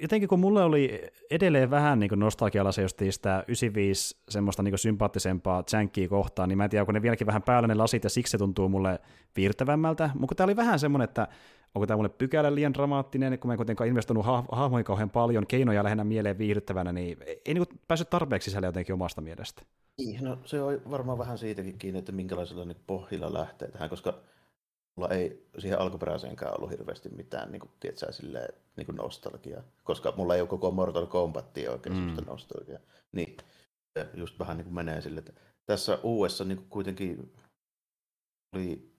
jotenkin 0.03 0.28
kun 0.28 0.40
mulle 0.40 0.64
oli 0.64 1.03
edelleen 1.30 1.70
vähän 1.70 1.99
niin 1.99 2.11
nostalgialla 2.16 2.72
se 2.72 2.82
just 2.82 3.03
sitä 3.11 3.44
95 3.49 4.16
semmoista 4.28 4.62
niin 4.62 4.78
sympaattisempaa 4.78 5.64
Jankkiä 5.72 6.09
kohtaan, 6.09 6.49
niin 6.49 6.57
mä 6.57 6.64
en 6.64 6.70
tiedä, 6.70 6.82
onko 6.82 6.92
ne 6.92 7.03
vieläkin 7.03 7.26
vähän 7.26 7.42
päällä 7.42 7.68
ne 7.68 7.74
lasit 7.74 8.05
ja 8.05 8.11
siksi 8.11 8.30
se 8.30 8.38
tuntuu 8.38 8.68
mulle 8.68 8.99
viirtävämmältä, 9.36 10.11
mutta 10.18 10.34
tämä 10.34 10.44
oli 10.44 10.57
vähän 10.57 10.78
semmoinen, 10.78 11.05
että 11.05 11.28
onko 11.74 11.86
tämä 11.86 11.97
mulle 11.97 12.09
pykälä 12.09 12.55
liian 12.55 12.74
dramaattinen, 12.74 13.38
kun 13.38 13.49
mä 13.49 13.53
en 13.53 13.57
kuitenkaan 13.57 13.88
investoinut 13.88 14.26
ha- 14.26 14.44
hahmoihin 14.53 14.84
kauhean 14.84 15.11
paljon, 15.11 15.47
keinoja 15.47 15.84
lähinnä 15.84 16.05
mieleen 16.05 16.38
viihdyttävänä, 16.38 16.92
niin 16.92 17.18
ei 17.44 17.55
niin 17.55 17.66
päässyt 17.88 18.11
tarpeeksi 18.11 18.51
sisälle 18.51 18.66
jotenkin 18.66 18.92
omasta 18.92 19.20
mielestä. 19.20 19.62
Niin, 19.99 20.24
no 20.24 20.38
se 20.44 20.62
on 20.62 20.80
varmaan 20.90 21.18
vähän 21.18 21.38
siitäkin 21.38 21.78
kiinni, 21.78 21.99
että 21.99 22.12
minkälaisella 22.12 22.64
niin 22.64 22.76
pohjilla 22.86 23.32
lähtee 23.32 23.70
tähän, 23.70 23.90
koska 23.90 24.14
mulla 24.97 25.14
ei 25.14 25.49
siihen 25.59 25.80
alkuperäiseenkään 25.80 26.55
ollut 26.57 26.70
hirveästi 26.70 27.09
mitään 27.09 27.53
niin 27.53 27.61
kuin, 27.61 27.70
tiedätkö, 27.80 28.12
silleen, 28.12 28.55
niin 28.76 28.86
kuin 28.86 28.97
nostalgiaa, 28.97 29.62
koska 29.84 30.12
mulla 30.16 30.34
ei 30.34 30.40
ole 30.40 30.49
koko 30.49 30.70
Mortal 30.70 31.07
Kombatia 31.07 31.72
oikein 31.72 31.94
mm. 31.94 31.99
sellaista 31.99 32.30
nostalgiaa. 32.30 32.80
Niin 33.12 33.36
just 34.14 34.38
vähän 34.38 34.57
niin 34.57 34.64
kuin 34.64 34.74
menee 34.74 35.01
sille, 35.01 35.18
että 35.18 35.32
tässä 35.66 35.99
uudessa 36.03 36.44
niin 36.44 36.59
kuin 36.59 36.68
kuitenkin 36.68 37.32
oli 38.57 38.97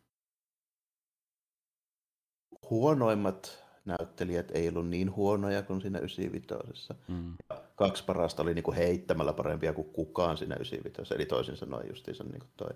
huonoimmat 2.69 3.63
näyttelijät 3.85 4.51
ei 4.51 4.69
ollut 4.69 4.89
niin 4.89 5.15
huonoja 5.15 5.63
kuin 5.63 5.81
siinä 5.81 5.99
95. 5.99 6.93
Mm. 7.07 7.33
Ja 7.49 7.63
kaksi 7.75 8.03
parasta 8.03 8.43
oli 8.43 8.53
niin 8.53 8.63
kuin 8.63 8.77
heittämällä 8.77 9.33
parempia 9.33 9.73
kuin 9.73 9.89
kukaan 9.89 10.37
siinä 10.37 10.55
95. 10.55 11.13
Eli 11.13 11.25
toisin 11.25 11.57
sanoen 11.57 11.87
justiinsa 11.87 12.23
niin 12.23 12.39
kuin 12.39 12.51
toi 12.57 12.69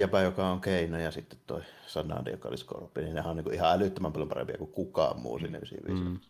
jäpä, 0.00 0.20
joka 0.20 0.48
on 0.48 0.60
Keino, 0.60 0.98
ja 0.98 1.10
sitten 1.10 1.38
toi 1.46 1.62
Sanadi, 1.86 2.30
joka 2.30 2.48
oli 2.48 2.56
Skorpi, 2.56 3.00
niin 3.00 3.14
nehän 3.14 3.30
on 3.30 3.36
niin 3.36 3.54
ihan 3.54 3.72
älyttömän 3.72 4.12
paljon 4.12 4.28
parempia 4.28 4.58
kuin 4.58 4.72
kukaan 4.72 5.20
muu 5.20 5.38
sinne 5.38 5.58
95. 5.58 6.04
Mm. 6.04 6.20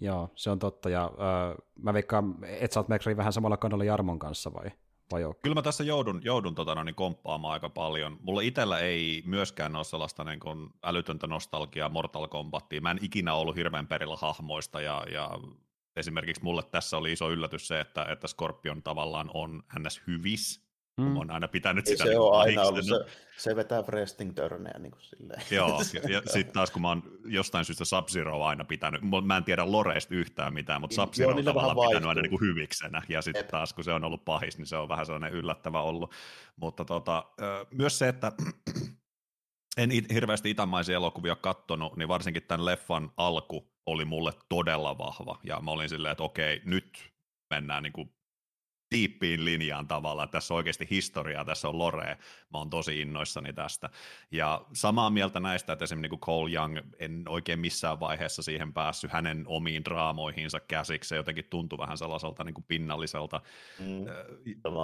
Joo, 0.00 0.30
se 0.34 0.50
on 0.50 0.58
totta, 0.58 0.90
ja 0.90 1.04
äh, 1.04 1.56
mä 1.82 1.94
veikkaan, 1.94 2.36
että 2.44 2.74
sä 2.74 2.80
oot 2.80 3.16
vähän 3.16 3.32
samalla 3.32 3.56
kannalla 3.56 3.84
Jarmon 3.84 4.18
kanssa, 4.18 4.54
vai? 4.54 4.70
vai 5.12 5.24
okay? 5.24 5.40
Kyllä 5.42 5.54
mä 5.54 5.62
tässä 5.62 5.84
joudun, 5.84 6.20
joudun 6.24 6.54
tota, 6.54 6.74
no, 6.74 6.84
niin 6.84 6.94
komppaamaan 6.94 7.52
aika 7.52 7.68
paljon. 7.68 8.16
Mulla 8.20 8.40
itsellä 8.40 8.78
ei 8.78 9.22
myöskään 9.26 9.76
ole 9.76 9.84
sellaista 9.84 10.24
niin 10.24 10.40
kuin 10.40 10.70
älytöntä 10.82 11.26
nostalgiaa 11.26 11.88
Mortal 11.88 12.28
Kombatia. 12.28 12.80
Mä 12.80 12.90
en 12.90 12.98
ikinä 13.02 13.34
ollut 13.34 13.56
hirveän 13.56 13.86
perillä 13.86 14.16
hahmoista, 14.16 14.80
ja, 14.80 15.04
ja 15.12 15.30
esimerkiksi 15.96 16.42
mulle 16.42 16.62
tässä 16.62 16.96
oli 16.96 17.12
iso 17.12 17.30
yllätys 17.30 17.68
se, 17.68 17.80
että, 17.80 18.04
että 18.04 18.26
Scorpion 18.26 18.82
tavallaan 18.82 19.30
on 19.34 19.62
ns. 19.78 20.02
hyvis, 20.06 20.71
Mm. 20.96 21.16
On 21.16 21.30
aina 21.30 21.48
pitänyt 21.48 21.88
Ei 21.88 21.92
sitä 21.92 22.04
se 22.04 22.10
niin 22.10 22.20
on 22.20 22.40
aina 22.40 22.62
ollut, 22.62 22.84
se, 22.84 23.04
se 23.36 23.56
vetää 23.56 23.82
wrestling 23.82 24.34
törnejä 24.34 24.78
niin 24.78 24.90
kuin 24.90 25.02
silleen. 25.02 25.42
Joo, 25.50 25.82
ja, 26.02 26.10
ja 26.10 26.22
sitten 26.26 26.54
taas 26.54 26.70
kun 26.70 26.82
mä 26.82 26.88
oon 26.88 27.02
jostain 27.24 27.64
syystä 27.64 27.84
sub 27.84 28.06
aina 28.44 28.64
pitänyt, 28.64 29.00
mä 29.24 29.36
en 29.36 29.44
tiedä 29.44 29.72
Loreista 29.72 30.14
yhtään 30.14 30.54
mitään, 30.54 30.80
mutta 30.80 30.94
sub 30.94 31.14
on 31.26 31.44
tavallaan 31.44 31.88
pitänyt 31.88 32.08
aina 32.08 32.22
niin 32.22 32.30
kuin 32.30 32.40
hyviksenä, 32.40 33.02
ja 33.08 33.22
sitten 33.22 33.46
taas 33.46 33.72
kun 33.72 33.84
se 33.84 33.92
on 33.92 34.04
ollut 34.04 34.24
pahis, 34.24 34.58
niin 34.58 34.66
se 34.66 34.76
on 34.76 34.88
vähän 34.88 35.06
sellainen 35.06 35.32
yllättävä 35.32 35.80
ollut. 35.80 36.12
Mutta 36.56 36.84
tota, 36.84 37.24
myös 37.70 37.98
se, 37.98 38.08
että 38.08 38.32
en 39.76 39.90
hirveästi 40.12 40.50
itämaisia 40.50 40.96
elokuvia 40.96 41.36
kattonut, 41.36 41.96
niin 41.96 42.08
varsinkin 42.08 42.42
tämän 42.42 42.64
leffan 42.64 43.12
alku 43.16 43.72
oli 43.86 44.04
mulle 44.04 44.32
todella 44.48 44.98
vahva, 44.98 45.38
ja 45.44 45.60
mä 45.60 45.70
olin 45.70 45.88
silleen, 45.88 46.12
että 46.12 46.24
okei, 46.24 46.62
nyt 46.64 47.12
mennään 47.50 47.82
niin 47.82 47.92
kuin 47.92 48.14
tiippiin 48.92 49.44
linjaan 49.44 49.88
tavallaan. 49.88 50.28
Tässä 50.28 50.54
on 50.54 50.56
oikeasti 50.56 50.86
historiaa, 50.90 51.44
tässä 51.44 51.68
on 51.68 51.78
lore. 51.78 52.18
Mä 52.52 52.58
oon 52.58 52.70
tosi 52.70 53.00
innoissani 53.00 53.52
tästä. 53.52 53.90
Ja 54.30 54.64
samaa 54.72 55.10
mieltä 55.10 55.40
näistä, 55.40 55.72
että 55.72 55.84
esimerkiksi 55.84 56.10
niin 56.10 56.20
Cole 56.20 56.52
Young, 56.52 56.78
en 56.98 57.22
oikein 57.28 57.58
missään 57.58 58.00
vaiheessa 58.00 58.42
siihen 58.42 58.72
päässyt 58.72 59.12
hänen 59.12 59.44
omiin 59.46 59.84
draamoihinsa 59.84 60.60
käsiksi. 60.60 61.08
Se 61.08 61.16
jotenkin 61.16 61.44
tuntui 61.50 61.78
vähän 61.78 61.98
sellaiselta 61.98 62.44
niin 62.44 62.54
kuin 62.54 62.64
pinnalliselta. 62.68 63.40
Mm, 63.78 64.04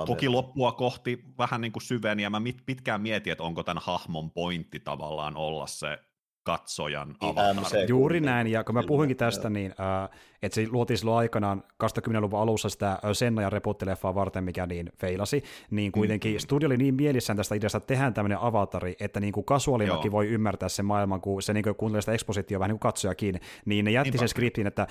Toki 0.06 0.28
loppua 0.28 0.72
kohti 0.72 1.24
vähän 1.38 1.61
niin 1.61 1.72
kuin 1.72 1.82
syveni, 1.82 2.22
ja 2.22 2.30
mä 2.30 2.40
pitkään 2.66 3.00
mietin, 3.00 3.32
että 3.32 3.44
onko 3.44 3.62
tämän 3.62 3.82
hahmon 3.86 4.30
pointti 4.30 4.80
tavallaan 4.80 5.36
olla 5.36 5.66
se 5.66 5.98
katsojan 6.42 7.16
avatar. 7.20 7.78
Juuri 7.88 8.20
näin, 8.20 8.46
ja 8.46 8.64
kun 8.64 8.74
mä 8.74 8.82
puhuinkin 8.82 9.16
tästä, 9.16 9.50
niin 9.50 9.74
äh, 9.80 10.18
että 10.43 10.55
se 10.55 10.66
luotiin 10.70 10.99
silloin 10.99 11.18
aikanaan 11.18 11.62
2010-luvun 11.84 12.41
alussa 12.41 12.68
sitä 12.68 12.99
Senna 13.12 13.43
ja 13.43 13.51
reputtileffaa 13.51 14.14
varten, 14.14 14.45
mikä 14.45 14.66
niin 14.66 14.93
feilasi, 15.01 15.43
niin 15.70 15.93
kuitenkin 15.93 16.34
mm. 16.34 16.39
studio 16.39 16.66
oli 16.66 16.76
niin 16.76 16.95
mielissään 16.95 17.36
tästä 17.36 17.55
ideasta, 17.55 17.78
että 17.78 17.86
tehdään 17.86 18.14
tämmöinen 18.14 18.39
avatari, 18.39 18.97
että 19.01 19.20
niin 19.20 19.32
kuin 19.32 19.45
voi 20.11 20.28
ymmärtää 20.28 20.68
sen 20.68 20.84
maailman, 20.84 21.20
kun 21.20 21.43
se 21.43 21.53
niin 21.53 21.64
kuin 21.64 21.74
kuuntelee 21.74 22.03
sitä 22.03 22.12
ekspositioa 22.12 22.61
vähän 22.61 22.68
niin 22.68 22.78
kuin 22.78 22.89
katsojakin, 22.89 23.41
niin 23.64 23.84
ne 23.84 23.91
jätti 23.91 24.11
Niinpä. 24.11 24.18
sen 24.18 24.28
skriptin, 24.28 24.66
että 24.66 24.86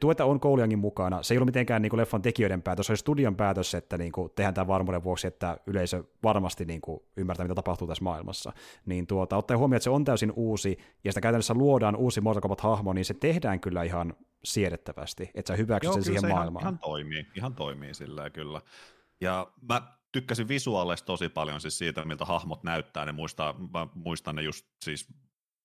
tuota 0.00 0.24
on 0.24 0.40
Kouliangin 0.40 0.78
mukana, 0.78 1.22
se 1.22 1.34
ei 1.34 1.38
ollut 1.38 1.46
mitenkään 1.46 1.82
niin 1.82 1.90
kuin 1.90 2.00
leffan 2.00 2.22
tekijöiden 2.22 2.62
päätös, 2.62 2.86
se 2.86 2.92
oli 2.92 2.96
studion 2.96 3.36
päätös, 3.36 3.74
että 3.74 3.98
niin 3.98 4.12
kuin 4.12 4.30
tehdään 4.34 4.54
tämän 4.54 4.68
varmuuden 4.68 5.04
vuoksi, 5.04 5.26
että 5.26 5.56
yleisö 5.66 6.04
varmasti 6.22 6.64
niin 6.64 6.80
kuin 6.80 7.00
ymmärtää, 7.16 7.44
mitä 7.44 7.54
tapahtuu 7.54 7.88
tässä 7.88 8.04
maailmassa. 8.04 8.52
Niin 8.86 9.06
tuota, 9.06 9.36
ottaen 9.36 9.58
huomioon, 9.58 9.76
että 9.76 9.84
se 9.84 9.90
on 9.90 10.04
täysin 10.04 10.32
uusi, 10.36 10.78
ja 11.04 11.12
sitä 11.12 11.20
käytännössä 11.20 11.54
luodaan 11.54 11.96
uusi 11.96 12.20
Mortal 12.20 12.40
Kombat-hahmo, 12.40 12.92
niin 12.92 13.04
se 13.04 13.14
tehdään 13.14 13.60
kyllä 13.60 13.82
ihan 13.82 14.14
siedettävästi, 14.44 15.30
että 15.34 15.52
sä 15.52 15.56
hyväksyt 15.56 15.84
Joo, 15.84 15.94
sen 15.94 16.04
siihen 16.04 16.20
se 16.20 16.28
maailmaan. 16.28 16.62
Ihan, 16.62 16.74
ihan 16.74 16.78
toimii, 16.78 17.26
ihan 17.36 17.54
toimii 17.54 17.94
sillä 17.94 18.30
kyllä. 18.30 18.60
Ja 19.20 19.52
mä 19.68 19.82
tykkäsin 20.12 20.48
visuaalista 20.48 21.06
tosi 21.06 21.28
paljon 21.28 21.60
siis 21.60 21.78
siitä, 21.78 22.04
miltä 22.04 22.24
hahmot 22.24 22.62
näyttää, 22.62 23.04
ne 23.04 23.12
muistaa, 23.12 23.54
mä 23.72 23.86
muistan 23.94 24.36
ne 24.36 24.42
just 24.42 24.66
siis 24.84 25.08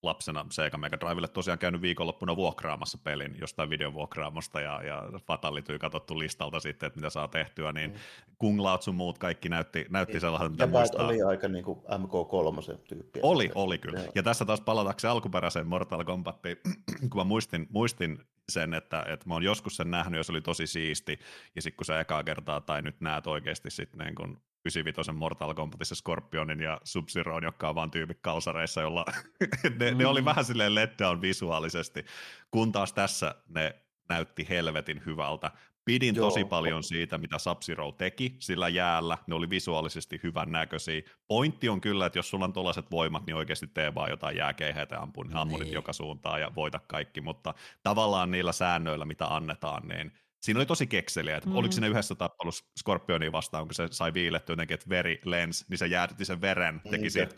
lapsena 0.02 0.46
Sega 0.50 0.78
Mega 0.78 1.00
Drivelle 1.00 1.28
tosiaan 1.28 1.58
käynyt 1.58 1.80
viikonloppuna 1.80 2.36
vuokraamassa 2.36 2.98
pelin 3.04 3.36
jostain 3.40 3.70
videovuokraamosta 3.70 4.60
ja, 4.60 4.82
ja 4.82 5.04
Fatality 5.26 5.78
katsottu 5.78 6.18
listalta 6.18 6.60
sitten, 6.60 6.86
että 6.86 6.98
mitä 6.98 7.10
saa 7.10 7.28
tehtyä, 7.28 7.72
niin 7.72 7.90
mm. 7.90 7.96
Kung 8.38 8.60
Lao 8.60 8.82
sun 8.82 8.94
muut 8.94 9.18
kaikki 9.18 9.48
näytti, 9.48 9.86
näytti 9.90 10.20
sellaiselta, 10.20 10.50
mitä 10.50 10.64
ja 10.64 10.68
muistaa. 10.68 11.06
oli 11.06 11.22
aika 11.22 11.48
niin 11.48 11.64
kuin 11.64 11.78
MK3 11.78 12.78
tyyppiä. 12.88 13.20
Oli, 13.24 13.50
oli 13.54 13.78
kyllä. 13.78 14.00
Ja, 14.00 14.08
ja 14.14 14.22
tässä 14.22 14.44
taas 14.44 14.60
palatakseni 14.60 15.12
alkuperäiseen 15.12 15.66
Mortal 15.66 16.04
Kombatiin, 16.04 16.56
kun 17.10 17.20
mä 17.20 17.24
muistin, 17.24 17.66
muistin 17.70 18.18
sen, 18.48 18.74
että, 18.74 19.04
että 19.08 19.28
mä 19.28 19.34
oon 19.34 19.42
joskus 19.42 19.76
sen 19.76 19.90
nähnyt 19.90 20.18
ja 20.18 20.24
se 20.24 20.32
oli 20.32 20.40
tosi 20.40 20.66
siisti, 20.66 21.18
ja 21.54 21.62
sitten 21.62 21.76
kun 21.76 21.84
sä 21.84 22.00
ekaa 22.00 22.24
kertaa 22.24 22.60
tai 22.60 22.82
nyt 22.82 23.00
näet 23.00 23.26
oikeasti 23.26 23.70
sitten 23.70 23.98
niin 23.98 24.14
kun 24.14 24.40
95 24.66 25.12
Mortal 25.12 25.54
Kombatissa 25.54 25.94
Scorpionin 25.94 26.60
ja 26.60 26.80
sub 26.84 27.08
jotka 27.42 27.68
on 27.68 27.74
vaan 27.74 27.90
tyypit 27.90 28.18
kalsareissa, 28.20 28.80
jolla 28.80 29.04
ne, 29.78 29.90
mm. 29.90 29.98
ne, 29.98 30.06
oli 30.06 30.20
mm. 30.20 30.24
vähän 30.24 30.44
silleen 30.44 30.74
let 30.74 30.98
down 30.98 31.20
visuaalisesti, 31.20 32.04
kun 32.50 32.72
taas 32.72 32.92
tässä 32.92 33.34
ne 33.48 33.74
näytti 34.08 34.46
helvetin 34.48 35.02
hyvältä. 35.06 35.50
Pidin 35.86 36.14
Joo. 36.14 36.26
tosi 36.30 36.44
paljon 36.44 36.82
siitä, 36.82 37.18
mitä 37.18 37.38
sub 37.38 37.58
teki 37.98 38.36
sillä 38.38 38.68
jäällä. 38.68 39.18
Ne 39.26 39.34
oli 39.34 39.50
visuaalisesti 39.50 40.20
hyvän 40.22 40.52
näköisiä. 40.52 41.02
Pointti 41.28 41.68
on 41.68 41.80
kyllä, 41.80 42.06
että 42.06 42.18
jos 42.18 42.30
sulla 42.30 42.44
on 42.44 42.52
tuollaiset 42.52 42.90
voimat, 42.90 43.26
niin 43.26 43.36
oikeasti 43.36 43.66
tee 43.66 43.94
vaan 43.94 44.10
jotain 44.10 44.36
jääkeiheitä 44.36 44.94
ja 44.94 45.00
ampun 45.00 45.26
niin. 45.26 45.60
niin. 45.60 45.72
joka 45.72 45.92
suuntaan 45.92 46.40
ja 46.40 46.54
voita 46.54 46.80
kaikki. 46.86 47.20
Mutta 47.20 47.54
tavallaan 47.82 48.30
niillä 48.30 48.52
säännöillä, 48.52 49.04
mitä 49.04 49.26
annetaan, 49.26 49.88
niin 49.88 50.12
siinä 50.42 50.58
oli 50.58 50.66
tosi 50.66 50.86
kekseliä, 50.86 51.36
että 51.36 51.48
mm. 51.48 51.56
oliko 51.56 51.72
siinä 51.72 51.86
yhdessä 51.86 52.14
tappelussa 52.14 52.64
Scorpionia 52.78 53.32
vastaan, 53.32 53.66
kun 53.66 53.74
se 53.74 53.88
sai 53.90 54.14
viilettyä 54.14 54.52
jotenkin, 54.52 54.74
että 54.74 54.88
veri 54.88 55.20
lens, 55.24 55.68
niin 55.68 55.78
se 55.78 55.86
jäädytti 55.86 56.24
sen 56.24 56.40
veren, 56.40 56.80
teki 56.90 57.04
mm, 57.04 57.10
siitä 57.10 57.34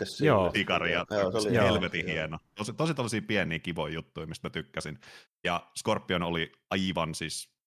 tikaria. 0.53 1.05
Se 1.11 1.49
oli 1.49 1.55
helvetin 1.55 2.07
hieno. 2.07 2.38
Tosi, 2.55 2.72
tosi 2.72 2.94
tällaisia 2.94 3.22
pieniä 3.22 3.59
kivoja 3.59 3.94
juttuja, 3.94 4.26
mistä 4.26 4.49
mä 4.49 4.51
tykkäsin. 4.51 4.99
Ja 5.44 5.70
Scorpion 5.78 6.22
oli 6.22 6.53
aivan 6.70 7.14
siis 7.14 7.57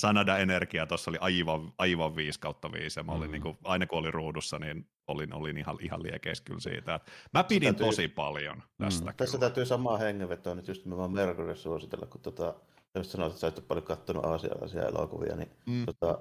Sanada 0.00 0.38
Energia 0.38 0.86
tuossa 0.86 1.10
oli 1.10 1.18
aivan, 1.20 1.72
aivan 1.78 2.16
5 2.16 2.40
kautta 2.40 2.72
5, 2.72 3.00
ja 3.00 3.04
mä 3.04 3.12
olin 3.12 3.28
mm. 3.28 3.32
niin 3.32 3.42
kuin, 3.42 3.58
aina 3.64 3.86
kun 3.86 3.98
olin 3.98 4.14
ruudussa, 4.14 4.58
niin 4.58 4.86
olin, 5.06 5.34
olin 5.34 5.58
ihan, 5.58 5.76
ihan 5.80 6.02
liekeis 6.02 6.40
kyllä 6.40 6.60
siitä. 6.60 7.00
Mä 7.34 7.44
pidin 7.44 7.66
täytyy, 7.66 7.86
tosi 7.86 8.08
paljon 8.08 8.62
tästä. 8.78 9.10
Mm. 9.10 9.16
Tässä 9.16 9.38
täytyy 9.38 9.66
samaa 9.66 9.98
hengenvetoa 9.98 10.54
nyt 10.54 10.68
just 10.68 10.86
mä 10.86 11.08
Mercury 11.08 11.56
suositella, 11.56 12.06
kun 12.06 12.20
tota, 12.20 12.54
jos 12.94 13.12
sanoit, 13.12 13.30
että 13.30 13.40
sä 13.40 13.46
et 13.46 13.68
paljon 13.68 13.84
katsonut 13.84 14.24
aasialaisia 14.24 14.82
elokuvia, 14.82 15.36
niin 15.36 15.50
mm. 15.66 15.86
tota, 15.86 16.18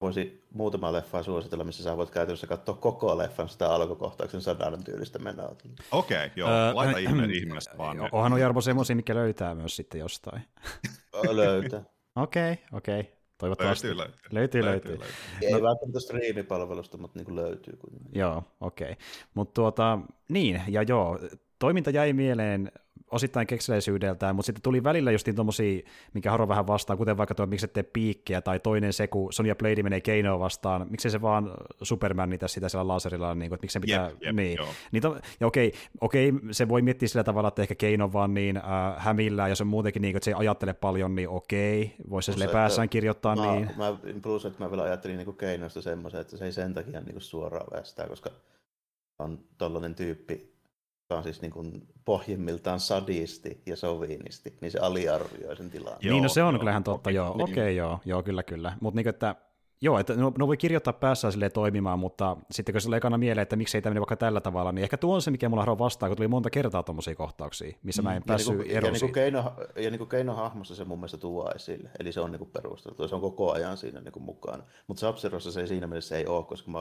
voisi 0.00 0.46
muutama 0.54 0.92
leffa 0.92 1.22
suositella, 1.22 1.64
missä 1.64 1.82
sä 1.82 1.96
voit 1.96 2.10
käytännössä 2.10 2.46
katsoa 2.46 2.74
koko 2.74 3.18
leffan 3.18 3.48
sitä 3.48 3.74
alkukohtauksen 3.74 4.40
sadan 4.40 4.84
tyylistä 4.84 5.18
menoa. 5.18 5.56
Okei, 5.90 6.26
okay, 6.26 6.30
joo, 6.36 6.50
öö, 6.50 6.74
laita 6.74 6.96
äh, 6.96 7.02
ihme, 7.02 7.24
ihmeestä 7.24 7.78
vaan. 7.78 8.08
Onhan 8.12 8.32
on 8.32 8.40
Jarmo 8.40 8.60
semmoisia, 8.60 8.96
mikä 8.96 9.14
löytää 9.14 9.54
myös 9.54 9.76
sitten 9.76 10.00
jostain. 10.00 10.42
löytää. 11.30 11.84
Okei, 12.16 12.52
okay, 12.52 12.64
okei. 12.72 13.00
Okay. 13.00 13.12
Toivottavasti. 13.38 13.86
Löytyy, 13.86 13.98
löytyy. 13.98 14.30
Löytyy, 14.32 14.62
löytyy. 14.64 14.90
löytyy. 14.90 15.16
Ei 15.42 15.52
no, 15.52 15.62
välttämättä 15.62 16.00
striimipalvelusta, 16.00 16.98
mutta 16.98 17.18
niin 17.18 17.24
kuin 17.24 17.36
löytyy. 17.36 17.78
Joo, 18.12 18.42
okei. 18.60 18.92
Okay. 18.92 19.04
Mutta 19.34 19.54
tuota, 19.54 19.98
niin, 20.28 20.62
ja 20.68 20.82
joo, 20.82 21.18
toiminta 21.58 21.90
jäi 21.90 22.12
mieleen 22.12 22.72
osittain 23.10 23.46
kekseleisyydeltään, 23.46 24.36
mutta 24.36 24.46
sitten 24.46 24.62
tuli 24.62 24.84
välillä 24.84 25.10
justiin 25.10 25.36
tommosia, 25.36 25.82
mikä 26.14 26.30
haro 26.30 26.48
vähän 26.48 26.66
vastaan, 26.66 26.96
kuten 26.96 27.16
vaikka 27.16 27.34
tuo, 27.34 27.46
miksi 27.46 27.68
tee 27.68 27.82
piikkiä, 27.82 28.40
tai 28.40 28.60
toinen 28.60 28.92
se, 28.92 29.06
kun 29.06 29.32
Sonya 29.32 29.54
Blade 29.54 29.82
menee 29.82 30.00
Keinoa 30.00 30.38
vastaan, 30.38 30.86
miksi 30.90 31.10
se 31.10 31.22
vaan 31.22 31.50
Superman 31.82 32.30
niitä 32.30 32.48
sitä 32.48 32.68
siellä 32.68 32.88
laserilla, 32.88 33.34
niin 33.34 33.50
kuin, 33.50 33.56
että 33.56 33.64
miksi 33.64 33.72
se 33.72 33.80
pitää, 33.80 34.08
jep, 34.08 34.22
jep, 34.22 34.36
niin. 34.36 34.58
niin 34.92 35.02
to, 35.02 35.18
ja 35.40 35.46
okei, 35.46 35.72
okei, 36.00 36.32
se 36.50 36.68
voi 36.68 36.82
miettiä 36.82 37.08
sillä 37.08 37.24
tavalla, 37.24 37.48
että 37.48 37.62
ehkä 37.62 37.74
Keino 37.74 38.12
vaan 38.12 38.34
niin 38.34 38.56
äh, 38.56 38.62
hämillään, 38.96 39.50
jos 39.50 39.60
on 39.60 39.66
muutenkin 39.66 40.02
niin, 40.02 40.16
että 40.16 40.24
se 40.24 40.30
ei 40.30 40.34
ajattele 40.34 40.74
paljon, 40.74 41.14
niin 41.14 41.28
okei, 41.28 41.94
voisi 42.10 42.26
se 42.26 42.32
sille 42.32 42.48
päässään 42.48 42.88
kirjoittaa 42.88 43.36
mä, 43.36 43.52
niin. 43.52 43.70
Mä, 43.76 43.96
plus, 44.22 44.44
että 44.44 44.64
mä 44.64 44.70
vielä 44.70 44.82
ajattelin 44.82 45.16
niin 45.16 45.36
Keinosta 45.36 45.82
semmoisen, 45.82 46.20
että 46.20 46.36
se 46.36 46.44
ei 46.44 46.52
sen 46.52 46.74
takia 46.74 47.00
niin 47.00 47.20
suoraan 47.20 47.66
väestää, 47.72 48.08
koska 48.08 48.30
on 49.18 49.38
tollainen 49.58 49.94
tyyppi, 49.94 50.59
on 51.16 51.22
siis 51.22 51.42
niin 51.42 51.52
kuin 51.52 51.88
pohjimmiltaan 52.04 52.80
sadisti 52.80 53.62
ja 53.66 53.76
sovinisti, 53.76 54.58
niin 54.60 54.70
se 54.70 54.78
aliarvioi 54.78 55.56
sen 55.56 55.70
tilanteen. 55.70 56.12
Niin, 56.12 56.22
no 56.22 56.28
se 56.28 56.42
on 56.42 56.54
joo, 56.54 56.58
kyllähän 56.58 56.84
totta, 56.84 57.10
okay, 57.10 57.12
joo. 57.12 57.36
Niin. 57.36 57.42
Okei, 57.42 57.52
okay, 57.54 57.72
joo, 57.72 58.00
joo, 58.04 58.22
kyllä, 58.22 58.42
kyllä. 58.42 58.76
Mutta 58.80 58.96
niin, 58.96 59.08
että 59.08 59.34
Joo, 59.82 59.98
että 59.98 60.14
no, 60.14 60.32
no 60.38 60.46
voi 60.46 60.56
kirjoittaa 60.56 60.92
päässä 60.92 61.30
sille 61.30 61.50
toimimaan, 61.50 61.98
mutta 61.98 62.36
sitten 62.50 62.72
kun 62.72 62.80
se 62.80 62.96
ekana 62.96 63.18
mieleen, 63.18 63.42
että 63.42 63.56
miksei 63.56 63.82
tämä 63.82 63.94
vaikka 63.94 64.16
tällä 64.16 64.40
tavalla, 64.40 64.72
niin 64.72 64.82
ehkä 64.82 64.96
tuo 64.96 65.14
on 65.14 65.22
se, 65.22 65.30
mikä 65.30 65.48
mulla 65.48 65.62
haluaa 65.62 65.78
vastaan, 65.78 66.10
kun 66.10 66.16
tuli 66.16 66.28
monta 66.28 66.50
kertaa 66.50 66.82
tuommoisia 66.82 67.14
kohtauksia, 67.14 67.76
missä 67.82 68.02
mä 68.02 68.14
en 68.14 68.22
mm, 68.22 68.26
päässyt 68.26 68.58
niin 68.58 68.70
eroon. 68.70 68.86
Ja, 68.88 68.92
niin 68.92 69.00
kuin 69.00 69.12
keino, 69.12 69.52
ja 69.76 69.90
niin 69.90 69.98
kuin 69.98 70.08
keinohahmossa 70.08 70.74
se 70.74 70.84
mun 70.84 70.98
mielestä 70.98 71.16
tuo 71.16 71.50
esille, 71.54 71.90
eli 72.00 72.12
se 72.12 72.20
on 72.20 72.30
niin 72.30 72.38
kuin 72.38 72.50
perusteltu, 72.50 73.08
se 73.08 73.14
on 73.14 73.20
koko 73.20 73.52
ajan 73.52 73.76
siinä 73.76 74.00
niin 74.00 74.12
kuin 74.12 74.22
mukana. 74.22 74.62
Mutta 74.86 75.00
Sapsirossa 75.00 75.52
se 75.52 75.60
ei 75.60 75.66
siinä 75.66 75.86
mielessä 75.86 76.16
ei 76.16 76.26
ole, 76.26 76.44
koska 76.44 76.70
mä 76.70 76.78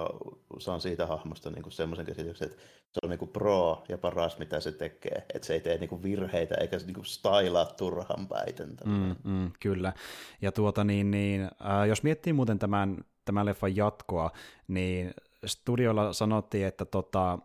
saan 0.60 0.82
siitä 0.82 1.06
hahmosta 1.06 1.50
niin 1.50 1.64
kuin 1.64 1.74
semmoisen 1.74 2.06
käsityksen, 2.06 2.50
että 2.50 2.62
se 2.92 3.00
on 3.04 3.10
niin 3.10 3.20
kuin 3.20 3.32
pro 3.32 3.84
ja 3.90 3.98
paras, 3.98 4.40
mitä 4.40 4.60
se 4.60 4.72
tekee, 4.72 5.26
että 5.34 5.48
se 5.48 5.54
ei 5.54 5.60
tee 5.60 5.78
niin 5.78 5.90
kuin 5.90 6.04
virheitä 6.04 6.56
eikä 6.56 6.78
niin 6.78 6.94
kuin 6.94 7.06
stylaa 7.06 7.66
turhan 7.66 8.28
päiten. 8.28 8.78
Mm, 8.86 9.16
mm, 9.24 9.52
kyllä, 9.60 9.94
ja 10.42 10.52
tuota 10.52 10.84
niin, 10.84 11.12
niin 11.12 11.42
äh, 11.42 11.88
jos 11.88 12.04
miettii 12.04 12.34
muuten 12.34 12.60
tämän 12.60 12.89
tämän 13.30 13.46
leffan 13.46 13.76
jatkoa, 13.76 14.32
niin 14.68 15.12
studiolla 15.46 16.14
sanottiin, 16.14 16.68
että 16.68 16.86
tota, 16.86 17.40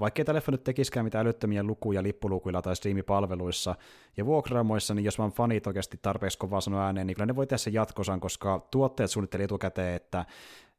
vaikkei 0.00 0.24
tämä 0.24 0.36
leffa 0.36 0.52
nyt 0.52 0.64
tekisikään 0.64 1.06
mitään 1.06 1.26
älyttömiä 1.26 1.62
lukuja 1.62 2.02
lippulukuilla 2.02 2.62
tai 2.62 2.76
striimipalveluissa 2.76 3.74
ja 4.16 4.26
vuokraamoissa, 4.26 4.94
niin 4.94 5.04
jos 5.04 5.18
vaan 5.18 5.32
fanit 5.32 5.66
oikeasti 5.66 5.98
tarpeeksi 6.02 6.38
kovaa 6.38 6.60
sanoa 6.60 6.86
ääneen, 6.86 7.06
niin 7.06 7.14
kyllä 7.14 7.26
ne 7.26 7.36
voi 7.36 7.46
tehdä 7.46 7.58
sen 7.58 7.72
jatkosan, 7.72 8.20
koska 8.20 8.66
tuotteet 8.70 9.10
suunnitteli 9.10 9.42
etukäteen, 9.42 9.94
että 9.94 10.24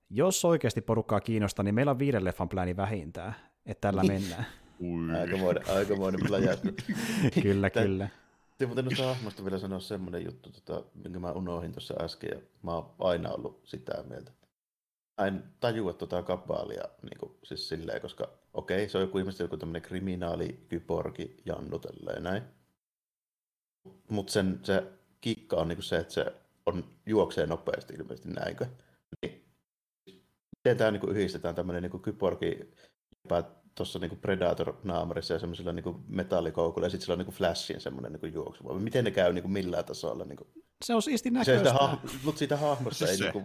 jos 0.09 0.45
oikeasti 0.45 0.81
porukkaa 0.81 1.21
kiinnostaa, 1.21 1.63
niin 1.63 1.75
meillä 1.75 1.91
on 1.91 1.99
viiden 1.99 2.23
leffan 2.23 2.49
plääni 2.49 2.77
vähintään, 2.77 3.35
että 3.65 3.87
tällä 3.87 4.03
mennään. 4.03 4.45
Aikamoinen, 5.19 5.63
aikamoinen 5.75 6.21
kyllä, 7.43 7.69
kyllä. 7.69 8.09
Sitten 8.49 8.67
muuten 8.67 8.85
noista 8.85 9.05
hahmosta 9.05 9.43
vielä 9.43 9.59
sanoa 9.59 9.79
semmoinen 9.79 10.25
juttu, 10.25 10.49
tota, 10.51 10.83
minkä 11.03 11.19
mä 11.19 11.31
unohdin 11.31 11.71
tuossa 11.71 11.93
äsken, 12.01 12.29
ja 12.33 12.41
mä 12.63 12.71
oon 12.75 12.91
aina 12.99 13.29
ollut 13.29 13.61
sitä 13.63 14.03
mieltä. 14.09 14.31
Mä 15.17 15.27
en 15.27 15.43
tajua 15.59 15.93
tuota 15.93 16.23
kabaalia 16.23 16.83
niin 17.01 17.17
kuin, 17.19 17.37
siis 17.43 17.69
silleen, 17.69 18.01
koska 18.01 18.29
okei, 18.53 18.89
se 18.89 18.97
on 18.97 19.03
joku 19.03 19.17
ihmisten 19.17 19.45
joku 19.45 19.57
tämmöinen 19.57 19.81
kriminaali, 19.81 20.65
kyborgi, 20.69 21.37
jannu 21.45 21.81
näin. 22.19 22.43
Mutta 24.09 24.33
sen 24.33 24.59
se 24.63 24.83
kikka 25.21 25.55
on 25.55 25.67
niin 25.67 25.83
se, 25.83 25.97
että 25.97 26.13
se 26.13 26.25
on, 26.65 26.83
juoksee 27.05 27.45
nopeasti 27.45 27.93
ilmeisesti 27.93 28.29
näinkö. 28.29 28.65
Niin. 29.21 29.45
Miten 30.57 30.77
tämä 30.77 30.91
niin 30.91 31.09
yhdistetään 31.09 31.55
tämmöinen 31.55 31.83
niin 31.83 32.01
kyborgi 32.01 32.73
tuossa 33.75 33.99
niinku 33.99 34.15
Predator-naamarissa 34.15 35.33
ja 35.33 35.39
semmoisella 35.39 35.73
niinku 35.73 36.03
metallikoukulla, 36.07 36.85
ja 36.85 36.89
sitten 36.89 37.05
sillä 37.05 37.13
on 37.13 37.19
niinku 37.19 37.31
Flashin 37.31 37.81
semmoinen 37.81 38.11
niinku 38.11 38.25
juoksu. 38.25 38.63
Miten 38.63 39.03
ne 39.03 39.11
käy 39.11 39.33
niinku 39.33 39.49
millään 39.49 39.85
tasolla? 39.85 40.25
Niinku... 40.25 40.47
Se 40.85 40.95
on 40.95 41.01
siisti 41.01 41.31
näköistä. 41.31 41.69
Se, 41.69 41.75
ha- 41.75 41.97
mutta 42.23 42.39
siitä 42.39 42.57
hahmosta 42.57 43.07
ei 43.09 43.17
niinku 43.17 43.43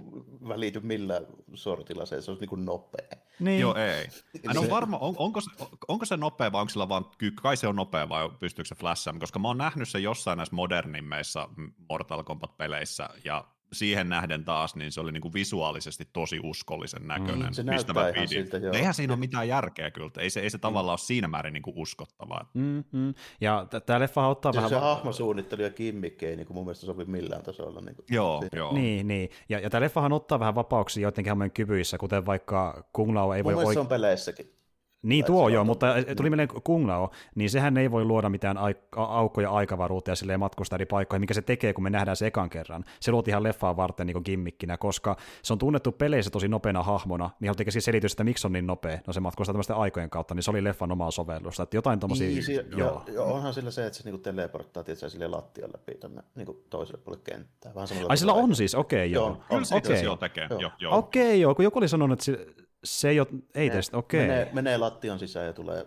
välity 0.49 0.81
millään 0.81 1.27
sortilla, 1.55 2.07
se, 2.07 2.23
se 2.23 2.31
on 2.31 2.39
niinku 2.41 2.57
nopea. 2.57 3.09
Niin. 3.41 3.61
Joo, 3.61 3.75
ei. 3.75 4.09
En 4.51 4.59
ole 4.59 4.71
varma, 4.71 4.99
on, 4.99 5.15
onko, 5.19 5.41
se, 5.41 5.51
onko 5.89 6.05
se 6.05 6.17
nopea 6.17 6.53
vai 6.53 6.61
onko 6.61 6.71
sillä 6.71 6.89
vaan, 6.89 7.05
kai 7.43 7.57
se 7.57 7.69
on 7.69 7.77
nopea 7.77 8.09
vai 8.09 8.31
pystyykö 8.41 8.69
se 8.69 8.75
flashaamaan, 8.75 9.21
koska 9.21 9.39
mä 9.39 9.49
oon 9.49 9.59
nähnyt 9.59 9.89
se 9.89 9.99
jossain 9.99 10.37
näissä 10.37 10.57
modernimmeissa 10.57 11.49
Mortal 11.89 12.23
Kombat-peleissä, 12.23 13.09
ja 13.25 13.45
siihen 13.73 14.09
nähden 14.09 14.45
taas, 14.45 14.77
niin 14.77 14.93
se 14.93 15.01
oli 15.01 15.13
niin 15.13 15.21
kuin 15.21 15.35
visuaalisesti 15.35 16.09
tosi 16.13 16.41
uskollisen 16.43 17.07
näköinen, 17.07 17.47
mm, 17.47 17.53
se 17.53 17.63
mistä 17.63 17.93
mä 17.93 18.13
pidin. 18.13 18.29
Siltä, 18.29 18.57
joo. 18.57 18.75
Eihän 18.75 18.95
siinä 18.95 19.13
ole 19.13 19.21
mitään 19.21 19.49
järkeä 19.49 19.91
kyllä, 19.91 20.11
ei 20.19 20.31
se, 20.31 20.41
ei 20.41 20.51
se 20.51 20.57
mm. 20.57 20.61
tavallaan 20.61 20.93
ole 20.93 20.99
siinä 20.99 21.29
määrin 21.29 21.53
niin 21.53 21.63
kuin 21.63 21.75
uskottavaa. 21.77 22.51
Mm, 22.55 22.85
mm. 22.93 23.15
Ja 23.41 23.67
tämä 23.87 24.01
leffa 24.01 24.27
ottaa 24.27 24.53
se 24.53 24.57
vähän... 24.57 24.71
Se 24.71 24.77
hahmosuunnittelu 24.77 25.63
ja 25.63 25.71
kimmikki 25.71 26.27
ei 26.27 26.37
niin 26.37 26.47
kuin 26.47 26.55
mun 26.55 26.65
mielestä 26.65 26.87
sovi 26.87 27.05
millään 27.05 27.43
tasolla. 27.43 27.81
Niin 27.81 27.97
kuin 27.97 28.07
joo, 28.11 28.41
siihen. 28.41 28.51
joo. 28.57 28.75
Niin, 28.75 29.09
niin. 29.09 29.31
Ja, 29.49 29.61
ja 29.61 29.71
tämä 29.71 29.81
leffahan 29.81 30.13
ottaa 30.13 30.41
vähän 30.41 30.55
vapauksia 30.55 31.03
joidenkin 31.03 31.31
hahmojen 31.31 31.51
kyvyissä, 31.51 31.99
kuten 31.99 32.27
vaikka 32.27 32.89
Kung 32.93 33.15
Lao 33.15 33.35
ei 33.35 33.43
mun 33.43 33.55
voi... 33.55 33.65
Mun 33.65 33.73
se 33.73 33.81
on 33.81 33.89
peleissäkin. 33.89 34.57
Niin 35.03 35.25
tuo 35.25 35.49
joo, 35.49 35.65
mutta 35.65 35.87
tuli 36.17 36.31
mieleen 36.31 36.49
Kung 36.49 36.87
Lao, 36.87 37.11
niin 37.35 37.51
sehän 37.51 37.77
ei 37.77 37.91
voi 37.91 38.05
luoda 38.05 38.29
mitään 38.29 38.57
aukkoja 38.97 39.51
aikavaruutta 39.51 40.11
ja 40.11 40.17
silleen 40.17 40.41
matkustaa 40.41 40.77
eri 40.77 40.87
paikkoihin, 40.87 41.21
mikä 41.21 41.35
se 41.35 41.43
tekee, 41.43 41.73
kun 41.73 41.85
me 41.85 41.91
nähdään 41.91 42.17
se 42.17 42.27
ekan 42.27 42.51
kerran. 42.51 42.85
Se 43.01 43.13
luoti 43.13 43.31
ihan 43.31 43.43
leffaa 43.43 43.77
varten 43.77 44.07
niin 44.07 44.23
gimmikkinä, 44.25 44.77
koska 44.77 45.17
se 45.43 45.53
on 45.53 45.59
tunnettu 45.59 45.93
peleissä 45.93 46.31
tosi 46.31 46.49
nopeana 46.49 46.83
hahmona, 46.83 47.31
niin 47.41 47.49
haluttiin 47.49 47.73
siis 47.73 47.85
selitys, 47.85 48.13
että 48.13 48.25
miksi 48.25 48.47
on 48.47 48.53
niin 48.53 48.67
nopea. 48.67 48.99
No 49.07 49.13
se 49.13 49.21
matkustaa 49.21 49.53
tämmöisten 49.53 49.77
aikojen 49.77 50.11
kautta, 50.11 50.35
niin 50.35 50.43
se 50.43 50.51
oli 50.51 50.65
leffan 50.65 50.93
omaa 50.93 51.11
sovellusta. 51.11 51.63
Että 51.63 51.77
jotain 51.77 52.01
tommosia, 52.01 52.29
niin, 52.29 52.45
si- 52.45 52.61
joo. 52.77 53.03
joo. 53.13 53.35
onhan 53.35 53.55
sillä 53.55 53.71
se, 53.71 53.87
että 53.87 53.99
se 53.99 54.05
niinku 54.05 54.19
teleporttaa 54.19 54.85
tietysti 54.85 55.11
sille 55.11 55.29
lattian 55.29 55.71
läpi 55.73 55.95
tonne 55.95 56.23
niinku 56.35 56.65
toiselle 56.71 57.01
puolelle 57.05 57.25
kenttää. 57.25 57.75
Vähän 57.75 57.89
Ai 58.09 58.17
sillä 58.17 58.33
on 58.33 58.57
siis, 58.57 58.75
okei 58.75 58.99
okay, 58.99 59.07
joo. 59.07 59.27
joo. 59.29 59.43
Kyllä 59.49 59.65
se 59.65 59.75
okay. 59.75 59.97
joo 59.97 60.17
tekee. 60.17 60.47
Joo. 60.51 60.71
Joo, 60.79 60.99
Okei 60.99 61.27
okay, 61.27 61.37
joo, 61.37 61.55
kun 61.55 61.65
joku 61.65 61.79
oli 61.79 61.89
sanonut, 61.89 62.13
että 62.13 62.25
se 62.25 62.67
ei 63.09 63.21
ole, 63.21 63.29
ei 63.55 63.71
tästä, 63.71 63.97
okei. 63.97 64.25
Okay. 64.25 64.29
Menee, 64.29 64.51
menee 64.53 64.77
lattian 64.77 65.19
sisään 65.19 65.47
ja 65.47 65.53
tulee 65.53 65.87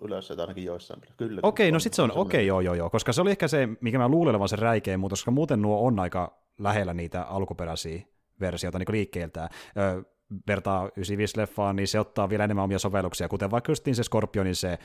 ylös, 0.00 0.30
että 0.30 0.42
ainakin 0.42 0.64
joissain. 0.64 1.00
Kyllä. 1.16 1.40
Okei, 1.42 1.66
okay, 1.66 1.72
no 1.72 1.78
sitten 1.78 1.96
se 1.96 2.02
on, 2.02 2.12
okei, 2.12 2.20
okay, 2.38 2.46
joo, 2.46 2.60
joo, 2.60 2.74
joo, 2.74 2.90
koska 2.90 3.12
se 3.12 3.20
oli 3.20 3.30
ehkä 3.30 3.48
se, 3.48 3.68
mikä 3.80 3.98
mä 3.98 4.08
luulen 4.08 4.30
olevan 4.30 4.48
se 4.48 4.56
räikeä 4.56 4.98
muutos, 4.98 5.18
koska 5.18 5.30
muuten 5.30 5.62
nuo 5.62 5.86
on 5.86 5.98
aika 5.98 6.38
lähellä 6.58 6.94
niitä 6.94 7.22
alkuperäisiä 7.22 8.02
versioita 8.40 8.78
niin 8.78 8.92
liikkeeltään. 8.92 9.48
Öö, 9.78 10.02
vertaa 10.48 10.86
95-leffaan, 10.86 11.76
niin 11.76 11.88
se 11.88 12.00
ottaa 12.00 12.28
vielä 12.28 12.44
enemmän 12.44 12.64
omia 12.64 12.78
sovelluksia, 12.78 13.28
kuten 13.28 13.50
vaikka 13.50 13.72
just 13.72 13.84
se 13.92 14.02
Scorpionin 14.02 14.56
se 14.56 14.78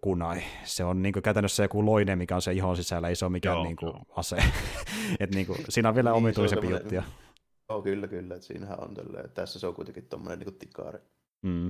kunai. 0.00 0.42
Se 0.64 0.84
on 0.84 1.02
niin 1.02 1.12
kuin, 1.12 1.22
käytännössä 1.22 1.62
joku 1.62 1.86
loine, 1.86 2.16
mikä 2.16 2.34
on 2.34 2.42
se 2.42 2.52
ihon 2.52 2.76
sisällä, 2.76 3.08
ei 3.08 3.16
se 3.16 3.24
ole 3.24 3.32
mikään 3.32 3.56
joo, 3.56 3.64
niin 3.64 3.76
kuin, 3.76 3.92
ase. 4.16 4.36
Et, 5.20 5.34
niin 5.34 5.46
kuin, 5.46 5.58
siinä 5.68 5.88
on 5.88 5.94
vielä 5.94 6.10
niin, 6.10 6.16
omituisempi 6.16 6.70
juttuja. 6.70 7.02
Oh, 7.68 7.84
kyllä, 7.84 8.08
kyllä. 8.08 8.34
Että 8.34 8.46
siinähän 8.46 8.80
on 8.80 8.94
tälleen. 8.94 9.30
Tässä 9.30 9.58
se 9.58 9.66
on 9.66 9.74
kuitenkin 9.74 10.08
tommonen 10.08 10.38
niin 10.38 10.58
tikari. 10.58 10.98
Mm. 11.42 11.66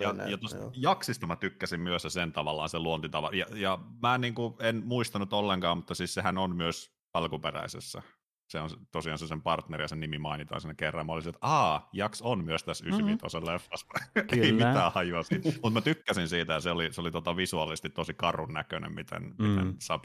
Ja, 0.00 0.30
ja 0.30 0.38
tuosta 0.38 0.70
Jaksista 0.76 1.26
mä 1.26 1.36
tykkäsin 1.36 1.80
myös 1.80 2.02
sen 2.08 2.32
tavallaan 2.32 2.68
se 2.68 2.78
luontitava. 2.78 3.30
Ja, 3.32 3.46
ja 3.54 3.78
mä 4.02 4.14
en, 4.14 4.20
niin 4.20 4.34
kuin, 4.34 4.54
en 4.60 4.82
muistanut 4.84 5.32
ollenkaan, 5.32 5.78
mutta 5.78 5.94
siis 5.94 6.14
sehän 6.14 6.38
on 6.38 6.56
myös 6.56 6.96
alkuperäisessä 7.14 8.02
se 8.48 8.60
on 8.60 8.70
tosiaan 8.92 9.18
se 9.18 9.26
sen 9.26 9.42
partneri 9.42 9.84
ja 9.84 9.88
sen 9.88 10.00
nimi 10.00 10.18
mainitaan 10.18 10.60
sinne 10.60 10.74
kerran. 10.74 11.06
Mä 11.06 11.12
olisin, 11.12 11.30
että 11.30 11.46
aa, 11.46 11.88
Jaks 11.92 12.22
on 12.22 12.44
myös 12.44 12.64
tässä 12.64 12.84
95 12.86 13.36
mm-hmm. 13.36 13.54
leffassa. 13.54 13.86
Ei 14.42 14.52
mitään 14.52 14.92
hajua 14.92 15.22
siitä. 15.22 15.48
Mutta 15.48 15.70
mä 15.70 15.80
tykkäsin 15.80 16.28
siitä 16.28 16.52
ja 16.52 16.60
se 16.60 16.70
oli, 16.70 16.92
se 16.92 17.00
oli 17.00 17.10
tota 17.10 17.36
visuaalisesti 17.36 17.90
tosi 17.90 18.14
karun 18.14 18.54
näköinen, 18.54 18.92
miten, 18.94 19.34
mm. 19.38 19.46
miten 19.46 19.74
sub 19.78 20.02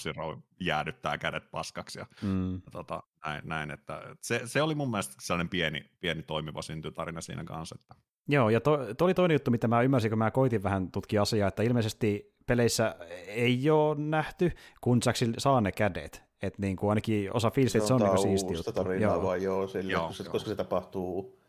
jäädyttää 0.60 1.18
kädet 1.18 1.52
paskaksi 1.52 2.00
ja, 2.00 2.06
mm. 2.22 2.54
ja 2.54 2.72
tota, 2.72 3.04
näin, 3.26 3.42
näin, 3.44 3.72
että 3.72 4.02
se, 4.22 4.42
se, 4.46 4.62
oli 4.62 4.76
mun 4.76 4.92
mielestä 4.92 5.16
sellainen 5.20 5.50
pieni, 5.50 5.92
pieni 6.00 6.24
toimiva 6.24 6.62
syntytarina 6.62 7.22
siinä 7.22 7.44
kanssa. 7.44 7.76
Että. 7.82 7.96
Joo, 8.28 8.50
ja 8.50 8.62
to, 8.62 8.94
to 8.98 9.06
oli 9.06 9.14
toinen 9.14 9.36
juttu, 9.36 9.52
mitä 9.52 9.68
mä 9.68 9.82
ymmärsin, 9.82 10.12
kun 10.12 10.18
mä 10.18 10.32
koitin 10.32 10.64
vähän 10.64 10.92
tutkia 10.92 11.22
asiaa, 11.22 11.48
että 11.48 11.64
ilmeisesti 11.64 12.36
peleissä 12.48 12.96
ei 13.28 13.70
ole 13.70 14.00
nähty, 14.00 14.52
kun 14.82 15.00
Jacksil 15.06 15.34
saa 15.38 15.62
ne 15.62 15.72
kädet. 15.72 16.31
Että 16.42 16.62
niin 16.62 16.76
kuin 16.76 16.90
ainakin 16.90 17.30
osa 17.34 17.52
fiilistä, 17.52 17.78
että 17.78 17.88
se 17.88 17.94
on, 17.94 18.02
on 18.02 18.16
niin 18.16 18.22
siisti 18.22 18.54
juttu. 18.54 18.72
tarinaa 18.72 19.14
joo. 19.14 19.24
vaan 19.24 19.44
joo, 19.44 19.68
sille, 19.68 19.92
joo, 19.92 20.08
koska, 20.08 20.24
joo. 20.24 20.32
koska 20.32 20.50
se 20.50 20.56
tapahtuu 20.56 21.42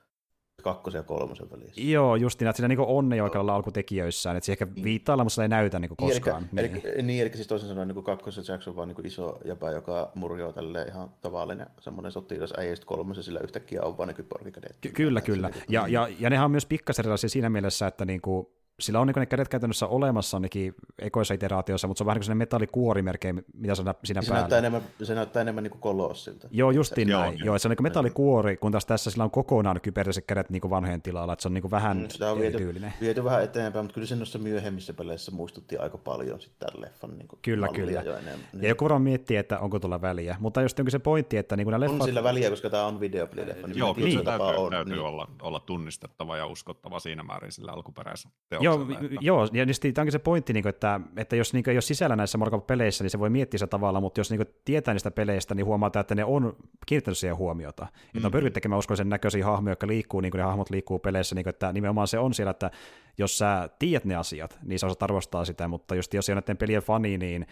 kakkosen 0.62 0.98
ja 0.98 1.02
kolmosen 1.02 1.50
välissä. 1.50 1.80
Joo, 1.80 2.16
justiin, 2.16 2.48
että 2.48 2.56
siinä 2.56 2.68
niin 2.68 2.80
on 2.80 3.16
jo 3.16 3.24
oikealla 3.24 3.54
alkutekijöissään, 3.54 4.36
että 4.36 4.46
se 4.46 4.52
ehkä 4.52 4.64
niin. 4.64 4.84
viittailla, 4.84 5.24
mutta 5.24 5.34
se 5.34 5.42
ei 5.42 5.48
näytä 5.48 5.78
niin 5.78 5.88
kuin 5.88 6.08
koskaan. 6.08 6.48
Eli, 6.56 6.68
niin. 6.68 6.82
Eli, 6.84 7.02
niin, 7.02 7.22
eli 7.22 7.30
siis 7.34 7.46
toisin 7.46 7.68
sanoen 7.68 7.88
niin 7.88 8.04
kakkosen 8.04 8.44
Jackson 8.48 8.72
on 8.72 8.76
vaan 8.76 8.88
niin 8.88 9.06
iso 9.06 9.38
jäpä, 9.44 9.70
joka 9.70 10.12
murjoo 10.14 10.52
tälleen 10.52 10.88
ihan 10.88 11.10
tavallinen 11.20 11.66
semmoinen 11.80 12.12
sotilas, 12.12 12.52
ei 12.52 12.76
sitten 12.76 12.86
kolmosen 12.86 13.24
sillä 13.24 13.40
yhtäkkiä 13.40 13.82
on 13.82 13.98
vaan 13.98 14.08
ne 14.08 14.14
kyborgikädet. 14.14 14.76
Ky- 14.80 14.90
kyllä, 14.90 15.20
kyllä. 15.20 15.50
Ja, 15.68 15.88
ja, 15.88 16.08
ja 16.18 16.30
nehän 16.30 16.44
on 16.44 16.50
myös 16.50 16.66
pikkasen 16.66 17.02
erilaisia 17.02 17.28
siinä 17.28 17.50
mielessä, 17.50 17.86
että 17.86 18.04
niin 18.04 18.20
kuin 18.20 18.46
sillä 18.80 19.00
on 19.00 19.06
niin 19.06 19.14
ne 19.16 19.26
kädet 19.26 19.48
käytännössä 19.48 19.86
olemassa 19.86 20.36
ainakin 20.36 20.74
ekoissa 20.98 21.34
iteraatioissa, 21.34 21.88
mutta 21.88 21.98
se 21.98 22.04
on 22.04 22.06
vähän 22.06 22.20
niin 22.20 22.26
kuin 22.26 22.36
metallikuori 22.36 23.02
melkein, 23.02 23.44
mitä 23.54 23.74
se 23.74 23.82
on 23.82 23.94
siinä 24.04 24.22
se 24.22 24.28
päällä. 24.28 24.40
Näyttää 24.40 24.58
enemmän, 24.58 24.82
se 25.02 25.14
näyttää 25.14 25.40
enemmän 25.40 25.64
niin 25.64 25.70
kuin 25.70 25.80
kolossilta. 25.80 26.48
Joo, 26.50 26.70
justiin 26.70 27.08
se, 27.08 27.14
näin. 27.14 27.38
Joo, 27.38 27.46
joo, 27.46 27.58
se 27.58 27.68
on 27.68 27.70
niin 27.70 27.82
metallikuori, 27.82 28.56
kun 28.56 28.72
taas 28.72 28.86
tässä 28.86 29.10
sillä 29.10 29.24
on 29.24 29.30
kokonaan 29.30 29.80
kybertiset 29.80 30.24
kädet 30.26 30.50
niin 30.50 30.60
kuin 30.60 30.70
vanhojen 30.70 31.02
tilalla, 31.02 31.32
että 31.32 31.42
se 31.42 31.48
on 31.48 31.54
niin 31.54 31.62
kuin 31.62 31.70
vähän 31.70 31.96
mm, 31.96 32.08
sitä 32.08 32.30
on 32.30 32.40
viety, 32.40 32.58
tyylinen. 32.58 32.92
viety 33.00 33.24
vähän 33.24 33.44
eteenpäin, 33.44 33.84
mutta 33.84 33.94
kyllä 33.94 34.06
se 34.06 34.16
noissa 34.16 34.38
myöhemmissä 34.38 34.94
peleissä 34.94 35.30
muistutti 35.30 35.76
aika 35.76 35.98
paljon 35.98 36.40
sitten 36.40 36.68
tämän 36.68 36.82
leffan 36.82 37.18
niin 37.18 37.28
Kyllä, 37.42 37.68
kyllä. 37.68 38.02
Jo 38.02 38.16
enemmän. 38.16 38.46
Ja 38.60 38.68
joku 38.68 38.84
varmaan 38.84 39.02
miettii, 39.02 39.36
että 39.36 39.58
onko 39.58 39.78
tulla 39.78 40.00
väliä, 40.00 40.36
mutta 40.40 40.62
just 40.62 40.78
onkin 40.78 40.92
se 40.92 40.98
pointti, 40.98 41.36
että 41.36 41.56
niin 41.56 41.64
kuin 41.64 41.80
leffat... 41.80 42.00
On 42.00 42.06
sillä 42.06 42.22
väliä, 42.22 42.50
koska 42.50 42.70
tämä 42.70 42.86
on 42.86 43.00
videopelileffa. 43.00 43.66
Niin 43.66 43.78
joo, 43.78 43.94
kyllä 43.94 44.10
se 44.18 44.24
täytyy, 44.24 44.46
on, 44.46 44.70
täytyy 44.70 44.94
niin. 44.94 45.04
olla, 45.04 45.28
olla 45.42 45.60
tunnistettava 45.60 46.36
ja 46.36 46.46
uskottava 46.46 47.00
siinä 47.00 47.22
määrin 47.22 47.52
sillä 47.52 47.72
alkuperäisellä 47.72 48.34
teoksella. 48.48 48.71
Joo, 48.74 48.86
joo, 49.20 49.48
ja 49.52 49.66
niin 49.66 49.94
tämä 49.94 50.02
onkin 50.02 50.12
se 50.12 50.18
pointti, 50.18 50.52
niin 50.52 50.62
kuin, 50.62 50.70
että, 50.70 51.00
että 51.16 51.36
jos 51.36 51.52
niin 51.52 51.64
kuin, 51.64 51.74
ole 51.74 51.80
sisällä 51.80 52.16
näissä 52.16 52.38
Mortal-peleissä, 52.38 53.04
niin 53.04 53.10
se 53.10 53.18
voi 53.18 53.30
miettiä 53.30 53.58
sitä 53.58 53.66
tavalla, 53.66 54.00
mutta 54.00 54.20
jos 54.20 54.30
niin 54.30 54.38
kuin, 54.38 54.48
tietää 54.64 54.94
niistä 54.94 55.10
peleistä, 55.10 55.54
niin 55.54 55.66
huomaa, 55.66 55.90
että 56.00 56.14
ne 56.14 56.24
on 56.24 56.56
kiinnittänyt 56.86 57.18
siihen 57.18 57.36
huomiota. 57.36 57.82
Mm. 57.82 58.18
Että 58.18 58.28
on 58.28 58.32
pyrkinyt 58.32 58.52
tekemään 58.52 58.78
uskollisen 58.78 59.08
näköisiä 59.08 59.44
hahmoja, 59.44 59.72
jotka 59.72 59.86
liikkuu, 59.86 60.20
niin 60.20 60.30
kuin 60.30 60.38
ne 60.38 60.44
hahmot 60.44 60.70
liikkuu 60.70 60.98
peleissä, 60.98 61.34
niin 61.34 61.44
kuin, 61.44 61.50
että 61.50 61.72
nimenomaan 61.72 62.08
se 62.08 62.18
on 62.18 62.34
siellä, 62.34 62.50
että 62.50 62.70
jos 63.18 63.38
sä 63.38 63.68
tiedät 63.78 64.04
ne 64.04 64.14
asiat, 64.14 64.58
niin 64.62 64.78
sä 64.78 64.86
osaat 64.86 65.02
arvostaa 65.02 65.44
sitä, 65.44 65.68
mutta 65.68 65.94
just 65.94 66.14
jos 66.14 66.28
ei 66.28 66.32
ole 66.32 66.40
näiden 66.40 66.56
pelien 66.56 66.82
fani, 66.82 67.18
niin 67.18 67.46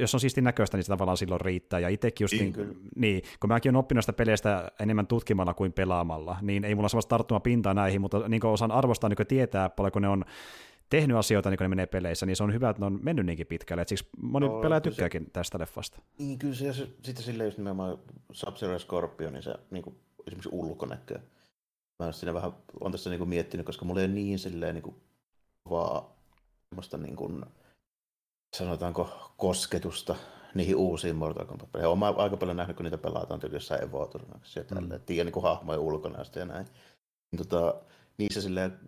jos 0.00 0.14
on 0.14 0.20
siisti 0.20 0.40
näköistä, 0.40 0.76
niin 0.76 0.84
se 0.84 0.88
tavallaan 0.88 1.16
silloin 1.16 1.40
riittää. 1.40 1.80
Ja 1.80 1.88
itsekin 1.88 2.24
just, 2.24 2.34
niin, 2.34 2.52
niin, 2.56 2.90
niin, 2.96 3.22
kun 3.40 3.48
mäkin 3.48 3.70
olen 3.70 3.80
oppinut 3.80 4.04
sitä 4.04 4.12
peleistä 4.12 4.72
enemmän 4.80 5.06
tutkimalla 5.06 5.54
kuin 5.54 5.72
pelaamalla, 5.72 6.36
niin 6.42 6.64
ei 6.64 6.74
mulla 6.74 6.84
ole 6.84 6.88
sellaista 6.88 7.08
tarttuma 7.08 7.40
pintaa 7.40 7.74
näihin, 7.74 8.00
mutta 8.00 8.28
niin 8.28 8.46
osaan 8.46 8.72
arvostaa, 8.72 9.10
niin 9.10 9.26
tietää 9.26 9.70
paljon, 9.70 9.92
kun 9.92 10.02
ne 10.02 10.08
on 10.08 10.24
tehnyt 10.90 11.16
asioita, 11.16 11.50
niin 11.50 11.58
kun 11.58 11.64
ne 11.64 11.68
menee 11.68 11.86
peleissä, 11.86 12.26
niin 12.26 12.36
se 12.36 12.44
on 12.44 12.52
hyvä, 12.52 12.70
että 12.70 12.80
ne 12.82 12.86
on 12.86 12.98
mennyt 13.02 13.26
niinkin 13.26 13.46
pitkälle. 13.46 13.82
Et 13.82 13.88
siksi 13.88 14.08
moni 14.22 14.48
no, 14.48 14.60
pelaaja 14.60 14.80
tykkääkin 14.80 15.24
se, 15.24 15.30
tästä 15.30 15.58
leffasta. 15.58 16.02
Niin, 16.18 16.38
kyllä 16.38 16.54
se, 16.54 16.66
ja 16.66 16.72
se, 16.72 16.88
sitten 17.02 17.24
silleen 17.24 17.46
just 17.46 17.58
nimenomaan 17.58 17.98
Sub-Zero 18.32 18.78
Scorpion, 18.78 19.32
niin 19.32 19.42
se 19.42 19.54
niin 19.70 19.82
kuin, 19.82 19.96
esimerkiksi 20.26 20.48
ulkonäkö. 20.52 21.18
Mä 21.98 22.12
siinä 22.12 22.34
vähän 22.34 22.52
on 22.80 22.92
tässä 22.92 23.10
niin 23.10 23.18
kuin 23.18 23.28
miettinyt, 23.28 23.66
koska 23.66 23.84
mulla 23.84 24.00
ei 24.00 24.06
ole 24.06 24.14
niin 24.14 24.38
silleen 24.38 24.74
niin 24.74 24.82
kuin, 24.82 24.96
vaan 25.70 26.04
semmoista 26.68 26.98
niin 26.98 27.16
kuin, 27.16 27.44
sanotaanko 28.56 29.32
kosketusta 29.36 30.16
niihin 30.54 30.76
uusiin 30.76 31.16
Mortal 31.16 31.46
Kombat-peleihin. 31.46 31.88
Olen 31.88 32.18
aika 32.18 32.36
paljon 32.36 32.56
nähnyt, 32.56 32.76
kun 32.76 32.84
niitä 32.84 32.98
pelataan 32.98 33.40
jossain 33.52 33.84
Evo-turnauksissa 33.84 34.60
ja 34.60 34.64
tälleen. 34.64 35.00
Mm. 35.00 35.06
Tiedän 35.06 35.32
niin 35.32 35.42
hahmoja 35.42 35.80
ulkonäöstä 35.80 36.38
ja 36.38 36.44
näin. 36.44 36.66
Tota, 37.36 37.74
niissä 38.18 38.40
silleen 38.40 38.78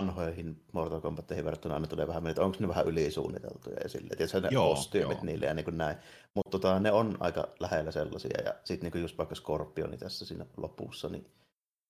vanhoihin 0.00 0.64
Mortal 0.72 1.00
Kombatteihin 1.00 1.44
verrattuna 1.44 1.74
aina 1.74 1.86
tulee 1.86 2.06
vähän, 2.06 2.26
että 2.26 2.44
onko 2.44 2.56
ne 2.60 2.68
vähän 2.68 2.86
ylisuunniteltuja 2.86 3.76
esille. 3.84 4.08
Tietysti 4.16 4.40
ne 4.40 4.48
joo, 4.50 4.74
kostyymit 4.74 5.18
joo. 5.18 5.24
niille 5.24 5.46
ja 5.46 5.54
niin 5.54 5.64
kuin 5.64 5.78
näin. 5.78 5.96
Mutta 6.34 6.50
tota, 6.50 6.80
ne 6.80 6.92
on 6.92 7.16
aika 7.20 7.48
lähellä 7.60 7.90
sellaisia. 7.90 8.42
Ja 8.44 8.54
sitten 8.64 8.90
niin 8.90 9.02
just 9.02 9.18
vaikka 9.18 9.34
Scorpioni 9.34 9.96
tässä 9.96 10.26
siinä 10.26 10.46
lopussa, 10.56 11.08
niin 11.08 11.26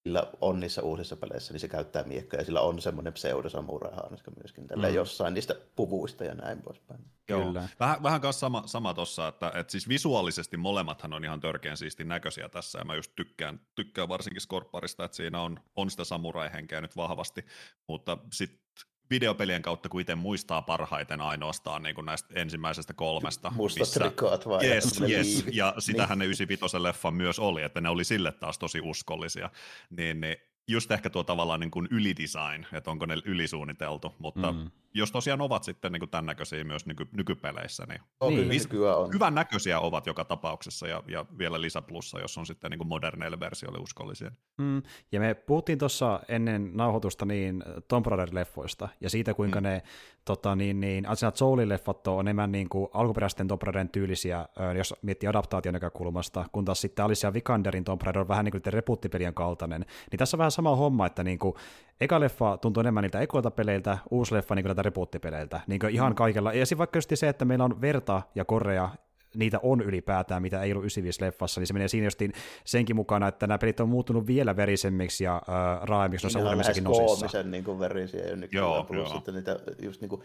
sillä 0.02 0.26
on 0.40 0.60
niissä 0.60 0.82
uusissa 0.82 1.16
peleissä, 1.16 1.52
niin 1.52 1.60
se 1.60 1.68
käyttää 1.68 2.02
miekkoja 2.02 2.40
ja 2.40 2.44
sillä 2.44 2.60
on 2.60 2.82
semmoinen 2.82 3.12
pseudosamurai-haanaska 3.12 4.30
myöskin 4.30 4.66
tällä 4.66 4.88
mm. 4.88 4.94
jossain 4.94 5.34
niistä 5.34 5.54
puvuista 5.76 6.24
ja 6.24 6.34
näin 6.34 6.62
poispäin. 6.62 7.00
Joo. 7.28 7.44
Kyllä. 7.44 7.68
Vähän, 7.80 8.02
vähän 8.02 8.20
kanssa 8.20 8.40
sama, 8.40 8.62
sama 8.66 8.94
tuossa, 8.94 9.28
että, 9.28 9.52
että 9.54 9.70
siis 9.70 9.88
visuaalisesti 9.88 10.56
molemmathan 10.56 11.12
on 11.12 11.24
ihan 11.24 11.40
törkeän 11.40 11.76
siistin 11.76 12.08
näköisiä 12.08 12.48
tässä 12.48 12.78
ja 12.78 12.84
mä 12.84 12.94
just 12.94 13.12
tykkään, 13.16 13.60
tykkään 13.74 14.08
varsinkin 14.08 14.40
Scorparista, 14.40 15.04
että 15.04 15.16
siinä 15.16 15.40
on, 15.40 15.60
on 15.76 15.90
sitä 15.90 16.04
samurai-henkeä 16.04 16.80
nyt 16.80 16.96
vahvasti, 16.96 17.44
mutta 17.88 18.18
sitten 18.32 18.69
videopelien 19.10 19.62
kautta, 19.62 19.88
kun 19.88 20.00
itse 20.00 20.14
muistaa 20.14 20.62
parhaiten 20.62 21.20
ainoastaan 21.20 21.82
niin 21.82 21.94
kuin 21.94 22.04
näistä 22.04 22.28
ensimmäisestä 22.34 22.94
kolmesta. 22.94 23.52
Mustat 23.56 23.80
missä... 23.80 24.04
rikkoat 24.04 24.48
vai? 24.48 24.66
Yes, 24.66 25.00
yes. 25.10 25.44
ja 25.52 25.74
sitähän 25.78 26.18
niin. 26.18 26.18
ne 26.18 26.24
95 26.24 26.82
leffa 26.82 27.10
myös 27.10 27.38
oli, 27.38 27.62
että 27.62 27.80
ne 27.80 27.88
oli 27.88 28.04
sille 28.04 28.32
taas 28.32 28.58
tosi 28.58 28.80
uskollisia. 28.80 29.50
Niin, 29.90 30.20
niin 30.20 30.36
just 30.70 30.90
ehkä 30.90 31.10
tuo 31.10 31.24
tavallaan 31.24 31.60
niin 31.60 31.70
kuin 31.70 31.88
ylidesign, 31.90 32.66
että 32.72 32.90
onko 32.90 33.06
ne 33.06 33.16
ylisuunniteltu, 33.24 34.14
mutta 34.18 34.52
mm. 34.52 34.70
jos 34.94 35.12
tosiaan 35.12 35.40
ovat 35.40 35.64
sitten 35.64 35.92
niin 35.92 36.00
kuin 36.00 36.10
tämän 36.10 36.26
näköisiä 36.26 36.64
myös 36.64 36.86
nyky, 36.86 37.08
nykypeleissä, 37.12 37.86
niin, 37.88 38.00
niin. 38.28 38.82
on. 38.96 39.12
hyvän 39.14 39.34
näköisiä 39.34 39.80
ovat 39.80 40.06
joka 40.06 40.24
tapauksessa 40.24 40.88
ja, 40.88 41.02
ja 41.08 41.26
vielä 41.38 41.60
lisäplussa, 41.60 42.20
jos 42.20 42.38
on 42.38 42.46
sitten 42.46 42.70
niin 42.70 42.78
kuin 42.78 42.88
moderneille 42.88 43.40
versioille 43.40 43.78
uskollisia. 43.78 44.30
Mm. 44.58 44.82
Ja 45.12 45.20
me 45.20 45.34
puhuttiin 45.34 45.78
tuossa 45.78 46.20
ennen 46.28 46.70
nauhoitusta 46.74 47.24
niin 47.26 47.64
Tomb 47.88 48.06
Raider-leffoista 48.06 48.88
ja 49.00 49.10
siitä, 49.10 49.34
kuinka 49.34 49.60
mm. 49.60 49.64
ne 49.64 49.82
tota, 50.24 50.56
niin, 50.56 50.80
niin, 50.80 51.06
Angelina 51.06 51.32
Jolie-leffat 51.40 52.08
on 52.08 52.20
enemmän 52.20 52.52
niin 52.52 52.68
kuin 52.68 52.88
alkuperäisten 52.92 53.48
Tomb 53.48 53.62
Raiderin 53.62 53.88
tyylisiä, 53.88 54.48
jos 54.76 54.94
miettii 55.02 55.28
adaptaation 55.28 55.72
näkökulmasta, 55.72 56.44
kun 56.52 56.64
taas 56.64 56.80
sitten 56.80 57.04
Alicia 57.04 57.32
Vikanderin 57.32 57.84
Tomb 57.84 58.02
Raider 58.02 58.20
on 58.20 58.28
vähän 58.28 58.44
niin 58.44 58.52
kuin 58.52 58.72
repuuttipelien 58.72 59.34
kaltainen. 59.34 59.84
Niin 60.10 60.18
tässä 60.18 60.36
on 60.36 60.38
vähän 60.38 60.50
sama 60.60 60.76
homma, 60.76 61.06
että 61.06 61.24
niin 61.24 61.38
kuin, 61.38 61.54
eka 62.00 62.20
leffa 62.20 62.56
tuntuu 62.56 62.80
enemmän 62.80 63.02
niiltä 63.02 63.20
ekoilta 63.20 63.50
peleiltä, 63.50 63.98
uusi 64.10 64.34
leffa 64.34 64.54
niin 64.54 64.64
näiltä 64.64 64.82
repuuttipeleiltä. 64.82 65.60
Niin 65.66 65.80
kuin 65.80 65.94
ihan 65.94 66.14
kaikella. 66.14 66.52
Ja 66.52 66.66
sitten 66.66 66.78
vaikka 66.78 66.96
just 66.96 67.10
se, 67.14 67.28
että 67.28 67.44
meillä 67.44 67.64
on 67.64 67.80
verta 67.80 68.22
ja 68.34 68.44
korea 68.44 68.90
niitä 69.34 69.60
on 69.62 69.80
ylipäätään, 69.80 70.42
mitä 70.42 70.62
ei 70.62 70.72
ollut 70.72 70.84
95-leffassa, 70.84 71.60
niin 71.60 71.66
se 71.66 71.72
menee 71.72 71.88
siinä 71.88 72.06
justiin 72.06 72.32
senkin 72.64 72.96
mukana, 72.96 73.28
että 73.28 73.46
nämä 73.46 73.58
pelit 73.58 73.80
on 73.80 73.88
muuttunut 73.88 74.26
vielä 74.26 74.56
verisemmiksi 74.56 75.24
ja 75.24 75.36
äh, 75.36 75.82
raaemmiksi 75.82 76.24
noissa 76.24 76.38
uudemmissakin 76.38 76.84
nosissa. 76.84 77.42
niin 77.42 77.64
kuin 77.64 77.78
verisiä 77.78 78.28
jo 78.28 78.36
nykyään, 78.36 78.66
joo, 78.66 78.84
plus 78.84 79.08
joo. 79.08 79.14
sitten 79.14 79.34
niitä 79.34 79.58
just 79.82 80.00
niin 80.00 80.08
kuin, 80.08 80.22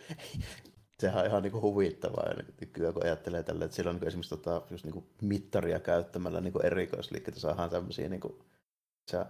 sehän 0.99 1.19
on 1.19 1.25
ihan 1.25 1.43
niin 1.43 1.51
kuin 1.51 1.61
huvittavaa 1.61 2.25
nykyään, 2.61 2.93
kun 2.93 3.03
ajattelee 3.03 3.43
tälle, 3.43 3.65
että 3.65 3.75
silloin 3.75 3.97
niin 3.97 4.07
esimerkiksi 4.07 4.29
tota, 4.29 4.61
just 4.71 4.83
niin 4.83 4.93
kuin 4.93 5.05
mittaria 5.21 5.79
käyttämällä 5.79 6.41
niin 6.41 6.53
kuin 6.53 6.65
erikoisliikkeitä 6.65 7.39
saadaan 7.39 7.69
tämmöisiä 7.69 8.09
niin 8.09 8.21
kuin, 8.21 8.33
sä, 9.11 9.25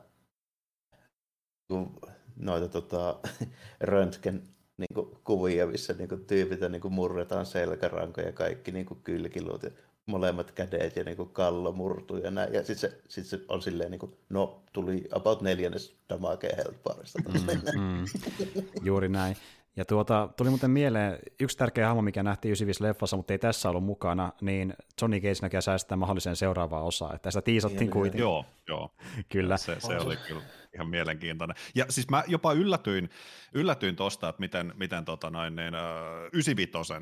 noita 2.35 2.67
tota, 2.67 3.19
röntgen 3.81 4.43
niin 4.77 4.93
kuin, 4.93 5.17
kuvia, 5.23 5.67
missä 5.67 5.93
niin 5.93 6.09
kuin, 6.09 6.25
tyypit 6.25 6.59
niin 6.69 6.81
kuin, 6.81 6.93
murretaan 6.93 7.45
selkärankoja 7.45 8.27
ja 8.27 8.33
kaikki 8.33 8.71
niin 8.71 8.85
kuin, 8.85 8.99
kylkiluut 9.03 9.63
ja 9.63 9.71
molemmat 10.05 10.51
kädet 10.51 10.95
ja 10.95 11.03
niin 11.03 11.17
kuin, 11.17 11.29
kallo 11.29 11.71
murtuu 11.71 12.17
ja 12.17 12.31
näin. 12.31 12.53
Ja 12.53 12.63
sitten 12.63 12.91
se, 12.91 13.01
sit 13.07 13.25
se 13.25 13.39
on 13.47 13.61
silleen, 13.61 13.91
niin 13.91 13.99
kuin, 13.99 14.17
no 14.29 14.63
tuli 14.73 15.07
about 15.11 15.41
neljännes 15.41 15.95
damage 16.09 16.49
health 16.57 16.83
barista. 16.83 17.19
Mm, 17.27 17.81
mm, 17.81 18.05
juuri 18.87 19.09
näin. 19.09 19.37
Ja 19.77 19.85
tuota, 19.85 20.29
tuli 20.37 20.49
muuten 20.49 20.71
mieleen 20.71 21.19
yksi 21.39 21.57
tärkeä 21.57 21.87
hahmo, 21.87 22.01
mikä 22.01 22.23
nähtiin 22.23 22.49
95 22.49 22.83
leffassa, 22.83 23.17
mutta 23.17 23.33
ei 23.33 23.39
tässä 23.39 23.69
ollut 23.69 23.83
mukana, 23.83 24.31
niin 24.41 24.73
Johnny 25.01 25.19
Cage 25.19 25.39
näkee 25.41 25.61
säästää 25.61 25.97
mahdollisen 25.97 26.35
seuraavaa 26.35 26.83
osaa. 26.83 27.13
Että 27.13 27.31
sitä 27.31 27.41
tiisattiin 27.41 27.91
kuitenkin. 27.91 28.21
Joo, 28.21 28.45
joo. 28.67 28.91
Kyllä. 29.29 29.57
Se, 29.57 29.75
se 29.79 29.97
oli 29.97 30.17
kyllä 30.27 30.41
ihan 30.75 30.89
mielenkiintoinen. 30.89 31.57
Ja 31.75 31.85
siis 31.89 32.09
mä 32.09 32.23
jopa 32.27 32.53
yllätyin, 32.53 33.09
yllätyin 33.53 33.95
tosta, 33.95 34.29
että 34.29 34.39
miten, 34.39 34.73
miten 34.75 35.05
tota 35.05 35.29
noin, 35.29 35.55
niin, 35.55 35.73
uh, 35.75 36.29
95 36.33 36.93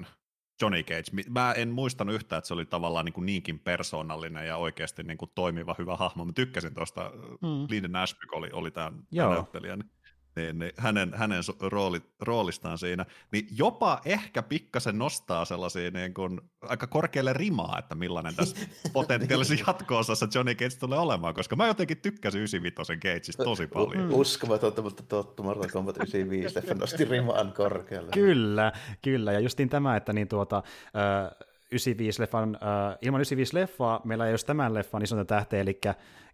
Johnny 0.61 0.84
Cage. 0.84 1.24
Mä 1.30 1.53
en 1.53 1.69
muistanut 1.69 2.15
yhtään, 2.15 2.38
että 2.38 2.47
se 2.47 2.53
oli 2.53 2.65
tavallaan 2.65 3.05
niin 3.05 3.13
kuin 3.13 3.26
niinkin 3.26 3.59
persoonallinen 3.59 4.47
ja 4.47 4.57
oikeasti 4.57 5.03
niin 5.03 5.17
kuin 5.17 5.32
toimiva 5.35 5.76
hyvä 5.77 5.95
hahmo. 5.95 6.26
Mä 6.26 6.31
tykkäsin 6.34 6.73
tuosta, 6.73 7.11
mm. 7.41 7.68
Linden 7.69 7.95
Ashby 7.95 8.27
oli, 8.31 8.49
oli 8.53 8.72
tämä 8.72 8.91
näyttelijä. 9.11 9.76
Niin 9.76 9.91
niin, 10.35 10.60
niin 10.60 10.72
hänen, 10.77 11.14
hänen 11.15 11.43
rooli, 11.61 12.01
roolistaan 12.19 12.77
siinä, 12.77 13.05
niin 13.31 13.47
jopa 13.57 14.01
ehkä 14.05 14.43
pikkasen 14.43 14.97
nostaa 14.97 15.45
sellaisia 15.45 15.91
niin 15.91 16.14
kuin, 16.14 16.41
aika 16.61 16.88
korkealle 16.88 17.34
rimaa, 17.34 17.80
että 17.80 17.95
millainen 17.95 18.35
tässä 18.35 18.57
potentiaalisessa 18.93 19.65
jatko-osassa 19.68 20.27
Johnny 20.35 20.55
Cage 20.55 20.76
tulee 20.80 20.99
olemaan, 20.99 21.34
koska 21.34 21.55
mä 21.55 21.68
jotenkin 21.68 21.97
tykkäsin 21.97 22.39
95 22.39 22.93
Cageista 22.93 23.43
tosi 23.43 23.68
paljon. 23.68 24.05
Mm. 24.05 24.14
Uskomatonta, 24.14 24.81
mutta 24.81 25.03
totta, 25.03 25.43
Mortal 25.43 25.69
Kombat 25.73 25.97
95 25.97 26.55
leffa 26.55 26.73
nosti 26.73 27.05
rimaan 27.05 27.53
korkealle. 27.53 28.11
Kyllä, 28.11 28.72
kyllä, 29.01 29.31
ja 29.31 29.39
justiin 29.39 29.69
tämä, 29.69 29.95
että 29.95 30.14
niin 30.14 30.27
tuota, 30.27 30.64
äh, 30.95 31.47
95-leffan, 31.73 32.55
äh, 32.55 32.97
ilman 33.01 33.22
95-leffaa 33.22 34.01
meillä 34.03 34.26
ei 34.26 34.34
olisi 34.34 34.45
tämän 34.45 34.73
leffan 34.73 35.03
isointa 35.03 35.26
tähteä, 35.26 35.61
eli 35.61 35.80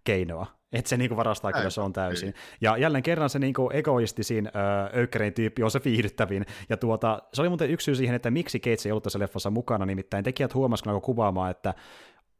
keinoa. 0.03 0.45
Että 0.71 0.89
se 0.89 0.97
niinku 0.97 1.17
varastaa 1.17 1.51
kyllä 1.53 1.69
se 1.69 1.81
on 1.81 1.93
täysin. 1.93 2.34
Ja 2.61 2.77
jälleen 2.77 3.03
kerran 3.03 3.30
se 3.30 3.39
niinku 3.39 3.69
egoistisin 3.73 4.47
öö, 4.55 4.99
öykkärin 4.99 5.34
tyyppi 5.34 5.63
on 5.63 5.71
se 5.71 5.81
viihdyttävin. 5.85 6.45
Ja 6.69 6.77
tuota, 6.77 7.21
se 7.34 7.41
oli 7.41 7.49
muuten 7.49 7.69
yksi 7.69 7.85
syy 7.85 7.95
siihen, 7.95 8.15
että 8.15 8.31
miksi 8.31 8.59
Gates 8.59 8.85
ei 8.85 8.91
ollut 8.91 9.03
tässä 9.03 9.19
leffassa 9.19 9.49
mukana, 9.49 9.85
nimittäin 9.85 10.23
tekijät 10.23 10.53
huomasivat 10.53 11.03
kuvaamaan, 11.03 11.51
että 11.51 11.73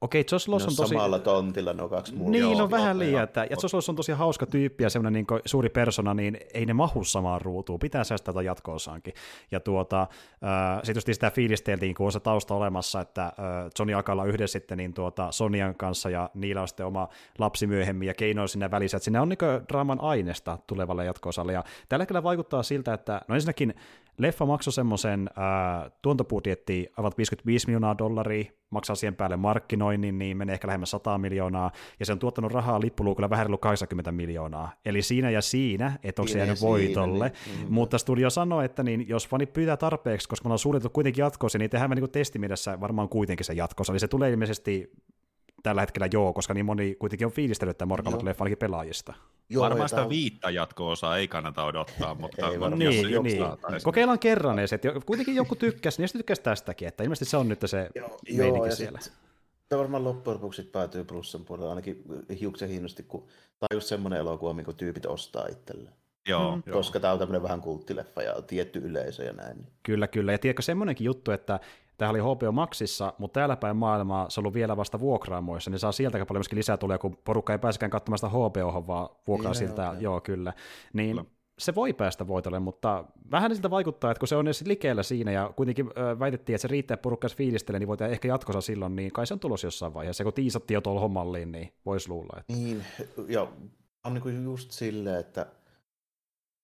Okei, 0.01 0.26
Josh 0.31 0.49
Loss 0.49 0.65
on 0.65 0.76
tosi... 0.76 0.89
samalla 0.95 1.19
tontilla 1.19 1.73
nuo 1.73 1.89
kaksi 1.89 2.15
muuta. 2.15 2.31
Niin, 2.31 2.41
joo, 2.41 2.63
on 2.63 2.71
vähän 2.71 2.99
liian, 2.99 3.23
että, 3.23 3.43
ja 3.43 3.55
Josh 3.63 3.76
Loss 3.76 3.89
on 3.89 3.95
tosi 3.95 4.11
hauska 4.11 4.45
tyyppi 4.45 4.84
ja 4.84 4.89
semmoinen 4.89 5.13
niin 5.13 5.41
suuri 5.45 5.69
persona, 5.69 6.13
niin 6.13 6.38
ei 6.53 6.65
ne 6.65 6.73
mahu 6.73 7.03
samaan 7.03 7.41
ruutuun, 7.41 7.80
pitää 7.80 8.03
säästää 8.03 8.34
tätä 8.34 8.43
jatko-osaankin. 8.43 9.13
Ja 9.51 9.59
tuota, 9.59 10.01
äh, 10.01 10.80
sitten 10.84 11.13
sitä 11.13 11.31
fiilisteltiin, 11.31 11.95
kun 11.95 12.05
on 12.05 12.11
se 12.11 12.19
tausta 12.19 12.55
olemassa, 12.55 13.01
että 13.01 13.23
äh, 13.23 13.34
Johnny 13.80 13.93
Akalla 13.93 14.26
yhdessä 14.26 14.59
sitten 14.59 14.77
niin 14.77 14.93
tuota, 14.93 15.31
Sonian 15.31 15.76
kanssa, 15.76 16.09
ja 16.09 16.30
niillä 16.34 16.61
on 16.61 16.67
sitten 16.67 16.85
oma 16.85 17.09
lapsi 17.39 17.67
myöhemmin, 17.67 18.07
ja 18.07 18.13
Keino 18.13 18.41
on 18.41 18.49
sinne 18.49 18.71
välissä, 18.71 18.97
että 18.97 19.05
sinne 19.05 19.19
on 19.19 19.30
niin 19.30 19.67
draaman 19.69 20.01
aineesta 20.01 20.57
tulevalle 20.67 21.05
jatko-osalle, 21.05 21.53
ja 21.53 21.63
tällä 21.89 22.01
hetkellä 22.01 22.23
vaikuttaa 22.23 22.63
siltä, 22.63 22.93
että 22.93 23.21
no 23.27 23.35
ensinnäkin 23.35 23.73
leffa 24.19 24.45
maksoi 24.45 24.73
semmoisen 24.73 25.30
äh, 25.30 25.91
tuontobudjetti 26.01 26.91
ovat 26.97 27.17
55 27.17 27.67
miljoonaa 27.67 27.97
dollaria, 27.97 28.51
maksaa 28.69 28.95
siihen 28.95 29.15
päälle 29.15 29.38
markkinoinnin, 29.90 30.20
niin 30.20 30.38
menee 30.38 30.53
ehkä 30.53 30.68
lähemmän 30.68 30.88
100 30.88 31.18
miljoonaa, 31.18 31.72
ja 31.99 32.06
se 32.06 32.11
on 32.11 32.20
tuottanut 32.20 32.52
rahaa 32.52 32.80
lippuluukulla 32.82 33.30
vähän 33.30 33.48
80 33.60 34.11
miljoonaa. 34.11 34.72
Eli 34.86 35.02
siinä 35.02 35.30
ja 35.30 35.41
siinä, 35.41 35.99
että 36.03 36.22
onko 36.22 36.32
se 36.32 36.38
jäänyt 36.38 36.61
voitolle. 36.61 37.32
Niin, 37.45 37.60
mm. 37.60 37.74
Mutta 37.74 37.98
studio 37.98 38.30
sanoi, 38.30 38.66
että 38.66 38.84
niin, 38.84 39.10
jos 39.10 39.28
fani 39.28 39.45
pyytää 39.45 39.78
tarpeeksi, 39.78 40.30
koska 40.30 40.45
me 40.45 40.48
ollaan 40.48 40.60
suunniteltu 40.60 40.94
kuitenkin 40.94 41.22
jatkoosa, 41.22 41.57
niin 41.57 41.70
tehdään 41.70 41.91
niin 41.91 42.11
testimielessä 42.11 42.80
varmaan 42.80 43.10
kuitenkin 43.10 43.45
se 43.45 43.53
jatkoosa. 43.53 43.94
Eli 43.94 43.99
se 43.99 44.07
tulee 44.07 44.32
ilmeisesti 44.32 44.91
tällä 45.64 45.82
hetkellä 45.82 46.07
joo, 46.14 46.34
koska 46.34 46.53
niin 46.53 46.66
moni 46.66 46.95
kuitenkin 46.95 47.28
on 47.28 47.34
fiilistellyt 47.34 47.78
tämän 47.78 48.03
Kombat 48.03 48.41
ainakin 48.41 48.57
pelaajista. 48.57 49.14
Joo, 49.49 49.64
Varmaan 49.64 49.90
sitä 49.90 50.10
viittä 50.10 50.49
jatko-osaa 50.49 51.18
ei 51.18 51.28
kannata 51.28 51.64
odottaa, 51.64 52.16
mutta 52.22 52.48
ei 52.48 52.56
jos, 52.56 52.74
niin, 52.76 53.11
jos 53.11 53.24
niin. 53.24 53.44
Kokeillaan 53.84 54.20
kerran 54.20 54.60
edes, 54.60 54.74
että 54.74 54.88
kuitenkin 55.06 55.36
joku 55.36 55.56
tykkäsi, 55.56 55.98
niin 55.98 56.03
jos 56.03 56.11
tykkäsi 56.11 56.41
tästäkin, 56.41 56.88
että 56.88 57.03
ilmeisesti 57.03 57.32
se 57.32 57.38
on 57.38 57.49
nyt 57.49 57.60
se 57.66 57.90
joo, 57.95 58.20
meininki 58.38 58.68
joo, 58.68 58.76
siellä. 58.76 58.99
Sit, 58.99 59.14
Tämä 59.70 59.80
varmaan 59.80 60.04
loppujen 60.04 60.36
lopuksi 60.36 60.64
päätyy 60.64 61.04
plussan 61.04 61.46
puolella, 61.46 61.70
ainakin 61.70 62.04
hiuksen 62.40 62.70
hienosti, 62.70 63.04
kun 63.04 63.22
tämä 63.22 63.68
on 63.72 63.78
just 63.78 63.88
semmoinen 63.88 64.20
elokuva, 64.20 64.54
minkä 64.54 64.74
tyypit 64.74 65.06
ostaa 65.06 65.46
itselleen. 65.48 65.96
Joo, 66.28 66.56
mm. 66.56 66.64
Koska 66.72 67.00
tämä 67.00 67.14
on 67.14 67.20
tämmöinen 67.20 67.44
vähän 67.44 67.62
kulttileffa 67.62 68.22
ja 68.22 68.41
tietty 68.41 68.80
yleisö 68.80 69.24
ja 69.24 69.34
näin. 69.34 69.68
Kyllä, 69.84 70.08
kyllä. 70.08 70.32
Ja 70.32 70.38
tiedätkö 70.38 70.62
semmoinenkin 70.62 71.06
juttu, 71.06 71.32
että 71.32 71.60
Tämä 72.00 72.12
oli 72.12 72.20
HBO 72.20 72.52
Maxissa, 72.52 73.14
mutta 73.18 73.40
täällä 73.40 73.56
päin 73.56 73.78
maailmaa 73.78 74.30
se 74.30 74.40
on 74.40 74.41
ollut 74.41 74.54
vielä 74.54 74.78
vasta 74.78 75.00
vuokraamoissa, 75.00 75.72
niin 75.72 75.80
saa 75.80 75.91
sieltä 75.91 76.18
paljon 76.26 76.40
myöskin 76.40 76.58
lisää 76.58 76.78
tulee, 76.78 76.98
kun 76.98 77.18
porukka 77.24 77.54
ei 77.54 77.60
pääsekään 77.60 77.90
katsomaan 77.90 78.18
sitä 78.18 78.30
HBO, 78.30 78.88
vaan 78.88 79.10
vuokraa 79.28 79.52
niin, 79.52 79.60
siltä, 79.60 79.82
joo, 79.82 79.96
joo 80.00 80.22
kyllä. 80.22 80.54
Niin 80.94 81.16
kyllä. 81.16 81.30
Se 81.60 81.76
voi 81.76 81.94
päästä 81.94 82.27
voitolle, 82.27 82.60
mutta 82.60 83.06
vähän 83.31 83.56
siltä 83.56 83.69
vaikuttaa, 83.69 84.11
että 84.11 84.19
kun 84.19 84.27
se 84.27 84.36
on 84.36 84.48
edes 84.48 84.65
likeellä 84.65 85.03
siinä, 85.03 85.31
ja 85.31 85.53
kuitenkin 85.56 85.88
väitettiin, 86.19 86.56
että 86.56 86.61
se 86.61 86.68
riittää 86.68 86.98
porukka 86.98 87.27
fiilistelee, 87.30 87.80
niin 87.80 87.88
voidaan 87.88 88.11
ehkä 88.11 88.27
jatkossa 88.27 88.61
silloin, 88.61 88.95
niin 88.95 89.11
kai 89.11 89.27
se 89.27 89.34
on 89.34 89.40
tulos 89.40 89.64
jossain 89.64 89.94
vaiheessa. 89.94 90.23
kun 90.23 90.34
tiisattiin 90.34 90.76
jo 90.76 90.81
tuolla 90.81 91.02
hommalliin, 91.02 91.52
niin 91.52 91.73
voisi 91.86 92.10
luulla. 92.10 92.40
Että... 92.40 92.53
Niin, 92.53 92.86
ja 93.27 93.48
on 94.06 94.14
niin 94.14 94.44
just 94.44 94.72
silleen, 94.72 95.19
että 95.19 95.45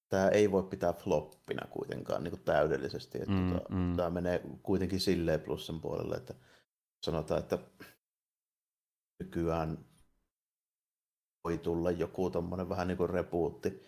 tämä 0.10 0.28
ei 0.28 0.52
voi 0.52 0.64
pitää 0.64 0.94
floppina 0.94 1.68
kuitenkaan 1.70 2.24
niin 2.24 2.32
kuin 2.32 2.44
täydellisesti. 2.46 3.18
Että 3.18 3.32
mm, 3.32 3.54
tota, 3.54 3.76
mm. 3.76 3.96
Tämä 3.96 4.10
menee 4.10 4.42
kuitenkin 4.64 5.00
silleen 5.00 5.42
plussan 5.42 5.82
puolelle, 5.82 6.16
että 6.16 6.34
sanotaan, 7.04 7.40
että 7.40 7.58
nykyään 9.20 9.78
voi 11.44 11.58
tulla 11.58 11.92
joku 11.92 12.30
tommonen 12.30 12.70
vähän 12.70 12.88
niin 12.88 12.98
kuin 12.98 13.10
repuutti. 13.10 13.82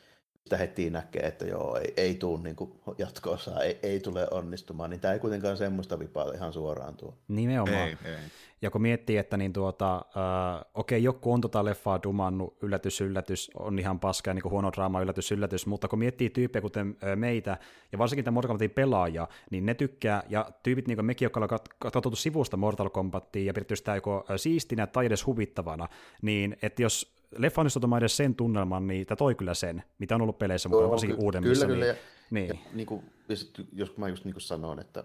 Sitä 0.47 0.57
heti 0.57 0.89
näkee, 0.89 1.27
että 1.27 1.45
joo, 1.45 1.77
ei, 1.77 1.93
ei 1.97 2.15
tule 2.15 2.39
niin 2.43 2.55
jatko 2.97 3.37
ei, 3.63 3.79
ei, 3.83 3.99
tule 3.99 4.27
onnistumaan, 4.31 4.89
niin 4.89 4.99
tämä 4.99 5.13
ei 5.13 5.19
kuitenkaan 5.19 5.57
semmoista 5.57 5.99
vipaa 5.99 6.31
ihan 6.31 6.53
suoraan 6.53 6.95
tuo. 6.95 7.13
Nimenomaan. 7.27 7.87
Ei, 7.87 7.97
ei. 8.05 8.15
Ja 8.61 8.71
kun 8.71 8.81
miettii, 8.81 9.17
että 9.17 9.37
niin 9.37 9.53
tuota, 9.53 9.95
äh, 9.95 10.65
okei, 10.73 11.03
joku 11.03 11.33
on 11.33 11.41
tota 11.41 11.65
leffaa 11.65 11.99
dumannut, 12.03 12.57
yllätys, 12.61 13.01
yllätys, 13.01 13.51
on 13.59 13.79
ihan 13.79 13.99
paska 13.99 14.33
niin 14.33 14.43
huono 14.43 14.71
draama, 14.71 15.01
yllätys, 15.01 15.31
yllätys, 15.31 15.65
mutta 15.65 15.87
kun 15.87 15.99
miettii 15.99 16.29
tyyppejä 16.29 16.61
kuten 16.61 16.97
meitä, 17.15 17.57
ja 17.91 17.97
varsinkin 17.97 18.25
tämä 18.25 18.33
Mortal 18.33 18.47
Kombatin 18.47 18.69
pelaaja, 18.69 19.27
niin 19.51 19.65
ne 19.65 19.73
tykkää, 19.73 20.23
ja 20.29 20.51
tyypit 20.63 20.87
niin 20.87 20.97
kuin 20.97 21.05
mekin, 21.05 21.25
jotka 21.25 21.39
ollaan 21.39 21.59
katsottu 21.79 22.15
sivusta 22.15 22.57
Mortal 22.57 22.89
Kombatia 22.89 23.45
ja 23.45 23.53
pidetty 23.53 23.75
sitä 23.75 23.95
joko 23.95 24.25
siistinä 24.37 24.87
tai 24.87 25.05
edes 25.05 25.25
huvittavana, 25.25 25.87
niin 26.21 26.57
että 26.61 26.81
jos 26.81 27.16
leffa 27.37 27.61
onnistuu 27.61 27.95
edes 27.97 28.17
sen 28.17 28.35
tunnelman, 28.35 28.87
niin 28.87 29.07
tämä 29.07 29.15
toi 29.15 29.35
kyllä 29.35 29.53
sen, 29.53 29.83
mitä 29.99 30.15
on 30.15 30.21
ollut 30.21 30.39
peleissä 30.39 30.69
mukaan, 30.69 30.89
varsinkin 30.89 31.23
uudemmissa. 31.23 31.65
Kyllä, 31.65 31.85
kyllä. 31.85 31.95
Niin, 32.31 32.47
ja, 32.47 32.55
niin. 32.55 32.65
Ja, 32.65 32.71
niin 32.73 32.87
kuin, 32.87 33.03
ja 33.29 33.35
sit, 33.35 33.53
jos 33.73 33.97
mä 33.97 34.07
just 34.07 34.25
niin 34.25 34.33
kuin 34.33 34.41
sanoin, 34.41 34.79
että 34.79 35.03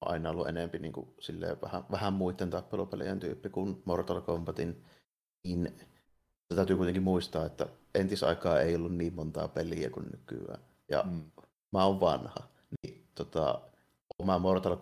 aina 0.00 0.30
ollut 0.30 0.48
enempi 0.48 0.78
niin 0.78 0.92
kuin, 0.92 1.08
silleen, 1.20 1.56
vähän, 1.62 1.84
vähän 1.90 2.12
muiden 2.12 2.50
tappelupelien 2.50 3.20
tyyppi 3.20 3.48
kuin 3.48 3.82
Mortal 3.84 4.20
Kombatin, 4.20 4.84
niin 5.44 5.76
täytyy 6.56 6.76
kuitenkin 6.76 7.02
muistaa, 7.02 7.46
että 7.46 7.66
entisaikaa 7.94 8.60
ei 8.60 8.76
ollut 8.76 8.94
niin 8.94 9.14
montaa 9.14 9.48
peliä 9.48 9.90
kuin 9.90 10.06
nykyään. 10.06 10.60
Ja 10.88 11.02
mm. 11.02 11.22
mä 11.72 11.84
oon 11.84 12.00
vanha, 12.00 12.48
niin 12.82 13.04
tota, 13.14 13.60
mä 14.24 14.38
Mortal 14.38 14.76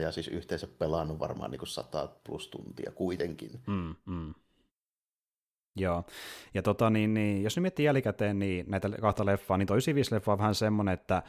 ja 0.00 0.12
siis 0.12 0.28
yhteensä 0.28 0.66
pelannut 0.66 1.18
varmaan 1.18 1.50
niin 1.50 1.66
100 1.66 2.08
plus 2.24 2.48
tuntia 2.48 2.92
kuitenkin. 2.94 3.60
Mm, 3.66 3.94
mm. 4.06 4.34
Joo, 5.76 6.04
ja 6.54 6.62
tota, 6.62 6.90
niin, 6.90 7.14
niin, 7.14 7.42
jos 7.42 7.56
nyt 7.56 7.62
miettii 7.62 7.86
jälkikäteen 7.86 8.38
niin 8.38 8.66
näitä 8.68 8.88
kahta 8.88 9.26
leffaa, 9.26 9.58
niin 9.58 9.66
toi 9.66 9.78
95-leffa 9.78 10.32
on 10.32 10.38
vähän 10.38 10.54
semmoinen, 10.54 10.94
että 10.94 11.22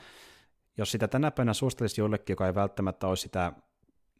jos 0.77 0.91
sitä 0.91 1.07
tänä 1.07 1.31
päivänä 1.31 1.53
suosittelisi 1.53 2.01
jollekin, 2.01 2.33
joka 2.33 2.47
ei 2.47 2.55
välttämättä 2.55 3.07
ole 3.07 3.15
sitä 3.15 3.53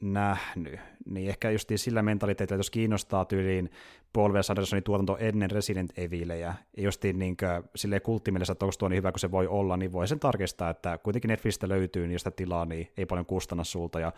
nähnyt, 0.02 0.80
niin 1.06 1.30
ehkä 1.30 1.50
just 1.50 1.72
sillä 1.76 2.02
mentaliteetillä, 2.02 2.60
jos 2.60 2.70
kiinnostaa 2.70 3.26
tyyliin 3.26 3.70
Paul 4.14 4.34
W. 4.34 4.36
Andersonin 4.50 4.84
tuotanto 4.84 5.18
ennen 5.18 5.52
Resident 5.52 5.98
Evilia, 5.98 6.36
ja 6.36 6.54
just 6.78 7.04
niin 7.04 7.38
silleen 7.76 8.02
kulttimielessä, 8.02 8.52
että 8.52 8.66
onko 8.66 8.76
tuo 8.80 8.90
niin 8.90 8.98
hyvä 8.98 9.12
kuin 9.12 9.20
se 9.20 9.32
voi 9.32 9.48
olla, 9.48 9.78
niin 9.78 9.92
voi 9.92 10.08
sen 10.08 10.20
tarkistaa, 10.20 10.70
että 10.70 10.98
kuitenkin 10.98 11.30
Netflixistä 11.30 11.70
löytyy, 11.70 12.04
niin 12.04 12.14
jos 12.14 12.22
sitä 12.22 12.32
tilaa, 12.32 12.66
niin 12.66 12.92
ei 12.98 13.06
paljon 13.06 13.26
kustanna 13.26 13.64
sulta, 13.64 14.00
ja 14.00 14.14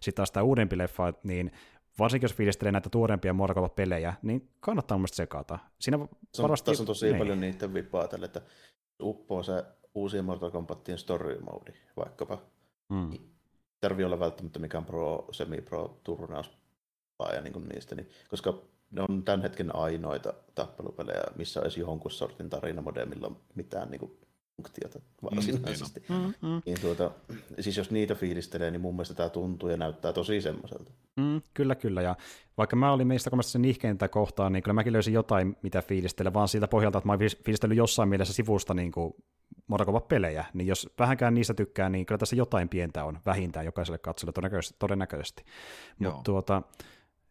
sitten 0.00 0.14
taas 0.14 0.30
tämä 0.30 0.44
uudempi 0.44 0.78
leffa, 0.78 1.12
niin 1.22 1.52
varsinkin 1.98 2.24
jos 2.24 2.34
fiilistelee 2.34 2.72
näitä 2.72 2.90
tuorempia 2.90 3.32
Mortal 3.32 3.68
pelejä 3.68 4.14
niin 4.22 4.48
kannattaa 4.60 4.98
mun 4.98 5.08
sekata. 5.08 5.58
Siinä 5.78 5.98
se 6.32 6.42
on, 6.42 6.42
varmasti... 6.42 6.70
Tässä 6.70 6.82
on 6.82 6.86
tosi 6.86 7.06
niin. 7.06 7.18
paljon 7.18 7.40
niiden 7.40 7.74
vipaa 7.74 8.08
tälle, 8.08 8.26
että 8.26 8.40
uppoo 9.02 9.42
se 9.42 9.64
uusi 9.94 10.22
Mortal 10.22 10.50
Kombatien 10.50 10.98
story 10.98 11.40
mode 11.40 11.72
vaikkapa. 11.96 12.38
Mm. 12.88 13.10
Tarvii 13.80 14.04
olla 14.04 14.20
välttämättä 14.20 14.58
mikään 14.58 14.84
pro, 14.84 15.28
semi-pro 15.32 16.00
turnaus 16.04 16.50
ja 17.34 17.40
niin 17.40 17.68
niistä, 17.68 17.94
niin, 17.94 18.08
koska 18.28 18.62
ne 18.90 19.02
on 19.08 19.22
tämän 19.22 19.42
hetken 19.42 19.76
ainoita 19.76 20.34
tappelupelejä, 20.54 21.22
missä 21.36 21.60
olisi 21.60 21.80
jonkun 21.80 22.10
sortin 22.10 22.50
tarinamode, 22.50 23.04
millä 23.04 23.26
on 23.26 23.36
mitään 23.54 23.90
niin 23.90 23.98
kuin, 23.98 24.18
funktiota 24.56 24.98
varsinaisesti. 25.22 26.02
Mm, 26.08 26.14
niin, 26.14 26.34
mm, 26.42 26.48
mm. 26.48 26.62
Niin 26.66 26.80
tuota, 26.80 27.10
siis 27.60 27.76
jos 27.76 27.90
niitä 27.90 28.14
fiilistelee, 28.14 28.70
niin 28.70 28.80
mun 28.80 28.94
mielestä 28.94 29.14
tämä 29.14 29.28
tuntuu 29.28 29.68
ja 29.68 29.76
näyttää 29.76 30.12
tosi 30.12 30.40
semmoiselta. 30.40 30.92
Mm, 31.16 31.42
kyllä, 31.54 31.74
kyllä. 31.74 32.02
Ja 32.02 32.16
vaikka 32.58 32.76
mä 32.76 32.92
olin 32.92 33.06
meistä 33.06 33.30
komasta 33.30 33.52
sen 33.52 33.64
ihkeintä 33.64 34.08
kohtaan, 34.08 34.52
niin 34.52 34.62
kyllä 34.62 34.74
mäkin 34.74 34.92
löysin 34.92 35.14
jotain, 35.14 35.56
mitä 35.62 35.82
fiilistellä, 35.82 36.32
vaan 36.32 36.48
siitä 36.48 36.68
pohjalta, 36.68 36.98
että 36.98 37.08
mä 37.08 37.12
oon 37.12 37.20
fiilistellyt 37.44 37.76
jossain 37.76 38.08
mielessä 38.08 38.34
sivusta 38.34 38.74
niin 38.74 38.92
kuin 38.92 39.14
pelejä, 40.08 40.44
niin 40.54 40.66
jos 40.66 40.90
vähänkään 40.98 41.34
niistä 41.34 41.54
tykkää, 41.54 41.88
niin 41.88 42.06
kyllä 42.06 42.18
tässä 42.18 42.36
jotain 42.36 42.68
pientä 42.68 43.04
on 43.04 43.18
vähintään 43.26 43.66
jokaiselle 43.66 43.98
katsojalle 43.98 44.32
todennäköisesti. 44.32 44.76
todennäköisesti. 44.78 45.44
Mutta 45.98 46.22
tuota, 46.22 46.62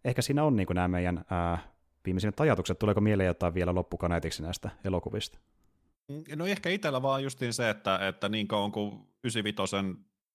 ehkä 0.06 0.22
siinä 0.22 0.44
on 0.44 0.56
niin 0.56 0.68
kuin 0.68 0.76
nämä 0.76 0.88
meidän 0.88 1.26
ää, 1.30 1.58
viimeisimmät 2.06 2.40
ajatukset. 2.40 2.80
Tuleeko 2.80 3.02
mieleen 3.02 3.28
jotain 3.28 3.54
vielä 3.54 3.76
loppukaneetiksi 3.76 4.44
näistä 4.44 4.70
elokuvista? 4.84 5.40
No 6.36 6.46
ehkä 6.46 6.70
itsellä 6.70 7.02
vaan 7.02 7.24
justiin 7.24 7.54
se, 7.54 7.70
että, 7.70 8.08
että 8.08 8.30
niin 8.30 8.48
kauan 8.48 8.72
kuin 8.72 9.08
95 9.24 9.76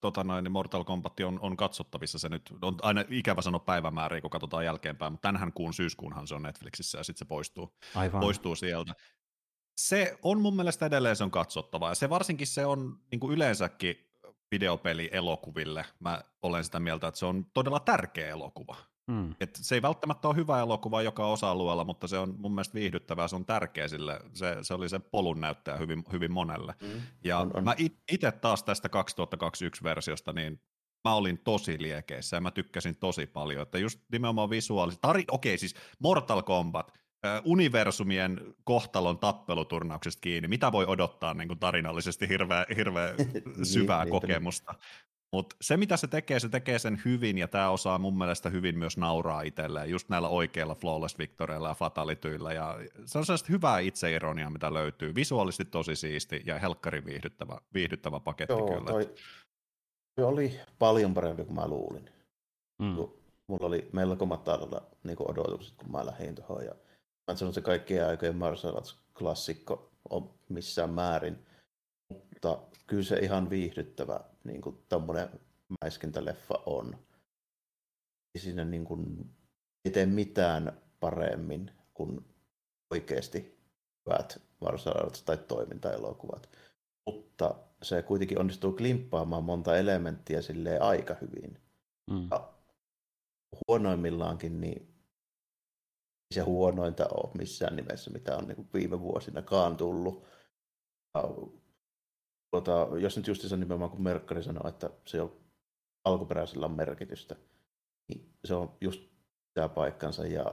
tota 0.01 0.23
noin, 0.23 0.43
niin 0.43 0.51
Mortal 0.51 0.83
Kombat 0.83 1.19
on, 1.19 1.39
on 1.41 1.57
katsottavissa. 1.57 2.19
Se 2.19 2.29
nyt 2.29 2.53
on 2.61 2.77
aina 2.81 3.03
ikävä 3.09 3.41
sanoa 3.41 3.59
päivämääriä, 3.59 4.21
kun 4.21 4.29
katsotaan 4.29 4.65
jälkeenpäin, 4.65 5.13
mutta 5.13 5.27
tänhän 5.27 5.53
kuun 5.53 5.73
syyskuunhan 5.73 6.27
se 6.27 6.35
on 6.35 6.43
Netflixissä 6.43 6.97
ja 6.97 7.03
sitten 7.03 7.19
se 7.19 7.25
poistuu, 7.25 7.77
Aivan. 7.95 8.21
poistuu 8.21 8.55
sieltä. 8.55 8.93
Se 9.77 10.17
on 10.21 10.41
mun 10.41 10.55
mielestä 10.55 10.85
edelleen 10.85 11.15
se 11.15 11.23
on 11.23 11.31
katsottava 11.31 11.89
ja 11.89 11.95
se 11.95 12.09
varsinkin 12.09 12.47
se 12.47 12.65
on 12.65 12.99
niin 13.11 13.19
kuin 13.19 13.33
yleensäkin 13.33 14.11
videopeli 14.51 15.09
elokuville. 15.11 15.85
Mä 15.99 16.21
olen 16.41 16.63
sitä 16.63 16.79
mieltä, 16.79 17.07
että 17.07 17.19
se 17.19 17.25
on 17.25 17.45
todella 17.53 17.79
tärkeä 17.79 18.27
elokuva. 18.27 18.75
Mm. 19.07 19.35
Et 19.39 19.49
se 19.61 19.75
ei 19.75 19.81
välttämättä 19.81 20.27
ole 20.27 20.35
hyvä 20.35 20.59
elokuva 20.59 21.01
joka 21.01 21.27
osa-alueella, 21.27 21.83
mutta 21.83 22.07
se 22.07 22.17
on 22.17 22.35
mun 22.37 22.51
mielestä 22.51 22.73
viihdyttävää, 22.73 23.27
se 23.27 23.35
on 23.35 23.45
tärkeä 23.45 23.87
sille, 23.87 24.19
se, 24.33 24.57
se 24.61 24.73
oli 24.73 24.89
se 24.89 24.99
polun 24.99 25.41
näyttäjä 25.41 25.77
hyvin, 25.77 26.03
hyvin 26.11 26.31
monelle. 26.31 26.75
Mm. 26.81 27.01
Ja 27.23 27.39
On, 27.39 27.51
on. 27.53 27.63
mä 27.63 27.75
itse 28.11 28.31
taas 28.31 28.63
tästä 28.63 28.87
2021-versiosta, 28.87 30.33
niin 30.33 30.61
mä 31.03 31.13
olin 31.13 31.39
tosi 31.43 31.81
liekeissä 31.81 32.37
ja 32.37 32.41
mä 32.41 32.51
tykkäsin 32.51 32.95
tosi 32.95 33.27
paljon, 33.27 33.61
että 33.61 33.77
just 33.77 33.99
nimenomaan 34.11 34.49
visuaalisesti, 34.49 35.01
tari, 35.01 35.25
okei 35.31 35.57
siis 35.57 35.75
Mortal 35.99 36.41
Kombat, 36.41 36.91
äh, 37.25 37.41
universumien 37.45 38.41
kohtalon 38.63 39.19
tappeluturnauksesta 39.19 40.21
kiinni, 40.21 40.47
mitä 40.47 40.71
voi 40.71 40.85
odottaa 40.85 41.33
niin 41.33 41.47
kuin 41.47 41.59
tarinallisesti 41.59 42.29
hirveä, 42.29 42.65
hirveä 42.75 43.13
syvää 43.63 44.05
niinpä. 44.05 44.19
kokemusta. 44.19 44.73
Mutta 45.33 45.55
se, 45.61 45.77
mitä 45.77 45.97
se 45.97 46.07
tekee, 46.07 46.39
se 46.39 46.49
tekee 46.49 46.79
sen 46.79 47.01
hyvin, 47.05 47.37
ja 47.37 47.47
tämä 47.47 47.69
osaa 47.69 47.97
mun 47.97 48.17
mielestä 48.17 48.49
hyvin 48.49 48.77
myös 48.79 48.97
nauraa 48.97 49.41
itselleen, 49.41 49.89
just 49.89 50.09
näillä 50.09 50.27
oikeilla 50.27 50.75
flawless 50.75 51.17
victoreilla 51.17 51.67
ja 51.67 51.75
fatalityillä, 51.75 52.53
ja 52.53 52.79
se 53.05 53.17
on 53.17 53.25
sellaista 53.25 53.51
hyvää 53.51 53.79
itseironiaa, 53.79 54.49
mitä 54.49 54.73
löytyy. 54.73 55.15
Visuaalisesti 55.15 55.65
tosi 55.65 55.95
siisti 55.95 56.43
ja 56.45 56.59
helkkari 56.59 57.05
viihdyttävä, 57.05 57.57
viihdyttävä 57.73 58.19
paketti 58.19 58.53
Joo, 58.53 58.67
kyllä. 58.67 58.91
toi, 58.91 59.15
toi 60.15 60.25
oli 60.25 60.59
paljon 60.79 61.13
parempi 61.13 61.43
kuin 61.43 61.55
mä 61.55 61.67
luulin. 61.67 62.09
Mm. 62.79 62.95
Mulla 63.47 63.67
oli 63.67 63.89
melko 63.93 64.25
matalalla 64.25 64.81
niin 65.03 65.17
odotukset, 65.19 65.75
kun 65.77 65.91
mä 65.91 66.05
lähdin 66.05 66.35
tuohon. 66.35 66.65
Ja 66.65 66.71
mä 66.71 67.31
en 67.31 67.37
sano, 67.37 67.49
että 67.49 67.55
se 67.55 67.61
kaikkien 67.61 68.07
aikojen 68.07 68.35
Martial 68.35 68.75
Arts-klassikko 68.75 69.91
on 70.09 70.33
missään 70.49 70.89
määrin. 70.89 71.39
Mutta 72.43 72.67
kyllä 72.87 73.03
se 73.03 73.15
ihan 73.15 73.49
viihdyttävä 73.49 74.19
niin 74.43 74.61
kuin 74.61 74.83
tommonen 74.89 75.29
mäiskintäleffa 75.81 76.63
on. 76.65 76.97
Ei 78.35 78.41
siinä 78.41 78.65
niin 78.65 78.85
kuin, 78.85 79.29
ei 79.85 79.91
tee 79.91 80.05
mitään 80.05 80.81
paremmin 80.99 81.71
kuin 81.93 82.25
oikeasti 82.91 83.59
hyvät 84.05 84.41
martial 84.61 84.97
arts 84.97 85.23
tai 85.23 85.37
toimintaelokuvat. 85.37 86.49
Mutta 87.05 87.55
se 87.83 88.01
kuitenkin 88.01 88.39
onnistuu 88.39 88.71
klimppaamaan 88.73 89.43
monta 89.43 89.77
elementtiä 89.77 90.41
silleen 90.41 90.81
aika 90.81 91.15
hyvin. 91.21 91.61
Mm. 92.11 92.27
Ja 92.31 92.53
huonoimmillaankin, 93.67 94.61
niin 94.61 94.81
ei 96.31 96.35
se 96.35 96.41
huonointa 96.41 97.07
ole 97.13 97.31
missään 97.37 97.75
nimessä, 97.75 98.11
mitä 98.11 98.37
on 98.37 98.47
niin 98.47 98.69
viime 98.73 98.99
vuosinakaan 98.99 99.77
tullut. 99.77 100.23
Ja, 101.15 101.23
tuota, 102.51 102.87
jos 102.99 103.17
nyt 103.17 103.27
just 103.27 103.41
se 103.41 103.57
nimenomaan 103.57 103.91
kun 103.91 104.03
Merkkari 104.03 104.43
sanoi, 104.43 104.69
että 104.69 104.89
se 105.05 105.21
on 105.21 105.41
alkuperäisellä 106.03 106.65
on 106.65 106.71
merkitystä, 106.71 107.35
niin 108.07 108.29
se 108.45 108.53
on 108.53 108.77
just 108.81 109.01
tämä 109.53 109.69
paikkansa. 109.69 110.27
Ja 110.27 110.45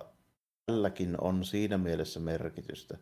tälläkin 0.67 1.21
on 1.21 1.45
siinä 1.45 1.79
mielessä 1.79 2.21
merkitystä. 2.21 2.99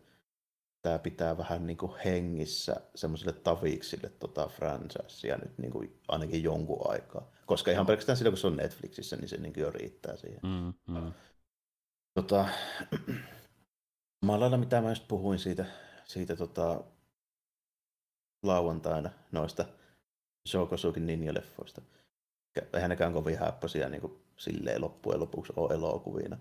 Tämä 0.81 0.99
pitää 0.99 1.37
vähän 1.37 1.67
niin 1.67 1.77
kuin 1.77 1.91
hengissä 2.05 2.75
semmoiselle 2.95 3.33
taviksille 3.33 4.09
tota 4.09 4.47
franchisea 4.47 5.37
nyt 5.37 5.57
niin 5.57 5.71
kuin 5.71 5.99
ainakin 6.07 6.43
jonkun 6.43 6.91
aikaa. 6.91 7.31
Koska 7.45 7.71
ihan 7.71 7.85
pelkästään 7.85 8.17
sillä, 8.17 8.31
kun 8.31 8.37
se 8.37 8.47
on 8.47 8.57
Netflixissä, 8.57 9.15
niin 9.15 9.29
se 9.29 9.37
niin 9.37 9.53
kuin 9.53 9.61
jo 9.61 9.71
riittää 9.71 10.15
siihen. 10.15 10.39
Mm, 10.43 10.93
mm. 10.93 11.13
Tota, 12.13 12.45
samalla 14.21 14.39
lailla 14.39 14.57
mitä 14.57 14.81
mä 14.81 14.89
just 14.89 15.07
puhuin 15.07 15.39
siitä, 15.39 15.65
siitä 16.05 16.35
tota, 16.35 16.83
lauantaina 18.43 19.09
noista 19.31 19.65
Shokosukin 20.49 21.07
Ninja-leffoista. 21.07 21.81
Eihän 22.73 22.89
nekään 22.89 23.13
kovin 23.13 23.37
häppöisiä 23.37 23.89
niin 23.89 24.19
silleen 24.37 24.81
loppujen 24.81 25.19
lopuksi 25.19 25.53
ole 25.55 25.73
elokuvina. 25.73 26.37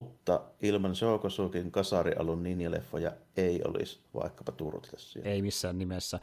Mutta 0.00 0.40
ilman 0.62 0.96
Shokosukin 0.96 1.70
kasarialun 1.70 2.42
ninjaleffoja 2.42 3.12
ei 3.36 3.60
olisi 3.64 4.00
vaikkapa 4.14 4.52
Turtlesia. 4.52 5.22
Ei 5.24 5.42
missään 5.42 5.78
nimessä. 5.78 6.20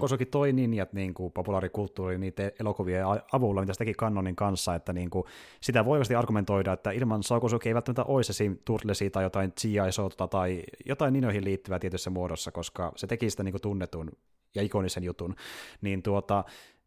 Kosokin 0.00 0.26
toi 0.26 0.52
ninjat 0.52 0.92
niin 0.92 1.14
kuin 1.14 1.32
populaarikulttuuri 1.32 2.18
niiden 2.18 2.52
elokuvien 2.60 3.04
avulla, 3.32 3.60
mitä 3.60 3.72
se 3.72 3.78
teki 3.78 3.94
kanonin 3.94 4.36
kanssa, 4.36 4.74
että 4.74 4.92
niin 4.92 5.10
kuin, 5.10 5.24
sitä 5.60 5.84
voi 5.84 5.92
oikeasti 5.92 6.14
argumentoida, 6.14 6.72
että 6.72 6.90
ilman 6.90 7.22
Sokosuki 7.22 7.68
ei 7.68 7.74
välttämättä 7.74 8.04
olisi 8.04 8.32
esim. 8.32 8.58
Turtlesia 8.64 9.10
tai 9.10 9.22
jotain 9.22 9.52
G.I. 9.60 10.28
tai 10.30 10.62
jotain 10.86 11.12
ninjoihin 11.12 11.44
liittyvää 11.44 11.78
tietyssä 11.78 12.10
muodossa, 12.10 12.52
koska 12.52 12.92
se 12.96 13.06
teki 13.06 13.30
sitä 13.30 13.42
niin 13.42 13.52
kuin 13.52 13.62
tunnetun 13.62 14.12
ja 14.56 14.62
ikonisen 14.62 15.04
jutun. 15.04 15.34
Niin 15.80 16.02
tuota, 16.02 16.44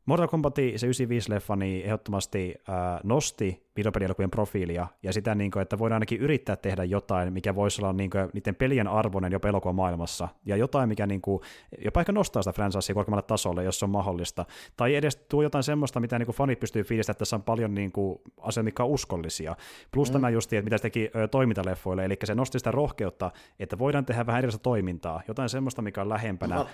Mortal 0.10 0.28
Kombat, 0.28 0.56
se 0.76 0.88
95-leffa, 0.88 1.56
niin 1.56 1.86
ehdottomasti 1.86 2.56
äh, 2.70 2.76
nosti 3.04 3.70
videopelielokuvien 3.76 4.32
profiilia, 4.32 4.88
ja 5.04 5.14
sitä, 5.14 5.36
niin 5.36 5.52
kuin, 5.52 5.62
että 5.62 5.80
voidaan 5.80 5.96
ainakin 5.96 6.20
yrittää 6.22 6.56
tehdä 6.56 6.84
jotain, 6.84 7.34
mikä 7.34 7.56
voisi 7.56 7.82
olla 7.82 7.94
niin 7.94 8.10
kuin, 8.10 8.30
niiden 8.34 8.56
pelien 8.56 8.88
arvoinen 8.88 9.32
jopa 9.32 9.48
elokuvan 9.48 9.76
maailmassa, 9.76 10.28
ja 10.46 10.56
jotain, 10.56 10.90
mikä 10.90 11.08
niin 11.08 11.22
kuin, 11.22 11.42
jopa 11.84 12.00
ehkä 12.00 12.12
nostaa 12.12 12.42
sitä 12.42 12.54
franchisea 12.54 12.94
korkeammalle 12.94 13.28
tasolle, 13.28 13.64
jos 13.64 13.80
se 13.80 13.86
on 13.86 13.90
mahdollista, 13.90 14.46
tai 14.78 14.96
edes 14.96 15.16
tuo 15.16 15.44
jotain 15.44 15.64
semmoista, 15.64 16.00
mitä 16.00 16.20
niin 16.20 16.26
kuin 16.26 16.36
fanit 16.36 16.60
pystyy 16.60 16.84
fiilistämään, 16.84 17.14
että 17.14 17.20
tässä 17.20 17.36
on 17.36 17.44
paljon 17.44 17.76
niin 17.76 17.92
kuin, 17.92 18.20
asioita, 18.42 18.64
mitkä 18.66 18.84
on 18.84 18.90
uskollisia. 18.90 19.56
Plus 19.92 20.10
mm. 20.10 20.14
tämä 20.14 20.30
justi, 20.30 20.58
että 20.58 20.64
mitä 20.66 20.78
se 20.78 20.82
teki 20.82 21.10
ö, 21.16 21.28
toimintaleffoille, 21.28 22.06
eli 22.06 22.18
se 22.24 22.36
nosti 22.36 22.60
sitä 22.60 22.72
rohkeutta, 22.72 23.32
että 23.60 23.80
voidaan 23.80 24.06
tehdä 24.06 24.26
vähän 24.26 24.40
erilaista 24.40 24.64
toimintaa, 24.64 25.22
jotain 25.28 25.50
semmoista, 25.50 25.82
mikä 25.82 26.02
on 26.02 26.10
lähempänä 26.10 26.56
Mä- 26.56 26.66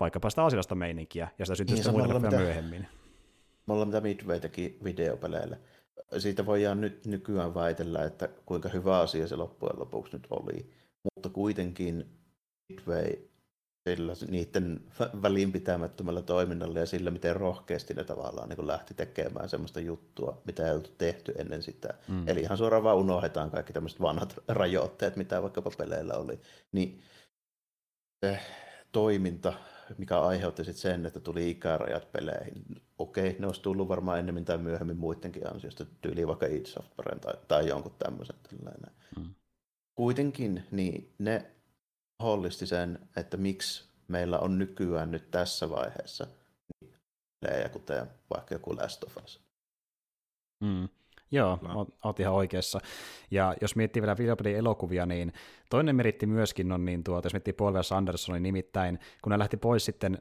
vaikkapa 0.00 0.30
sitä 0.30 0.44
asiallista 0.44 0.74
meininkiä, 0.74 1.28
ja 1.38 1.46
sitä 1.46 1.54
syntyy 1.54 1.76
Niin, 1.76 1.96
leffoja 1.98 2.18
mitä- 2.20 2.36
myöhemmin. 2.36 2.86
Me 3.66 3.72
ollaan 3.74 3.88
mitä 3.88 4.00
Midway 4.00 4.40
teki 4.40 4.78
videopeleille. 4.84 5.58
Siitä 6.18 6.46
voidaan 6.46 6.80
nyt 6.80 7.06
nykyään 7.06 7.54
väitellä, 7.54 8.04
että 8.04 8.28
kuinka 8.46 8.68
hyvä 8.68 8.98
asia 9.00 9.26
se 9.28 9.36
loppujen 9.36 9.78
lopuksi 9.78 10.12
nyt 10.16 10.26
oli. 10.30 10.70
Mutta 11.04 11.28
kuitenkin 11.28 12.06
Midway 12.68 13.12
sillä 13.88 14.12
niiden 14.28 14.80
vä- 15.00 15.22
välinpitämättömällä 15.22 16.22
toiminnalla 16.22 16.78
ja 16.78 16.86
sillä, 16.86 17.10
miten 17.10 17.36
rohkeasti 17.36 17.94
ne 17.94 18.04
tavallaan 18.04 18.48
niin 18.48 18.66
lähti 18.66 18.94
tekemään 18.94 19.48
semmoista 19.48 19.80
juttua, 19.80 20.42
mitä 20.44 20.66
ei 20.66 20.72
oltu 20.74 20.90
tehty 20.98 21.32
ennen 21.38 21.62
sitä. 21.62 21.94
Mm. 22.08 22.28
Eli 22.28 22.40
ihan 22.40 22.58
suoraan 22.58 22.84
vaan 22.84 22.96
unohdetaan 22.96 23.50
kaikki 23.50 23.72
tämmöiset 23.72 24.00
vanhat 24.00 24.36
rajoitteet, 24.48 25.16
mitä 25.16 25.42
vaikkapa 25.42 25.70
peleillä 25.78 26.14
oli. 26.14 26.40
Niin 26.72 27.00
se 28.26 28.38
toiminta, 28.92 29.52
mikä 29.98 30.20
aiheutti 30.20 30.64
sit 30.64 30.76
sen, 30.76 31.06
että 31.06 31.20
tuli 31.20 31.50
ikärajat 31.50 32.12
peleihin. 32.12 32.64
Okei, 32.98 33.36
ne 33.38 33.46
olisi 33.46 33.62
tullut 33.62 33.88
varmaan 33.88 34.18
ennemmin 34.18 34.44
tai 34.44 34.58
myöhemmin 34.58 34.96
muidenkin 34.96 35.50
ansiosta, 35.50 35.84
tyyliin 36.02 36.28
vaikka 36.28 36.46
id 36.46 36.66
Softwaren 36.66 37.20
tai, 37.20 37.34
tai 37.48 37.68
jonkun 37.68 37.94
tämmöisen. 37.98 38.36
tällainen. 38.42 38.90
Mm. 39.16 39.34
Kuitenkin 39.94 40.64
niin 40.70 41.14
ne 41.18 41.50
hollisti 42.22 42.66
sen, 42.66 42.98
että 43.16 43.36
miksi 43.36 43.84
meillä 44.08 44.38
on 44.38 44.58
nykyään 44.58 45.10
nyt 45.10 45.30
tässä 45.30 45.70
vaiheessa 45.70 46.26
niin 46.80 46.94
pelejä, 47.40 47.68
kuten 47.68 48.06
vaikka 48.34 48.54
joku 48.54 48.76
Last 48.76 49.04
of 49.04 49.16
Us. 49.24 49.40
Mm. 50.60 50.88
Joo, 51.34 51.56
Kyllä. 51.56 51.74
oot, 52.04 52.20
ihan 52.20 52.34
oikeassa. 52.34 52.80
Ja 53.30 53.54
jos 53.60 53.76
miettii 53.76 54.02
vielä 54.02 54.16
videopelin 54.18 54.56
elokuvia, 54.56 55.06
niin 55.06 55.32
toinen 55.70 55.96
meritti 55.96 56.26
myöskin 56.26 56.72
on, 56.72 56.84
niin 56.84 57.04
tuota, 57.04 57.26
jos 57.26 57.32
miettii 57.32 57.52
Paul. 57.52 57.74
Andersonin 57.96 58.42
nimittäin, 58.42 58.98
kun 59.22 59.32
hän 59.32 59.38
lähti 59.38 59.56
pois 59.56 59.84
sitten 59.84 60.18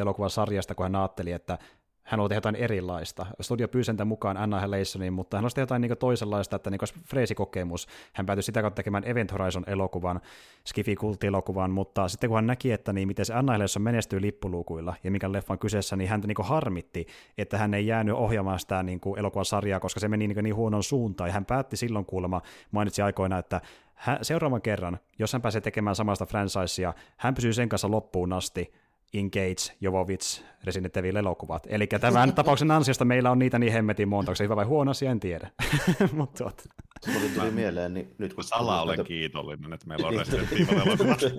elokuvan 0.00 0.30
sarjasta, 0.30 0.74
kun 0.74 0.84
hän 0.84 0.96
ajatteli, 0.96 1.32
että 1.32 1.58
hän 2.02 2.20
haluaa 2.20 2.34
jotain 2.34 2.56
erilaista. 2.56 3.26
Studio 3.40 3.68
pyysi 3.68 3.90
häntä 3.90 4.04
mukaan 4.04 4.36
Annihilationiin, 4.36 5.12
mutta 5.12 5.36
hän 5.36 5.42
halusi 5.42 5.60
jotain 5.60 5.82
niin 5.82 5.98
toisenlaista, 5.98 6.56
että 6.56 6.70
niin 6.70 6.80
freesikokemus. 7.06 7.88
Hän 8.12 8.26
päätyi 8.26 8.42
sitä 8.42 8.62
kautta 8.62 8.76
tekemään 8.76 9.08
Event 9.08 9.32
Horizon-elokuvan, 9.32 10.20
skifi 10.66 10.96
elokuvan 11.22 11.70
mutta 11.70 12.08
sitten 12.08 12.30
kun 12.30 12.36
hän 12.36 12.46
näki, 12.46 12.72
että 12.72 12.92
niin 12.92 13.08
miten 13.08 13.24
se 13.24 13.34
Annihilation 13.34 13.82
menestyy 13.82 14.20
lippuluukuilla 14.20 14.94
ja 15.04 15.10
mikä 15.10 15.32
leffa 15.32 15.54
on 15.54 15.58
kyseessä, 15.58 15.96
niin 15.96 16.10
häntä 16.10 16.26
niin 16.26 16.36
harmitti, 16.42 17.06
että 17.38 17.58
hän 17.58 17.74
ei 17.74 17.86
jäänyt 17.86 18.14
ohjaamaan 18.14 18.58
sitä 18.58 18.82
niin 18.82 19.00
elokuvan 19.16 19.44
sarjaa, 19.44 19.80
koska 19.80 20.00
se 20.00 20.08
meni 20.08 20.28
niin, 20.28 20.44
niin 20.44 20.56
huonon 20.56 20.82
suuntaan. 20.82 21.28
Ja 21.28 21.34
hän 21.34 21.44
päätti 21.44 21.76
silloin 21.76 22.06
kuulemma, 22.06 22.42
mainitsi 22.70 23.02
aikoina, 23.02 23.38
että 23.38 23.60
hän, 23.94 24.18
seuraavan 24.22 24.62
kerran, 24.62 24.98
jos 25.18 25.32
hän 25.32 25.42
pääsee 25.42 25.60
tekemään 25.60 25.96
samasta 25.96 26.26
franchisea, 26.26 26.94
hän 27.16 27.34
pysyy 27.34 27.52
sen 27.52 27.68
kanssa 27.68 27.90
loppuun 27.90 28.32
asti, 28.32 28.72
Engage, 29.14 29.76
Jovovich, 29.80 30.42
Resident 30.64 30.96
Evil-elokuvat. 30.96 31.66
Eli 31.70 31.86
tämän 31.86 32.32
tapauksen 32.34 32.70
ansiosta 32.70 33.04
meillä 33.04 33.30
on 33.30 33.38
niitä 33.38 33.58
niin 33.58 33.72
hemmetin 33.72 34.08
monta, 34.08 34.30
onko 34.30 34.36
se 34.36 34.44
hyvä 34.44 34.56
vai 34.56 34.64
huono 34.64 34.90
asia, 34.90 35.10
en 35.10 35.20
tiedä. 35.20 35.50
Mut 36.12 36.34
tuot. 36.34 36.62
Tuli, 37.04 37.28
tuli 37.34 37.50
mieleen, 37.50 37.94
niin 37.94 38.14
nyt 38.18 38.34
kun... 38.34 38.44
Sala 38.44 38.82
olen 38.82 38.96
näitä... 38.96 39.08
kiitollinen, 39.08 39.72
että 39.72 39.86
meillä 39.86 40.08
on 40.08 40.14
Resident 40.18 40.52
Evil 40.52 41.30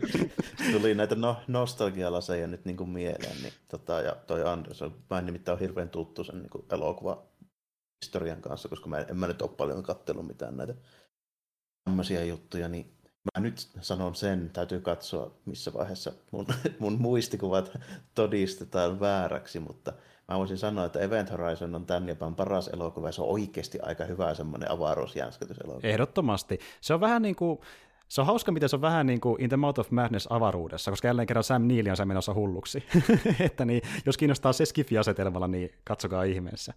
tuli 0.72 0.96
näitä 0.96 1.16
no, 1.16 1.38
nostalgialaseja 1.48 2.48
nyt 2.48 2.66
niin 2.66 2.78
kuin 2.78 2.90
mieleen, 2.90 3.42
niin 3.42 3.54
tota, 3.68 4.02
ja 4.02 4.16
toi 4.28 4.44
Anderson, 4.44 4.96
mä 5.10 5.20
en 5.20 5.26
nimittäin 5.26 5.54
ole 5.54 5.62
hirveän 5.62 5.90
tuttu 5.90 6.24
sen 6.24 6.40
niin 6.40 6.50
kuin 6.50 6.66
elokuva 6.72 7.24
historian 8.06 8.42
kanssa, 8.42 8.70
koska 8.70 8.90
mä 8.90 9.00
en, 9.00 9.06
en 9.10 9.18
mä 9.18 9.28
nyt 9.28 9.42
ole 9.42 9.52
paljon 9.58 9.84
kattellut 9.84 10.28
mitään 10.28 10.58
näitä 10.58 10.76
tämmöisiä 11.84 12.24
juttuja, 12.24 12.68
niin 12.68 13.01
mä 13.36 13.44
nyt 13.44 13.70
sanon 13.82 14.16
sen, 14.16 14.50
täytyy 14.54 14.80
katsoa 14.80 15.32
missä 15.46 15.74
vaiheessa 15.74 16.12
mun, 16.32 16.46
mun 16.80 17.02
muistikuvat 17.02 17.78
todistetaan 18.16 19.00
vääräksi, 19.00 19.60
mutta 19.60 19.94
mä 20.28 20.38
voisin 20.38 20.58
sanoa, 20.58 20.86
että 20.86 21.00
Event 21.00 21.32
Horizon 21.32 21.76
on 21.76 21.86
tämän 21.86 22.10
jopa 22.10 22.32
paras 22.32 22.68
elokuva, 22.68 23.08
ja 23.08 23.12
se 23.12 23.22
on 23.22 23.30
oikeasti 23.30 23.80
aika 23.80 24.04
hyvä 24.04 24.34
semmoinen 24.34 24.72
avaruusjänskätyselokuva. 24.72 25.88
Ehdottomasti. 25.88 26.60
Se 26.82 26.94
on 26.94 27.00
vähän 27.00 27.22
niin 27.22 27.36
kuin, 27.36 27.60
se 28.12 28.22
on 28.22 28.28
hauska, 28.28 28.52
miten 28.52 28.70
se 28.70 28.76
on 28.76 28.82
vähän 28.82 29.06
niin 29.06 29.22
kuin 29.22 29.42
In 29.42 29.50
the 29.50 29.58
Mouth 29.58 29.80
of 29.80 29.92
Madness 29.92 30.28
avaruudessa, 30.30 30.92
koska 30.92 31.08
jälleen 31.08 31.28
kerran 31.28 31.44
Sam 31.44 31.68
Neill 31.68 31.88
on 32.02 32.08
menossa 32.08 32.34
hulluksi. 32.34 32.84
että 33.40 33.66
niin, 33.66 33.82
jos 34.06 34.18
kiinnostaa 34.18 34.54
se 34.54 34.66
Skifi-asetelmalla, 34.66 35.48
niin 35.48 35.72
katsokaa 35.84 36.24
ihmeessä. 36.24 36.74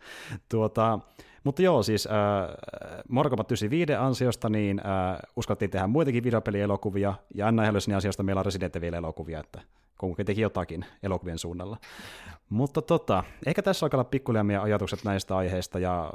Tuota, 0.48 0.98
mutta 1.44 1.62
joo, 1.62 1.82
siis 1.82 2.06
äh, 2.06 2.12
Morkomat 3.08 3.50
95 3.50 3.94
ansiosta 3.94 4.48
niin 4.48 4.78
äh, 4.78 5.18
uskottiin 5.36 5.70
tehdä 5.70 5.86
muitakin 5.86 6.24
videopelielokuvia, 6.24 7.14
ja 7.34 7.48
Anna 7.48 7.62
Hellosin 7.62 7.94
ansiosta 7.94 8.22
meillä 8.22 8.40
on 8.40 8.46
Resident 8.46 8.76
Evil-elokuvia, 8.76 9.40
että 9.40 9.60
kumminkin 10.04 10.26
teki 10.26 10.40
jotakin 10.40 10.84
elokuvien 11.02 11.38
suunnalla. 11.38 11.76
Mutta 12.48 12.82
tota, 12.82 13.24
ehkä 13.46 13.62
tässä 13.62 13.86
alkaa 13.86 13.98
olla 13.98 14.08
pikkulia 14.10 14.44
meidän 14.44 14.62
ajatukset 14.62 15.04
näistä 15.04 15.36
aiheista, 15.36 15.78
ja 15.78 16.12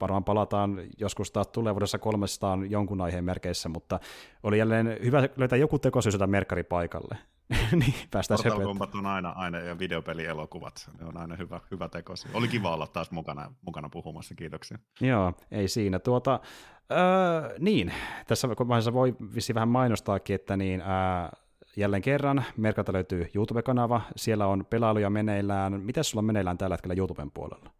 varmaan 0.00 0.24
palataan 0.24 0.82
joskus 0.98 1.30
taas 1.30 1.48
tulevaisuudessa 1.48 1.98
kolmestaan 1.98 2.70
jonkun 2.70 3.00
aiheen 3.00 3.24
merkeissä, 3.24 3.68
mutta 3.68 4.00
oli 4.42 4.58
jälleen 4.58 4.98
hyvä 5.04 5.28
löytää 5.36 5.58
joku 5.58 5.78
tekosyys 5.78 6.18
merkkari 6.26 6.62
paikalle. 6.62 7.18
niin, 7.80 7.94
päästään 8.10 8.40
Mortal 8.78 8.98
on 8.98 9.06
aina, 9.06 9.30
aina, 9.30 9.58
ja 9.58 9.78
videopelielokuvat, 9.78 10.90
ne 11.00 11.06
on 11.06 11.16
aina 11.16 11.36
hyvä, 11.36 11.60
hyvä 11.70 11.88
tekosi. 11.88 12.28
Oli 12.34 12.48
kiva 12.48 12.74
olla 12.74 12.86
taas 12.86 13.10
mukana, 13.10 13.52
mukana 13.62 13.88
puhumassa, 13.88 14.34
kiitoksia. 14.34 14.78
Joo, 15.00 15.32
ei 15.50 15.68
siinä. 15.68 15.98
Tuota, 15.98 16.40
öö, 16.92 17.58
niin, 17.58 17.92
tässä 18.26 18.48
vaiheessa 18.48 18.92
voi 18.92 19.16
vissi 19.34 19.54
vähän 19.54 19.68
mainostaakin, 19.68 20.34
että 20.34 20.56
niin, 20.56 20.80
öö, 20.80 21.39
jälleen 21.76 22.02
kerran, 22.02 22.44
Merkalta 22.56 22.92
löytyy 22.92 23.30
YouTube-kanava, 23.34 24.00
siellä 24.16 24.46
on 24.46 24.66
pelailuja 24.70 25.10
meneillään. 25.10 25.80
Mitä 25.80 26.02
sulla 26.02 26.20
on 26.20 26.24
meneillään 26.24 26.58
tällä 26.58 26.74
hetkellä 26.74 26.94
YouTuben 26.98 27.30
puolella? 27.30 27.70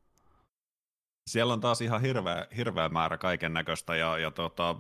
Siellä 1.26 1.52
on 1.52 1.60
taas 1.60 1.80
ihan 1.80 2.00
hirveä, 2.00 2.46
hirveä 2.56 2.88
määrä 2.88 3.18
kaiken 3.18 3.52
näköistä 3.52 3.96
ja, 3.96 4.18
ja 4.18 4.30
tota, 4.30 4.76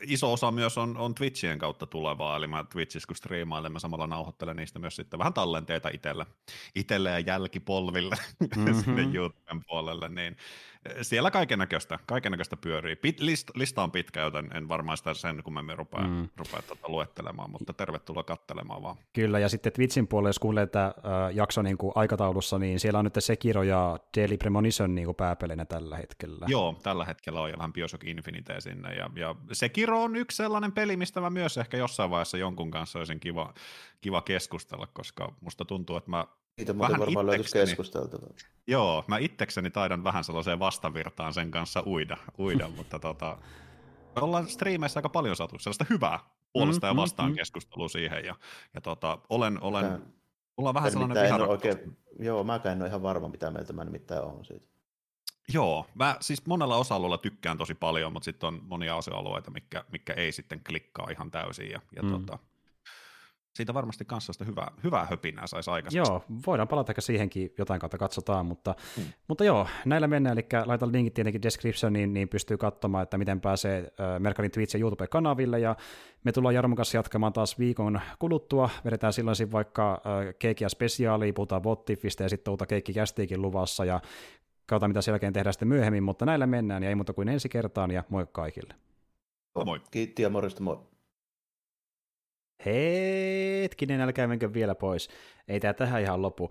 iso 0.00 0.32
osa 0.32 0.50
myös 0.50 0.78
on, 0.78 0.96
on 0.96 1.14
Twitchien 1.14 1.58
kautta 1.58 1.86
tulevaa, 1.86 2.36
eli 2.36 2.46
mä 2.46 2.64
Twitchissä 2.64 3.06
kun 3.06 3.16
striimailen, 3.16 3.72
mä 3.72 3.78
samalla 3.78 4.06
nauhoittelen 4.06 4.56
niistä 4.56 4.78
myös 4.78 4.96
sitten 4.96 5.18
vähän 5.18 5.34
tallenteita 5.34 5.88
itselle, 5.88 6.26
itselle 6.74 7.10
ja 7.10 7.18
jälkipolville 7.18 8.16
mm-hmm. 8.56 8.74
sinne 8.74 9.02
YouTuben 9.14 9.60
puolelle, 9.66 10.08
niin 10.08 10.36
siellä 11.02 11.30
kaiken 11.30 11.58
näköistä, 11.58 11.98
kaiken 12.06 12.32
näköistä 12.32 12.56
pyörii. 12.56 12.96
Pit, 12.96 13.20
list, 13.20 13.50
lista 13.54 13.82
on 13.82 13.90
pitkä, 13.90 14.20
joten 14.20 14.50
en 14.54 14.68
varmaan 14.68 14.96
sitä 14.96 15.14
sen 15.14 15.42
kun 15.42 15.64
me 15.64 15.76
rupea, 15.76 16.00
mm. 16.00 16.28
rupea 16.36 16.62
tuota 16.62 16.88
luettelemaan, 16.88 17.50
mutta 17.50 17.72
tervetuloa 17.72 18.22
katselemaan 18.22 18.82
vaan. 18.82 18.96
Kyllä, 19.12 19.38
ja 19.38 19.48
sitten 19.48 19.72
Twitchin 19.72 20.08
puolella, 20.08 20.28
jos 20.28 20.38
kuulee 20.38 20.62
että 20.62 20.86
äh, 20.86 20.92
jakso 21.34 21.62
niin 21.62 21.78
kuin 21.78 21.92
aikataulussa, 21.94 22.58
niin 22.58 22.80
siellä 22.80 22.98
on 22.98 23.04
nyt 23.04 23.14
Sekiro 23.18 23.62
ja 23.62 23.98
Daily 24.16 24.36
Premonition 24.36 24.94
niin 24.94 25.04
kuin 25.04 25.16
pääpelinä 25.16 25.64
tällä 25.64 25.96
hetkellä. 25.96 26.46
Joo, 26.48 26.76
tällä 26.82 27.04
hetkellä 27.04 27.40
on 27.40 27.50
ja 27.50 27.58
vähän 27.58 27.72
Bioshock 27.72 28.04
Infinite 28.04 28.60
sinne, 28.60 28.94
ja, 28.94 29.10
ja 29.16 29.34
Sekiro 29.52 30.02
on 30.02 30.16
yksi 30.16 30.36
sellainen 30.36 30.72
peli, 30.72 30.96
mistä 30.96 31.20
mä 31.20 31.30
myös 31.30 31.58
ehkä 31.58 31.76
jossain 31.76 32.10
vaiheessa 32.10 32.38
jonkun 32.38 32.70
kanssa 32.70 32.98
olisin 32.98 33.20
kiva, 33.20 33.54
kiva 34.00 34.22
keskustella, 34.22 34.86
koska 34.86 35.34
musta 35.40 35.64
tuntuu, 35.64 35.96
että 35.96 36.10
mä 36.10 36.26
Niitä 36.56 36.72
muuten 36.72 36.98
varmaan 36.98 37.26
löytyisi 37.26 37.52
keskusteltavaa. 37.52 38.28
Joo, 38.66 39.04
mä 39.06 39.18
itsekseni 39.18 39.70
taidan 39.70 40.04
vähän 40.04 40.24
sellaiseen 40.24 40.58
vastavirtaan 40.58 41.34
sen 41.34 41.50
kanssa 41.50 41.82
uida, 41.86 42.16
uida 42.38 42.68
mutta 42.76 42.98
tota, 42.98 43.38
me 44.16 44.22
ollaan 44.22 44.48
striimeissä 44.48 44.98
aika 44.98 45.08
paljon 45.08 45.36
saatu 45.36 45.58
sellaista 45.58 45.86
hyvää 45.90 46.20
puolesta 46.52 46.86
mm, 46.86 46.90
ja 46.90 46.96
vastaan 46.96 47.30
mm, 47.30 47.36
keskustelua 47.36 47.88
siihen. 47.88 48.24
Ja, 48.24 48.34
ja 48.74 48.80
tota, 48.80 49.18
olen, 49.28 49.62
olen, 49.62 49.84
Tää, 49.84 50.00
ollaan 50.56 50.74
vähän 50.74 50.90
sellainen 50.92 51.24
en 51.24 51.40
oikein, 51.40 51.96
Joo, 52.18 52.44
mä 52.44 52.60
en 52.64 52.80
ole 52.80 52.88
ihan 52.88 53.02
varma, 53.02 53.28
mitä 53.28 53.50
meiltä 53.50 53.72
mä 53.72 53.84
nimittäin 53.84 54.22
on 54.22 54.44
siitä. 54.44 54.66
Joo, 55.52 55.86
mä 55.94 56.16
siis 56.20 56.46
monella 56.46 56.76
osa-alueella 56.76 57.18
tykkään 57.18 57.58
tosi 57.58 57.74
paljon, 57.74 58.12
mutta 58.12 58.24
sitten 58.24 58.46
on 58.46 58.60
monia 58.62 58.96
osa-alueita, 58.96 59.50
mikä, 59.50 59.84
mikä 59.92 60.12
ei 60.12 60.32
sitten 60.32 60.64
klikkaa 60.64 61.10
ihan 61.10 61.30
täysin. 61.30 61.70
Ja, 61.70 61.80
ja 61.96 62.02
mm. 62.02 62.10
tota, 62.10 62.38
siitä 63.54 63.74
varmasti 63.74 64.04
kanssa 64.04 64.32
sitä 64.32 64.44
hyvää, 64.44 64.72
hyvää 64.84 65.06
höpinää 65.10 65.46
saisi 65.46 65.70
aikaiseksi. 65.70 66.10
Joo, 66.10 66.24
voidaan 66.46 66.68
palata 66.68 66.92
siihenkin 66.98 67.54
jotain 67.58 67.80
kautta 67.80 67.98
katsotaan, 67.98 68.46
mutta, 68.46 68.74
hmm. 68.96 69.04
mutta 69.28 69.44
joo, 69.44 69.66
näillä 69.84 70.08
mennään, 70.08 70.38
eli 70.38 70.46
laitan 70.64 70.92
linkit 70.92 71.14
tietenkin 71.14 71.42
descriptioniin, 71.42 72.14
niin 72.14 72.28
pystyy 72.28 72.56
katsomaan, 72.56 73.02
että 73.02 73.18
miten 73.18 73.40
pääsee 73.40 73.78
äh, 73.78 74.20
Merkalin 74.20 74.50
Twitch 74.50 74.74
ja 74.76 74.80
YouTube-kanaville, 74.80 75.58
ja 75.58 75.76
me 76.24 76.32
tullaan 76.32 76.54
Jarmon 76.54 76.76
kanssa 76.76 76.98
jatkamaan 76.98 77.32
taas 77.32 77.58
viikon 77.58 78.00
kuluttua, 78.18 78.70
vedetään 78.84 79.12
silloin 79.12 79.52
vaikka 79.52 79.92
äh, 79.92 80.34
keikkiä 80.38 80.68
spesiaalia, 80.68 81.32
puhutaan 81.32 81.62
Bottifista 81.62 82.22
ja 82.22 82.28
sitten 82.28 82.50
uutta 82.50 82.66
keikkikästiikin 82.66 83.42
luvassa, 83.42 83.84
ja 83.84 84.00
katsotaan 84.66 84.90
mitä 84.90 85.02
sen 85.02 85.12
jälkeen 85.12 85.32
tehdään 85.32 85.52
sitten 85.52 85.68
myöhemmin, 85.68 86.02
mutta 86.02 86.26
näillä 86.26 86.46
mennään, 86.46 86.82
ja 86.82 86.88
ei 86.88 86.94
muuta 86.94 87.12
kuin 87.12 87.28
ensi 87.28 87.48
kertaan, 87.48 87.90
ja 87.90 88.04
moi 88.08 88.26
kaikille. 88.32 88.74
Moi. 89.64 89.80
Kiitti 89.90 90.22
ja 90.22 90.30
morjesta, 90.30 90.62
moi. 90.62 90.91
Hetkinen, 92.66 94.00
älkää 94.00 94.26
menkö 94.26 94.52
vielä 94.52 94.74
pois. 94.74 95.08
Ei 95.48 95.60
tämä 95.60 95.74
tähän 95.74 96.02
ihan 96.02 96.22
lopu. 96.22 96.50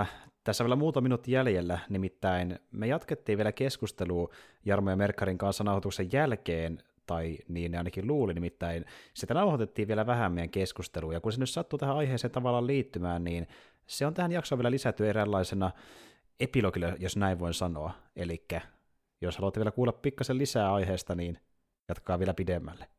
Äh, 0.00 0.10
tässä 0.44 0.64
on 0.64 0.66
vielä 0.66 0.76
muutama 0.76 1.02
minuutti 1.02 1.32
jäljellä, 1.32 1.78
nimittäin 1.88 2.58
me 2.72 2.86
jatkettiin 2.86 3.38
vielä 3.38 3.52
keskustelua 3.52 4.28
Jarmo 4.64 4.90
ja 4.90 4.96
Merkkarin 4.96 5.38
kanssa 5.38 5.64
nauhoituksen 5.64 6.12
jälkeen, 6.12 6.82
tai 7.06 7.38
niin 7.48 7.72
ne 7.72 7.78
ainakin 7.78 8.06
luuli, 8.06 8.34
nimittäin 8.34 8.84
sitä 9.14 9.34
nauhoitettiin 9.34 9.88
vielä 9.88 10.06
vähän 10.06 10.32
meidän 10.32 10.50
keskustelua, 10.50 11.12
ja 11.12 11.20
kun 11.20 11.32
se 11.32 11.40
nyt 11.40 11.50
sattuu 11.50 11.78
tähän 11.78 11.96
aiheeseen 11.96 12.30
tavallaan 12.30 12.66
liittymään, 12.66 13.24
niin 13.24 13.46
se 13.86 14.06
on 14.06 14.14
tähän 14.14 14.32
jaksoon 14.32 14.58
vielä 14.58 14.70
lisätty 14.70 15.08
eräänlaisena 15.08 15.70
epilogilla, 16.40 16.92
jos 16.98 17.16
näin 17.16 17.38
voin 17.38 17.54
sanoa. 17.54 17.92
Eli 18.16 18.46
jos 19.20 19.36
haluatte 19.36 19.60
vielä 19.60 19.70
kuulla 19.70 19.92
pikkasen 19.92 20.38
lisää 20.38 20.74
aiheesta, 20.74 21.14
niin 21.14 21.38
jatkaa 21.88 22.18
vielä 22.18 22.34
pidemmälle 22.34 22.91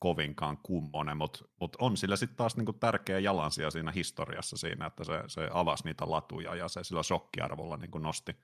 kovinkaan 0.00 0.58
kummonen, 0.62 1.16
mutta 1.16 1.44
mut 1.60 1.76
on 1.80 1.96
sillä 1.96 2.16
sitten 2.16 2.36
taas 2.36 2.56
niinku 2.56 2.72
tärkeä 2.72 3.18
jalansia 3.18 3.70
siinä 3.70 3.92
historiassa 3.92 4.56
siinä, 4.56 4.86
että 4.86 5.04
se, 5.04 5.12
se 5.26 5.48
avasi 5.52 5.84
niitä 5.84 6.10
latuja 6.10 6.54
ja 6.54 6.68
se 6.68 6.84
sillä 6.84 7.02
shokkiarvolla 7.02 7.76
niinku 7.76 7.98
nosti, 7.98 8.36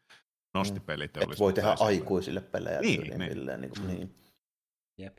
nosti 0.55 0.79
mm. 0.79 0.85
peliteollisuutta. 0.87 1.45
voi 1.45 1.53
tehdä 1.53 1.77
aikuisille 1.81 2.41
pelejä. 2.41 2.81
Niin, 2.81 3.01
niin. 3.01 3.19
Milleen, 3.19 3.61
niin, 3.61 3.73
mm. 3.81 3.87
niin. 3.87 4.15
Jep. 4.99 5.19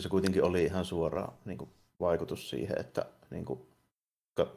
Se 0.00 0.08
kuitenkin 0.08 0.44
oli 0.44 0.64
ihan 0.64 0.84
suora 0.84 1.32
niin 1.44 1.58
kuin, 1.58 1.70
vaikutus 2.00 2.50
siihen, 2.50 2.80
että 2.80 3.06
niin 3.30 3.44
kuin, 3.44 3.60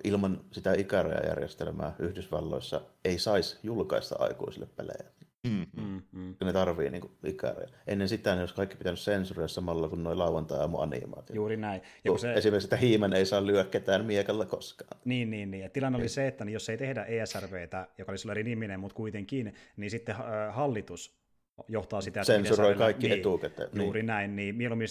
ilman 0.03 0.43
sitä 0.51 0.73
ikärajajärjestelmää 0.73 1.95
Yhdysvalloissa 1.99 2.81
ei 3.05 3.19
saisi 3.19 3.59
julkaista 3.63 4.15
aikuisille 4.19 4.65
pelejä. 4.65 5.11
Mm, 5.47 5.65
mm, 5.75 6.01
mm. 6.11 6.35
Ne 6.43 6.53
tarvii 6.53 6.89
niin 6.89 7.01
kuin, 7.01 7.13
ikäraja. 7.25 7.67
Ennen 7.87 8.09
sitä 8.09 8.35
ne 8.35 8.41
olisi 8.41 8.55
kaikki 8.55 8.75
pitänyt 8.75 8.99
sensuroida 8.99 9.47
samalla 9.47 9.89
kuin 9.89 10.03
noin 10.03 10.19
lauantai-aamu 10.19 10.79
animaatio. 10.79 11.35
Juuri 11.35 11.57
näin. 11.57 11.81
Ja 12.03 12.17
se... 12.17 12.33
Esimerkiksi, 12.33 12.65
että 12.65 12.75
hiiman 12.75 13.13
ei 13.13 13.25
saa 13.25 13.45
lyödä 13.45 13.63
ketään 13.63 14.05
miekalla 14.05 14.45
koskaan. 14.45 15.01
Niin, 15.05 15.29
niin, 15.29 15.51
niin. 15.51 15.63
Ja 15.63 15.69
tilanne 15.69 15.97
oli 15.97 16.09
se, 16.09 16.27
että 16.27 16.43
jos 16.43 16.69
ei 16.69 16.77
tehdä 16.77 17.03
ESRVtä, 17.03 17.87
joka 17.97 18.11
oli 18.11 18.31
eri 18.31 18.43
niminen, 18.43 18.79
mutta 18.79 18.95
kuitenkin, 18.95 19.53
niin 19.77 19.91
sitten 19.91 20.15
äh, 20.15 20.55
hallitus 20.55 21.21
johtaa 21.67 22.01
sitä, 22.01 22.21
että 22.21 22.33
Sensuroi 22.33 22.75
kaikki 22.75 23.07
niin, 23.07 23.19
etukäteen. 23.19 23.69
Juuri 23.73 23.99
niin. 23.99 24.07
näin, 24.07 24.35
niin 24.35 24.55
mieluummin, 24.55 24.87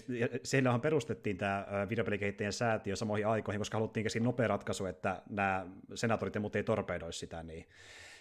perustettiin 0.83 1.37
tämä 1.37 1.67
videopelikehittäjien 1.89 2.53
säätiö 2.53 2.97
samoihin 2.97 3.27
aikoihin, 3.27 3.61
koska 3.61 3.79
haluttiin 3.79 4.05
käsin 4.05 4.25
nopea 4.25 4.49
ratkaisu, 4.49 4.87
että 4.87 5.23
nämä 5.31 5.67
senaatorit 5.95 6.35
ja 6.35 6.41
muut 6.41 6.57
ei 6.57 6.63
torpedoisi 6.63 7.19
sitä, 7.19 7.43
niin 7.43 7.67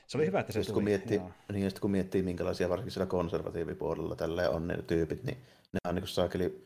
se 0.10 0.18
oli 0.18 0.26
hyvä, 0.26 0.40
että 0.40 0.54
se 0.54 0.64
tuli. 0.64 0.74
Kun 0.74 0.84
miettii, 0.84 1.22
niin, 1.52 1.64
ja 1.64 1.72
kun 1.82 1.92
miettii, 1.92 2.22
minkälaisia 2.22 2.70
varsinkin 2.70 2.92
siellä 2.92 3.06
konservatiivipuolella 3.06 4.16
tällä 4.16 4.50
on 4.50 4.68
ne 4.68 4.82
tyypit, 4.82 5.24
niin 5.24 5.38
ne 5.74 5.90
on 5.90 5.96
niin 5.96 6.08
saakeli 6.08 6.66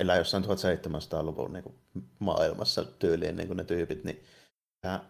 elää 0.00 0.16
jossain 0.16 0.44
1700-luvun 0.44 1.52
niin 1.52 1.62
kuin 1.62 1.74
maailmassa 2.18 2.84
tyyliin 2.84 3.36
niin 3.36 3.46
kuin 3.46 3.56
ne 3.56 3.64
tyypit, 3.64 4.04
niin 4.04 4.24
tämä 4.80 5.04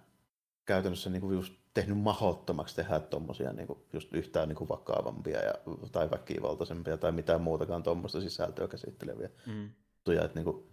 käytännössä 0.66 1.10
niin 1.10 1.20
kuin 1.20 1.34
just 1.34 1.54
tehnyt 1.74 1.98
mahottomaksi 1.98 2.76
tehdä 2.76 3.00
tuommoisia 3.00 3.52
niin 3.52 3.68
just 3.92 4.12
yhtään 4.12 4.48
niin 4.48 4.56
kuin 4.56 4.68
vakavampia 4.68 5.44
ja, 5.44 5.54
tai 5.92 6.10
väkivaltaisempia 6.10 6.96
tai 6.96 7.12
mitään 7.12 7.40
muutakaan 7.40 7.82
tuommoista 7.82 8.20
sisältöä 8.20 8.68
käsitteleviä 8.68 9.30
mm. 9.46 9.70
Tuja, 10.04 10.24
että 10.24 10.38
niin 10.38 10.44
kuin, 10.44 10.66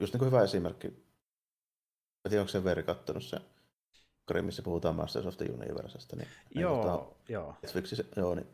just 0.00 0.14
niin 0.14 0.18
kuin 0.18 0.26
hyvä 0.26 0.42
esimerkki. 0.42 0.86
En 2.24 2.30
tiedä, 2.30 2.42
onko 2.42 2.50
se 2.50 2.64
Veri 2.64 2.82
kattonut 2.82 3.24
sen 3.24 3.40
missä 4.42 4.62
puhutaan 4.62 4.94
Masters 4.94 5.26
of 5.26 5.36
the 5.36 5.46
Universesta. 5.46 6.16
Niin, 6.16 6.28
joo, 6.54 6.82
tota, 6.82 7.16
joo. 7.28 7.54
Netflixissä, 7.62 8.04
joo, 8.16 8.34
niin 8.34 8.46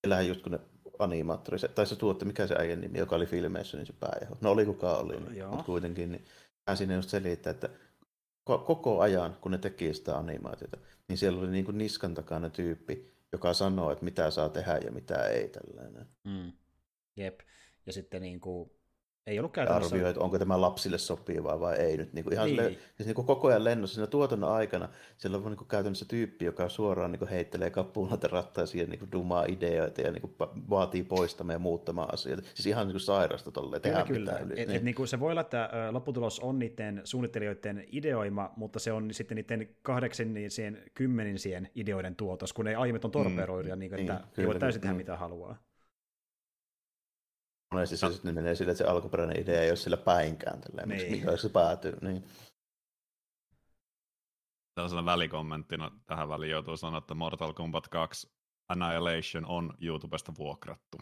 Siellähän 0.00 0.28
just 0.28 0.42
kun 0.42 0.52
ne 0.52 0.60
animaattori, 0.98 1.58
tai 1.74 1.86
se 1.86 1.96
tuotti, 1.96 2.24
mikä 2.24 2.46
se 2.46 2.54
äijän 2.58 2.80
nimi, 2.80 2.98
joka 2.98 3.16
oli 3.16 3.26
filmeissä, 3.26 3.76
niin 3.76 3.86
se 3.86 3.92
pääjeho. 4.00 4.36
No 4.40 4.50
oli 4.50 4.64
kuka 4.64 4.96
oli, 4.96 5.20
niin, 5.20 5.48
mutta 5.48 5.64
kuitenkin, 5.64 6.12
niin 6.12 6.24
hän 6.68 6.76
sinne 6.76 6.94
just 6.94 7.08
selittää, 7.10 7.50
että 7.50 7.68
koko 8.44 9.00
ajan, 9.00 9.36
kun 9.40 9.52
ne 9.52 9.58
teki 9.58 9.94
sitä 9.94 10.18
animaatiota, 10.18 10.78
niin 11.08 11.18
siellä 11.18 11.40
oli 11.40 11.50
niin 11.50 11.64
kuin 11.64 11.78
niskan 11.78 12.14
takana 12.14 12.50
tyyppi, 12.50 13.12
joka 13.32 13.54
sanoo, 13.54 13.90
että 13.90 14.04
mitä 14.04 14.30
saa 14.30 14.48
tehdä 14.48 14.78
ja 14.78 14.92
mitä 14.92 15.24
ei 15.24 15.48
tällainen. 15.48 16.06
Mm. 16.24 16.52
Jep. 17.16 17.40
Ja 17.86 17.92
sitten 17.92 18.22
niin 18.22 18.40
kuin, 18.40 18.70
ei 19.28 19.38
ollut 19.38 19.52
käytännössä... 19.52 19.94
Arvioi, 19.94 20.10
että 20.10 20.24
onko 20.24 20.38
tämä 20.38 20.60
lapsille 20.60 20.98
sopivaa 20.98 21.60
vai 21.60 21.76
ei 21.76 21.96
nyt. 21.96 22.12
Niin 22.12 22.24
kuin 22.24 22.34
ihan 22.34 22.46
niin. 22.46 22.56
Sille, 22.56 22.78
siis 22.96 23.06
niin 23.06 23.14
kuin 23.14 23.26
koko 23.26 23.48
ajan 23.48 23.64
lennossa 23.64 23.94
siinä 23.94 24.06
tuotannon 24.06 24.52
aikana 24.52 24.88
siellä 25.16 25.36
on 25.38 25.44
niin 25.44 25.56
kuin 25.56 25.68
käytännössä 25.68 26.04
tyyppi, 26.08 26.44
joka 26.44 26.68
suoraan 26.68 27.12
niin 27.12 27.18
kuin 27.18 27.28
heittelee 27.28 27.70
kappuloita 27.70 28.28
rattaisiin 28.28 28.80
ja 28.82 28.88
niin 28.88 28.98
kuin 28.98 29.12
dumaa 29.12 29.44
ideoita 29.44 30.00
ja 30.00 30.10
niin 30.10 30.20
kuin 30.20 30.34
vaatii 30.70 31.02
poistamaan 31.02 31.54
ja 31.54 31.58
muuttamaan 31.58 32.14
asioita. 32.14 32.42
Siis 32.54 32.66
ihan 32.66 32.86
niin 32.86 32.92
kuin 32.92 33.00
sairasta 33.00 33.50
tolleen. 33.50 33.82
Kyllä, 33.82 34.04
kyllä. 34.04 34.32
Et, 34.32 34.48
niin. 34.48 34.70
Et, 34.70 34.82
niin 34.82 34.94
kuin 34.94 35.08
se 35.08 35.20
voi 35.20 35.30
olla, 35.30 35.40
että 35.40 35.70
lopputulos 35.90 36.40
on 36.40 36.58
niiden 36.58 37.00
suunnittelijoiden 37.04 37.84
ideoima, 37.92 38.52
mutta 38.56 38.78
se 38.78 38.92
on 38.92 39.14
sitten 39.14 39.36
niiden 39.36 39.68
kahdeksanisien, 39.82 40.82
kymmenisien 40.94 41.70
ideoiden 41.74 42.16
tuotos, 42.16 42.52
kun 42.52 42.64
ne 42.64 42.74
aiemmin 42.74 43.00
on 43.04 43.10
torperoiduja, 43.10 43.76
mm, 43.76 43.80
niin 43.80 43.90
kuin, 43.90 44.00
että 44.00 44.12
niin, 44.12 44.22
kyllä, 44.34 44.44
ei 44.44 44.46
voi 44.46 44.60
täysin 44.60 44.80
tehdä 44.80 44.94
mitä 44.94 45.16
haluaa. 45.16 45.67
Monesti 47.72 47.96
se 47.96 48.06
no. 48.06 48.12
sitten 48.12 48.34
menee 48.34 48.54
sille, 48.54 48.70
että 48.72 48.84
se 48.84 48.90
alkuperäinen 48.90 49.40
idea 49.40 49.62
ei 49.62 49.70
ole 49.70 49.76
sillä 49.76 49.96
päinkään, 49.96 50.60
tälleen, 50.60 50.88
niin. 50.88 51.12
mikä 51.12 51.36
se 51.36 51.48
päätyy. 51.48 51.96
Niin. 52.00 52.24
Tällaisena 54.74 55.04
välikommenttina 55.04 55.90
tähän 56.06 56.28
väliin 56.28 56.50
joutuu 56.50 56.76
sanoa, 56.76 56.98
että 56.98 57.14
Mortal 57.14 57.52
Kombat 57.52 57.88
2 57.88 58.30
Annihilation 58.68 59.46
on 59.46 59.74
YouTubesta 59.80 60.32
vuokrattu. 60.38 60.98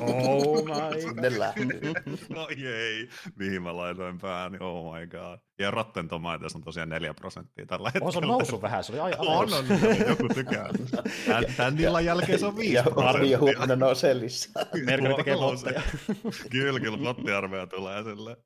Oh 0.00 0.64
my 0.64 0.72
god. 1.14 2.18
no 2.28 2.48
ei, 2.50 3.08
mihin 3.36 3.62
mä 3.62 3.76
laitoin 3.76 4.18
pääni, 4.18 4.58
oh 4.60 4.94
my 4.94 5.06
god. 5.06 5.38
Ja 5.58 5.70
Rotten 5.70 6.08
Tomatoes 6.08 6.54
on 6.54 6.62
tosiaan 6.62 6.88
4 6.88 7.14
prosenttia 7.14 7.66
tällä 7.66 7.88
hetkellä. 7.88 8.06
On 8.06 8.12
se 8.12 8.18
on 8.18 8.28
noussut 8.28 8.62
vähän, 8.62 8.84
se 8.84 8.92
oli 8.92 9.00
aivan 9.00 9.28
On, 9.28 9.52
on, 9.52 9.64
joku 10.08 10.28
tykkää. 10.34 10.68
Tän, 11.26 11.44
tän 11.56 11.80
illan 11.80 12.04
jälkeen 12.04 12.38
se 12.38 12.46
on 12.46 12.56
5 12.56 12.82
prosenttia. 12.82 13.30
Ja 13.30 13.38
huomenna 13.38 13.76
nousee 13.76 14.18
lisää. 14.18 14.66
Merkuri 14.84 15.14
tekee 15.14 15.36
botteja. 15.36 15.82
kyllä, 16.50 16.80
kyllä 16.80 16.98
bottiarmeja 16.98 17.66
tulee 17.66 18.02
silleen. 18.02 18.36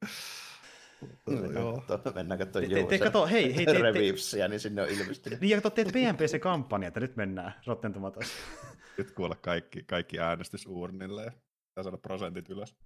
Mennään 2.14 2.38
katsomaan 2.38 2.70
Juusen 2.70 2.86
te, 2.86 2.98
kato, 2.98 3.26
hei, 3.26 3.56
hei, 3.56 3.66
te, 3.66 3.72
Revivesia, 3.72 4.48
niin 4.48 4.60
sinne 4.60 4.82
on 4.82 4.88
ilmestynyt. 4.88 5.40
Niin, 5.40 5.50
ja 5.50 5.56
kato, 5.56 5.70
teet 5.70 5.88
PNPC-kampanja, 5.88 6.88
että 6.88 7.00
nyt 7.00 7.16
mennään 7.16 7.54
Rotten 7.66 7.92
Tomatoes. 7.92 8.32
Nyt 8.98 9.10
kuulla 9.10 9.34
kaikki, 9.34 9.82
kaikki 9.82 10.20
äänestysuurnille 10.20 11.32
ja 11.76 11.82
saada 11.82 11.96
prosentit 11.96 12.50
ylös. 12.50 12.76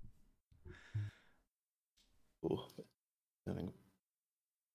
Uh. 2.42 2.74
Niin 3.54 3.74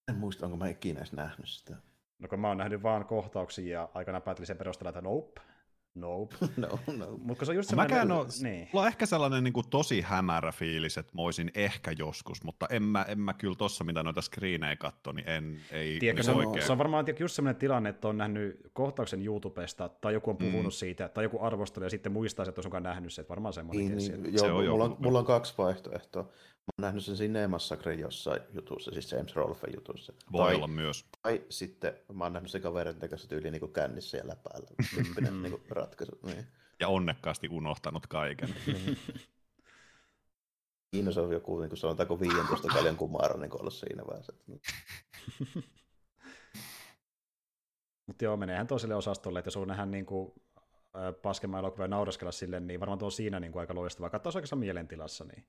en 0.10 0.16
muista, 0.16 0.46
onko 0.46 0.58
mä 0.58 0.68
ikinä 0.68 1.00
edes 1.00 1.14
nähnyt 1.14 1.50
sitä. 1.50 1.76
No 2.20 2.28
kun 2.28 2.40
mä 2.40 2.48
oon 2.48 2.58
nähnyt 2.58 2.84
vaan 2.84 3.06
kohtauksia 3.06 3.74
ja 3.74 3.90
aikana 3.94 4.22
päättelin 4.22 4.48
sen 4.48 4.58
perusteella, 4.58 4.90
että 4.90 5.02
nope, 5.02 5.42
Nope. 5.96 6.36
no, 6.58 6.80
no. 6.98 7.18
Mutta 7.24 7.46
se 7.46 7.52
on 7.52 7.56
just 7.56 7.70
sellainen... 7.70 7.98
Mäkään 7.98 8.12
on, 8.12 8.28
niin. 8.42 8.70
Mulla 8.74 8.82
on 8.82 8.88
ehkä 8.88 9.06
sellainen 9.06 9.44
niin 9.44 9.54
kuin, 9.54 9.70
tosi 9.70 10.02
hämärä 10.02 10.52
fiilis, 10.52 10.98
että 10.98 11.12
mä 11.16 11.22
olisin 11.22 11.52
ehkä 11.56 11.92
joskus, 11.98 12.44
mutta 12.44 12.68
en 12.70 12.84
mä, 12.84 13.06
en 13.08 13.20
mä 13.20 13.34
kyllä 13.34 13.56
tossa, 13.56 13.84
mitä 13.84 14.04
noita 14.04 14.22
screenejä 14.22 14.76
katso, 14.76 15.12
niin 15.12 15.30
en, 15.30 15.60
ei 15.72 16.00
Tiedätkö, 16.00 16.24
se, 16.24 16.32
on, 16.32 16.62
se 16.62 16.72
on 16.72 16.78
varmaan 16.78 17.06
tiedätkö, 17.06 17.24
just 17.24 17.36
sellainen 17.36 17.60
tilanne, 17.60 17.90
että 17.90 18.08
on 18.08 18.18
nähnyt 18.18 18.60
kohtauksen 18.74 19.26
YouTubesta, 19.26 19.90
tai 19.90 20.14
joku 20.14 20.30
on 20.30 20.38
mm. 20.40 20.46
puhunut 20.46 20.74
mm. 20.74 20.78
siitä, 20.78 21.10
tai 21.10 21.24
joku 21.24 21.40
arvostelu, 21.42 21.86
ja 21.86 21.90
sitten 21.90 22.12
muistaa, 22.12 22.46
että 22.50 22.62
on 22.74 22.84
nähnyt 22.84 23.14
se, 23.14 23.22
että 23.22 23.30
varmaan 23.30 23.54
semmoinen 23.54 23.98
niin, 23.98 24.24
niin, 24.24 24.34
joo, 24.34 24.46
se 24.46 24.52
on 24.52 24.66
mulla, 24.66 24.84
on, 24.84 24.98
mulla 25.00 25.20
on 25.20 25.26
kaksi 25.26 25.54
vaihtoehtoa. 25.58 26.30
Mä 26.78 26.86
oon 26.86 26.88
nähnyt 26.88 27.06
sen 27.06 27.16
Cinemassacre 27.16 27.94
jossain 27.94 28.42
jutussa, 28.54 28.92
siis 28.92 29.12
James 29.12 29.36
Rolfen 29.36 29.74
jutussa. 29.76 30.14
Voi 30.32 30.46
tai, 30.46 30.56
olla 30.56 30.68
myös. 30.68 31.06
Tai 31.22 31.44
sitten 31.50 31.94
mä 32.14 32.24
oon 32.24 32.34
nähnyt 32.34 32.52
se 32.52 32.60
kaverin 32.60 33.10
kanssa 33.10 33.30
tyyli 33.30 33.52
niin 33.52 33.74
kännissä 33.74 34.18
ja 34.18 34.28
läpäällä. 34.28 34.68
Tyyppinen 34.96 35.44
niin 35.44 35.62
ratkaisu. 35.70 36.20
Niin. 36.24 36.48
Ja 36.80 36.88
onnekkaasti 36.88 37.50
unohtanut 37.50 38.08
kaiken. 38.08 38.56
Siinä 40.96 41.12
se 41.12 41.20
on 41.20 41.32
joku, 41.32 41.60
niin 41.60 41.70
kuin 41.70 41.78
sanotaanko 41.78 42.20
15 42.20 42.68
kaljan 42.68 42.98
kumara 42.98 43.38
niin 43.38 43.62
olla 43.62 43.70
siinä 43.70 44.04
vaiheessa. 44.08 44.34
Mutta 48.08 48.24
joo, 48.24 48.38
meneehän 48.38 48.68
toiselle 48.68 48.96
osastolle, 48.96 49.40
että 49.40 49.48
jos 49.48 49.58
on 49.58 49.68
nähdä 49.68 49.86
niin 49.86 50.06
kuin, 50.06 50.34
paskemman 51.22 51.60
elokuvaa 51.60 51.84
ja 51.84 51.90
nauraskella 51.90 52.32
sille, 52.32 52.60
niin 52.60 52.80
varmaan 52.80 53.00
tuo 53.00 53.06
on 53.06 53.12
siinä 53.12 53.40
niin 53.40 53.52
kuin 53.52 53.60
aika 53.60 53.76
loistavaa. 53.76 54.10
Katsoisi 54.10 54.38
oikeastaan 54.38 54.60
mielentilassa. 54.60 55.26
Niin. 55.26 55.46